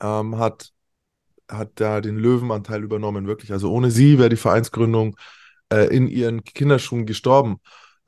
ähm, 0.00 0.38
hat, 0.38 0.72
hat 1.48 1.72
da 1.76 2.00
den 2.00 2.16
Löwenanteil 2.16 2.82
übernommen, 2.82 3.26
wirklich. 3.26 3.52
Also 3.52 3.72
ohne 3.72 3.90
sie 3.90 4.18
wäre 4.18 4.28
die 4.28 4.36
Vereinsgründung 4.36 5.16
äh, 5.72 5.94
in 5.94 6.08
ihren 6.08 6.44
Kinderschuhen 6.44 7.06
gestorben. 7.06 7.58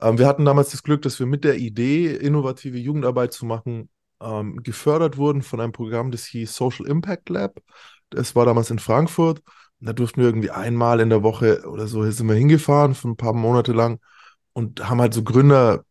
Ähm, 0.01 0.17
wir 0.17 0.27
hatten 0.27 0.45
damals 0.45 0.71
das 0.71 0.83
Glück, 0.83 1.01
dass 1.01 1.19
wir 1.19 1.25
mit 1.25 1.43
der 1.43 1.57
Idee, 1.57 2.13
innovative 2.15 2.77
Jugendarbeit 2.77 3.33
zu 3.33 3.45
machen, 3.45 3.89
ähm, 4.21 4.63
gefördert 4.63 5.17
wurden 5.17 5.41
von 5.41 5.59
einem 5.59 5.71
Programm, 5.71 6.11
das 6.11 6.25
hieß 6.25 6.55
Social 6.55 6.87
Impact 6.87 7.29
Lab. 7.29 7.59
Das 8.09 8.35
war 8.35 8.45
damals 8.45 8.69
in 8.69 8.79
Frankfurt. 8.79 9.41
Und 9.79 9.87
da 9.87 9.93
durften 9.93 10.21
wir 10.21 10.27
irgendwie 10.27 10.51
einmal 10.51 10.99
in 10.99 11.09
der 11.09 11.23
Woche 11.23 11.67
oder 11.67 11.87
so 11.87 12.09
sind 12.09 12.27
wir 12.27 12.35
hingefahren, 12.35 12.95
für 12.95 13.09
ein 13.09 13.17
paar 13.17 13.33
Monate 13.33 13.73
lang 13.73 13.99
und 14.53 14.87
haben 14.87 15.01
halt 15.01 15.13
so 15.13 15.23
Gründer 15.23 15.83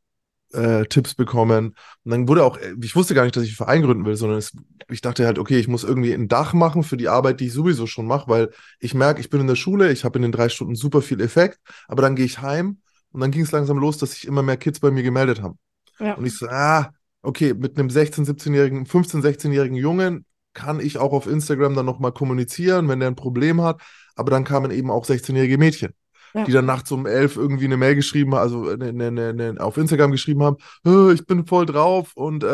äh, 0.55 0.85
Tipps 0.87 1.15
bekommen. 1.15 1.75
Und 2.05 2.11
dann 2.11 2.29
wurde 2.29 2.45
auch, 2.45 2.59
ich 2.81 2.97
wusste 2.97 3.15
gar 3.15 3.25
nicht, 3.25 3.37
dass 3.37 3.43
ich 3.43 3.51
einen 3.51 3.57
Verein 3.57 3.83
gründen 3.83 4.05
will, 4.07 4.17
sondern 4.17 4.39
es, 4.39 4.53
ich 4.89 5.01
dachte 5.01 5.27
halt, 5.27 5.39
okay, 5.39 5.59
ich 5.59 5.69
muss 5.69 5.85
irgendwie 5.85 6.13
ein 6.13 6.29
Dach 6.29 6.55
machen 6.55 6.83
für 6.83 6.97
die 6.97 7.09
Arbeit, 7.09 7.41
die 7.41 7.47
ich 7.47 7.53
sowieso 7.53 7.87
schon 7.87 8.07
mache, 8.07 8.29
weil 8.29 8.51
ich 8.81 8.95
merke, 8.95 9.21
ich 9.21 9.31
bin 9.31 9.41
in 9.41 9.47
der 9.47 9.57
Schule, 9.57 9.93
ich 9.93 10.05
habe 10.05 10.19
in 10.19 10.23
den 10.23 10.33
drei 10.33 10.49
Stunden 10.49 10.77
super 10.77 11.03
viel 11.03 11.21
Effekt, 11.21 11.59
aber 11.89 12.03
dann 12.03 12.17
gehe 12.17 12.25
ich 12.25 12.41
heim 12.41 12.79
und 13.13 13.21
dann 13.21 13.31
ging 13.31 13.43
es 13.43 13.53
langsam 13.53 13.79
los, 13.79 13.99
dass 13.99 14.13
sich 14.13 14.27
immer 14.27 14.43
mehr 14.43 14.57
Kids 14.57 14.81
bei 14.81 14.91
mir 14.91 15.03
gemeldet 15.03 15.43
haben. 15.43 15.59
Ja. 15.99 16.15
Und 16.15 16.25
ich 16.25 16.37
so, 16.37 16.47
ah, 16.49 16.91
okay, 17.25 17.55
mit 17.55 17.79
einem 17.79 17.89
16-, 17.91 18.25
17-jährigen, 18.27 18.87
15-, 18.87 19.21
16-jährigen 19.23 19.77
Jungen 19.77 20.25
kann 20.53 20.81
ich 20.81 20.99
auch 20.99 21.13
auf 21.13 21.27
Instagram 21.27 21.75
dann 21.75 21.87
nochmal 21.87 22.13
kommunizieren, 22.13 22.89
wenn 22.89 23.01
der 23.01 23.09
ein 23.09 23.17
Problem 23.17 23.61
hat. 23.63 23.83
Aber 24.15 24.31
dann 24.31 24.45
kamen 24.45 24.71
eben 24.71 24.91
auch 24.91 25.05
16-jährige 25.05 25.59
Mädchen 25.59 25.93
Ja. 26.35 26.45
die 26.45 26.53
dann 26.53 26.67
nachts 26.67 26.91
um 26.93 27.07
elf 27.07 27.37
irgendwie 27.37 27.65
eine 27.65 27.77
Mail 27.77 27.95
geschrieben 27.97 28.35
haben, 28.35 28.43
also 28.43 28.65
ne, 28.77 28.93
ne, 28.93 29.11
ne, 29.11 29.33
ne, 29.35 29.55
auf 29.61 29.77
Instagram 29.77 30.11
geschrieben 30.13 30.43
haben, 30.43 30.57
"Äh, 30.87 31.13
ich 31.13 31.27
bin 31.27 31.47
voll 31.47 31.67
drauf 31.67 32.13
und 32.15 32.45
äh, 32.45 32.47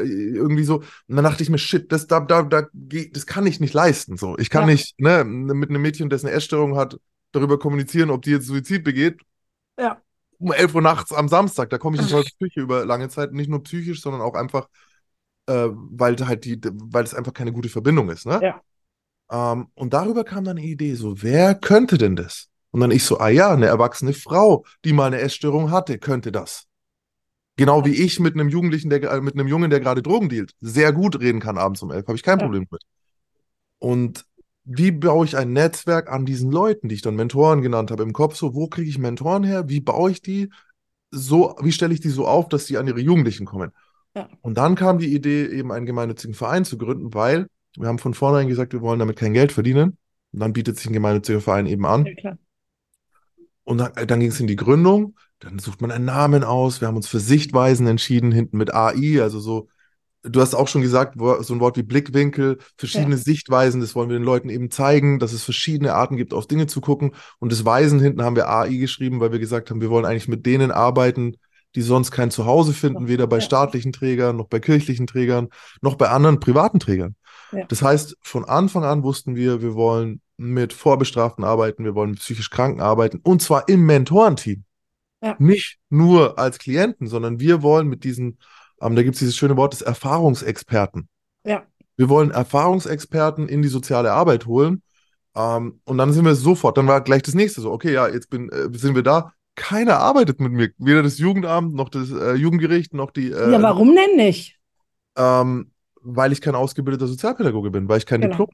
äh, 0.00 0.02
irgendwie 0.04 0.64
so. 0.64 0.76
Und 0.76 1.16
dann 1.16 1.24
dachte 1.24 1.42
ich 1.42 1.50
mir, 1.50 1.58
shit, 1.58 1.90
das, 1.92 2.06
da, 2.06 2.20
da, 2.20 2.42
da, 2.42 2.66
geht- 2.74 3.16
das 3.16 3.26
kann 3.26 3.46
ich 3.46 3.60
nicht 3.60 3.74
leisten. 3.74 4.16
So. 4.16 4.36
Ich 4.38 4.48
kann 4.50 4.62
Ja. 4.62 4.66
nicht 4.74 4.98
ne, 5.00 5.24
mit 5.24 5.70
einem 5.70 5.82
Mädchen, 5.82 6.08
das 6.10 6.24
eine 6.24 6.32
Essstörung 6.34 6.76
hat, 6.76 6.98
darüber 7.32 7.58
kommunizieren, 7.58 8.10
ob 8.10 8.22
die 8.22 8.30
jetzt 8.32 8.46
Suizid 8.46 8.84
begeht, 8.84 9.20
Ja. 9.78 10.00
Um 10.42 10.52
11 10.52 10.74
Uhr 10.74 10.82
nachts 10.82 11.12
am 11.12 11.28
Samstag. 11.28 11.70
Da 11.70 11.78
komme 11.78 11.96
ich 11.96 12.10
in 12.10 12.22
Psyche 12.38 12.60
über 12.60 12.84
lange 12.84 13.08
Zeit, 13.08 13.32
nicht 13.32 13.48
nur 13.48 13.62
psychisch, 13.62 14.00
sondern 14.00 14.20
auch 14.20 14.34
einfach, 14.34 14.68
äh, 15.46 15.68
weil 15.70 16.16
halt 16.26 16.44
die, 16.44 16.60
weil 16.62 17.04
es 17.04 17.14
einfach 17.14 17.32
keine 17.32 17.52
gute 17.52 17.68
Verbindung 17.68 18.10
ist. 18.10 18.26
Ne? 18.26 18.40
Ja. 18.42 19.52
Ähm, 19.52 19.68
und 19.74 19.94
darüber 19.94 20.24
kam 20.24 20.44
dann 20.44 20.58
eine 20.58 20.66
Idee, 20.66 20.94
so, 20.94 21.22
wer 21.22 21.54
könnte 21.54 21.98
denn 21.98 22.16
das? 22.16 22.48
Und 22.70 22.80
dann 22.80 22.90
ich 22.90 23.04
so, 23.04 23.18
ah 23.18 23.28
ja, 23.28 23.52
eine 23.52 23.66
erwachsene 23.66 24.14
Frau, 24.14 24.64
die 24.84 24.92
mal 24.92 25.06
eine 25.06 25.20
Essstörung 25.20 25.70
hatte, 25.70 25.98
könnte 25.98 26.32
das. 26.32 26.66
Genau 27.56 27.84
wie 27.84 27.94
ich 27.94 28.18
mit 28.18 28.34
einem 28.34 28.48
Jugendlichen, 28.48 28.88
der, 28.88 29.02
äh, 29.02 29.20
mit 29.20 29.34
einem 29.34 29.46
Jungen, 29.46 29.70
der 29.70 29.80
gerade 29.80 30.02
Drogen 30.02 30.28
dealt, 30.28 30.52
sehr 30.60 30.92
gut 30.92 31.20
reden 31.20 31.40
kann 31.40 31.58
abends 31.58 31.82
um 31.82 31.90
elf, 31.90 32.06
habe 32.06 32.16
ich 32.16 32.22
kein 32.22 32.38
Ja. 32.38 32.44
Problem 32.44 32.66
mit. 32.70 32.82
Und 33.78 34.24
wie 34.64 34.92
baue 34.92 35.24
ich 35.24 35.36
ein 35.36 35.52
Netzwerk 35.52 36.10
an 36.10 36.24
diesen 36.24 36.50
Leuten, 36.50 36.88
die 36.88 36.94
ich 36.94 37.02
dann 37.02 37.16
Mentoren 37.16 37.62
genannt 37.62 37.90
habe, 37.90 38.02
im 38.02 38.12
Kopf 38.12 38.36
so, 38.36 38.54
wo 38.54 38.68
kriege 38.68 38.88
ich 38.88 38.98
Mentoren 38.98 39.44
her? 39.44 39.68
Wie 39.68 39.80
baue 39.80 40.10
ich 40.10 40.22
die 40.22 40.50
so, 41.10 41.56
wie 41.60 41.72
stelle 41.72 41.92
ich 41.94 42.00
die 42.00 42.08
so 42.08 42.26
auf, 42.26 42.48
dass 42.48 42.66
die 42.66 42.78
an 42.78 42.86
ihre 42.86 43.00
Jugendlichen 43.00 43.44
kommen? 43.44 43.72
Ja. 44.14 44.28
Und 44.40 44.56
dann 44.58 44.74
kam 44.74 44.98
die 44.98 45.14
Idee, 45.14 45.46
eben 45.46 45.72
einen 45.72 45.86
gemeinnützigen 45.86 46.34
Verein 46.34 46.64
zu 46.64 46.78
gründen, 46.78 47.14
weil 47.14 47.48
wir 47.76 47.88
haben 47.88 47.98
von 47.98 48.14
vornherein 48.14 48.48
gesagt, 48.48 48.72
wir 48.72 48.82
wollen 48.82 48.98
damit 48.98 49.16
kein 49.16 49.32
Geld 49.32 49.52
verdienen. 49.52 49.96
Und 50.32 50.40
dann 50.40 50.52
bietet 50.52 50.78
sich 50.78 50.86
ein 50.86 50.92
gemeinnütziger 50.92 51.40
Verein 51.40 51.66
eben 51.66 51.86
an. 51.86 52.06
Ja. 52.22 52.36
Und 53.64 53.78
dann, 53.78 53.92
dann 54.06 54.20
ging 54.20 54.30
es 54.30 54.40
in 54.40 54.46
die 54.46 54.56
Gründung. 54.56 55.16
Dann 55.38 55.58
sucht 55.58 55.80
man 55.80 55.90
einen 55.90 56.04
Namen 56.04 56.44
aus. 56.44 56.80
Wir 56.80 56.88
haben 56.88 56.96
uns 56.96 57.08
für 57.08 57.20
Sichtweisen 57.20 57.86
entschieden, 57.86 58.32
hinten 58.32 58.58
mit 58.58 58.74
AI, 58.74 59.20
also 59.22 59.40
so. 59.40 59.68
Du 60.24 60.40
hast 60.40 60.54
auch 60.54 60.68
schon 60.68 60.82
gesagt, 60.82 61.16
so 61.18 61.52
ein 61.52 61.60
Wort 61.60 61.76
wie 61.76 61.82
Blickwinkel, 61.82 62.58
verschiedene 62.76 63.16
Sichtweisen, 63.16 63.80
das 63.80 63.96
wollen 63.96 64.08
wir 64.08 64.18
den 64.18 64.24
Leuten 64.24 64.50
eben 64.50 64.70
zeigen, 64.70 65.18
dass 65.18 65.32
es 65.32 65.42
verschiedene 65.42 65.94
Arten 65.94 66.16
gibt, 66.16 66.32
auf 66.32 66.46
Dinge 66.46 66.68
zu 66.68 66.80
gucken. 66.80 67.12
Und 67.40 67.50
das 67.50 67.64
Weisen 67.64 67.98
hinten 67.98 68.22
haben 68.22 68.36
wir 68.36 68.48
AI 68.48 68.76
geschrieben, 68.76 69.18
weil 69.18 69.32
wir 69.32 69.40
gesagt 69.40 69.70
haben, 69.70 69.80
wir 69.80 69.90
wollen 69.90 70.04
eigentlich 70.04 70.28
mit 70.28 70.46
denen 70.46 70.70
arbeiten, 70.70 71.36
die 71.74 71.82
sonst 71.82 72.10
kein 72.10 72.30
Zuhause 72.30 72.72
finden, 72.72 73.08
weder 73.08 73.26
bei 73.26 73.36
Ja. 73.36 73.40
staatlichen 73.40 73.92
Trägern, 73.92 74.36
noch 74.36 74.46
bei 74.46 74.60
kirchlichen 74.60 75.06
Trägern, 75.06 75.48
noch 75.80 75.96
bei 75.96 76.08
anderen 76.08 76.38
privaten 76.38 76.78
Trägern. 76.78 77.16
Ja. 77.50 77.64
Das 77.66 77.82
heißt, 77.82 78.16
von 78.22 78.44
Anfang 78.44 78.84
an 78.84 79.02
wussten 79.02 79.34
wir, 79.34 79.60
wir 79.60 79.74
wollen 79.74 80.20
mit 80.36 80.72
Vorbestraften 80.72 81.44
arbeiten, 81.44 81.84
wir 81.84 81.94
wollen 81.94 82.10
mit 82.10 82.20
psychisch 82.20 82.50
Kranken 82.50 82.80
arbeiten 82.80 83.20
und 83.22 83.42
zwar 83.42 83.68
im 83.68 83.86
Mentorenteam. 83.86 84.64
Ja. 85.22 85.36
Nicht 85.38 85.78
nur 85.88 86.38
als 86.38 86.58
Klienten, 86.58 87.06
sondern 87.06 87.40
wir 87.40 87.62
wollen 87.62 87.88
mit 87.88 88.04
diesen, 88.04 88.38
ähm, 88.82 88.96
da 88.96 89.02
gibt 89.02 89.14
es 89.14 89.20
dieses 89.20 89.36
schöne 89.36 89.56
Wort 89.56 89.72
des 89.72 89.82
Erfahrungsexperten. 89.82 91.08
Ja. 91.44 91.62
Wir 91.96 92.08
wollen 92.08 92.30
Erfahrungsexperten 92.30 93.48
in 93.48 93.62
die 93.62 93.68
soziale 93.68 94.12
Arbeit 94.12 94.46
holen. 94.46 94.82
Ähm, 95.34 95.80
und 95.84 95.98
dann 95.98 96.12
sind 96.12 96.24
wir 96.24 96.34
sofort, 96.34 96.76
dann 96.76 96.86
war 96.88 97.00
gleich 97.00 97.22
das 97.22 97.34
nächste 97.34 97.60
so, 97.62 97.72
okay, 97.72 97.92
ja, 97.92 98.08
jetzt 98.08 98.28
bin, 98.28 98.50
äh, 98.50 98.68
sind 98.76 98.94
wir 98.94 99.02
da. 99.02 99.32
Keiner 99.54 99.98
arbeitet 99.98 100.40
mit 100.40 100.52
mir. 100.52 100.70
Weder 100.78 101.02
das 101.02 101.18
Jugendamt, 101.18 101.74
noch 101.74 101.88
das 101.90 102.10
äh, 102.10 102.34
Jugendgericht, 102.34 102.94
noch 102.94 103.10
die. 103.10 103.30
Äh, 103.30 103.52
ja, 103.52 103.62
warum 103.62 103.94
denn 103.94 104.16
nicht? 104.16 104.58
ähm, 105.16 105.70
weil 106.04 106.32
ich 106.32 106.40
kein 106.40 106.54
ausgebildeter 106.54 107.06
Sozialpädagoge 107.06 107.70
bin, 107.70 107.88
weil 107.88 107.98
ich 107.98 108.06
kein 108.06 108.20
Genau. 108.22 108.32
Diplom 108.32 108.48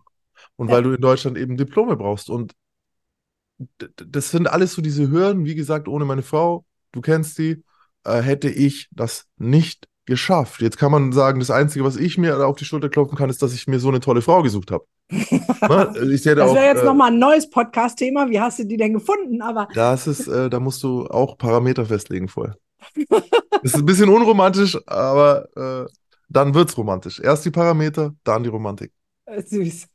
und 0.56 0.68
Ja. 0.68 0.74
weil 0.74 0.82
du 0.82 0.92
in 0.92 1.00
Deutschland 1.00 1.38
eben 1.38 1.56
Diplome 1.56 1.96
brauchst. 1.96 2.28
Und 2.30 2.52
das 3.96 4.30
sind 4.30 4.48
alles 4.48 4.74
so 4.74 4.82
diese 4.82 5.10
Hürden. 5.10 5.44
Wie 5.44 5.54
gesagt, 5.54 5.88
ohne 5.88 6.04
meine 6.04 6.22
Frau, 6.22 6.64
du 6.92 7.00
kennst 7.00 7.36
sie, 7.36 7.62
äh, 8.04 8.20
hätte 8.20 8.48
ich 8.50 8.88
das 8.92 9.26
nicht 9.36 9.88
geschafft. 10.08 10.60
Jetzt 10.62 10.78
kann 10.78 10.90
man 10.90 11.12
sagen, 11.12 11.38
das 11.38 11.50
Einzige, 11.50 11.84
was 11.84 11.96
ich 11.96 12.18
mir 12.18 12.44
auf 12.46 12.56
die 12.56 12.64
Schulter 12.64 12.88
klopfen 12.88 13.16
kann, 13.16 13.30
ist, 13.30 13.42
dass 13.42 13.54
ich 13.54 13.68
mir 13.68 13.78
so 13.78 13.88
eine 13.88 14.00
tolle 14.00 14.22
Frau 14.22 14.42
gesucht 14.42 14.72
habe. 14.72 14.84
Ne? 15.60 15.92
Hätte 15.92 16.34
Das 16.36 16.54
wäre 16.54 16.66
jetzt 16.66 16.82
äh, 16.82 16.84
nochmal 16.84 17.10
ein 17.10 17.18
neues 17.18 17.50
Podcast-Thema. 17.50 18.30
Wie 18.30 18.40
hast 18.40 18.58
du 18.58 18.64
die 18.64 18.76
denn 18.76 18.94
gefunden? 18.94 19.42
Aber 19.42 19.68
Das 19.74 20.06
ist, 20.06 20.28
äh, 20.28 20.48
da 20.48 20.60
musst 20.60 20.82
du 20.82 21.06
auch 21.06 21.36
Parameter 21.36 21.86
festlegen 21.86 22.28
vorher. 22.28 22.56
Das 23.60 23.72
ist 23.72 23.76
ein 23.76 23.86
bisschen 23.86 24.08
unromantisch, 24.08 24.78
aber 24.86 25.48
äh, 25.56 25.92
dann 26.28 26.54
wird's 26.54 26.76
romantisch. 26.78 27.18
Erst 27.18 27.44
die 27.44 27.50
Parameter, 27.50 28.14
dann 28.22 28.44
die 28.44 28.50
Romantik. 28.50 28.92
süß. 29.26 29.88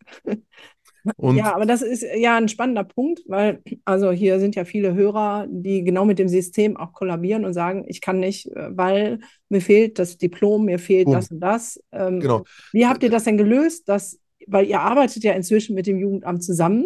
Und 1.18 1.36
Ja, 1.36 1.56
aber 1.56 1.66
das 1.66 1.82
ist 1.82 2.04
ja 2.16 2.38
ein 2.38 2.48
spannender 2.48 2.84
Punkt, 2.84 3.22
weil 3.28 3.62
also 3.86 4.12
hier 4.12 4.40
sind 4.40 4.56
ja 4.56 4.66
viele 4.66 4.94
Hörer, 4.94 5.48
die 5.50 5.84
genau 5.84 6.06
mit 6.06 6.20
dem 6.20 6.30
System 6.30 6.78
auch 6.78 6.94
kollabieren 6.94 7.46
und 7.46 7.54
sagen, 7.54 7.86
ich 7.88 8.02
kann 8.02 8.20
nicht, 8.20 8.48
äh, 8.56 8.70
weil 8.76 9.20
mir 9.50 9.62
fehlt 9.62 10.00
das 10.00 10.18
Diplom, 10.18 10.66
mir 10.66 10.80
fehlt 10.80 11.06
Boom. 11.06 11.16
das 11.16 11.32
und 11.32 11.40
das. 11.40 11.80
Ähm, 11.92 12.20
genau. 12.20 12.44
Wie 12.72 12.88
habt 12.88 13.04
ihr 13.04 13.10
das 13.10 13.26
denn 13.26 13.38
gelöst? 13.38 13.90
Dass, 13.90 14.20
weil 14.48 14.66
ihr 14.66 14.82
arbeitet 14.82 15.24
ja 15.24 15.34
inzwischen 15.34 15.76
mit 15.76 15.88
dem 15.88 16.00
Jugendamt 16.00 16.44
zusammen. 16.44 16.86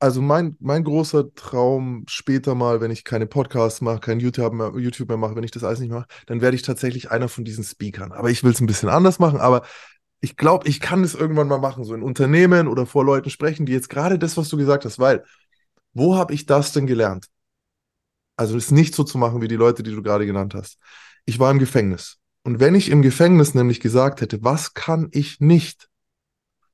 Also 0.00 0.22
mein, 0.22 0.56
mein 0.60 0.84
großer 0.84 1.34
Traum 1.34 2.04
später 2.08 2.54
mal, 2.54 2.80
wenn 2.80 2.92
ich 2.92 3.02
keine 3.02 3.26
Podcasts 3.26 3.80
mache, 3.80 3.98
kein 3.98 4.20
YouTube 4.20 4.52
mehr, 4.52 4.72
YouTube 4.76 5.08
mehr 5.08 5.16
mache, 5.16 5.34
wenn 5.34 5.42
ich 5.42 5.50
das 5.50 5.64
alles 5.64 5.80
nicht 5.80 5.90
mache, 5.90 6.06
dann 6.26 6.40
werde 6.40 6.54
ich 6.54 6.62
tatsächlich 6.62 7.10
einer 7.10 7.28
von 7.28 7.44
diesen 7.44 7.64
Speakern. 7.64 8.12
Aber 8.12 8.30
ich 8.30 8.44
will 8.44 8.52
es 8.52 8.60
ein 8.60 8.66
bisschen 8.66 8.88
anders 8.88 9.18
machen. 9.18 9.40
Aber 9.40 9.62
ich 10.20 10.36
glaube, 10.36 10.68
ich 10.68 10.80
kann 10.80 11.04
es 11.04 11.14
irgendwann 11.14 11.48
mal 11.48 11.58
machen, 11.58 11.84
so 11.84 11.94
in 11.94 12.02
Unternehmen 12.02 12.68
oder 12.68 12.86
vor 12.86 13.04
Leuten 13.04 13.30
sprechen, 13.30 13.66
die 13.66 13.72
jetzt 13.72 13.88
gerade 13.88 14.18
das, 14.18 14.36
was 14.36 14.48
du 14.48 14.56
gesagt 14.56 14.84
hast, 14.84 14.98
weil 14.98 15.24
wo 15.92 16.16
habe 16.16 16.34
ich 16.34 16.46
das 16.46 16.72
denn 16.72 16.86
gelernt? 16.86 17.26
Also 18.36 18.56
es 18.56 18.70
nicht 18.70 18.94
so 18.94 19.04
zu 19.04 19.18
machen 19.18 19.40
wie 19.40 19.48
die 19.48 19.56
Leute, 19.56 19.82
die 19.82 19.90
du 19.90 20.02
gerade 20.02 20.26
genannt 20.26 20.54
hast. 20.54 20.78
Ich 21.24 21.38
war 21.38 21.50
im 21.50 21.58
Gefängnis. 21.58 22.18
Und 22.42 22.60
wenn 22.60 22.74
ich 22.74 22.88
im 22.88 23.02
Gefängnis 23.02 23.54
nämlich 23.54 23.80
gesagt 23.80 24.20
hätte, 24.20 24.42
was 24.42 24.74
kann 24.74 25.08
ich 25.12 25.40
nicht, 25.40 25.88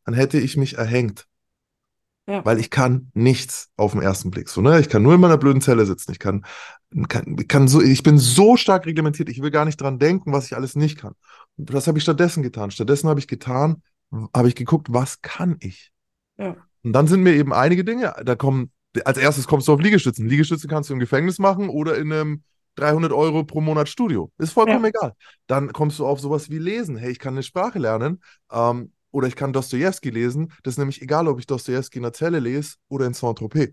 dann 0.05 0.15
hätte 0.15 0.39
ich 0.39 0.57
mich 0.57 0.77
erhängt. 0.77 1.27
Ja. 2.27 2.45
Weil 2.45 2.59
ich 2.59 2.71
kann 2.71 3.11
nichts 3.13 3.71
auf 3.77 3.93
den 3.93 4.01
ersten 4.01 4.31
Blick. 4.31 4.49
So, 4.49 4.63
ne? 4.63 4.81
Ich 4.81 4.89
kann 4.89 5.03
nur 5.03 5.15
in 5.15 5.21
meiner 5.21 5.37
blöden 5.37 5.61
Zelle 5.61 5.85
sitzen. 5.85 6.13
Ich 6.13 6.19
kann, 6.19 6.45
kann, 7.09 7.37
kann 7.49 7.69
so, 7.69 7.83
ich 7.83 8.03
bin 8.03 8.19
so 8.19 8.57
stark 8.57 8.87
reglementiert, 8.87 9.29
ich 9.29 9.43
will 9.43 9.51
gar 9.51 9.67
nicht 9.67 9.81
dran 9.81 9.99
denken, 9.99 10.33
was 10.33 10.47
ich 10.47 10.57
alles 10.57 10.75
nicht 10.75 10.99
kann. 10.99 11.15
Und 11.57 11.73
was 11.73 11.87
habe 11.87 11.99
ich 11.99 12.05
stattdessen 12.05 12.43
getan? 12.43 12.71
Stattdessen 12.71 13.09
habe 13.09 13.21
ich 13.21 13.29
getan, 13.29 13.83
habe 14.35 14.49
ich 14.49 14.55
geguckt, 14.55 14.89
was 14.91 15.21
kann 15.21 15.57
ich? 15.61 15.93
Ja. 16.39 16.57
Und 16.83 16.93
dann 16.93 17.07
sind 17.07 17.23
mir 17.23 17.35
eben 17.35 17.53
einige 17.53 17.85
Dinge, 17.85 18.15
da 18.25 18.37
kommen, 18.37 18.71
als 19.05 19.19
erstes 19.19 19.47
kommst 19.47 19.69
du 19.69 19.73
auf 19.73 19.81
Liegestützen. 19.81 20.27
Liegestütze 20.27 20.69
kannst 20.69 20.89
du 20.89 20.95
im 20.95 21.01
Gefängnis 21.01 21.39
machen 21.39 21.69
oder 21.69 21.97
in 21.97 22.13
einem 22.13 22.43
300 22.77 23.13
Euro 23.13 23.45
pro 23.45 23.61
Monat 23.61 23.89
Studio. 23.89 24.31
Ist 24.39 24.53
vollkommen 24.53 24.85
egal. 24.85 25.15
Dann 25.47 25.73
kommst 25.73 25.99
du 25.99 26.07
auf 26.07 26.21
sowas 26.21 26.51
wie 26.51 26.59
Lesen. 26.59 26.97
Hey, 26.97 27.11
ich 27.11 27.19
kann 27.19 27.35
eine 27.35 27.43
Sprache 27.43 27.79
lernen. 27.79 28.23
Ähm, 28.51 28.93
oder 29.15 29.29
ich 29.29 29.37
kann 29.37 29.53
Dostoevsky 29.53 30.11
lesen. 30.11 30.53
Das 30.65 30.75
ist 30.75 30.79
nämlich 30.79 31.01
egal, 31.01 31.29
ob 31.29 31.39
ich 31.39 31.47
Dostoevsky 31.47 31.99
in 31.99 32.03
der 32.03 32.13
Zelle 32.13 32.41
lese 32.41 32.75
oder 32.89 33.07
in 33.07 33.15
Saint-Tropez. 33.15 33.71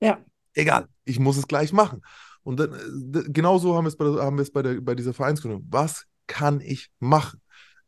Ja. 0.00 0.18
Egal, 0.52 0.86
ich 1.06 1.18
muss 1.18 1.38
es 1.38 1.48
gleich 1.48 1.72
machen. 1.72 2.02
Und 2.42 2.60
dann, 2.60 2.74
äh, 2.74 3.22
genauso 3.28 3.74
haben 3.74 3.84
wir 3.84 3.88
es 3.88 3.96
bei, 3.96 4.04
haben 4.04 4.36
wir 4.36 4.42
es 4.42 4.52
bei, 4.52 4.60
der, 4.60 4.80
bei 4.82 4.94
dieser 4.94 5.14
Vereinsgründung. 5.14 5.66
Was 5.70 6.04
kann 6.26 6.60
ich 6.60 6.90
machen? 6.98 7.40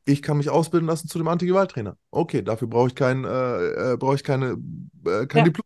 Ich 0.07 0.23
kann 0.23 0.39
mich 0.39 0.49
ausbilden 0.49 0.87
lassen 0.89 1.09
zu 1.09 1.19
dem 1.19 1.29
Antigewalttrainer. 1.29 1.99
Okay, 2.11 2.41
dafür 2.41 2.69
brauche 2.69 2.89
ich 2.89 2.95
kein, 2.95 3.25
äh, 3.25 3.93
äh, 3.93 3.97
brauche 3.99 4.15
ich 4.15 4.25
keine, 4.25 4.57
äh, 5.05 5.27
kein 5.27 5.41
Ja. 5.41 5.45
Diplom. 5.45 5.64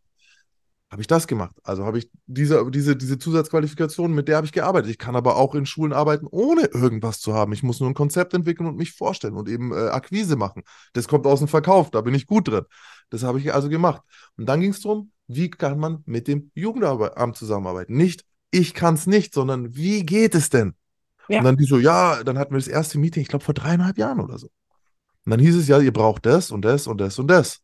Habe 0.91 1.01
ich 1.01 1.07
das 1.07 1.27
gemacht? 1.27 1.55
Also 1.63 1.85
habe 1.85 1.99
ich 1.99 2.09
diese, 2.25 2.69
diese, 2.71 2.95
diese 2.95 3.19
Zusatzqualifikation, 3.19 4.11
mit 4.11 4.27
der 4.27 4.37
habe 4.37 4.47
ich 4.47 4.51
gearbeitet. 4.51 4.89
Ich 4.89 4.97
kann 4.97 5.15
aber 5.15 5.35
auch 5.35 5.53
in 5.53 5.67
Schulen 5.67 5.93
arbeiten, 5.93 6.25
ohne 6.29 6.65
irgendwas 6.65 7.19
zu 7.19 7.35
haben. 7.35 7.53
Ich 7.53 7.61
muss 7.61 7.79
nur 7.79 7.89
ein 7.89 7.93
Konzept 7.93 8.33
entwickeln 8.33 8.65
und 8.65 8.75
mich 8.75 8.93
vorstellen 8.93 9.35
und 9.35 9.47
eben 9.49 9.71
äh, 9.71 9.89
Akquise 9.89 10.35
machen. 10.35 10.63
Das 10.93 11.07
kommt 11.07 11.27
aus 11.27 11.39
dem 11.39 11.47
Verkauf, 11.47 11.91
da 11.91 12.01
bin 12.01 12.15
ich 12.15 12.25
gut 12.25 12.47
drin. 12.47 12.65
Das 13.11 13.21
habe 13.21 13.39
ich 13.39 13.53
also 13.53 13.69
gemacht. 13.69 14.01
Und 14.35 14.47
dann 14.47 14.61
ging 14.61 14.71
es 14.71 14.81
darum, 14.81 15.11
wie 15.27 15.51
kann 15.51 15.79
man 15.79 16.01
mit 16.07 16.27
dem 16.27 16.51
Jugendamt 16.55 17.37
zusammenarbeiten? 17.37 17.95
Nicht, 17.95 18.25
ich 18.49 18.73
kann 18.73 18.95
es 18.95 19.05
nicht, 19.05 19.35
sondern 19.35 19.75
wie 19.75 20.03
geht 20.03 20.33
es 20.33 20.49
denn? 20.49 20.73
Ja. 21.27 21.39
Und 21.39 21.45
dann 21.45 21.57
die 21.57 21.65
so, 21.65 21.77
ja, 21.77 22.23
dann 22.23 22.39
hatten 22.39 22.53
wir 22.53 22.59
das 22.59 22.67
erste 22.67 22.97
Meeting, 22.97 23.21
ich 23.21 23.27
glaube 23.27 23.45
vor 23.45 23.53
dreieinhalb 23.53 23.99
Jahren 23.99 24.19
oder 24.19 24.39
so. 24.39 24.47
Und 25.25 25.29
dann 25.29 25.39
hieß 25.39 25.55
es 25.55 25.67
ja, 25.67 25.79
ihr 25.79 25.93
braucht 25.93 26.25
das 26.25 26.49
und 26.49 26.65
das 26.65 26.87
und 26.87 26.99
das 26.99 27.19
und 27.19 27.27
das. 27.27 27.61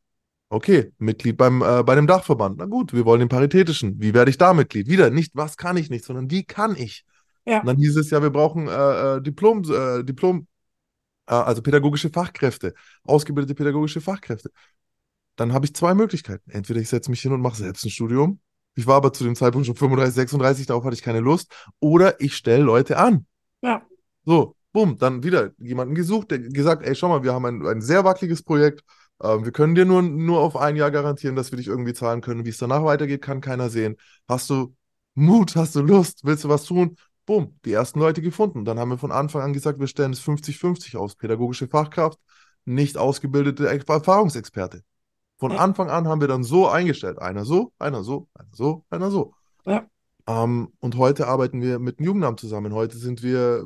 Okay, 0.50 0.92
Mitglied 1.00 1.38
beim, 1.38 1.62
äh, 1.62 1.84
bei 1.84 1.96
dem 1.96 2.08
Dachverband. 2.08 2.58
Na 2.58 2.66
gut, 2.66 2.94
wir 2.94 3.06
wollen 3.06 3.20
den 3.20 3.30
Paritätischen. 3.30 4.00
Wie 4.00 4.14
werde 4.14 4.30
ich 4.30 4.38
da 4.38 4.54
Mitglied? 4.54 4.88
Wieder 4.88 5.10
nicht, 5.10 5.32
was 5.36 5.58
kann 5.58 5.76
ich 5.76 5.90
nicht, 5.90 6.06
sondern 6.06 6.30
wie 6.30 6.44
kann 6.44 6.76
ich? 6.76 7.04
Ja. 7.46 7.60
Und 7.62 7.68
dann 7.68 7.78
hieß 7.78 7.98
es 7.98 8.10
ja, 8.12 8.22
wir 8.22 8.30
brauchen 8.30 8.68
äh, 8.68 9.18
äh, 9.18 9.22
Diplom, 9.22 9.64
äh, 9.72 10.04
Diplom, 10.04 10.48
äh, 11.28 11.34
also 11.34 11.62
pädagogische 11.62 12.10
Fachkräfte, 12.10 12.74
ausgebildete 13.04 13.56
pädagogische 13.56 14.02
Fachkräfte. 14.02 14.52
Dann 15.36 15.52
habe 15.52 15.66
ich 15.66 15.74
zwei 15.74 15.94
Möglichkeiten. 15.94 16.50
Entweder 16.52 16.80
ich 16.80 16.90
setze 16.90 17.10
mich 17.10 17.22
hin 17.22 17.34
und 17.34 17.42
mache 17.42 17.58
selbst 17.58 17.84
ein 17.84 17.90
Studium. 17.90 18.40
Ich 18.76 18.88
war 18.88 18.96
aber 18.96 19.14
zu 19.14 19.24
dem 19.24 19.36
Zeitpunkt 19.36 19.66
schon 19.66 19.76
35, 19.76 20.14
36, 20.14 20.68
darauf 20.68 20.84
hatte 20.84 20.96
ich 20.96 21.02
keine 21.02 21.22
Lust. 21.22 21.54
Oder 21.80 22.20
ich 22.22 22.36
stelle 22.36 22.64
Leute 22.64 22.98
an. 22.98 23.26
Ja. 23.62 23.82
So, 24.26 24.56
bumm, 24.74 24.98
dann 24.98 25.24
wieder 25.24 25.52
jemanden 25.58 25.96
gesucht, 25.96 26.32
der 26.32 26.40
gesagt, 26.40 26.84
ey, 26.86 26.96
schau 26.96 27.10
mal, 27.10 27.24
wir 27.24 27.34
haben 27.34 27.46
ein, 27.46 27.66
ein 27.66 27.82
sehr 27.82 28.04
wackeliges 28.04 28.44
Projekt. 28.44 28.84
Ähm, 29.22 29.46
wir 29.46 29.52
können 29.52 29.76
dir 29.76 29.86
nur, 29.86 30.02
nur 30.02 30.40
auf 30.42 30.56
ein 30.58 30.76
Jahr 30.76 30.92
garantieren, 30.92 31.36
dass 31.36 31.52
wir 31.52 31.58
dich 31.58 31.68
irgendwie 31.68 31.94
zahlen 31.94 32.22
können. 32.22 32.46
Wie 32.46 32.50
es 32.50 32.58
danach 32.58 32.84
weitergeht, 32.84 33.22
kann 33.22 33.42
keiner 33.42 33.70
sehen. 33.70 33.98
Hast 34.28 34.50
du 34.50 34.76
Mut, 35.14 35.56
hast 35.56 35.76
du 35.76 35.82
Lust, 35.82 36.22
willst 36.24 36.44
du 36.44 36.50
was 36.50 36.66
tun? 36.66 36.98
Bumm, 37.26 37.58
die 37.66 37.72
ersten 37.74 38.00
Leute 38.00 38.22
gefunden. 38.22 38.66
Dann 38.66 38.78
haben 38.78 38.90
wir 38.90 38.98
von 38.98 39.12
Anfang 39.12 39.42
an 39.42 39.54
gesagt, 39.54 39.80
wir 39.80 39.88
stellen 39.88 40.12
es 40.14 40.20
50-50 40.22 40.98
aus. 40.98 41.16
Pädagogische 41.16 41.68
Fachkraft, 41.68 42.20
nicht 42.66 42.98
ausgebildete 42.98 43.68
Erfahrungsexperte. 43.68 44.84
Von 45.38 45.52
Ja. 45.52 45.58
Anfang 45.58 45.90
an 45.90 46.08
haben 46.08 46.22
wir 46.22 46.28
dann 46.28 46.44
so 46.44 46.68
eingestellt. 46.68 47.20
Einer 47.20 47.46
so, 47.46 47.72
einer 47.80 48.04
so, 48.04 48.28
einer 48.34 48.54
so, 48.54 48.86
einer 48.90 49.12
so. 49.12 49.34
Ja. 49.66 49.86
Ähm, 50.28 50.70
und 50.80 50.98
heute 50.98 51.28
arbeiten 51.28 51.62
wir 51.62 51.80
mit 51.80 52.00
dem 52.00 52.06
Jugendamt 52.06 52.40
zusammen. 52.40 52.74
Heute 52.74 52.98
sind 52.98 53.24
wir 53.24 53.66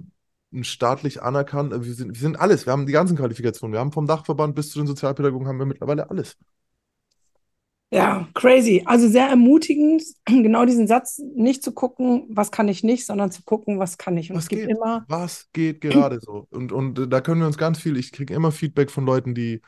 staatlich 0.64 1.22
anerkannt. 1.22 1.72
Wir 1.74 1.94
sind, 1.94 2.14
wir 2.14 2.20
sind 2.22 2.40
alles. 2.40 2.66
Wir 2.66 2.74
haben 2.74 2.86
die 2.86 2.94
ganzen 2.94 3.18
Qualifikationen. 3.18 3.74
Wir 3.74 3.80
haben 3.80 3.92
vom 3.92 4.08
Dachverband 4.08 4.56
bis 4.56 4.72
zu 4.72 4.80
den 4.80 4.88
Sozialpädagogen 4.88 5.48
haben 5.48 5.60
wir 5.60 5.66
mittlerweile 5.66 6.10
alles. 6.10 6.38
Ja, 7.92 8.28
crazy. 8.36 8.84
Also 8.86 9.08
sehr 9.08 9.28
ermutigend, 9.28 10.04
genau 10.26 10.66
diesen 10.66 10.88
Satz 10.88 11.20
nicht 11.36 11.64
zu 11.64 11.72
gucken, 11.74 12.26
was 12.30 12.52
kann 12.52 12.68
ich 12.68 12.84
nicht, 12.84 13.06
sondern 13.06 13.32
zu 13.32 13.42
gucken, 13.44 13.80
was 13.80 13.98
kann 13.98 14.16
ich. 14.18 14.32
Und 14.32 14.38
Was 14.38 14.44
es 14.44 14.50
gibt 14.50 14.68
geht? 14.68 14.78
immer, 14.78 15.08
Was 15.08 15.48
geht 15.54 15.82
gerade 15.82 16.20
so? 16.20 16.48
Und, 16.52 16.72
und 16.72 17.12
da 17.12 17.22
können 17.22 17.42
wir 17.42 17.48
uns 17.48 17.58
ganz 17.58 17.80
viel, 17.80 17.98
ich 17.98 18.12
kriege 18.12 18.34
immer 18.34 18.52
Feedback 18.52 18.92
von 18.92 19.06
Leuten, 19.06 19.34
die 19.34 19.62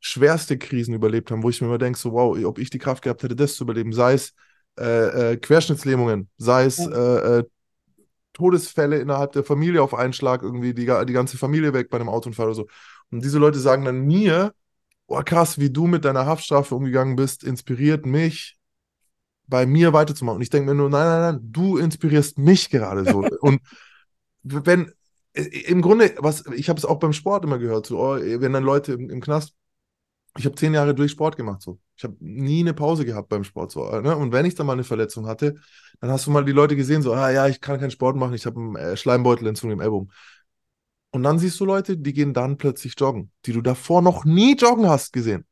schwerste 0.00 0.58
Krisen 0.58 0.94
überlebt 0.94 1.30
haben, 1.30 1.42
wo 1.42 1.50
ich 1.50 1.60
mir 1.60 1.66
immer 1.68 1.78
denke, 1.78 1.98
so 1.98 2.12
wow, 2.12 2.36
ob 2.44 2.58
ich 2.58 2.70
die 2.70 2.78
Kraft 2.78 3.02
gehabt 3.02 3.22
hätte, 3.22 3.36
das 3.36 3.56
zu 3.56 3.64
überleben, 3.64 3.92
sei 3.92 4.14
es 4.14 4.32
äh, 4.78 5.32
äh, 5.32 5.36
Querschnittslähmungen, 5.36 6.30
sei 6.38 6.64
es 6.66 6.86
äh, 6.86 7.40
äh, 7.40 7.44
Todesfälle 8.40 8.98
innerhalb 8.98 9.32
der 9.32 9.44
Familie 9.44 9.82
auf 9.82 9.92
einen 9.92 10.14
Schlag, 10.14 10.42
irgendwie 10.42 10.72
die, 10.72 10.86
die 10.86 11.12
ganze 11.12 11.36
Familie 11.36 11.74
weg 11.74 11.90
bei 11.90 11.98
einem 11.98 12.08
Autounfall 12.08 12.46
oder 12.46 12.54
so. 12.54 12.66
Und 13.10 13.22
diese 13.22 13.38
Leute 13.38 13.58
sagen 13.58 13.84
dann 13.84 14.06
mir, 14.06 14.54
oh 15.06 15.20
krass, 15.22 15.58
wie 15.58 15.70
du 15.70 15.86
mit 15.86 16.06
deiner 16.06 16.24
Haftstrafe 16.24 16.74
umgegangen 16.74 17.16
bist, 17.16 17.44
inspiriert 17.44 18.06
mich, 18.06 18.56
bei 19.46 19.66
mir 19.66 19.92
weiterzumachen. 19.92 20.36
Und 20.36 20.42
ich 20.42 20.48
denke 20.48 20.70
mir 20.70 20.76
nur, 20.76 20.88
nein, 20.88 21.06
nein, 21.06 21.34
nein, 21.34 21.40
du 21.52 21.76
inspirierst 21.76 22.38
mich 22.38 22.70
gerade 22.70 23.04
so. 23.04 23.18
Und 23.40 23.60
wenn, 24.42 24.90
im 25.34 25.82
Grunde, 25.82 26.14
was, 26.18 26.46
ich 26.54 26.70
habe 26.70 26.78
es 26.78 26.86
auch 26.86 26.98
beim 26.98 27.12
Sport 27.12 27.44
immer 27.44 27.58
gehört, 27.58 27.86
so, 27.86 27.98
oh, 27.98 28.16
wenn 28.16 28.52
dann 28.52 28.64
Leute 28.64 28.94
im, 28.94 29.10
im 29.10 29.20
Knast, 29.20 29.54
ich 30.38 30.46
habe 30.46 30.54
zehn 30.54 30.72
Jahre 30.72 30.94
durch 30.94 31.10
Sport 31.10 31.36
gemacht, 31.36 31.60
so. 31.60 31.78
Ich 32.00 32.04
habe 32.04 32.16
nie 32.20 32.60
eine 32.60 32.72
Pause 32.72 33.04
gehabt 33.04 33.28
beim 33.28 33.44
Sport, 33.44 33.72
so. 33.72 33.84
Ne? 34.00 34.16
Und 34.16 34.32
wenn 34.32 34.46
ich 34.46 34.54
dann 34.54 34.66
mal 34.66 34.72
eine 34.72 34.84
Verletzung 34.84 35.26
hatte, 35.26 35.56
dann 36.00 36.10
hast 36.10 36.26
du 36.26 36.30
mal 36.30 36.46
die 36.46 36.52
Leute 36.52 36.74
gesehen, 36.74 37.02
so, 37.02 37.12
ah 37.12 37.28
ja, 37.30 37.46
ich 37.46 37.60
kann 37.60 37.78
keinen 37.78 37.90
Sport 37.90 38.16
machen, 38.16 38.32
ich 38.32 38.46
habe 38.46 38.58
einen 38.58 38.76
äh, 38.76 38.96
Schleimbeutelentzündung 38.96 39.78
im 39.78 39.82
Ellbogen. 39.82 40.10
Und 41.10 41.22
dann 41.24 41.38
siehst 41.38 41.60
du 41.60 41.66
Leute, 41.66 41.98
die 41.98 42.14
gehen 42.14 42.32
dann 42.32 42.56
plötzlich 42.56 42.94
joggen, 42.98 43.30
die 43.44 43.52
du 43.52 43.60
davor 43.60 44.00
noch 44.00 44.24
nie 44.24 44.56
joggen 44.56 44.88
hast 44.88 45.12
gesehen. 45.12 45.44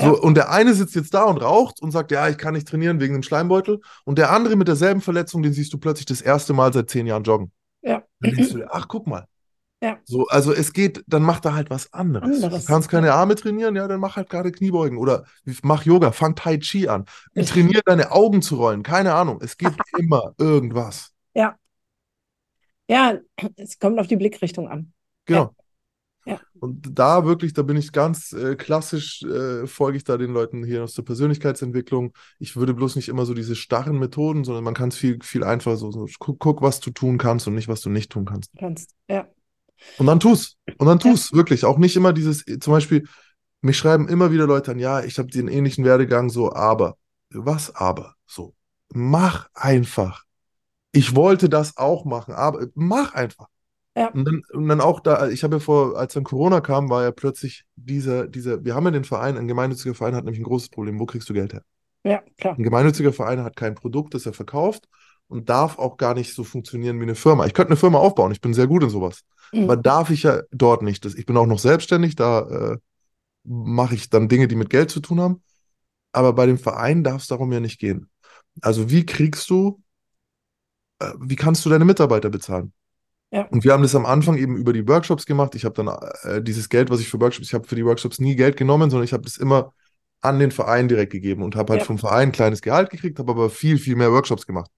So, 0.00 0.06
Ja. 0.06 0.10
und 0.10 0.34
der 0.34 0.50
eine 0.50 0.74
sitzt 0.74 0.96
jetzt 0.96 1.14
da 1.14 1.22
und 1.22 1.36
raucht 1.36 1.80
und 1.80 1.92
sagt, 1.92 2.10
ja, 2.10 2.28
ich 2.28 2.36
kann 2.36 2.54
nicht 2.54 2.66
trainieren 2.66 2.98
wegen 2.98 3.14
dem 3.14 3.22
Schleimbeutel. 3.22 3.80
Und 4.04 4.18
der 4.18 4.32
andere 4.32 4.56
mit 4.56 4.66
derselben 4.66 5.02
Verletzung, 5.02 5.44
den 5.44 5.52
siehst 5.52 5.72
du 5.72 5.78
plötzlich 5.78 6.06
das 6.06 6.20
erste 6.20 6.52
Mal 6.52 6.72
seit 6.72 6.90
zehn 6.90 7.06
Jahren 7.06 7.22
joggen. 7.22 7.52
ja, 7.82 8.02
Dann 8.18 8.34
denkst 8.34 8.50
du 8.50 8.58
dir, 8.58 8.68
ach, 8.72 8.88
guck 8.88 9.06
mal. 9.06 9.28
Ja. 9.84 9.98
So, 10.04 10.26
also 10.28 10.54
es 10.54 10.72
geht, 10.72 11.04
dann 11.06 11.22
mach 11.22 11.40
da 11.40 11.52
halt 11.52 11.68
was 11.68 11.92
anderes. 11.92 12.42
Anderes, 12.42 12.64
Du 12.64 12.72
kannst 12.72 12.88
keine 12.88 13.12
Arme 13.12 13.34
trainieren, 13.34 13.76
ja, 13.76 13.86
dann 13.86 14.00
mach 14.00 14.16
halt 14.16 14.30
gerade 14.30 14.50
Kniebeugen 14.50 14.96
oder 14.96 15.24
mach 15.62 15.84
Yoga, 15.84 16.10
fang 16.10 16.34
Tai 16.34 16.56
Chi 16.56 16.88
an. 16.88 17.04
Trainier 17.34 17.82
deine 17.84 18.10
Augen 18.10 18.40
zu 18.40 18.56
rollen, 18.56 18.82
keine 18.82 19.12
Ahnung. 19.12 19.40
Es 19.42 19.58
gibt 19.58 19.78
immer 19.98 20.32
irgendwas. 20.38 21.12
ja. 21.34 21.56
Ja, 22.88 23.18
es 23.56 23.78
kommt 23.78 23.98
auf 23.98 24.06
die 24.08 24.16
Blickrichtung 24.16 24.68
an. 24.68 24.92
Genau. 25.24 25.54
Ja. 26.26 26.38
Und 26.60 26.98
da 26.98 27.24
wirklich, 27.24 27.52
da 27.54 27.62
bin 27.62 27.76
ich 27.76 27.92
ganz 27.92 28.32
äh, 28.32 28.56
klassisch, 28.56 29.22
äh, 29.22 29.66
folge 29.66 29.96
ich 29.96 30.04
da 30.04 30.16
den 30.18 30.32
Leuten 30.32 30.64
hier 30.64 30.84
aus 30.84 30.94
der 30.94 31.02
Persönlichkeitsentwicklung. 31.02 32.12
Ich 32.38 32.56
würde 32.56 32.74
bloß 32.74 32.96
nicht 32.96 33.08
immer 33.08 33.24
so 33.26 33.34
diese 33.34 33.56
starren 33.56 33.98
Methoden, 33.98 34.44
sondern 34.44 34.64
man 34.64 34.74
kann 34.74 34.90
es 34.90 34.96
viel, 34.96 35.18
viel 35.22 35.44
einfacher 35.44 35.76
so, 35.76 35.90
so 35.90 36.06
guck, 36.18 36.38
guck, 36.38 36.62
was 36.62 36.80
du 36.80 36.90
tun 36.90 37.16
kannst 37.16 37.46
und 37.46 37.54
nicht, 37.54 37.68
was 37.68 37.80
du 37.80 37.90
nicht 37.90 38.10
tun 38.12 38.26
kannst. 38.26 38.50
Kannst. 38.58 38.94
Ja, 39.08 39.26
Und 39.98 40.06
dann 40.06 40.20
tu's. 40.20 40.56
Und 40.78 40.86
dann 40.86 40.98
tu's, 40.98 41.32
wirklich. 41.32 41.64
Auch 41.64 41.78
nicht 41.78 41.96
immer 41.96 42.12
dieses, 42.12 42.44
zum 42.44 42.72
Beispiel, 42.72 43.06
mich 43.60 43.76
schreiben 43.76 44.08
immer 44.08 44.32
wieder 44.32 44.46
Leute 44.46 44.72
an, 44.72 44.78
ja, 44.78 45.02
ich 45.02 45.18
habe 45.18 45.28
den 45.28 45.48
ähnlichen 45.48 45.84
Werdegang, 45.84 46.30
so, 46.30 46.52
aber. 46.52 46.96
Was 47.30 47.74
aber? 47.74 48.14
So. 48.26 48.54
Mach 48.92 49.48
einfach. 49.54 50.24
Ich 50.92 51.16
wollte 51.16 51.48
das 51.48 51.76
auch 51.76 52.04
machen, 52.04 52.34
aber 52.34 52.66
mach 52.74 53.14
einfach. 53.14 53.48
Ja. 53.96 54.08
Und 54.08 54.24
dann, 54.24 54.42
und 54.52 54.68
dann 54.68 54.80
auch 54.80 55.00
da, 55.00 55.28
ich 55.28 55.44
habe 55.44 55.56
ja 55.56 55.60
vor, 55.60 55.96
als 55.96 56.14
dann 56.14 56.24
Corona 56.24 56.60
kam, 56.60 56.90
war 56.90 57.02
ja 57.02 57.12
plötzlich 57.12 57.64
dieser, 57.76 58.26
dieser, 58.26 58.64
wir 58.64 58.74
haben 58.74 58.84
ja 58.84 58.90
den 58.90 59.04
Verein, 59.04 59.36
ein 59.36 59.48
gemeinnütziger 59.48 59.94
Verein 59.94 60.14
hat 60.14 60.24
nämlich 60.24 60.40
ein 60.40 60.44
großes 60.44 60.68
Problem. 60.68 60.98
Wo 60.98 61.06
kriegst 61.06 61.28
du 61.28 61.34
Geld 61.34 61.52
her? 61.52 61.62
ja, 62.04 62.22
klar. 62.38 62.56
Ein 62.58 62.62
gemeinnütziger 62.62 63.12
Verein 63.12 63.42
hat 63.42 63.56
kein 63.56 63.74
Produkt, 63.74 64.14
das 64.14 64.26
er 64.26 64.34
verkauft 64.34 64.88
und 65.28 65.48
darf 65.48 65.78
auch 65.78 65.96
gar 65.96 66.14
nicht 66.14 66.34
so 66.34 66.44
funktionieren 66.44 66.98
wie 67.00 67.04
eine 67.04 67.14
Firma. 67.14 67.46
Ich 67.46 67.54
könnte 67.54 67.70
eine 67.70 67.76
Firma 67.76 67.98
aufbauen, 67.98 68.32
ich 68.32 68.40
bin 68.40 68.54
sehr 68.54 68.66
gut 68.66 68.82
in 68.82 68.90
sowas. 68.90 69.22
Mhm. 69.52 69.64
Aber 69.64 69.76
darf 69.76 70.10
ich 70.10 70.24
ja 70.24 70.42
dort 70.50 70.82
nicht. 70.82 71.04
Das, 71.04 71.14
ich 71.14 71.26
bin 71.26 71.36
auch 71.36 71.46
noch 71.46 71.58
selbstständig, 71.58 72.16
da 72.16 72.40
äh, 72.72 72.76
mache 73.44 73.94
ich 73.94 74.10
dann 74.10 74.28
Dinge, 74.28 74.48
die 74.48 74.56
mit 74.56 74.70
Geld 74.70 74.90
zu 74.90 75.00
tun 75.00 75.20
haben. 75.20 75.42
Aber 76.12 76.32
bei 76.32 76.46
dem 76.46 76.58
Verein 76.58 77.02
darf 77.04 77.22
es 77.22 77.28
darum 77.28 77.52
ja 77.52 77.60
nicht 77.60 77.78
gehen. 77.80 78.08
Also 78.60 78.90
wie 78.90 79.04
kriegst 79.04 79.50
du, 79.50 79.80
äh, 81.00 81.12
wie 81.20 81.36
kannst 81.36 81.64
du 81.64 81.70
deine 81.70 81.84
Mitarbeiter 81.84 82.30
bezahlen? 82.30 82.72
Ja. 83.32 83.42
Und 83.48 83.64
wir 83.64 83.72
haben 83.72 83.82
das 83.82 83.96
am 83.96 84.06
Anfang 84.06 84.36
eben 84.36 84.56
über 84.56 84.72
die 84.72 84.86
Workshops 84.86 85.26
gemacht. 85.26 85.56
Ich 85.56 85.64
habe 85.64 85.74
dann 85.74 85.88
äh, 86.22 86.40
dieses 86.40 86.68
Geld, 86.68 86.88
was 86.90 87.00
ich 87.00 87.08
für 87.08 87.20
Workshops, 87.20 87.48
ich 87.48 87.54
habe 87.54 87.66
für 87.66 87.74
die 87.74 87.84
Workshops 87.84 88.20
nie 88.20 88.36
Geld 88.36 88.56
genommen, 88.56 88.90
sondern 88.90 89.04
ich 89.04 89.12
habe 89.12 89.24
das 89.24 89.36
immer 89.36 89.72
an 90.20 90.38
den 90.38 90.52
Verein 90.52 90.86
direkt 90.88 91.12
gegeben 91.12 91.42
und 91.42 91.56
habe 91.56 91.72
halt 91.72 91.82
Ja. 91.82 91.86
vom 91.86 91.98
Verein 91.98 92.28
ein 92.28 92.32
kleines 92.32 92.62
Gehalt 92.62 92.90
gekriegt, 92.90 93.18
habe 93.18 93.32
aber 93.32 93.50
viel, 93.50 93.76
viel 93.78 93.96
mehr 93.96 94.12
Workshops 94.12 94.46
gemacht. 94.46 94.70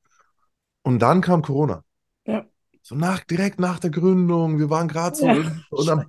Und 0.86 1.00
dann 1.00 1.20
kam 1.20 1.42
Corona. 1.42 1.82
Ja. 2.28 2.46
So 2.80 2.94
nach, 2.94 3.24
direkt 3.24 3.58
nach 3.58 3.80
der 3.80 3.90
Gründung, 3.90 4.60
wir 4.60 4.70
waren 4.70 4.86
gerade 4.86 5.16
so 5.16 5.26
Ja. 5.26 5.34
und 5.70 5.88
dann, 5.88 6.06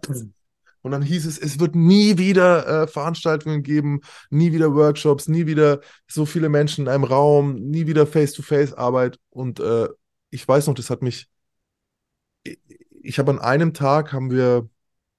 und 0.84 0.91
dann 0.91 1.01
hieß 1.01 1.25
es, 1.25 1.39
es 1.39 1.59
wird 1.59 1.73
nie 1.73 2.19
wieder 2.19 2.84
äh, 2.84 2.88
Veranstaltungen 2.88 3.63
geben, 3.63 4.01
nie 4.30 4.53
wieder 4.53 4.75
Workshops, 4.75 5.28
nie 5.28 5.47
wieder 5.47 5.82
so 6.07 6.28
viele 6.28 6.49
Menschen 6.49 6.84
in 6.86 6.89
einem 6.89 7.05
Raum, 7.05 7.55
nie 7.55 7.88
wieder 7.88 8.05
Face-to-Face-Arbeit. 8.05 9.17
Und 9.32 9.59
äh, 9.59 9.88
ich 10.30 10.47
weiß 10.47 10.67
noch, 10.67 10.75
das 10.75 10.91
hat 10.91 11.01
mich, 11.01 11.28
ich, 12.43 12.59
ich 13.01 13.17
habe 13.17 13.32
an 13.32 13.39
einem 13.39 13.73
Tag 13.73 14.13
haben 14.13 14.30
wir, 14.30 14.69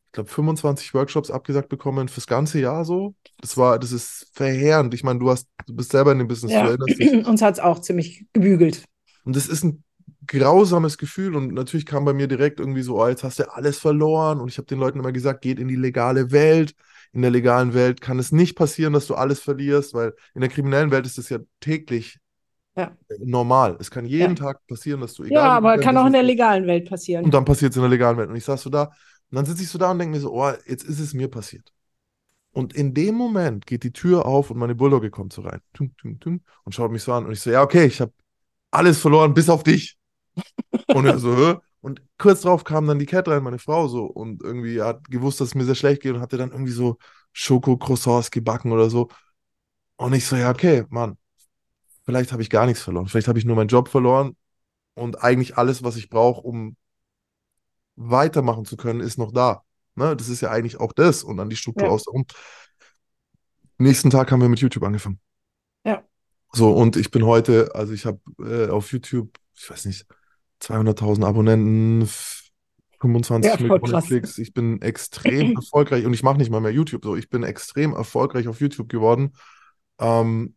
ich 0.07 0.13
glaube, 0.13 0.31
25 0.31 0.95
Workshops 0.95 1.33
abgesagt 1.33 1.69
bekommen 1.69 2.07
fürs 2.07 2.29
ganze 2.29 2.61
Jahr 2.61 2.85
so. 2.85 3.17
Das 3.41 3.57
war, 3.57 3.81
das 3.81 3.91
ist 3.91 4.31
verheerend. 4.35 4.95
Ich 4.95 5.03
meine, 5.03 5.19
du 5.19 5.29
hast, 5.31 5.49
du 5.67 5.75
bist 5.75 5.91
selber 5.91 6.13
in 6.13 6.19
dem 6.19 6.29
Business, 6.29 6.53
Ja, 6.53 6.69
uns 7.27 7.43
hat 7.43 7.55
es 7.55 7.61
auch 7.61 7.81
ziemlich 7.81 8.25
gebügelt. 8.33 8.85
Und 9.25 9.37
das 9.37 9.49
ist 9.49 9.65
ein 9.65 9.85
grausames 10.27 10.99
Gefühl. 10.99 11.37
Und 11.37 11.53
natürlich 11.55 11.87
kam 11.87 12.05
bei 12.05 12.13
mir 12.13 12.29
direkt 12.29 12.61
irgendwie 12.61 12.83
so, 12.83 13.01
oh, 13.01 13.09
jetzt 13.09 13.25
hast 13.25 13.39
du 13.39 13.53
alles 13.53 13.79
verloren. 13.79 14.41
Und 14.41 14.49
ich 14.49 14.59
habe 14.59 14.67
den 14.67 14.79
Leuten 14.79 14.99
immer 14.99 15.13
gesagt, 15.13 15.43
geht 15.43 15.59
in 15.59 15.69
die 15.69 15.77
legale 15.77 16.31
Welt. 16.31 16.75
In 17.13 17.23
der 17.23 17.31
legalen 17.31 17.75
Welt 17.75 18.01
kann 18.01 18.19
es 18.19 18.33
nicht 18.33 18.55
passieren, 18.57 18.93
dass 18.93 19.07
du 19.07 19.15
alles 19.15 19.41
verlierst, 19.41 19.95
weil 19.95 20.15
in 20.35 20.43
der 20.43 20.51
kriminellen 20.51 20.91
Welt 20.91 21.07
ist 21.07 21.19
es 21.19 21.29
ja 21.31 21.39
täglich 21.61 22.19
Ja. 22.77 22.97
normal. 23.19 23.77
Es 23.81 23.91
kann 23.91 24.05
jeden 24.05 24.37
Ja. 24.37 24.45
Tag 24.45 24.67
passieren, 24.67 25.01
dass 25.01 25.15
du 25.15 25.25
egal 25.25 25.43
Ja, 25.43 25.51
aber 25.57 25.79
kann 25.79 25.97
auch 25.97 26.07
in 26.07 26.13
der 26.13 26.23
legalen 26.23 26.67
Welt 26.67 26.89
passieren. 26.89 27.25
Und 27.25 27.33
dann 27.35 27.45
passiert 27.45 27.71
es 27.73 27.77
in 27.77 27.83
der 27.83 27.91
legalen 27.91 28.17
Welt. 28.19 28.29
Und 28.29 28.37
ich 28.37 28.45
saß 28.45 28.63
so 28.63 28.71
da, 28.71 28.85
und 28.85 29.37
dann 29.37 29.47
sitze 29.47 29.63
ich 29.63 29.69
so 29.69 29.79
da 29.79 29.91
und 29.91 29.99
denke 29.99 30.17
mir 30.17 30.21
so, 30.21 30.33
oh, 30.33 30.53
jetzt 30.67 30.85
ist 30.85 31.01
es 31.01 31.15
mir 31.15 31.29
passiert. 31.29 31.73
Und 32.53 32.73
in 32.75 32.95
dem 32.95 33.15
Moment 33.15 33.67
geht 33.67 33.85
die 33.85 33.93
Tür 33.93 34.27
auf 34.27 34.51
und 34.51 34.59
meine 34.59 34.75
Bulldogge 34.75 35.11
kommt 35.11 35.33
so 35.33 35.43
rein. 35.43 35.61
Tum, 35.75 35.95
tum, 35.97 36.19
tum, 36.19 36.41
und 36.65 36.75
schaut 36.75 36.91
mich 36.91 37.03
so 37.03 37.13
an. 37.13 37.27
Und 37.27 37.33
ich 37.33 37.41
so, 37.41 37.51
ja, 37.51 37.63
okay, 37.63 37.87
ich 37.87 38.01
habe 38.01 38.13
alles 38.71 38.99
verloren, 39.01 39.35
bis 39.35 39.49
auf 39.49 39.63
dich. 39.63 39.97
Und 40.91 41.07
er 41.07 41.19
so, 41.19 41.37
Hä? 41.37 41.57
Und 41.81 42.03
kurz 42.19 42.43
drauf 42.43 42.65
kam 42.65 42.87
dann 42.87 42.99
die 42.99 43.07
Cat 43.07 43.29
rein, 43.29 43.43
meine 43.43 43.59
Frau 43.59 43.89
so. 43.89 44.05
Und 44.05 44.43
irgendwie 44.43 44.83
hat 44.83 45.05
gewusst, 45.11 45.41
dass 45.41 45.49
es 45.49 45.55
mir 45.55 45.65
sehr 45.65 45.75
schlecht 45.77 46.03
geht 46.03 46.15
und 46.15 46.21
hatte 46.21 46.37
dann 46.37 46.51
irgendwie 46.51 46.73
so 46.73 46.99
Schoko-Croissants 47.33 48.31
gebacken 48.31 48.73
oder 48.73 48.91
so. 48.91 49.09
Und 49.97 50.13
ich 50.15 50.27
so, 50.27 50.37
ja, 50.37 50.51
okay, 50.51 50.85
Mann, 50.91 51.19
vielleicht 52.05 52.33
habe 52.33 52.43
ich 52.43 52.51
gar 52.51 52.67
nichts 52.67 52.83
verloren. 52.83 53.09
Vielleicht 53.09 53.29
habe 53.29 53.39
ich 53.39 53.45
nur 53.45 53.57
meinen 53.57 53.69
Job 53.69 53.89
verloren 53.89 54.37
und 54.95 55.23
eigentlich 55.25 55.59
alles, 55.59 55.83
was 55.85 55.97
ich 55.97 56.11
brauche, 56.11 56.43
um 56.43 56.77
weitermachen 57.97 58.65
zu 58.65 58.77
können, 58.77 59.01
ist 59.01 59.19
noch 59.19 59.33
da. 59.33 59.63
Ne? 59.95 60.17
Das 60.17 60.29
ist 60.29 60.41
ja 60.41 60.51
eigentlich 60.51 60.79
auch 60.81 60.93
das 60.93 61.23
und 61.25 61.37
dann 61.37 61.51
die 61.51 61.57
Struktur 61.57 61.89
Ja. 61.89 61.95
außenrum. 61.95 62.27
Nächsten 63.79 64.11
Tag 64.11 64.31
haben 64.31 64.41
wir 64.41 64.49
mit 64.49 64.61
YouTube 64.61 64.85
angefangen. 64.85 65.21
So, 66.53 66.73
und 66.73 66.97
ich 66.97 67.11
bin 67.11 67.25
heute, 67.27 67.75
also 67.75 67.93
ich 67.93 68.07
habe 68.07 68.21
äh, 68.41 68.69
auf 68.71 68.91
YouTube, 68.93 69.31
ich 69.57 69.69
weiß 69.71 69.85
nicht, 69.85 70.07
200.000 70.61 71.27
Abonnenten, 71.27 72.03
f- 72.03 72.45
25 73.01 73.61
Ja, 73.61 73.61
Millionen 73.61 73.83
krass. 73.93 74.07
Klicks. 74.07 74.39
Ich 74.39 74.55
bin 74.55 74.83
extrem 74.83 75.53
erfolgreich 75.55 76.05
und 76.07 76.15
ich 76.15 76.23
mache 76.23 76.39
nicht 76.39 76.51
mal 76.51 76.61
mehr 76.61 76.73
YouTube 76.73 77.05
so. 77.05 77.17
Ich 77.17 77.29
bin 77.31 77.43
extrem 77.45 77.93
erfolgreich 77.95 78.49
auf 78.49 78.61
YouTube 78.61 78.89
geworden. 78.89 79.35
Ähm, 80.01 80.57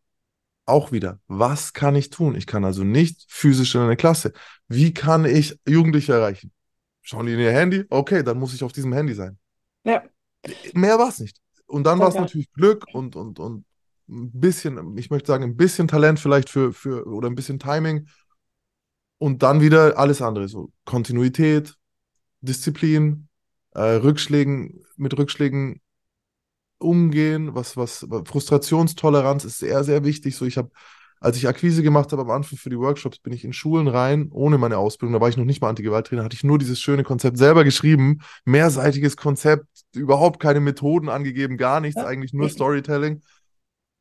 auch 0.65 0.91
wieder, 0.91 1.19
was 1.27 1.73
kann 1.73 1.95
ich 1.95 2.09
tun? 2.11 2.35
Ich 2.35 2.47
kann 2.47 2.65
also 2.65 2.83
nicht 2.83 3.25
physisch 3.29 3.75
in 3.75 3.81
eine 3.81 3.97
Klasse. 3.97 4.33
Wie 4.67 4.93
kann 4.93 5.25
ich 5.25 5.59
Jugendliche 5.67 6.13
erreichen? 6.13 6.53
Schauen 7.01 7.27
die 7.27 7.33
in 7.33 7.39
ihr 7.39 7.51
Handy? 7.53 7.85
Okay, 7.89 8.23
dann 8.23 8.39
muss 8.39 8.53
ich 8.53 8.63
auf 8.63 8.73
diesem 8.73 8.93
Handy 8.93 9.13
sein. 9.15 9.39
Ja, 9.83 10.03
Mehr 10.73 10.97
war 10.99 11.09
es 11.09 11.19
nicht. 11.19 11.37
Und 11.67 11.85
dann 11.85 11.99
war 11.99 12.09
es 12.09 12.17
natürlich 12.17 12.51
Glück 12.53 12.85
und, 12.93 13.15
und, 13.15 13.39
und 13.39 13.65
ein 14.11 14.31
bisschen, 14.33 14.97
ich 14.97 15.09
möchte 15.09 15.27
sagen, 15.27 15.43
ein 15.43 15.55
bisschen 15.55 15.87
Talent 15.87 16.19
vielleicht 16.19 16.49
für, 16.49 16.73
für 16.73 17.07
oder 17.07 17.29
ein 17.29 17.35
bisschen 17.35 17.59
Timing. 17.59 18.07
Und 19.17 19.43
dann 19.43 19.61
wieder 19.61 19.97
alles 19.97 20.21
andere, 20.21 20.47
so 20.47 20.71
Kontinuität, 20.83 21.75
Disziplin, 22.41 23.27
äh, 23.71 23.81
Rückschlägen, 23.81 24.83
mit 24.97 25.17
Rückschlägen 25.17 25.81
umgehen, 26.79 27.53
was, 27.53 27.77
was, 27.77 28.05
Frustrationstoleranz 28.25 29.45
ist 29.45 29.59
sehr, 29.59 29.83
sehr 29.83 30.03
wichtig. 30.03 30.35
So, 30.35 30.45
ich 30.45 30.57
habe, 30.57 30.71
als 31.19 31.37
ich 31.37 31.47
Akquise 31.47 31.83
gemacht 31.83 32.11
habe 32.11 32.23
am 32.23 32.31
Anfang 32.31 32.57
für 32.57 32.71
die 32.71 32.79
Workshops, 32.79 33.19
bin 33.19 33.31
ich 33.31 33.45
in 33.45 33.53
Schulen 33.53 33.87
rein, 33.87 34.29
ohne 34.31 34.57
meine 34.57 34.79
Ausbildung. 34.79 35.13
Da 35.13 35.21
war 35.21 35.29
ich 35.29 35.37
noch 35.37 35.45
nicht 35.45 35.61
mal 35.61 35.69
Antigewalttrainer, 35.69 36.23
hatte 36.23 36.35
ich 36.35 36.43
nur 36.43 36.57
dieses 36.57 36.79
schöne 36.79 37.03
Konzept 37.03 37.37
selber 37.37 37.63
geschrieben, 37.63 38.21
mehrseitiges 38.43 39.15
Konzept, 39.17 39.67
überhaupt 39.93 40.39
keine 40.39 40.59
Methoden 40.59 41.09
angegeben, 41.09 41.57
gar 41.57 41.79
nichts, 41.79 42.01
eigentlich 42.01 42.33
nur 42.33 42.49
Storytelling. 42.49 43.21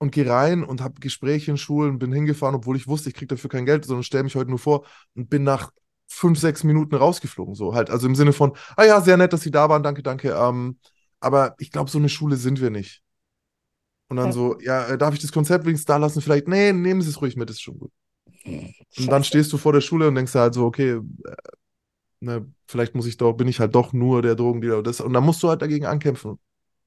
Und 0.01 0.12
gehe 0.12 0.26
rein 0.26 0.64
und 0.64 0.80
habe 0.80 0.98
Gespräche 1.01 1.51
in 1.51 1.59
Schulen, 1.59 1.98
bin 1.98 2.11
hingefahren, 2.11 2.55
obwohl 2.55 2.76
ich 2.76 2.88
wusste, 2.88 3.11
ich 3.11 3.14
kriege 3.14 3.28
dafür 3.36 3.51
kein 3.51 3.66
Geld, 3.66 3.84
sondern 3.84 4.03
stelle 4.03 4.24
mich 4.24 4.34
heute 4.34 4.48
nur 4.48 4.59
vor 4.59 4.86
und 5.14 5.28
bin 5.28 5.44
nach 5.44 5.72
fünf, 6.09 6.38
sechs 6.38 6.64
Minuten 6.64 6.94
rausgeflogen. 6.94 7.55
So 7.55 7.74
halt, 7.74 7.90
also 7.90 8.07
im 8.07 8.14
Sinne 8.14 8.32
von, 8.32 8.53
ah 8.76 8.84
ja, 8.84 9.01
sehr 9.03 9.18
nett, 9.18 9.34
dass 9.34 9.42
Sie 9.42 9.51
da 9.51 9.68
waren, 9.68 9.82
danke, 9.82 10.03
danke. 10.03 10.30
Ähm, 10.32 10.78
aber 11.20 11.55
ich 11.59 11.70
glaube, 11.70 11.90
so 11.90 11.98
eine 11.98 12.09
Schule 12.09 12.36
sind 12.36 12.62
wir 12.62 12.70
nicht. 12.70 13.03
Und 14.09 14.16
dann 14.16 14.26
Ja. 14.28 14.32
so, 14.32 14.59
ja, 14.61 14.86
äh, 14.88 14.98
darf 14.98 15.14
ich 15.14 15.20
das 15.20 15.32
Konzept 15.32 15.64
wenigstens 15.66 15.86
da 15.86 15.96
lassen? 15.98 16.22
Vielleicht, 16.22 16.48
nee, 16.48 16.72
nehmen 16.72 17.03
Sie 17.03 17.11
es 17.11 17.20
ruhig 17.20 17.36
mit, 17.36 17.51
ist 17.51 17.61
schon 17.62 17.78
gut. 17.78 17.92
Und 18.98 19.07
dann 19.11 19.22
Scheiße. 19.22 19.28
stehst 19.28 19.53
du 19.53 19.59
vor 19.59 19.72
der 19.72 19.80
Schule 19.80 20.09
und 20.09 20.14
denkst 20.14 20.34
halt 20.34 20.55
so, 20.55 20.64
okay, 20.66 20.90
äh, 20.92 21.01
ne, 22.20 22.46
vielleicht 22.66 22.94
muss 22.94 23.07
ich 23.07 23.16
doch, 23.16 23.32
bin 23.34 23.48
ich 23.48 23.61
halt 23.61 23.74
doch 23.74 23.92
nur 23.92 24.22
der 24.22 24.34
Drogendealer 24.34 24.82
das. 24.82 25.01
Und 25.01 25.12
dann 25.12 25.24
musst 25.24 25.42
du 25.42 25.48
halt 25.48 25.62
dagegen 25.62 25.86
ankämpfen, 25.86 26.38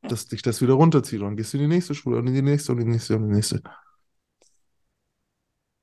dass 0.07 0.27
dich 0.27 0.41
das 0.41 0.61
wieder 0.61 0.73
runterzieht. 0.73 1.19
Und 1.21 1.27
dann 1.27 1.37
gehst 1.37 1.53
du 1.53 1.57
in 1.57 1.63
die 1.63 1.75
nächste 1.75 1.95
Schule 1.95 2.17
und 2.17 2.27
in 2.27 2.33
die 2.33 2.41
nächste 2.41 2.71
und 2.71 2.79
in 2.79 2.85
die 2.87 2.91
nächste 2.93 3.15
und 3.15 3.23
in 3.23 3.29
die 3.29 3.35
nächste. 3.35 3.61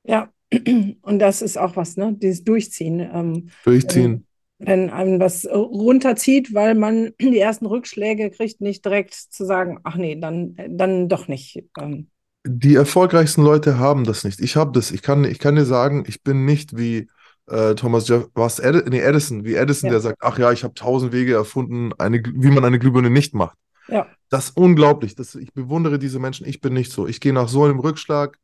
Ja, 0.04 0.32
und 1.02 1.18
das 1.18 1.42
ist 1.42 1.58
auch 1.58 1.76
was, 1.76 1.96
ne? 1.96 2.14
Dieses 2.18 2.44
Durchziehen. 2.44 3.00
Ähm, 3.00 3.50
Durchziehen. 3.64 4.26
wenn 4.58 4.90
einem 4.90 5.20
was 5.20 5.46
runterzieht, 5.46 6.52
weil 6.54 6.74
man 6.74 7.12
die 7.20 7.38
ersten 7.38 7.66
Rückschläge 7.66 8.30
kriegt, 8.30 8.60
nicht 8.60 8.84
direkt 8.84 9.14
zu 9.14 9.44
sagen, 9.44 9.80
ach 9.84 9.96
nee, 9.96 10.16
dann, 10.16 10.56
dann 10.68 11.08
doch 11.08 11.28
nicht. 11.28 11.64
Ähm, 11.78 12.10
Die 12.46 12.74
erfolgreichsten 12.74 13.42
Leute 13.42 13.78
haben 13.78 14.04
das 14.04 14.24
nicht. 14.24 14.40
Ich 14.40 14.56
habe 14.56 14.72
das. 14.72 14.90
Ich 14.90 15.02
kann, 15.02 15.24
ich 15.24 15.38
kann 15.38 15.56
dir 15.56 15.64
sagen, 15.66 16.04
ich 16.06 16.22
bin 16.22 16.44
nicht 16.44 16.76
wie 16.76 17.08
äh, 17.48 17.74
Thomas 17.74 18.08
Jeff, 18.08 18.28
was 18.34 18.58
Edi 18.60 18.88
nee, 18.90 19.00
Edison, 19.00 19.44
wie 19.44 19.54
Edison, 19.56 19.88
Ja. 19.88 19.90
der 19.90 20.00
sagt, 20.00 20.18
ach 20.20 20.38
ja, 20.38 20.50
ich 20.52 20.64
habe 20.64 20.74
tausend 20.74 21.12
Wege 21.12 21.34
erfunden, 21.34 21.92
eine, 21.98 22.22
wie 22.34 22.50
man 22.50 22.64
eine 22.64 22.78
Glühbirne 22.78 23.10
nicht 23.10 23.34
macht. 23.34 23.56
Ja, 23.90 24.06
Das 24.28 24.46
ist 24.50 24.56
unglaublich. 24.56 25.14
Das, 25.14 25.34
ich 25.34 25.52
bewundere 25.52 25.98
diese 25.98 26.18
Menschen. 26.18 26.46
Ich 26.46 26.60
bin 26.60 26.74
nicht 26.74 26.92
so. 26.92 27.06
Ich 27.06 27.20
gehe 27.20 27.32
nach 27.32 27.48
so 27.48 27.64
einem 27.64 27.80
Rückschlag, 27.80 28.38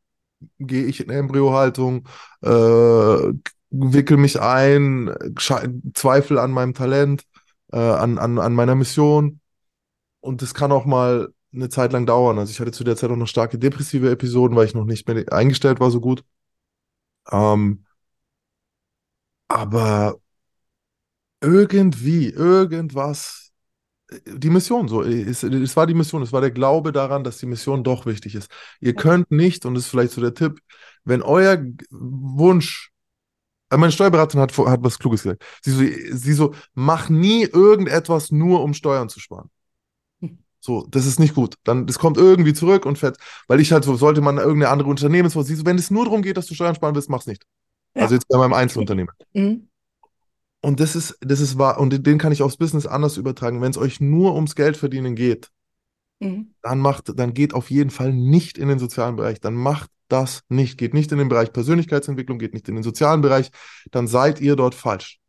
gehe 0.59 0.85
ich 0.85 1.01
in 1.01 1.09
Embryohaltung, 1.09 2.07
äh, 2.41 2.49
wickel 3.71 4.17
mich 4.17 4.41
ein, 4.41 5.13
zweifle 5.93 6.41
an 6.41 6.51
meinem 6.51 6.73
Talent, 6.73 7.23
äh, 7.71 7.77
an, 7.79 8.17
an, 8.17 8.39
an 8.39 8.53
meiner 8.53 8.75
Mission. 8.75 9.39
Und 10.21 10.41
das 10.41 10.53
kann 10.53 10.71
auch 10.71 10.85
mal 10.85 11.29
eine 11.53 11.69
Zeit 11.69 11.93
lang 11.93 12.05
dauern. 12.05 12.39
Also 12.39 12.51
ich 12.51 12.59
hatte 12.59 12.71
zu 12.71 12.83
der 12.83 12.97
Zeit 12.97 13.09
auch 13.11 13.15
noch 13.15 13.27
starke 13.27 13.59
depressive 13.59 14.11
Episoden, 14.11 14.57
weil 14.57 14.65
ich 14.67 14.75
noch 14.75 14.85
nicht 14.85 15.07
mehr 15.07 15.25
eingestellt 15.33 15.79
war 15.79 15.91
so 15.91 16.01
gut. 16.01 16.23
Ähm, 17.31 17.85
aber 19.49 20.19
irgendwie, 21.41 22.29
irgendwas, 22.29 23.46
die 24.25 24.49
Mission, 24.49 24.87
so, 24.87 25.03
es, 25.03 25.43
es 25.43 25.75
war 25.75 25.85
die 25.85 25.93
Mission, 25.93 26.21
es 26.21 26.31
war 26.31 26.41
der 26.41 26.51
Glaube 26.51 26.91
daran, 26.91 27.23
dass 27.23 27.37
die 27.37 27.45
Mission 27.45 27.83
doch 27.83 28.05
wichtig 28.05 28.35
ist. 28.35 28.49
Ihr 28.79 28.93
könnt 28.93 29.31
nicht, 29.31 29.65
und 29.65 29.73
das 29.73 29.85
ist 29.85 29.89
vielleicht 29.89 30.13
so 30.13 30.21
der 30.21 30.33
Tipp, 30.33 30.59
wenn 31.03 31.21
euer 31.21 31.61
Wunsch, 31.89 32.91
äh, 33.69 33.77
meine 33.77 33.91
Steuerberaterin 33.91 34.41
hat, 34.41 34.57
hat 34.57 34.83
was 34.83 34.99
Kluges 34.99 35.23
gesagt. 35.23 35.43
Sie 35.61 35.71
so, 35.71 36.15
sie 36.17 36.33
so, 36.33 36.53
mach 36.73 37.09
nie 37.09 37.43
irgendetwas 37.43 38.31
nur, 38.31 38.63
um 38.63 38.73
Steuern 38.73 39.09
zu 39.09 39.19
sparen. 39.19 39.49
So, 40.59 40.85
das 40.89 41.05
ist 41.05 41.19
nicht 41.19 41.35
gut. 41.35 41.55
Dann, 41.63 41.85
das 41.85 41.99
kommt 41.99 42.17
irgendwie 42.17 42.53
zurück 42.53 42.85
und 42.85 42.97
fährt, 42.97 43.17
weil 43.47 43.59
ich 43.59 43.71
halt 43.71 43.83
so, 43.83 43.95
sollte 43.95 44.21
man 44.21 44.37
irgendeine 44.37 44.69
andere 44.69 44.89
Unternehmensform, 44.89 45.45
sie 45.45 45.55
so, 45.55 45.65
wenn 45.65 45.77
es 45.77 45.91
nur 45.91 46.05
darum 46.05 46.21
geht, 46.21 46.35
dass 46.35 46.47
du 46.47 46.55
Steuern 46.55 46.75
sparen 46.75 46.95
willst, 46.95 47.09
mach's 47.09 47.27
nicht. 47.27 47.43
Ja. 47.95 48.03
Also 48.03 48.15
jetzt 48.15 48.27
bei 48.27 48.37
meinem 48.37 48.53
Einzelunternehmen. 48.53 49.11
mhm. 49.33 49.69
Und 50.67 50.81
das 50.81 50.97
ist, 50.97 51.17
das 51.21 51.39
ist 51.39 51.57
wahr, 51.57 51.79
und 51.79 52.05
den 52.05 52.17
kann 52.17 52.33
ich 52.33 52.41
aufs 52.41 52.57
Business 52.57 52.85
anders 52.85 53.15
übertragen. 53.15 53.61
Wenn 53.61 53.71
es 53.71 53.77
euch 53.77 54.01
nur 54.01 54.35
ums 54.35 54.53
Geld 54.53 54.75
verdienen 54.75 55.15
geht, 55.15 55.49
Mhm. 56.19 56.55
dann 56.61 56.79
macht, 56.79 57.17
dann 57.17 57.33
geht 57.33 57.53
auf 57.53 57.71
jeden 57.71 57.89
Fall 57.89 58.11
nicht 58.11 58.57
in 58.57 58.67
den 58.67 58.77
sozialen 58.77 59.15
Bereich. 59.15 59.39
Dann 59.39 59.53
macht 59.53 59.89
das 60.09 60.43
nicht. 60.49 60.77
Geht 60.77 60.93
nicht 60.93 61.09
in 61.13 61.19
den 61.19 61.29
Bereich 61.29 61.53
Persönlichkeitsentwicklung, 61.53 62.37
geht 62.37 62.53
nicht 62.53 62.67
in 62.67 62.75
den 62.75 62.83
sozialen 62.83 63.21
Bereich. 63.21 63.49
Dann 63.91 64.07
seid 64.07 64.41
ihr 64.41 64.57
dort 64.57 64.75
falsch. 64.75 65.21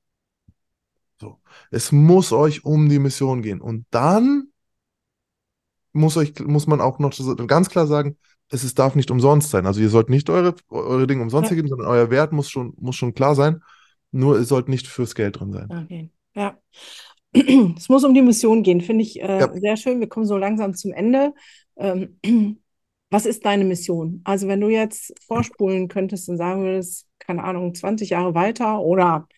So. 1.20 1.38
Es 1.70 1.92
muss 1.92 2.32
euch 2.32 2.64
um 2.64 2.88
die 2.88 2.98
Mission 2.98 3.40
gehen. 3.40 3.60
Und 3.60 3.86
dann 3.92 4.48
muss 5.92 6.16
euch, 6.16 6.34
muss 6.40 6.66
man 6.66 6.80
auch 6.80 6.98
noch 6.98 7.12
ganz 7.46 7.68
klar 7.68 7.86
sagen, 7.86 8.16
es 8.48 8.64
ist, 8.64 8.76
darf 8.76 8.96
nicht 8.96 9.12
umsonst 9.12 9.50
sein. 9.50 9.66
Also 9.66 9.80
ihr 9.80 9.90
sollt 9.90 10.10
nicht 10.10 10.30
eure, 10.30 10.56
eure 10.68 11.06
Dinge 11.06 11.22
umsonst 11.22 11.48
Ja. 11.48 11.50
hergeben, 11.50 11.68
sondern 11.68 11.86
euer 11.86 12.10
Wert 12.10 12.32
muss 12.32 12.50
schon, 12.50 12.72
muss 12.76 12.96
schon 12.96 13.14
klar 13.14 13.36
sein. 13.36 13.62
Nur 14.12 14.38
es 14.38 14.48
sollte 14.48 14.70
nicht 14.70 14.86
fürs 14.86 15.14
Geld 15.14 15.38
drin 15.40 15.52
sein. 15.52 15.68
Okay. 15.84 16.10
Ja. 16.34 16.58
Es 17.76 17.88
muss 17.88 18.04
um 18.04 18.14
die 18.14 18.22
Mission 18.22 18.62
gehen, 18.62 18.80
finde 18.80 19.02
ich 19.02 19.20
äh, 19.20 19.40
Ja. 19.40 19.52
sehr 19.54 19.76
schön. 19.76 20.00
Wir 20.00 20.08
kommen 20.08 20.26
so 20.26 20.36
langsam 20.38 20.74
zum 20.74 20.92
Ende. 20.92 21.34
Ähm, 21.76 22.18
was 23.10 23.26
ist 23.26 23.44
deine 23.44 23.64
Mission? 23.64 24.22
Also, 24.24 24.48
wenn 24.48 24.60
du 24.60 24.68
jetzt 24.68 25.12
vorspulen 25.26 25.88
könntest 25.88 26.28
und 26.28 26.38
sagen 26.38 26.62
würdest, 26.64 27.06
keine 27.18 27.44
Ahnung, 27.44 27.74
20 27.74 28.10
Jahre 28.10 28.34
weiter 28.34 28.80
oder 28.80 29.28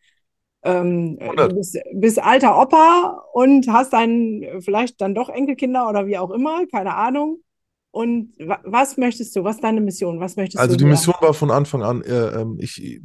ähm, 0.63 1.19
du 1.19 1.25
100. 1.27 1.55
bist, 1.55 1.79
bist 1.95 2.19
alter 2.23 2.61
Opa 2.61 3.25
und 3.33 3.69
hast 3.69 3.93
dann 3.93 4.43
vielleicht 4.61 5.01
dann 5.01 5.15
doch 5.15 5.29
Enkelkinder 5.29 5.89
oder 5.89 6.07
wie 6.07 6.19
auch 6.19 6.31
immer, 6.31 6.67
keine 6.67 6.95
Ahnung. 6.95 7.39
Und 7.93 8.35
wa 8.39 8.61
was 8.65 8.97
möchtest 8.99 9.35
du? 9.35 9.43
Was 9.43 9.57
ist 9.57 9.65
deine 9.65 9.81
Mission? 9.81 10.21
Was 10.21 10.37
möchtest 10.37 10.61
Also 10.61 10.75
du 10.75 10.79
die 10.79 10.85
hier? 10.85 10.93
Mission 10.93 11.15
war 11.21 11.35
von 11.35 11.51
Anfang 11.51 11.83
an, 11.83 12.03
äh, 12.03 12.41
ähm, 12.41 12.57
ich, 12.61 13.01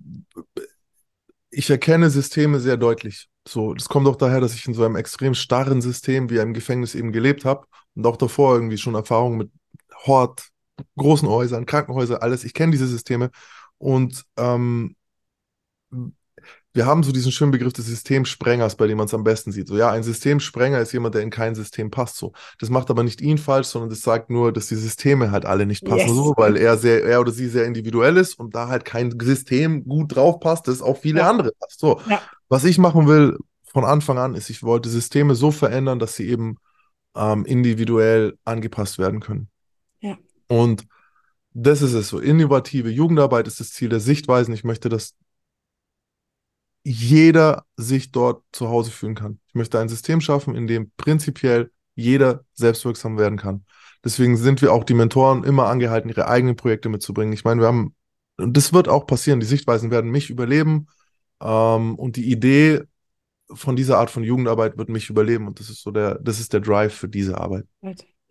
ich 1.55 1.69
erkenne 1.69 2.09
Systeme 2.09 2.59
sehr 2.59 2.77
deutlich. 2.77 3.27
So, 3.47 3.73
das 3.73 3.87
kommt 3.87 4.07
auch 4.07 4.15
daher, 4.15 4.41
dass 4.41 4.55
ich 4.55 4.65
in 4.67 4.73
so 4.73 4.83
einem 4.83 4.95
extrem 4.95 5.33
starren 5.33 5.81
System 5.81 6.29
wie 6.29 6.39
einem 6.39 6.53
Gefängnis 6.53 6.95
eben 6.95 7.11
gelebt 7.11 7.45
habe 7.45 7.65
und 7.95 8.05
auch 8.05 8.17
davor 8.17 8.55
irgendwie 8.55 8.77
schon 8.77 8.95
Erfahrungen 8.95 9.37
mit 9.37 9.51
Hort, 10.05 10.49
großen 10.97 11.29
Häusern, 11.29 11.65
Krankenhäusern, 11.65 12.17
alles. 12.17 12.43
Ich 12.43 12.53
kenne 12.53 12.71
diese 12.71 12.87
Systeme 12.87 13.31
und 13.77 14.25
ähm, 14.37 14.95
wir 16.75 16.85
haben 16.85 17.03
so 17.03 17.13
diesen 17.13 17.31
schönen 17.31 17.51
Begriff 17.51 17.71
des 17.71 17.85
Systemsprengers, 17.85 18.75
bei 18.75 18.85
dem 18.85 18.97
man 18.97 19.05
es 19.07 19.13
am 19.13 19.23
besten 19.23 19.53
sieht. 19.53 19.69
So, 19.69 19.77
ja, 19.77 19.91
ein 19.91 20.03
Systemsprenger 20.03 20.79
ist 20.81 20.91
jemand, 20.91 21.15
der 21.15 21.21
in 21.21 21.29
kein 21.29 21.55
System 21.55 21.89
passt. 21.89 22.17
So, 22.17 22.33
das 22.59 22.69
macht 22.69 22.89
aber 22.89 23.01
nicht 23.03 23.21
ihn 23.21 23.37
falsch, 23.37 23.67
sondern 23.67 23.89
das 23.89 24.01
sagt 24.01 24.29
nur, 24.29 24.51
dass 24.51 24.67
die 24.67 24.75
Systeme 24.75 25.31
halt 25.31 25.45
alle 25.45 25.65
nicht 25.65 25.85
passen. 25.85 25.99
Yes. 26.07 26.09
So, 26.15 26.33
weil 26.35 26.57
er 26.57 26.77
sehr, 26.77 27.03
er 27.05 27.21
oder 27.21 27.31
sie 27.31 27.47
sehr 27.47 27.63
individuell 27.65 28.17
ist 28.17 28.37
und 28.37 28.55
da 28.55 28.67
halt 28.67 28.83
kein 28.83 29.17
System 29.19 29.85
gut 29.85 30.13
drauf 30.15 30.41
passt, 30.41 30.67
das 30.67 30.81
auf 30.81 30.99
viele 31.01 31.19
Ja. 31.21 31.29
andere 31.29 31.53
passt. 31.57 31.79
So, 31.79 32.01
Ja. 32.09 32.21
was 32.49 32.65
ich 32.65 32.77
machen 32.77 33.07
will 33.07 33.37
von 33.63 33.85
Anfang 33.85 34.17
an 34.17 34.35
ist, 34.35 34.49
ich 34.49 34.61
wollte 34.61 34.89
Systeme 34.89 35.33
so 35.33 35.51
verändern, 35.51 35.97
dass 35.99 36.17
sie 36.17 36.27
eben 36.27 36.57
ähm, 37.15 37.45
individuell 37.45 38.37
angepasst 38.43 38.99
werden 38.99 39.21
können. 39.21 39.47
Ja. 40.01 40.17
Und 40.49 40.85
das 41.53 41.81
ist 41.81 41.93
es 41.93 42.09
so. 42.09 42.19
Innovative 42.19 42.89
Jugendarbeit 42.89 43.47
ist 43.47 43.61
das 43.61 43.71
Ziel 43.71 43.87
der 43.87 44.01
Sichtweisen. 44.01 44.53
Ich 44.53 44.65
möchte, 44.65 44.89
dass 44.89 45.13
jeder 46.85 47.65
sich 47.77 48.11
dort 48.11 48.43
zu 48.51 48.69
Hause 48.69 48.91
fühlen 48.91 49.15
kann. 49.15 49.39
Ich 49.47 49.55
möchte 49.55 49.79
ein 49.79 49.89
System 49.89 50.21
schaffen, 50.21 50.55
in 50.55 50.67
dem 50.67 50.91
prinzipiell 50.97 51.71
jeder 51.95 52.45
selbstwirksam 52.53 53.17
werden 53.17 53.39
kann. 53.39 53.65
Deswegen 54.03 54.37
sind 54.37 54.61
wir 54.61 54.71
auch 54.71 54.83
die 54.83 54.93
Mentoren 54.93 55.43
immer 55.43 55.65
angehalten, 55.65 56.09
ihre 56.09 56.27
eigenen 56.27 56.55
Projekte 56.55 56.89
mitzubringen. 56.89 57.33
Ich 57.33 57.43
meine, 57.43 57.61
wir 57.61 57.67
haben, 57.67 57.95
und 58.37 58.55
das 58.55 58.71
wird 58.71 58.87
auch 58.87 59.07
passieren, 59.07 59.39
die 59.39 59.47
Sichtweisen 59.47 59.89
werden 59.89 60.11
mich 60.11 60.29
überleben. 60.29 60.87
Ähm, 61.41 61.95
und 61.95 62.17
die 62.17 62.31
Idee 62.31 62.83
von 63.51 63.75
dieser 63.75 63.97
Art 63.97 64.11
von 64.11 64.23
Jugendarbeit 64.23 64.77
wird 64.77 64.89
mich 64.89 65.09
überleben 65.09 65.47
und 65.47 65.59
das 65.59 65.69
ist 65.69 65.81
so 65.81 65.91
der, 65.91 66.19
das 66.19 66.39
ist 66.39 66.53
der 66.53 66.59
Drive 66.59 66.93
für 66.93 67.09
diese 67.09 67.39
Arbeit. 67.39 67.65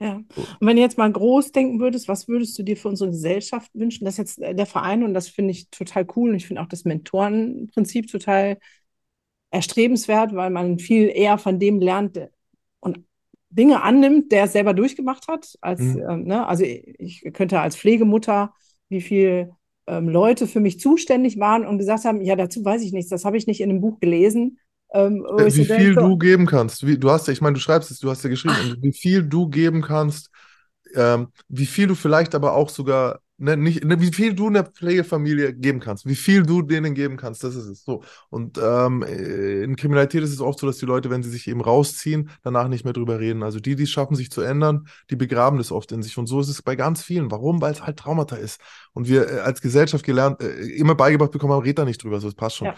Ja. 0.01 0.17
Und 0.17 0.61
wenn 0.61 0.77
du 0.77 0.83
jetzt 0.83 0.99
mal 0.99 1.11
groß 1.11 1.53
denken 1.53 1.81
würdest, 1.81 2.09
was 2.09 2.29
würdest 2.29 2.59
du 2.59 2.63
dir 2.63 2.77
für 2.77 2.89
unsere 2.89 3.11
Gesellschaft 3.11 3.71
wünschen? 3.75 4.05
Das 4.05 4.15
ist 4.15 4.19
jetzt 4.19 4.43
äh, 4.43 4.55
der 4.55 4.67
Verein 4.67 5.05
und 5.05 5.15
das 5.15 5.29
finde 5.29 5.53
ich 5.53 5.71
total 5.71 6.07
cool 6.17 6.31
und 6.31 6.37
ich 6.37 6.47
finde 6.47 6.63
auch 6.63 6.69
das 6.69 6.85
Mentorenprinzip 6.85 8.11
total 8.11 8.59
erstrebenswert, 9.51 10.35
weil 10.35 10.51
man 10.51 10.79
viel 10.79 11.09
eher 11.15 11.39
von 11.39 11.61
dem 11.61 11.81
lernt 11.81 12.21
und 12.81 13.05
Dinge 13.51 13.83
annimmt, 13.83 14.33
der 14.33 14.45
es 14.45 14.53
selber 14.53 14.75
durchgemacht 14.75 15.29
hat. 15.29 15.57
Als, 15.61 15.81
mhm. 15.81 16.03
ähm, 16.09 16.25
ne? 16.25 16.47
Also 16.47 16.65
ich 16.65 17.23
könnte 17.33 17.61
als 17.61 17.77
Pflegemutter, 17.77 18.53
wie 18.89 19.01
viel 19.01 19.53
ähm, 19.87 20.09
Leute 20.09 20.49
für 20.49 20.61
mich 20.61 20.81
zuständig 20.81 21.39
waren 21.39 21.65
und 21.65 21.79
gesagt 21.79 22.05
haben, 22.05 22.21
ja, 22.21 22.35
dazu 22.35 22.65
weiß 22.65 22.83
ich 22.83 22.93
nichts, 22.93 23.11
das 23.11 23.25
habe 23.25 23.37
ich 23.37 23.47
nicht 23.47 23.61
in 23.61 23.71
einem 23.71 23.81
Buch 23.81 24.01
gelesen. 24.01 24.59
Ähm, 24.95 25.27
äh, 25.37 25.47
wie 25.47 25.65
viel 25.65 25.95
denke, 25.95 26.01
du 26.01 26.17
geben 26.17 26.47
kannst. 26.47 26.87
Wie, 26.87 26.97
du 26.97 27.11
hast 27.11 27.27
ja, 27.27 27.33
ich 27.33 27.41
meine, 27.41 27.55
du 27.55 27.61
schreibst 27.61 27.91
es, 27.91 27.99
du 27.99 28.11
hast 28.11 28.23
ja 28.23 28.31
geschrieben, 28.31 28.77
wie 28.81 28.93
viel 28.93 29.25
du 29.25 29.49
geben 29.49 29.83
kannst, 29.83 30.31
ähm, 30.95 31.29
wie 31.49 31.67
viel 31.67 31.89
du 31.89 31.97
vielleicht 31.97 32.35
aber 32.35 32.55
auch 32.55 32.69
sogar 32.69 33.21
Ne, 33.37 33.57
nicht, 33.57 33.83
ne, 33.83 34.01
wie 34.01 34.13
viel 34.13 34.33
du 34.33 34.47
einer 34.47 34.63
Pflegefamilie 34.63 35.53
geben 35.55 35.81
kannst, 35.81 36.07
wie 36.07 36.15
viel 36.15 36.45
du 36.45 36.63
denen 36.63 36.95
geben 36.95 37.17
kannst, 37.17 37.43
das 37.43 37.57
ist 37.57 37.67
es 37.67 37.85
so. 37.85 38.05
Und 38.31 38.59
ähm, 38.63 39.03
äh, 39.03 39.65
in 39.65 39.75
Kriminalität 39.75 40.23
ist 40.23 40.33
es 40.33 40.41
oft 40.41 40.61
so, 40.61 40.69
dass 40.69 40.79
die 40.79 40.87
Leute, 40.87 41.11
wenn 41.11 41.25
sie 41.25 41.31
sich 41.31 41.49
eben 41.49 41.61
rausziehen, 41.61 42.31
danach 42.45 42.69
nicht 42.69 42.85
mehr 42.85 42.93
drüber 42.93 43.19
reden. 43.19 43.43
Also 43.43 43.59
die, 43.59 43.75
die 43.75 43.83
es 43.83 43.91
schaffen, 43.91 44.15
sich 44.15 44.31
zu 44.31 44.41
ändern, 44.41 44.87
die 45.11 45.17
begraben 45.17 45.59
das 45.59 45.73
oft 45.73 45.91
in 45.91 46.01
sich. 46.01 46.17
Und 46.17 46.29
so 46.29 46.39
ist 46.39 46.49
es 46.49 46.63
bei 46.63 46.77
ganz 46.77 47.03
vielen. 47.03 47.33
Warum? 47.33 47.61
Weil 47.61 47.73
es 47.73 47.83
halt 47.83 47.99
Traumata 47.99 48.37
ist. 48.37 48.61
Und 48.93 49.09
wir 49.09 49.29
äh, 49.29 49.41
als 49.41 49.61
Gesellschaft 49.61 50.05
gelernt, 50.05 50.41
äh, 50.41 50.67
immer 50.77 50.95
beigebracht 50.95 51.33
bekommen, 51.33 51.61
red 51.61 51.77
da 51.77 51.85
nicht 51.85 52.05
drüber, 52.05 52.21
so 52.21 52.29
es 52.29 52.37
passt 52.37 52.59
schon. 52.59 52.69
Ja. 52.69 52.77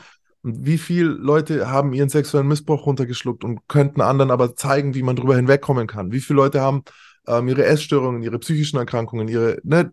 Wie 0.49 0.79
viele 0.79 1.09
Leute 1.09 1.69
haben 1.69 1.93
ihren 1.93 2.09
sexuellen 2.09 2.47
Missbrauch 2.47 2.87
runtergeschluckt 2.87 3.43
und 3.43 3.67
könnten 3.67 4.01
anderen 4.01 4.31
aber 4.31 4.55
zeigen, 4.55 4.95
wie 4.95 5.03
man 5.03 5.17
drüber 5.17 5.35
hinwegkommen 5.35 5.89
kann? 5.89 6.13
Wie 6.13 6.21
viele 6.21 6.37
Leute 6.37 6.61
haben 6.61 6.85
ähm, 7.27 7.49
ihre 7.49 7.65
Essstörungen, 7.65 8.23
ihre 8.23 8.39
psychischen 8.39 8.79
Erkrankungen, 8.79 9.27
ihre, 9.27 9.59
ne, 9.65 9.93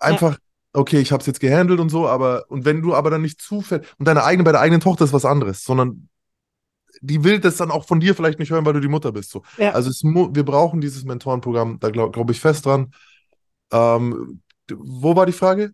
einfach, 0.00 0.38
okay, 0.74 0.98
ich 0.98 1.12
habe 1.12 1.22
es 1.22 1.26
jetzt 1.26 1.40
gehandelt 1.40 1.80
und 1.80 1.88
so, 1.88 2.06
aber, 2.06 2.44
und 2.48 2.66
wenn 2.66 2.82
du 2.82 2.94
aber 2.94 3.08
dann 3.08 3.22
nicht 3.22 3.40
zufällig, 3.40 3.86
und 3.98 4.06
deine 4.06 4.24
eigene, 4.24 4.44
bei 4.44 4.52
der 4.52 4.60
eigenen 4.60 4.82
Tochter 4.82 5.06
ist 5.06 5.14
was 5.14 5.24
anderes, 5.24 5.64
sondern 5.64 6.10
die 7.00 7.24
will 7.24 7.40
das 7.40 7.56
dann 7.56 7.70
auch 7.70 7.86
von 7.86 8.00
dir 8.00 8.14
vielleicht 8.14 8.38
nicht 8.38 8.50
hören, 8.50 8.66
weil 8.66 8.74
du 8.74 8.80
die 8.80 8.88
Mutter 8.88 9.12
bist. 9.12 9.30
So. 9.30 9.42
Ja. 9.56 9.70
Also 9.72 9.88
es, 9.88 10.02
wir 10.04 10.44
brauchen 10.44 10.82
dieses 10.82 11.04
Mentorenprogramm, 11.04 11.78
da 11.80 11.88
glaube 11.88 12.12
glaub 12.12 12.30
ich 12.30 12.40
fest 12.40 12.66
dran. 12.66 12.92
Ähm, 13.72 14.42
wo 14.70 15.16
war 15.16 15.24
die 15.26 15.32
Frage? 15.32 15.72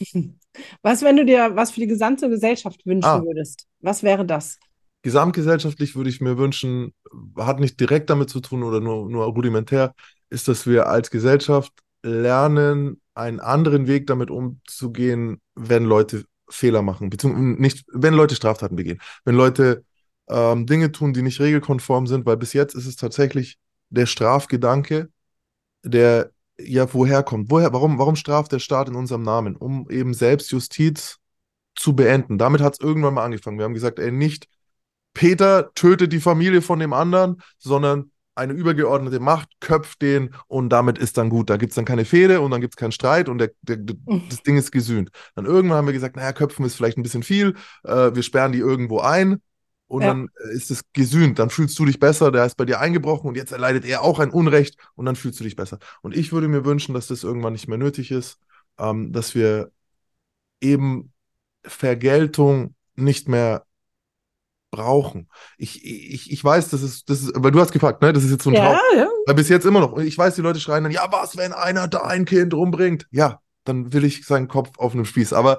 Was, 0.82 1.02
wenn 1.02 1.16
du 1.16 1.24
dir 1.24 1.54
was 1.54 1.70
für 1.70 1.80
die 1.80 1.86
gesamte 1.86 2.28
Gesellschaft 2.28 2.84
wünschen 2.84 3.08
ah. 3.08 3.22
würdest? 3.22 3.66
Was 3.80 4.02
wäre 4.02 4.26
das? 4.26 4.58
Gesamtgesellschaftlich 5.02 5.94
würde 5.94 6.10
ich 6.10 6.20
mir 6.20 6.36
wünschen, 6.36 6.92
hat 7.36 7.60
nicht 7.60 7.78
direkt 7.80 8.10
damit 8.10 8.28
zu 8.28 8.40
tun 8.40 8.62
oder 8.62 8.80
nur, 8.80 9.08
nur 9.08 9.24
rudimentär, 9.26 9.94
ist, 10.28 10.48
dass 10.48 10.66
wir 10.66 10.88
als 10.88 11.10
Gesellschaft 11.10 11.72
lernen, 12.02 13.00
einen 13.14 13.40
anderen 13.40 13.86
Weg 13.86 14.06
damit 14.06 14.30
umzugehen, 14.30 15.40
wenn 15.54 15.84
Leute 15.84 16.24
Fehler 16.48 16.82
machen, 16.82 17.10
beziehungsweise 17.10 17.60
nicht, 17.60 17.84
wenn 17.92 18.14
Leute 18.14 18.34
Straftaten 18.34 18.76
begehen, 18.76 19.00
wenn 19.24 19.36
Leute 19.36 19.84
ähm, 20.28 20.66
Dinge 20.66 20.92
tun, 20.92 21.12
die 21.12 21.22
nicht 21.22 21.40
regelkonform 21.40 22.06
sind, 22.06 22.26
weil 22.26 22.36
bis 22.36 22.52
jetzt 22.52 22.74
ist 22.74 22.86
es 22.86 22.96
tatsächlich 22.96 23.58
der 23.90 24.06
Strafgedanke, 24.06 25.10
der 25.82 26.30
ja 26.64 26.92
woher 26.92 27.22
kommt. 27.22 27.50
Woher, 27.50 27.72
warum, 27.72 27.98
warum 27.98 28.16
straft 28.16 28.52
der 28.52 28.58
Staat 28.58 28.88
in 28.88 28.96
unserem 28.96 29.22
Namen? 29.22 29.56
Um 29.56 29.88
eben 29.90 30.14
Selbstjustiz 30.14 31.18
zu 31.74 31.94
beenden. 31.94 32.38
Damit 32.38 32.60
hat 32.60 32.74
es 32.74 32.80
irgendwann 32.80 33.14
mal 33.14 33.24
angefangen. 33.24 33.58
Wir 33.58 33.64
haben 33.64 33.74
gesagt, 33.74 33.98
ey, 33.98 34.12
nicht 34.12 34.48
Peter 35.14 35.72
tötet 35.74 36.12
die 36.12 36.20
Familie 36.20 36.62
von 36.62 36.78
dem 36.78 36.92
anderen, 36.92 37.42
sondern 37.58 38.10
eine 38.34 38.52
übergeordnete 38.52 39.20
Macht 39.20 39.48
köpft 39.60 40.02
den 40.02 40.34
und 40.46 40.70
damit 40.70 40.98
ist 40.98 41.18
dann 41.18 41.30
gut. 41.30 41.50
Da 41.50 41.56
gibt 41.56 41.72
es 41.72 41.74
dann 41.74 41.84
keine 41.84 42.04
Fehde 42.04 42.40
und 42.40 42.50
dann 42.50 42.60
gibt 42.60 42.74
es 42.74 42.76
keinen 42.76 42.92
Streit 42.92 43.28
und 43.28 43.38
der, 43.38 43.50
der, 43.62 43.76
mhm. 43.76 44.22
das 44.28 44.42
Ding 44.42 44.56
ist 44.56 44.70
gesühnt. 44.70 45.10
Dann 45.34 45.46
irgendwann 45.46 45.78
haben 45.78 45.86
wir 45.86 45.92
gesagt, 45.92 46.16
naja, 46.16 46.32
köpfen 46.32 46.64
ist 46.64 46.74
vielleicht 46.74 46.96
ein 46.96 47.02
bisschen 47.02 47.22
viel, 47.22 47.54
äh, 47.84 48.14
wir 48.14 48.22
sperren 48.22 48.52
die 48.52 48.58
irgendwo 48.58 49.00
ein 49.00 49.42
und 49.90 50.02
ja. 50.02 50.08
dann 50.08 50.28
ist 50.52 50.70
es 50.70 50.82
gesühnt. 50.92 51.40
Dann 51.40 51.50
fühlst 51.50 51.76
du 51.78 51.84
dich 51.84 51.98
besser, 51.98 52.30
der 52.30 52.46
ist 52.46 52.56
bei 52.56 52.64
dir 52.64 52.78
eingebrochen 52.78 53.28
und 53.28 53.36
jetzt 53.36 53.50
erleidet 53.50 53.84
er 53.84 54.02
auch 54.02 54.20
ein 54.20 54.30
Unrecht 54.30 54.76
und 54.94 55.04
dann 55.04 55.16
fühlst 55.16 55.40
du 55.40 55.44
dich 55.44 55.56
besser. 55.56 55.80
Und 56.00 56.16
ich 56.16 56.32
würde 56.32 56.46
mir 56.46 56.64
wünschen, 56.64 56.94
dass 56.94 57.08
das 57.08 57.24
irgendwann 57.24 57.54
nicht 57.54 57.66
mehr 57.66 57.76
nötig 57.76 58.12
ist, 58.12 58.38
ähm, 58.78 59.12
dass 59.12 59.34
wir 59.34 59.72
eben 60.60 61.12
Vergeltung 61.64 62.76
nicht 62.94 63.28
mehr 63.28 63.64
brauchen. 64.70 65.28
Ich, 65.58 65.84
ich, 65.84 66.30
ich 66.30 66.44
weiß, 66.44 66.68
das 66.68 66.82
ist, 66.82 67.10
das 67.10 67.22
ist, 67.22 67.32
weil 67.34 67.50
du 67.50 67.58
hast 67.58 67.72
gefragt, 67.72 68.00
ne? 68.00 68.12
Das 68.12 68.22
ist 68.22 68.30
jetzt 68.30 68.44
so 68.44 68.50
ein 68.50 68.54
ja, 68.54 68.66
Traum. 68.66 68.78
Ja. 68.96 69.08
Weil 69.26 69.34
bis 69.34 69.48
jetzt 69.48 69.66
immer 69.66 69.80
noch. 69.80 69.98
Ich 69.98 70.16
weiß, 70.16 70.36
die 70.36 70.42
Leute 70.42 70.60
schreien 70.60 70.84
dann, 70.84 70.92
ja, 70.92 71.10
was, 71.10 71.36
wenn 71.36 71.52
einer 71.52 71.88
da 71.88 72.02
ein 72.02 72.26
Kind 72.26 72.54
rumbringt? 72.54 73.08
Ja, 73.10 73.40
dann 73.64 73.92
will 73.92 74.04
ich 74.04 74.24
seinen 74.24 74.46
Kopf 74.46 74.78
auf 74.78 74.92
einem 74.94 75.04
Spieß. 75.04 75.32
Aber 75.32 75.58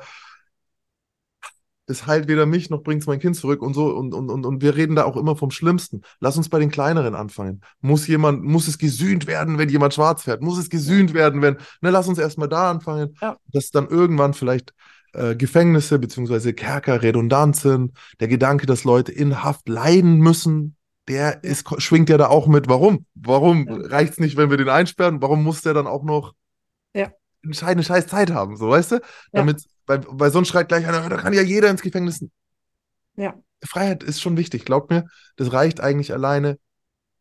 das 1.91 2.07
heilt 2.07 2.29
weder 2.29 2.45
mich 2.45 2.69
noch 2.69 2.83
bringt 2.83 3.01
es 3.01 3.07
mein 3.07 3.19
Kind 3.19 3.35
zurück 3.35 3.61
und 3.61 3.73
so. 3.73 3.87
Und, 3.87 4.13
und, 4.13 4.29
und, 4.29 4.45
und 4.45 4.61
wir 4.61 4.77
reden 4.77 4.95
da 4.95 5.03
auch 5.03 5.17
immer 5.17 5.35
vom 5.35 5.51
Schlimmsten. 5.51 6.03
Lass 6.21 6.37
uns 6.37 6.47
bei 6.47 6.57
den 6.57 6.71
kleineren 6.71 7.15
anfangen. 7.15 7.59
Muss 7.81 8.07
jemand, 8.07 8.43
muss 8.43 8.69
es 8.69 8.77
gesühnt 8.77 9.27
werden, 9.27 9.57
wenn 9.57 9.67
jemand 9.67 9.93
schwarz 9.93 10.23
fährt? 10.23 10.41
Muss 10.41 10.57
es 10.57 10.69
gesühnt 10.69 11.13
werden, 11.13 11.41
wenn, 11.41 11.57
ne, 11.81 11.89
lass 11.89 12.07
uns 12.07 12.17
erstmal 12.17 12.47
da 12.47 12.71
anfangen, 12.71 13.17
ja. 13.21 13.35
dass 13.51 13.71
dann 13.71 13.89
irgendwann 13.89 14.33
vielleicht 14.33 14.73
äh, 15.11 15.35
Gefängnisse 15.35 15.99
bzw. 15.99 16.53
Kerker 16.53 17.01
redundant 17.01 17.57
sind. 17.57 17.91
Der 18.21 18.29
Gedanke, 18.29 18.65
dass 18.65 18.85
Leute 18.85 19.11
in 19.11 19.43
Haft 19.43 19.67
leiden 19.67 20.19
müssen, 20.19 20.77
der 21.09 21.43
ist, 21.43 21.67
schwingt 21.81 22.09
ja 22.09 22.17
da 22.17 22.27
auch 22.27 22.47
mit. 22.47 22.69
Warum? 22.69 23.05
Warum 23.15 23.67
ja. 23.67 23.75
reicht 23.87 24.13
es 24.13 24.19
nicht, 24.19 24.37
wenn 24.37 24.49
wir 24.49 24.55
den 24.55 24.69
einsperren? 24.69 25.21
Warum 25.21 25.43
muss 25.43 25.61
der 25.61 25.73
dann 25.73 25.87
auch 25.87 26.03
noch. 26.03 26.33
Eine 27.43 27.83
scheiß 27.83 28.07
Zeit 28.07 28.31
haben? 28.31 28.57
So, 28.57 28.69
weißt 28.69 28.93
du? 28.93 29.01
Damit, 29.31 29.63
weil, 29.85 30.01
weil 30.07 30.31
sonst 30.31 30.49
schreit 30.49 30.67
gleich 30.67 30.87
einer, 30.87 31.07
da 31.09 31.17
kann 31.17 31.33
ja 31.33 31.41
jeder 31.41 31.69
ins 31.69 31.81
Gefängnis. 31.81 32.25
Ja. 33.15 33.35
Freiheit 33.63 34.03
ist 34.03 34.21
schon 34.21 34.37
wichtig, 34.37 34.65
glaubt 34.65 34.89
mir. 34.89 35.07
Das 35.35 35.51
reicht 35.53 35.81
eigentlich 35.81 36.13
alleine. 36.13 36.57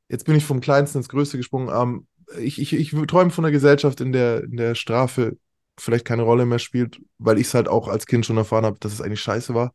Jetzt 0.08 0.24
bin 0.24 0.34
ich 0.34 0.44
vom 0.44 0.60
Kleinsten 0.60 0.98
ins 0.98 1.08
Größte 1.08 1.36
gesprungen. 1.36 1.70
Ähm, 1.72 2.06
ich, 2.38 2.60
ich, 2.60 2.72
ich 2.72 2.90
träume 3.06 3.30
von 3.30 3.44
einer 3.44 3.52
Gesellschaft, 3.52 4.00
in 4.00 4.12
der, 4.12 4.44
in 4.44 4.56
der 4.56 4.74
Strafe 4.74 5.36
vielleicht 5.78 6.04
keine 6.04 6.22
Rolle 6.22 6.46
mehr 6.46 6.58
spielt, 6.58 7.00
weil 7.18 7.38
ich 7.38 7.46
es 7.48 7.54
halt 7.54 7.68
auch 7.68 7.88
als 7.88 8.06
Kind 8.06 8.26
schon 8.26 8.36
erfahren 8.36 8.64
habe, 8.64 8.78
dass 8.80 8.92
es 8.92 9.00
eigentlich 9.00 9.20
scheiße 9.20 9.54
war. 9.54 9.74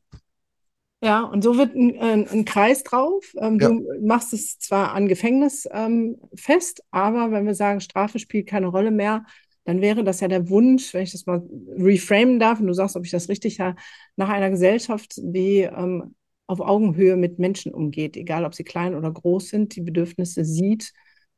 Ja, 1.01 1.21
und 1.23 1.43
so 1.43 1.57
wird 1.57 1.75
ein, 1.75 1.99
ein, 1.99 2.27
ein 2.27 2.45
Kreis 2.45 2.83
drauf. 2.83 3.33
Ähm, 3.37 3.59
ja. 3.59 3.67
Du 3.69 3.83
machst 4.01 4.33
es 4.33 4.57
zwar 4.57 4.93
an 4.93 5.07
Gefängnis 5.07 5.67
ähm, 5.71 6.17
fest, 6.35 6.81
aber 6.91 7.31
wenn 7.31 7.45
wir 7.45 7.53
sagen, 7.53 7.81
Strafe 7.81 8.17
spielt 8.17 8.47
keine 8.47 8.67
Rolle 8.67 8.91
mehr, 8.91 9.25
dann 9.65 9.81
wäre 9.81 10.03
das 10.03 10.19
ja 10.21 10.27
der 10.27 10.49
Wunsch, 10.49 10.93
wenn 10.93 11.03
ich 11.03 11.11
das 11.11 11.25
mal 11.25 11.43
reframen 11.77 12.39
darf, 12.39 12.59
und 12.59 12.67
du 12.67 12.73
sagst, 12.73 12.95
ob 12.95 13.05
ich 13.05 13.11
das 13.11 13.29
richtig 13.29 13.59
habe, 13.59 13.75
nach 14.15 14.29
einer 14.29 14.49
Gesellschaft, 14.49 15.15
die 15.17 15.61
ähm, 15.61 16.15
auf 16.47 16.61
Augenhöhe 16.61 17.17
mit 17.17 17.39
Menschen 17.39 17.73
umgeht, 17.73 18.15
egal 18.15 18.45
ob 18.45 18.53
sie 18.53 18.63
klein 18.63 18.95
oder 18.95 19.11
groß 19.11 19.49
sind, 19.49 19.75
die 19.75 19.81
Bedürfnisse 19.81 20.45
sieht 20.45 20.93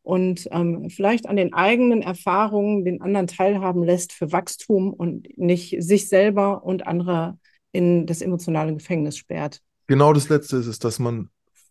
und 0.08 0.48
ähm, 0.52 0.90
vielleicht 0.90 1.28
an 1.28 1.36
den 1.36 1.54
eigenen 1.54 2.02
Erfahrungen 2.02 2.86
den 2.86 3.02
anderen 3.02 3.28
teilhaben 3.28 3.84
lässt 3.84 4.14
für 4.14 4.32
Wachstum 4.32 4.94
und 4.94 5.38
nicht 5.38 5.82
sich 5.82 6.08
selber 6.08 6.64
und 6.64 6.88
andere 6.88 7.38
in 7.72 8.06
das 8.06 8.22
emotionale 8.22 8.74
Gefängnis 8.74 9.18
sperrt. 9.18 9.62
Genau 9.88 10.14
das 10.14 10.30
Letzte 10.30 10.58
ist 10.58 10.68
es, 10.68 10.80
dass 10.80 11.00
man 11.00 11.30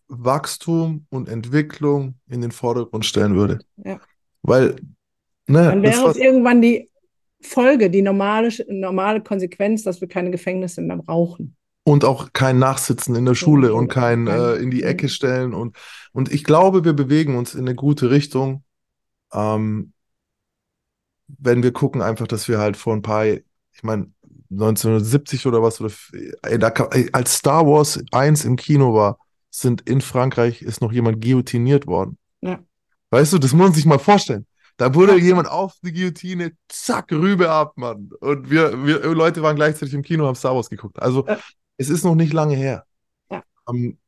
Wachstum 0.09 1.07
und 1.11 1.29
Entwicklung 1.29 2.15
in 2.29 2.41
den 2.41 2.53
Vordergrund 2.53 3.05
stellen 3.05 3.35
würde. 3.35 3.59
Ja. 3.77 4.01
Weil, 4.43 4.77
ne, 5.47 5.65
Dann 5.65 5.83
wäre 5.83 6.11
es 6.11 6.17
irgendwann 6.17 6.63
die 6.63 6.91
Folge, 7.41 7.91
die 7.91 8.03
normale, 8.03 8.51
normale 8.69 9.21
Konsequenz, 9.23 9.83
dass 9.83 10.01
wir 10.01 10.09
keine 10.09 10.31
Gefängnisse 10.31 10.81
mehr 10.83 10.97
brauchen. 10.97 11.57
Und 11.85 12.05
auch 12.05 12.33
kein 12.33 12.59
Nachsitzen 12.59 13.15
in 13.15 13.25
der 13.25 13.37
Schule 13.37 13.73
und 13.73 13.89
kein 13.89 14.27
äh, 14.27 14.55
in 14.55 14.71
die 14.71 14.83
Ecke 14.83 15.09
stellen. 15.09 15.55
Und, 15.55 15.77
und 16.13 16.33
ich 16.33 16.43
glaube, 16.43 16.85
wir 16.85 16.95
bewegen 16.95 17.37
uns 17.37 17.55
in 17.55 17.61
eine 17.61 17.77
gute 17.77 18.11
Richtung. 18.11 18.65
Ähm, 19.33 19.93
wenn 21.29 21.63
wir 21.63 21.73
gucken, 21.73 22.03
einfach, 22.03 22.27
dass 22.27 22.49
wir 22.49 22.59
halt 22.59 22.77
vor 22.77 22.93
ein 22.95 23.03
paar, 23.03 23.27
ich 23.27 23.83
meine, 23.83 24.11
1970 24.51 25.47
oder 25.47 25.63
was, 25.63 25.81
oder, 25.81 25.93
ey, 26.43 26.59
da, 26.59 26.69
ey, 26.91 27.09
als 27.13 27.35
Star 27.35 27.67
Wars 27.67 28.03
1 28.11 28.45
im 28.45 28.57
Kino 28.57 28.95
war, 28.95 29.19
sind 29.51 29.83
in 29.83 30.01
Frankreich 30.01 30.63
ist 30.63 30.81
noch 30.81 30.93
jemand 30.93 31.23
guillotiniert 31.23 31.87
worden. 31.87 32.19
Ja. 32.41 32.59
Weißt 33.11 33.33
du, 33.33 33.39
das 33.39 33.53
muss 33.53 33.67
man 33.69 33.73
sich 33.73 33.87
mal 33.87 33.99
vorstellen. 33.99 34.47
Da 34.77 34.95
wurde 34.95 35.19
jemand 35.19 35.49
auf 35.49 35.75
die 35.83 35.93
Guillotine, 35.93 36.53
zack, 36.69 37.11
Rübe 37.11 37.51
ab, 37.51 37.73
Mann. 37.77 38.11
Und 38.21 38.51
wir, 38.51 38.85
wir 38.85 39.01
Leute 39.15 39.43
waren 39.43 39.57
gleichzeitig 39.57 39.95
im 39.95 40.03
Kino, 40.03 40.27
haben 40.27 40.35
Star 40.35 40.55
Wars 40.55 40.69
geguckt. 40.69 41.01
Also, 41.01 41.27
ja 41.27 41.39
es 41.79 41.89
ist 41.89 42.05
noch 42.05 42.15
nicht 42.15 42.33
lange 42.33 42.57
her. 42.57 42.85
Ja. 43.31 43.43
Ähm, 43.69 43.99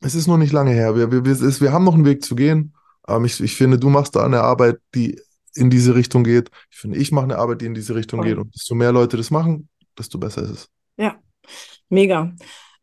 es 0.00 0.14
ist 0.14 0.26
noch 0.26 0.36
nicht 0.36 0.52
lange 0.52 0.72
her. 0.72 0.96
Wir, 0.96 1.10
wir, 1.10 1.24
wir, 1.24 1.32
es, 1.32 1.60
wir 1.60 1.72
haben 1.72 1.84
noch 1.84 1.94
einen 1.94 2.04
Weg 2.04 2.24
zu 2.24 2.34
gehen. 2.34 2.74
Ähm, 3.08 3.24
ich, 3.24 3.40
ich 3.40 3.56
finde, 3.56 3.78
du 3.78 3.88
machst 3.88 4.16
da 4.16 4.24
eine 4.24 4.42
Arbeit, 4.42 4.78
die 4.94 5.20
in 5.54 5.70
diese 5.70 5.94
Richtung 5.94 6.24
geht. 6.24 6.50
Ich 6.70 6.78
finde, 6.78 6.98
ich 6.98 7.12
mache 7.12 7.24
eine 7.24 7.38
Arbeit, 7.38 7.60
die 7.60 7.66
in 7.66 7.74
diese 7.74 7.94
Richtung 7.94 8.20
okay. 8.20 8.30
geht. 8.30 8.38
Und 8.38 8.54
desto 8.54 8.74
mehr 8.74 8.92
Leute 8.92 9.16
das 9.16 9.30
machen, 9.30 9.68
desto 9.98 10.18
besser 10.18 10.42
ist 10.42 10.50
es. 10.50 10.68
Ja, 10.96 11.16
mega. 11.88 12.34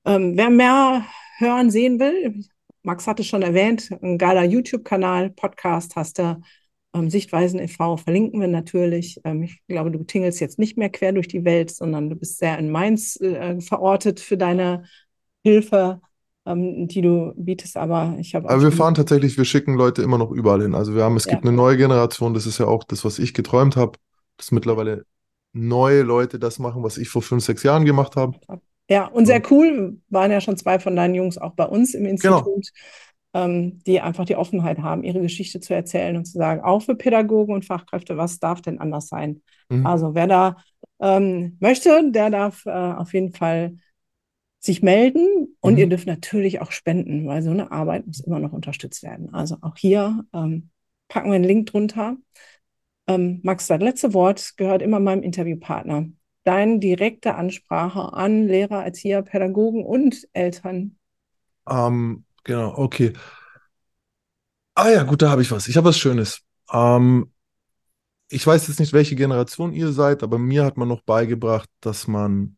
Ähm, 0.06 0.34
wer 0.36 0.50
mehr 0.50 1.06
hören, 1.38 1.70
sehen 1.70 2.00
will, 2.00 2.44
Max 2.84 3.06
hatte 3.06 3.24
schon 3.24 3.44
erwähnt, 3.44 3.92
ein 4.02 4.18
geiler 4.18 4.44
YouTube-Kanal, 4.44 5.30
Podcast 5.32 5.96
hast 5.96 6.18
du, 6.18 6.42
ähm, 6.94 7.10
Sichtweisen 7.10 7.60
e.V. 7.60 7.98
verlinken 7.98 8.42
wir 8.42 8.48
natürlich. 8.48 9.20
Ähm, 9.24 9.44
ich 9.44 9.62
glaube, 9.68 9.92
du 9.92 10.04
tingelst 10.04 10.40
jetzt 10.40 10.60
nicht 10.60 10.78
mehr 10.78 10.90
quer 10.90 11.14
durch 11.14 11.28
die 11.28 11.46
Welt, 11.46 11.72
sondern 11.72 12.10
du 12.10 12.16
bist 12.16 12.38
sehr 12.38 12.58
in 12.58 12.70
Mainz 12.70 13.20
äh, 13.22 13.60
verortet 13.62 14.20
für 14.20 14.38
deine 14.38 14.84
Hilfe, 15.44 16.02
ähm, 16.46 16.88
die 16.88 17.02
du 17.02 17.34
bietest. 17.36 17.78
Aber 17.78 18.16
ich 18.20 18.36
habe 18.36 18.50
Aber 18.50 18.62
wir 18.62 18.72
fahren 18.72 18.96
tatsächlich, 18.96 19.38
wir 19.38 19.46
schicken 19.46 19.76
Leute 19.76 20.02
immer 20.02 20.18
noch 20.18 20.32
überall 20.32 20.62
hin. 20.62 20.76
Also 20.76 20.96
wir 20.96 21.04
haben, 21.04 21.16
es 21.16 21.26
ja. 21.26 21.32
gibt 21.32 21.46
eine 21.46 21.56
neue 21.56 21.78
Generation, 21.78 22.34
das 22.34 22.46
ist 22.46 22.58
ja 22.58 22.68
auch 22.68 22.84
das, 22.84 23.06
was 23.06 23.20
ich 23.20 23.34
geträumt 23.34 23.76
habe, 23.78 23.98
dass 24.38 24.52
mittlerweile 24.52 25.06
neue 25.54 26.02
Leute 26.02 26.40
das 26.40 26.60
machen, 26.60 26.84
was 26.84 26.98
ich 26.98 27.10
vor 27.10 27.22
fünf, 27.22 27.44
sechs 27.44 27.64
Jahren 27.64 27.86
gemacht 27.86 28.16
habe. 28.16 28.38
Ja, 28.90 29.06
und 29.08 29.26
sehr 29.26 29.42
cool, 29.52 30.02
waren 30.10 30.32
ja 30.32 30.42
schon 30.42 30.58
zwei 30.58 30.80
von 30.80 30.96
deinen 30.96 31.16
Jungs 31.16 31.38
auch 31.38 31.54
bei 31.54 31.66
uns 31.66 31.94
im 31.94 32.04
genau. 32.04 32.12
Institut, 32.12 32.46
genau. 32.46 32.60
Ähm, 33.34 33.82
die 33.86 34.02
einfach 34.02 34.26
die 34.26 34.36
Offenheit 34.36 34.80
haben, 34.80 35.04
ihre 35.04 35.22
Geschichte 35.22 35.60
zu 35.60 35.74
erzählen 35.74 36.18
und 36.18 36.26
zu 36.26 36.38
sagen, 36.38 36.62
auch 36.62 36.82
für 36.82 36.96
Pädagogen 36.96 37.54
und 37.54 37.66
Fachkräfte, 37.66 38.18
was 38.18 38.40
darf 38.40 38.62
denn 38.62 38.80
anders 38.80 39.08
sein? 39.08 39.42
Mhm. 39.70 39.86
Also 39.86 40.16
wer 40.16 40.28
da 40.28 40.58
ähm, 41.00 41.58
möchte, 41.60 42.12
der 42.12 42.30
darf 42.30 42.66
äh, 42.66 42.70
auf 42.70 43.14
jeden 43.14 43.34
Fall 43.34 43.78
sich 44.60 44.84
melden 44.84 45.56
und 45.60 45.74
mhm. 45.74 45.80
ihr 45.80 45.90
dürft 45.90 46.08
natürlich 46.08 46.62
auch 46.62 46.72
spenden, 46.72 47.26
weil 47.26 47.42
so 47.42 47.50
eine 47.50 47.72
Arbeit 47.72 48.06
muss 48.06 48.20
immer 48.20 48.40
noch 48.40 48.54
unterstützt 48.54 49.02
werden. 49.02 49.34
Also 49.34 49.58
auch 49.62 49.76
hier 49.76 50.24
ähm, 50.34 50.70
packen 51.08 51.30
wir 51.30 51.36
einen 51.36 51.44
Link 51.44 51.68
drunter. 51.68 52.18
Ähm, 53.08 53.40
Max, 53.44 53.68
das 53.68 53.82
letzte 53.82 54.14
Wort 54.14 54.54
gehört 54.58 54.82
immer 54.82 55.00
meinem 55.00 55.24
Interviewpartner. 55.24 56.08
Deine 56.44 56.80
direkte 56.80 57.36
Ansprache 57.36 58.14
an 58.14 58.48
Lehrer, 58.48 58.84
Erzieher, 58.84 59.22
Pädagogen 59.22 59.84
und 59.84 60.28
Eltern. 60.34 60.98
Ähm, 61.70 62.26
genau, 62.44 62.74
okay. 62.78 63.14
Ah 64.76 64.90
ja, 64.90 65.04
gut, 65.04 65.22
da 65.22 65.30
habe 65.30 65.42
ich 65.42 65.52
was. 65.52 65.68
Ich 65.68 65.78
habe 65.78 65.90
was 65.90 65.98
Schönes. 65.98 66.42
Ähm, 66.72 67.32
ich 68.30 68.46
weiß 68.48 68.68
jetzt 68.68 68.80
nicht, 68.80 68.94
welche 68.94 69.16
Generation 69.16 69.74
ihr 69.74 69.92
seid, 69.92 70.24
aber 70.24 70.38
mir 70.40 70.66
hat 70.66 70.78
man 70.78 70.88
noch 70.88 71.02
beigebracht, 71.02 71.70
dass 71.82 72.08
man 72.08 72.58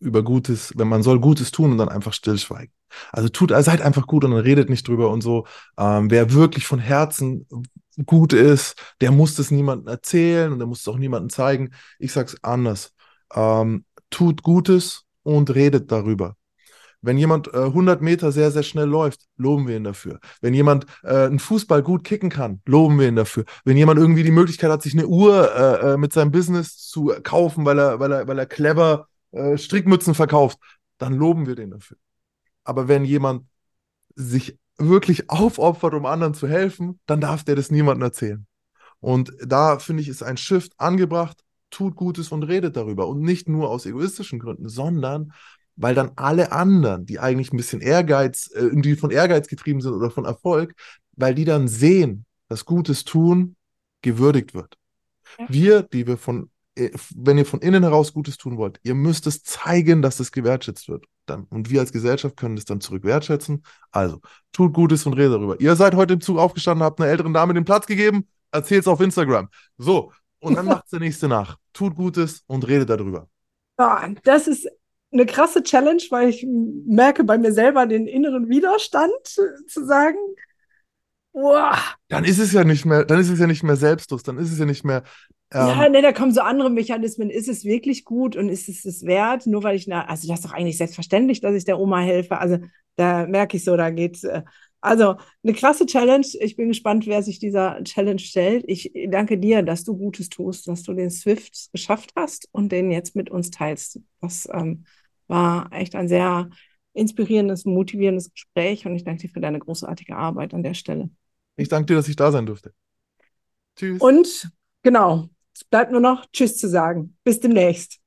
über 0.00 0.22
Gutes, 0.22 0.72
wenn 0.76 0.88
man 0.88 1.02
soll 1.02 1.20
Gutes 1.20 1.50
tun 1.50 1.72
und 1.72 1.78
dann 1.78 1.88
einfach 1.88 2.12
stillschweigen. 2.12 2.72
Also 3.12 3.28
tut, 3.28 3.50
seid 3.50 3.80
einfach 3.82 4.06
gut 4.06 4.24
und 4.24 4.32
dann 4.32 4.40
redet 4.40 4.70
nicht 4.70 4.88
drüber 4.88 5.10
und 5.10 5.22
so. 5.22 5.46
Ähm, 5.78 6.10
wer 6.10 6.32
wirklich 6.32 6.66
von 6.66 6.78
Herzen 6.78 7.46
gut 8.06 8.32
ist, 8.32 8.76
der 9.00 9.12
muss 9.12 9.34
das 9.36 9.50
niemandem 9.50 9.88
erzählen 9.88 10.52
und 10.52 10.58
der 10.58 10.66
muss 10.66 10.80
es 10.80 10.88
auch 10.88 10.98
niemandem 10.98 11.30
zeigen. 11.30 11.70
Ich 11.98 12.12
sag's 12.12 12.36
anders. 12.42 12.94
Ähm, 13.34 13.84
tut 14.10 14.42
Gutes 14.42 15.04
und 15.22 15.54
redet 15.54 15.92
darüber. 15.92 16.36
Wenn 17.02 17.16
jemand 17.16 17.52
äh, 17.54 17.56
100 17.56 18.02
Meter 18.02 18.30
sehr, 18.32 18.50
sehr 18.50 18.62
schnell 18.62 18.86
läuft, 18.86 19.26
loben 19.36 19.66
wir 19.66 19.76
ihn 19.76 19.84
dafür. 19.84 20.20
Wenn 20.40 20.54
jemand 20.54 20.86
äh, 21.02 21.26
einen 21.26 21.38
Fußball 21.38 21.82
gut 21.82 22.04
kicken 22.04 22.28
kann, 22.28 22.60
loben 22.66 22.98
wir 22.98 23.08
ihn 23.08 23.16
dafür. 23.16 23.44
Wenn 23.64 23.76
jemand 23.76 23.98
irgendwie 23.98 24.22
die 24.22 24.30
Möglichkeit 24.30 24.70
hat, 24.70 24.82
sich 24.82 24.92
eine 24.92 25.06
Uhr 25.06 25.54
äh, 25.54 25.92
äh 25.92 25.96
mit 25.96 26.12
seinem 26.12 26.30
Business 26.30 26.76
zu 26.76 27.12
kaufen, 27.22 27.64
weil 27.64 27.78
er, 27.78 28.00
weil 28.00 28.12
er, 28.12 28.28
weil 28.28 28.38
er 28.38 28.46
clever 28.46 29.08
äh, 29.32 29.56
Strickmützen 29.56 30.14
verkauft, 30.14 30.58
dann 30.98 31.14
loben 31.14 31.46
wir 31.46 31.54
den 31.54 31.70
dafür. 31.70 31.96
Aber 32.64 32.88
wenn 32.88 33.04
jemand 33.04 33.46
sich 34.14 34.58
wirklich 34.76 35.30
aufopfert, 35.30 35.94
um 35.94 36.06
anderen 36.06 36.34
zu 36.34 36.48
helfen, 36.48 37.00
dann 37.06 37.20
darf 37.20 37.44
der 37.44 37.56
das 37.56 37.70
niemandem 37.70 38.02
erzählen. 38.02 38.46
Und 39.00 39.32
da 39.44 39.78
finde 39.78 40.02
ich, 40.02 40.08
ist 40.08 40.22
ein 40.22 40.36
Shift 40.36 40.72
angebracht, 40.78 41.42
tut 41.70 41.96
Gutes 41.96 42.32
und 42.32 42.42
redet 42.42 42.76
darüber. 42.76 43.08
Und 43.08 43.20
nicht 43.20 43.48
nur 43.48 43.70
aus 43.70 43.86
egoistischen 43.86 44.38
Gründen, 44.38 44.68
sondern 44.68 45.32
weil 45.80 45.94
dann 45.94 46.12
alle 46.16 46.52
anderen, 46.52 47.06
die 47.06 47.18
eigentlich 47.18 47.52
ein 47.52 47.56
bisschen 47.56 47.80
Ehrgeiz, 47.80 48.50
äh, 48.54 48.68
die 48.72 48.96
von 48.96 49.10
Ehrgeiz 49.10 49.48
getrieben 49.48 49.80
sind 49.80 49.94
oder 49.94 50.10
von 50.10 50.26
Erfolg, 50.26 50.74
weil 51.16 51.34
die 51.34 51.46
dann 51.46 51.68
sehen, 51.68 52.26
dass 52.48 52.66
Gutes 52.66 53.04
tun 53.04 53.56
gewürdigt 54.02 54.54
wird. 54.54 54.76
Ja. 55.38 55.46
Wir, 55.48 55.82
die 55.82 56.06
wir 56.06 56.18
von 56.18 56.50
äh, 56.76 56.90
wenn 57.16 57.38
ihr 57.38 57.46
von 57.46 57.60
innen 57.60 57.82
heraus 57.82 58.12
Gutes 58.12 58.36
tun 58.36 58.58
wollt, 58.58 58.78
ihr 58.82 58.94
müsst 58.94 59.26
es 59.26 59.42
zeigen, 59.42 60.02
dass 60.02 60.20
es 60.20 60.32
gewertschätzt 60.32 60.88
wird. 60.88 61.06
Dann, 61.26 61.44
und 61.44 61.70
wir 61.70 61.80
als 61.80 61.92
Gesellschaft 61.92 62.36
können 62.36 62.56
es 62.56 62.64
dann 62.64 62.80
zurück 62.80 63.04
wertschätzen. 63.04 63.62
Also, 63.90 64.20
tut 64.52 64.74
Gutes 64.74 65.06
und 65.06 65.14
redet 65.14 65.34
darüber. 65.34 65.60
Ihr 65.60 65.76
seid 65.76 65.94
heute 65.94 66.14
im 66.14 66.20
Zug 66.20 66.38
aufgestanden, 66.38 66.84
habt 66.84 67.00
einer 67.00 67.10
älteren 67.10 67.32
Dame 67.32 67.54
den 67.54 67.64
Platz 67.64 67.86
gegeben, 67.86 68.28
erzählt 68.50 68.82
es 68.82 68.88
auf 68.88 69.00
Instagram. 69.00 69.48
So, 69.78 70.12
und 70.40 70.56
dann 70.56 70.66
macht 70.66 70.92
der 70.92 71.00
nächste 71.00 71.28
nach. 71.28 71.56
Tut 71.72 71.94
Gutes 71.94 72.42
und 72.46 72.66
redet 72.66 72.90
darüber. 72.90 73.28
Ja, 73.78 74.06
das 74.24 74.46
ist 74.46 74.68
eine 75.12 75.26
krasse 75.26 75.62
Challenge, 75.62 76.02
weil 76.10 76.28
ich 76.28 76.46
merke 76.46 77.24
bei 77.24 77.36
mir 77.38 77.52
selber 77.52 77.86
den 77.86 78.06
inneren 78.06 78.48
Widerstand 78.48 79.10
äh, 79.38 79.66
zu 79.66 79.84
sagen, 79.84 80.18
Boah. 81.32 81.78
Dann 82.08 82.24
ist 82.24 82.40
es 82.40 82.52
ja 82.52 82.64
nicht 82.64 82.84
mehr, 82.84 83.04
dann 83.04 83.20
ist 83.20 83.28
es 83.30 83.38
ja 83.38 83.46
nicht 83.46 83.62
mehr 83.62 83.76
Selbstlos, 83.76 84.24
dann 84.24 84.36
ist 84.38 84.50
es 84.50 84.58
ja 84.58 84.64
nicht 84.64 84.84
mehr, 84.84 85.04
ähm, 85.52 85.66
ja, 85.66 85.88
ne, 85.88 86.02
da 86.02 86.12
kommen 86.12 86.32
so 86.32 86.40
andere 86.40 86.70
Mechanismen. 86.70 87.28
Ist 87.28 87.48
es 87.48 87.64
wirklich 87.64 88.04
gut 88.04 88.36
und 88.36 88.48
ist 88.48 88.68
es 88.68 88.84
es 88.84 89.04
wert? 89.04 89.46
Nur 89.46 89.64
weil 89.64 89.76
ich, 89.76 89.86
na, 89.88 90.06
also 90.06 90.28
das 90.28 90.40
ist 90.40 90.44
doch 90.44 90.52
eigentlich 90.52 90.78
selbstverständlich, 90.78 91.40
dass 91.40 91.54
ich 91.54 91.64
der 91.64 91.78
Oma 91.78 92.00
helfe. 92.00 92.38
Also 92.38 92.58
da 92.96 93.26
merke 93.26 93.56
ich 93.56 93.64
so, 93.64 93.76
da 93.76 93.90
geht 93.90 94.22
äh, 94.22 94.42
also 94.80 95.16
eine 95.42 95.52
klasse 95.52 95.86
Challenge. 95.86 96.26
Ich 96.40 96.56
bin 96.56 96.68
gespannt, 96.68 97.06
wer 97.06 97.22
sich 97.22 97.40
dieser 97.40 97.82
Challenge 97.82 98.20
stellt. 98.20 98.64
Ich 98.68 98.92
danke 99.08 99.38
dir, 99.38 99.62
dass 99.62 99.82
du 99.84 99.96
Gutes 99.96 100.28
tust, 100.28 100.68
dass 100.68 100.84
du 100.84 100.94
den 100.94 101.10
Swift 101.10 101.72
geschafft 101.72 102.12
hast 102.14 102.48
und 102.52 102.70
den 102.70 102.90
jetzt 102.90 103.16
mit 103.16 103.28
uns 103.28 103.50
teilst. 103.50 103.98
Das 104.20 104.48
ähm, 104.52 104.84
war 105.30 105.72
echt 105.72 105.94
ein 105.94 106.08
sehr 106.08 106.50
inspirierendes, 106.92 107.64
motivierendes 107.64 108.30
Gespräch 108.32 108.84
und 108.84 108.94
ich 108.94 109.04
danke 109.04 109.22
dir 109.22 109.30
für 109.30 109.40
deine 109.40 109.58
großartige 109.58 110.16
Arbeit 110.16 110.52
an 110.52 110.62
der 110.62 110.74
Stelle. 110.74 111.08
Ich 111.56 111.68
danke 111.68 111.86
dir, 111.86 111.94
dass 111.94 112.08
ich 112.08 112.16
da 112.16 112.30
sein 112.32 112.46
durfte. 112.46 112.74
Tschüss. 113.76 114.00
Und 114.00 114.50
genau, 114.82 115.28
es 115.54 115.64
bleibt 115.64 115.92
nur 115.92 116.00
noch 116.00 116.26
Tschüss 116.32 116.58
zu 116.58 116.68
sagen. 116.68 117.16
Bis 117.24 117.40
demnächst. 117.40 118.00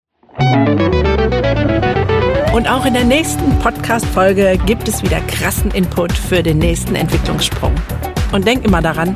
Und 2.53 2.67
auch 2.67 2.85
in 2.85 2.93
der 2.93 3.05
nächsten 3.05 3.57
Podcast-Folge 3.59 4.59
gibt 4.65 4.87
es 4.87 5.01
wieder 5.01 5.19
krassen 5.21 5.71
Input 5.71 6.11
für 6.11 6.43
den 6.43 6.59
nächsten 6.59 6.95
Entwicklungssprung. 6.95 7.73
Und 8.31 8.45
denk 8.45 8.65
immer 8.65 8.81
daran, 8.81 9.15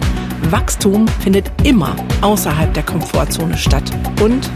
Wachstum 0.49 1.07
findet 1.19 1.51
immer 1.63 1.95
außerhalb 2.21 2.73
der 2.73 2.83
Komfortzone 2.83 3.57
statt. 3.57 3.91
Und 4.21 4.49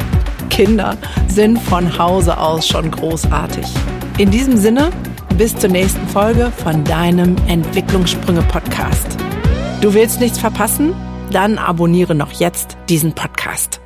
Kinder 0.64 0.96
sind 1.28 1.58
von 1.58 1.98
Hause 1.98 2.38
aus 2.38 2.68
schon 2.68 2.92
großartig. 2.92 3.66
In 4.20 4.30
diesem 4.30 4.58
Sinne, 4.58 4.92
bis 5.36 5.56
zur 5.56 5.72
nächsten 5.72 6.08
Folge 6.08 6.52
von 6.52 6.84
deinem 6.84 7.36
Entwicklungssprünge-Podcast. 7.48 9.18
Du 9.82 9.96
willst 9.96 10.20
nichts 10.20 10.38
verpassen? 10.38 10.94
Dann 11.32 11.58
abonniere 11.58 12.14
noch 12.14 12.34
jetzt 12.34 12.78
diesen 12.90 13.14
Podcast. 13.14 13.81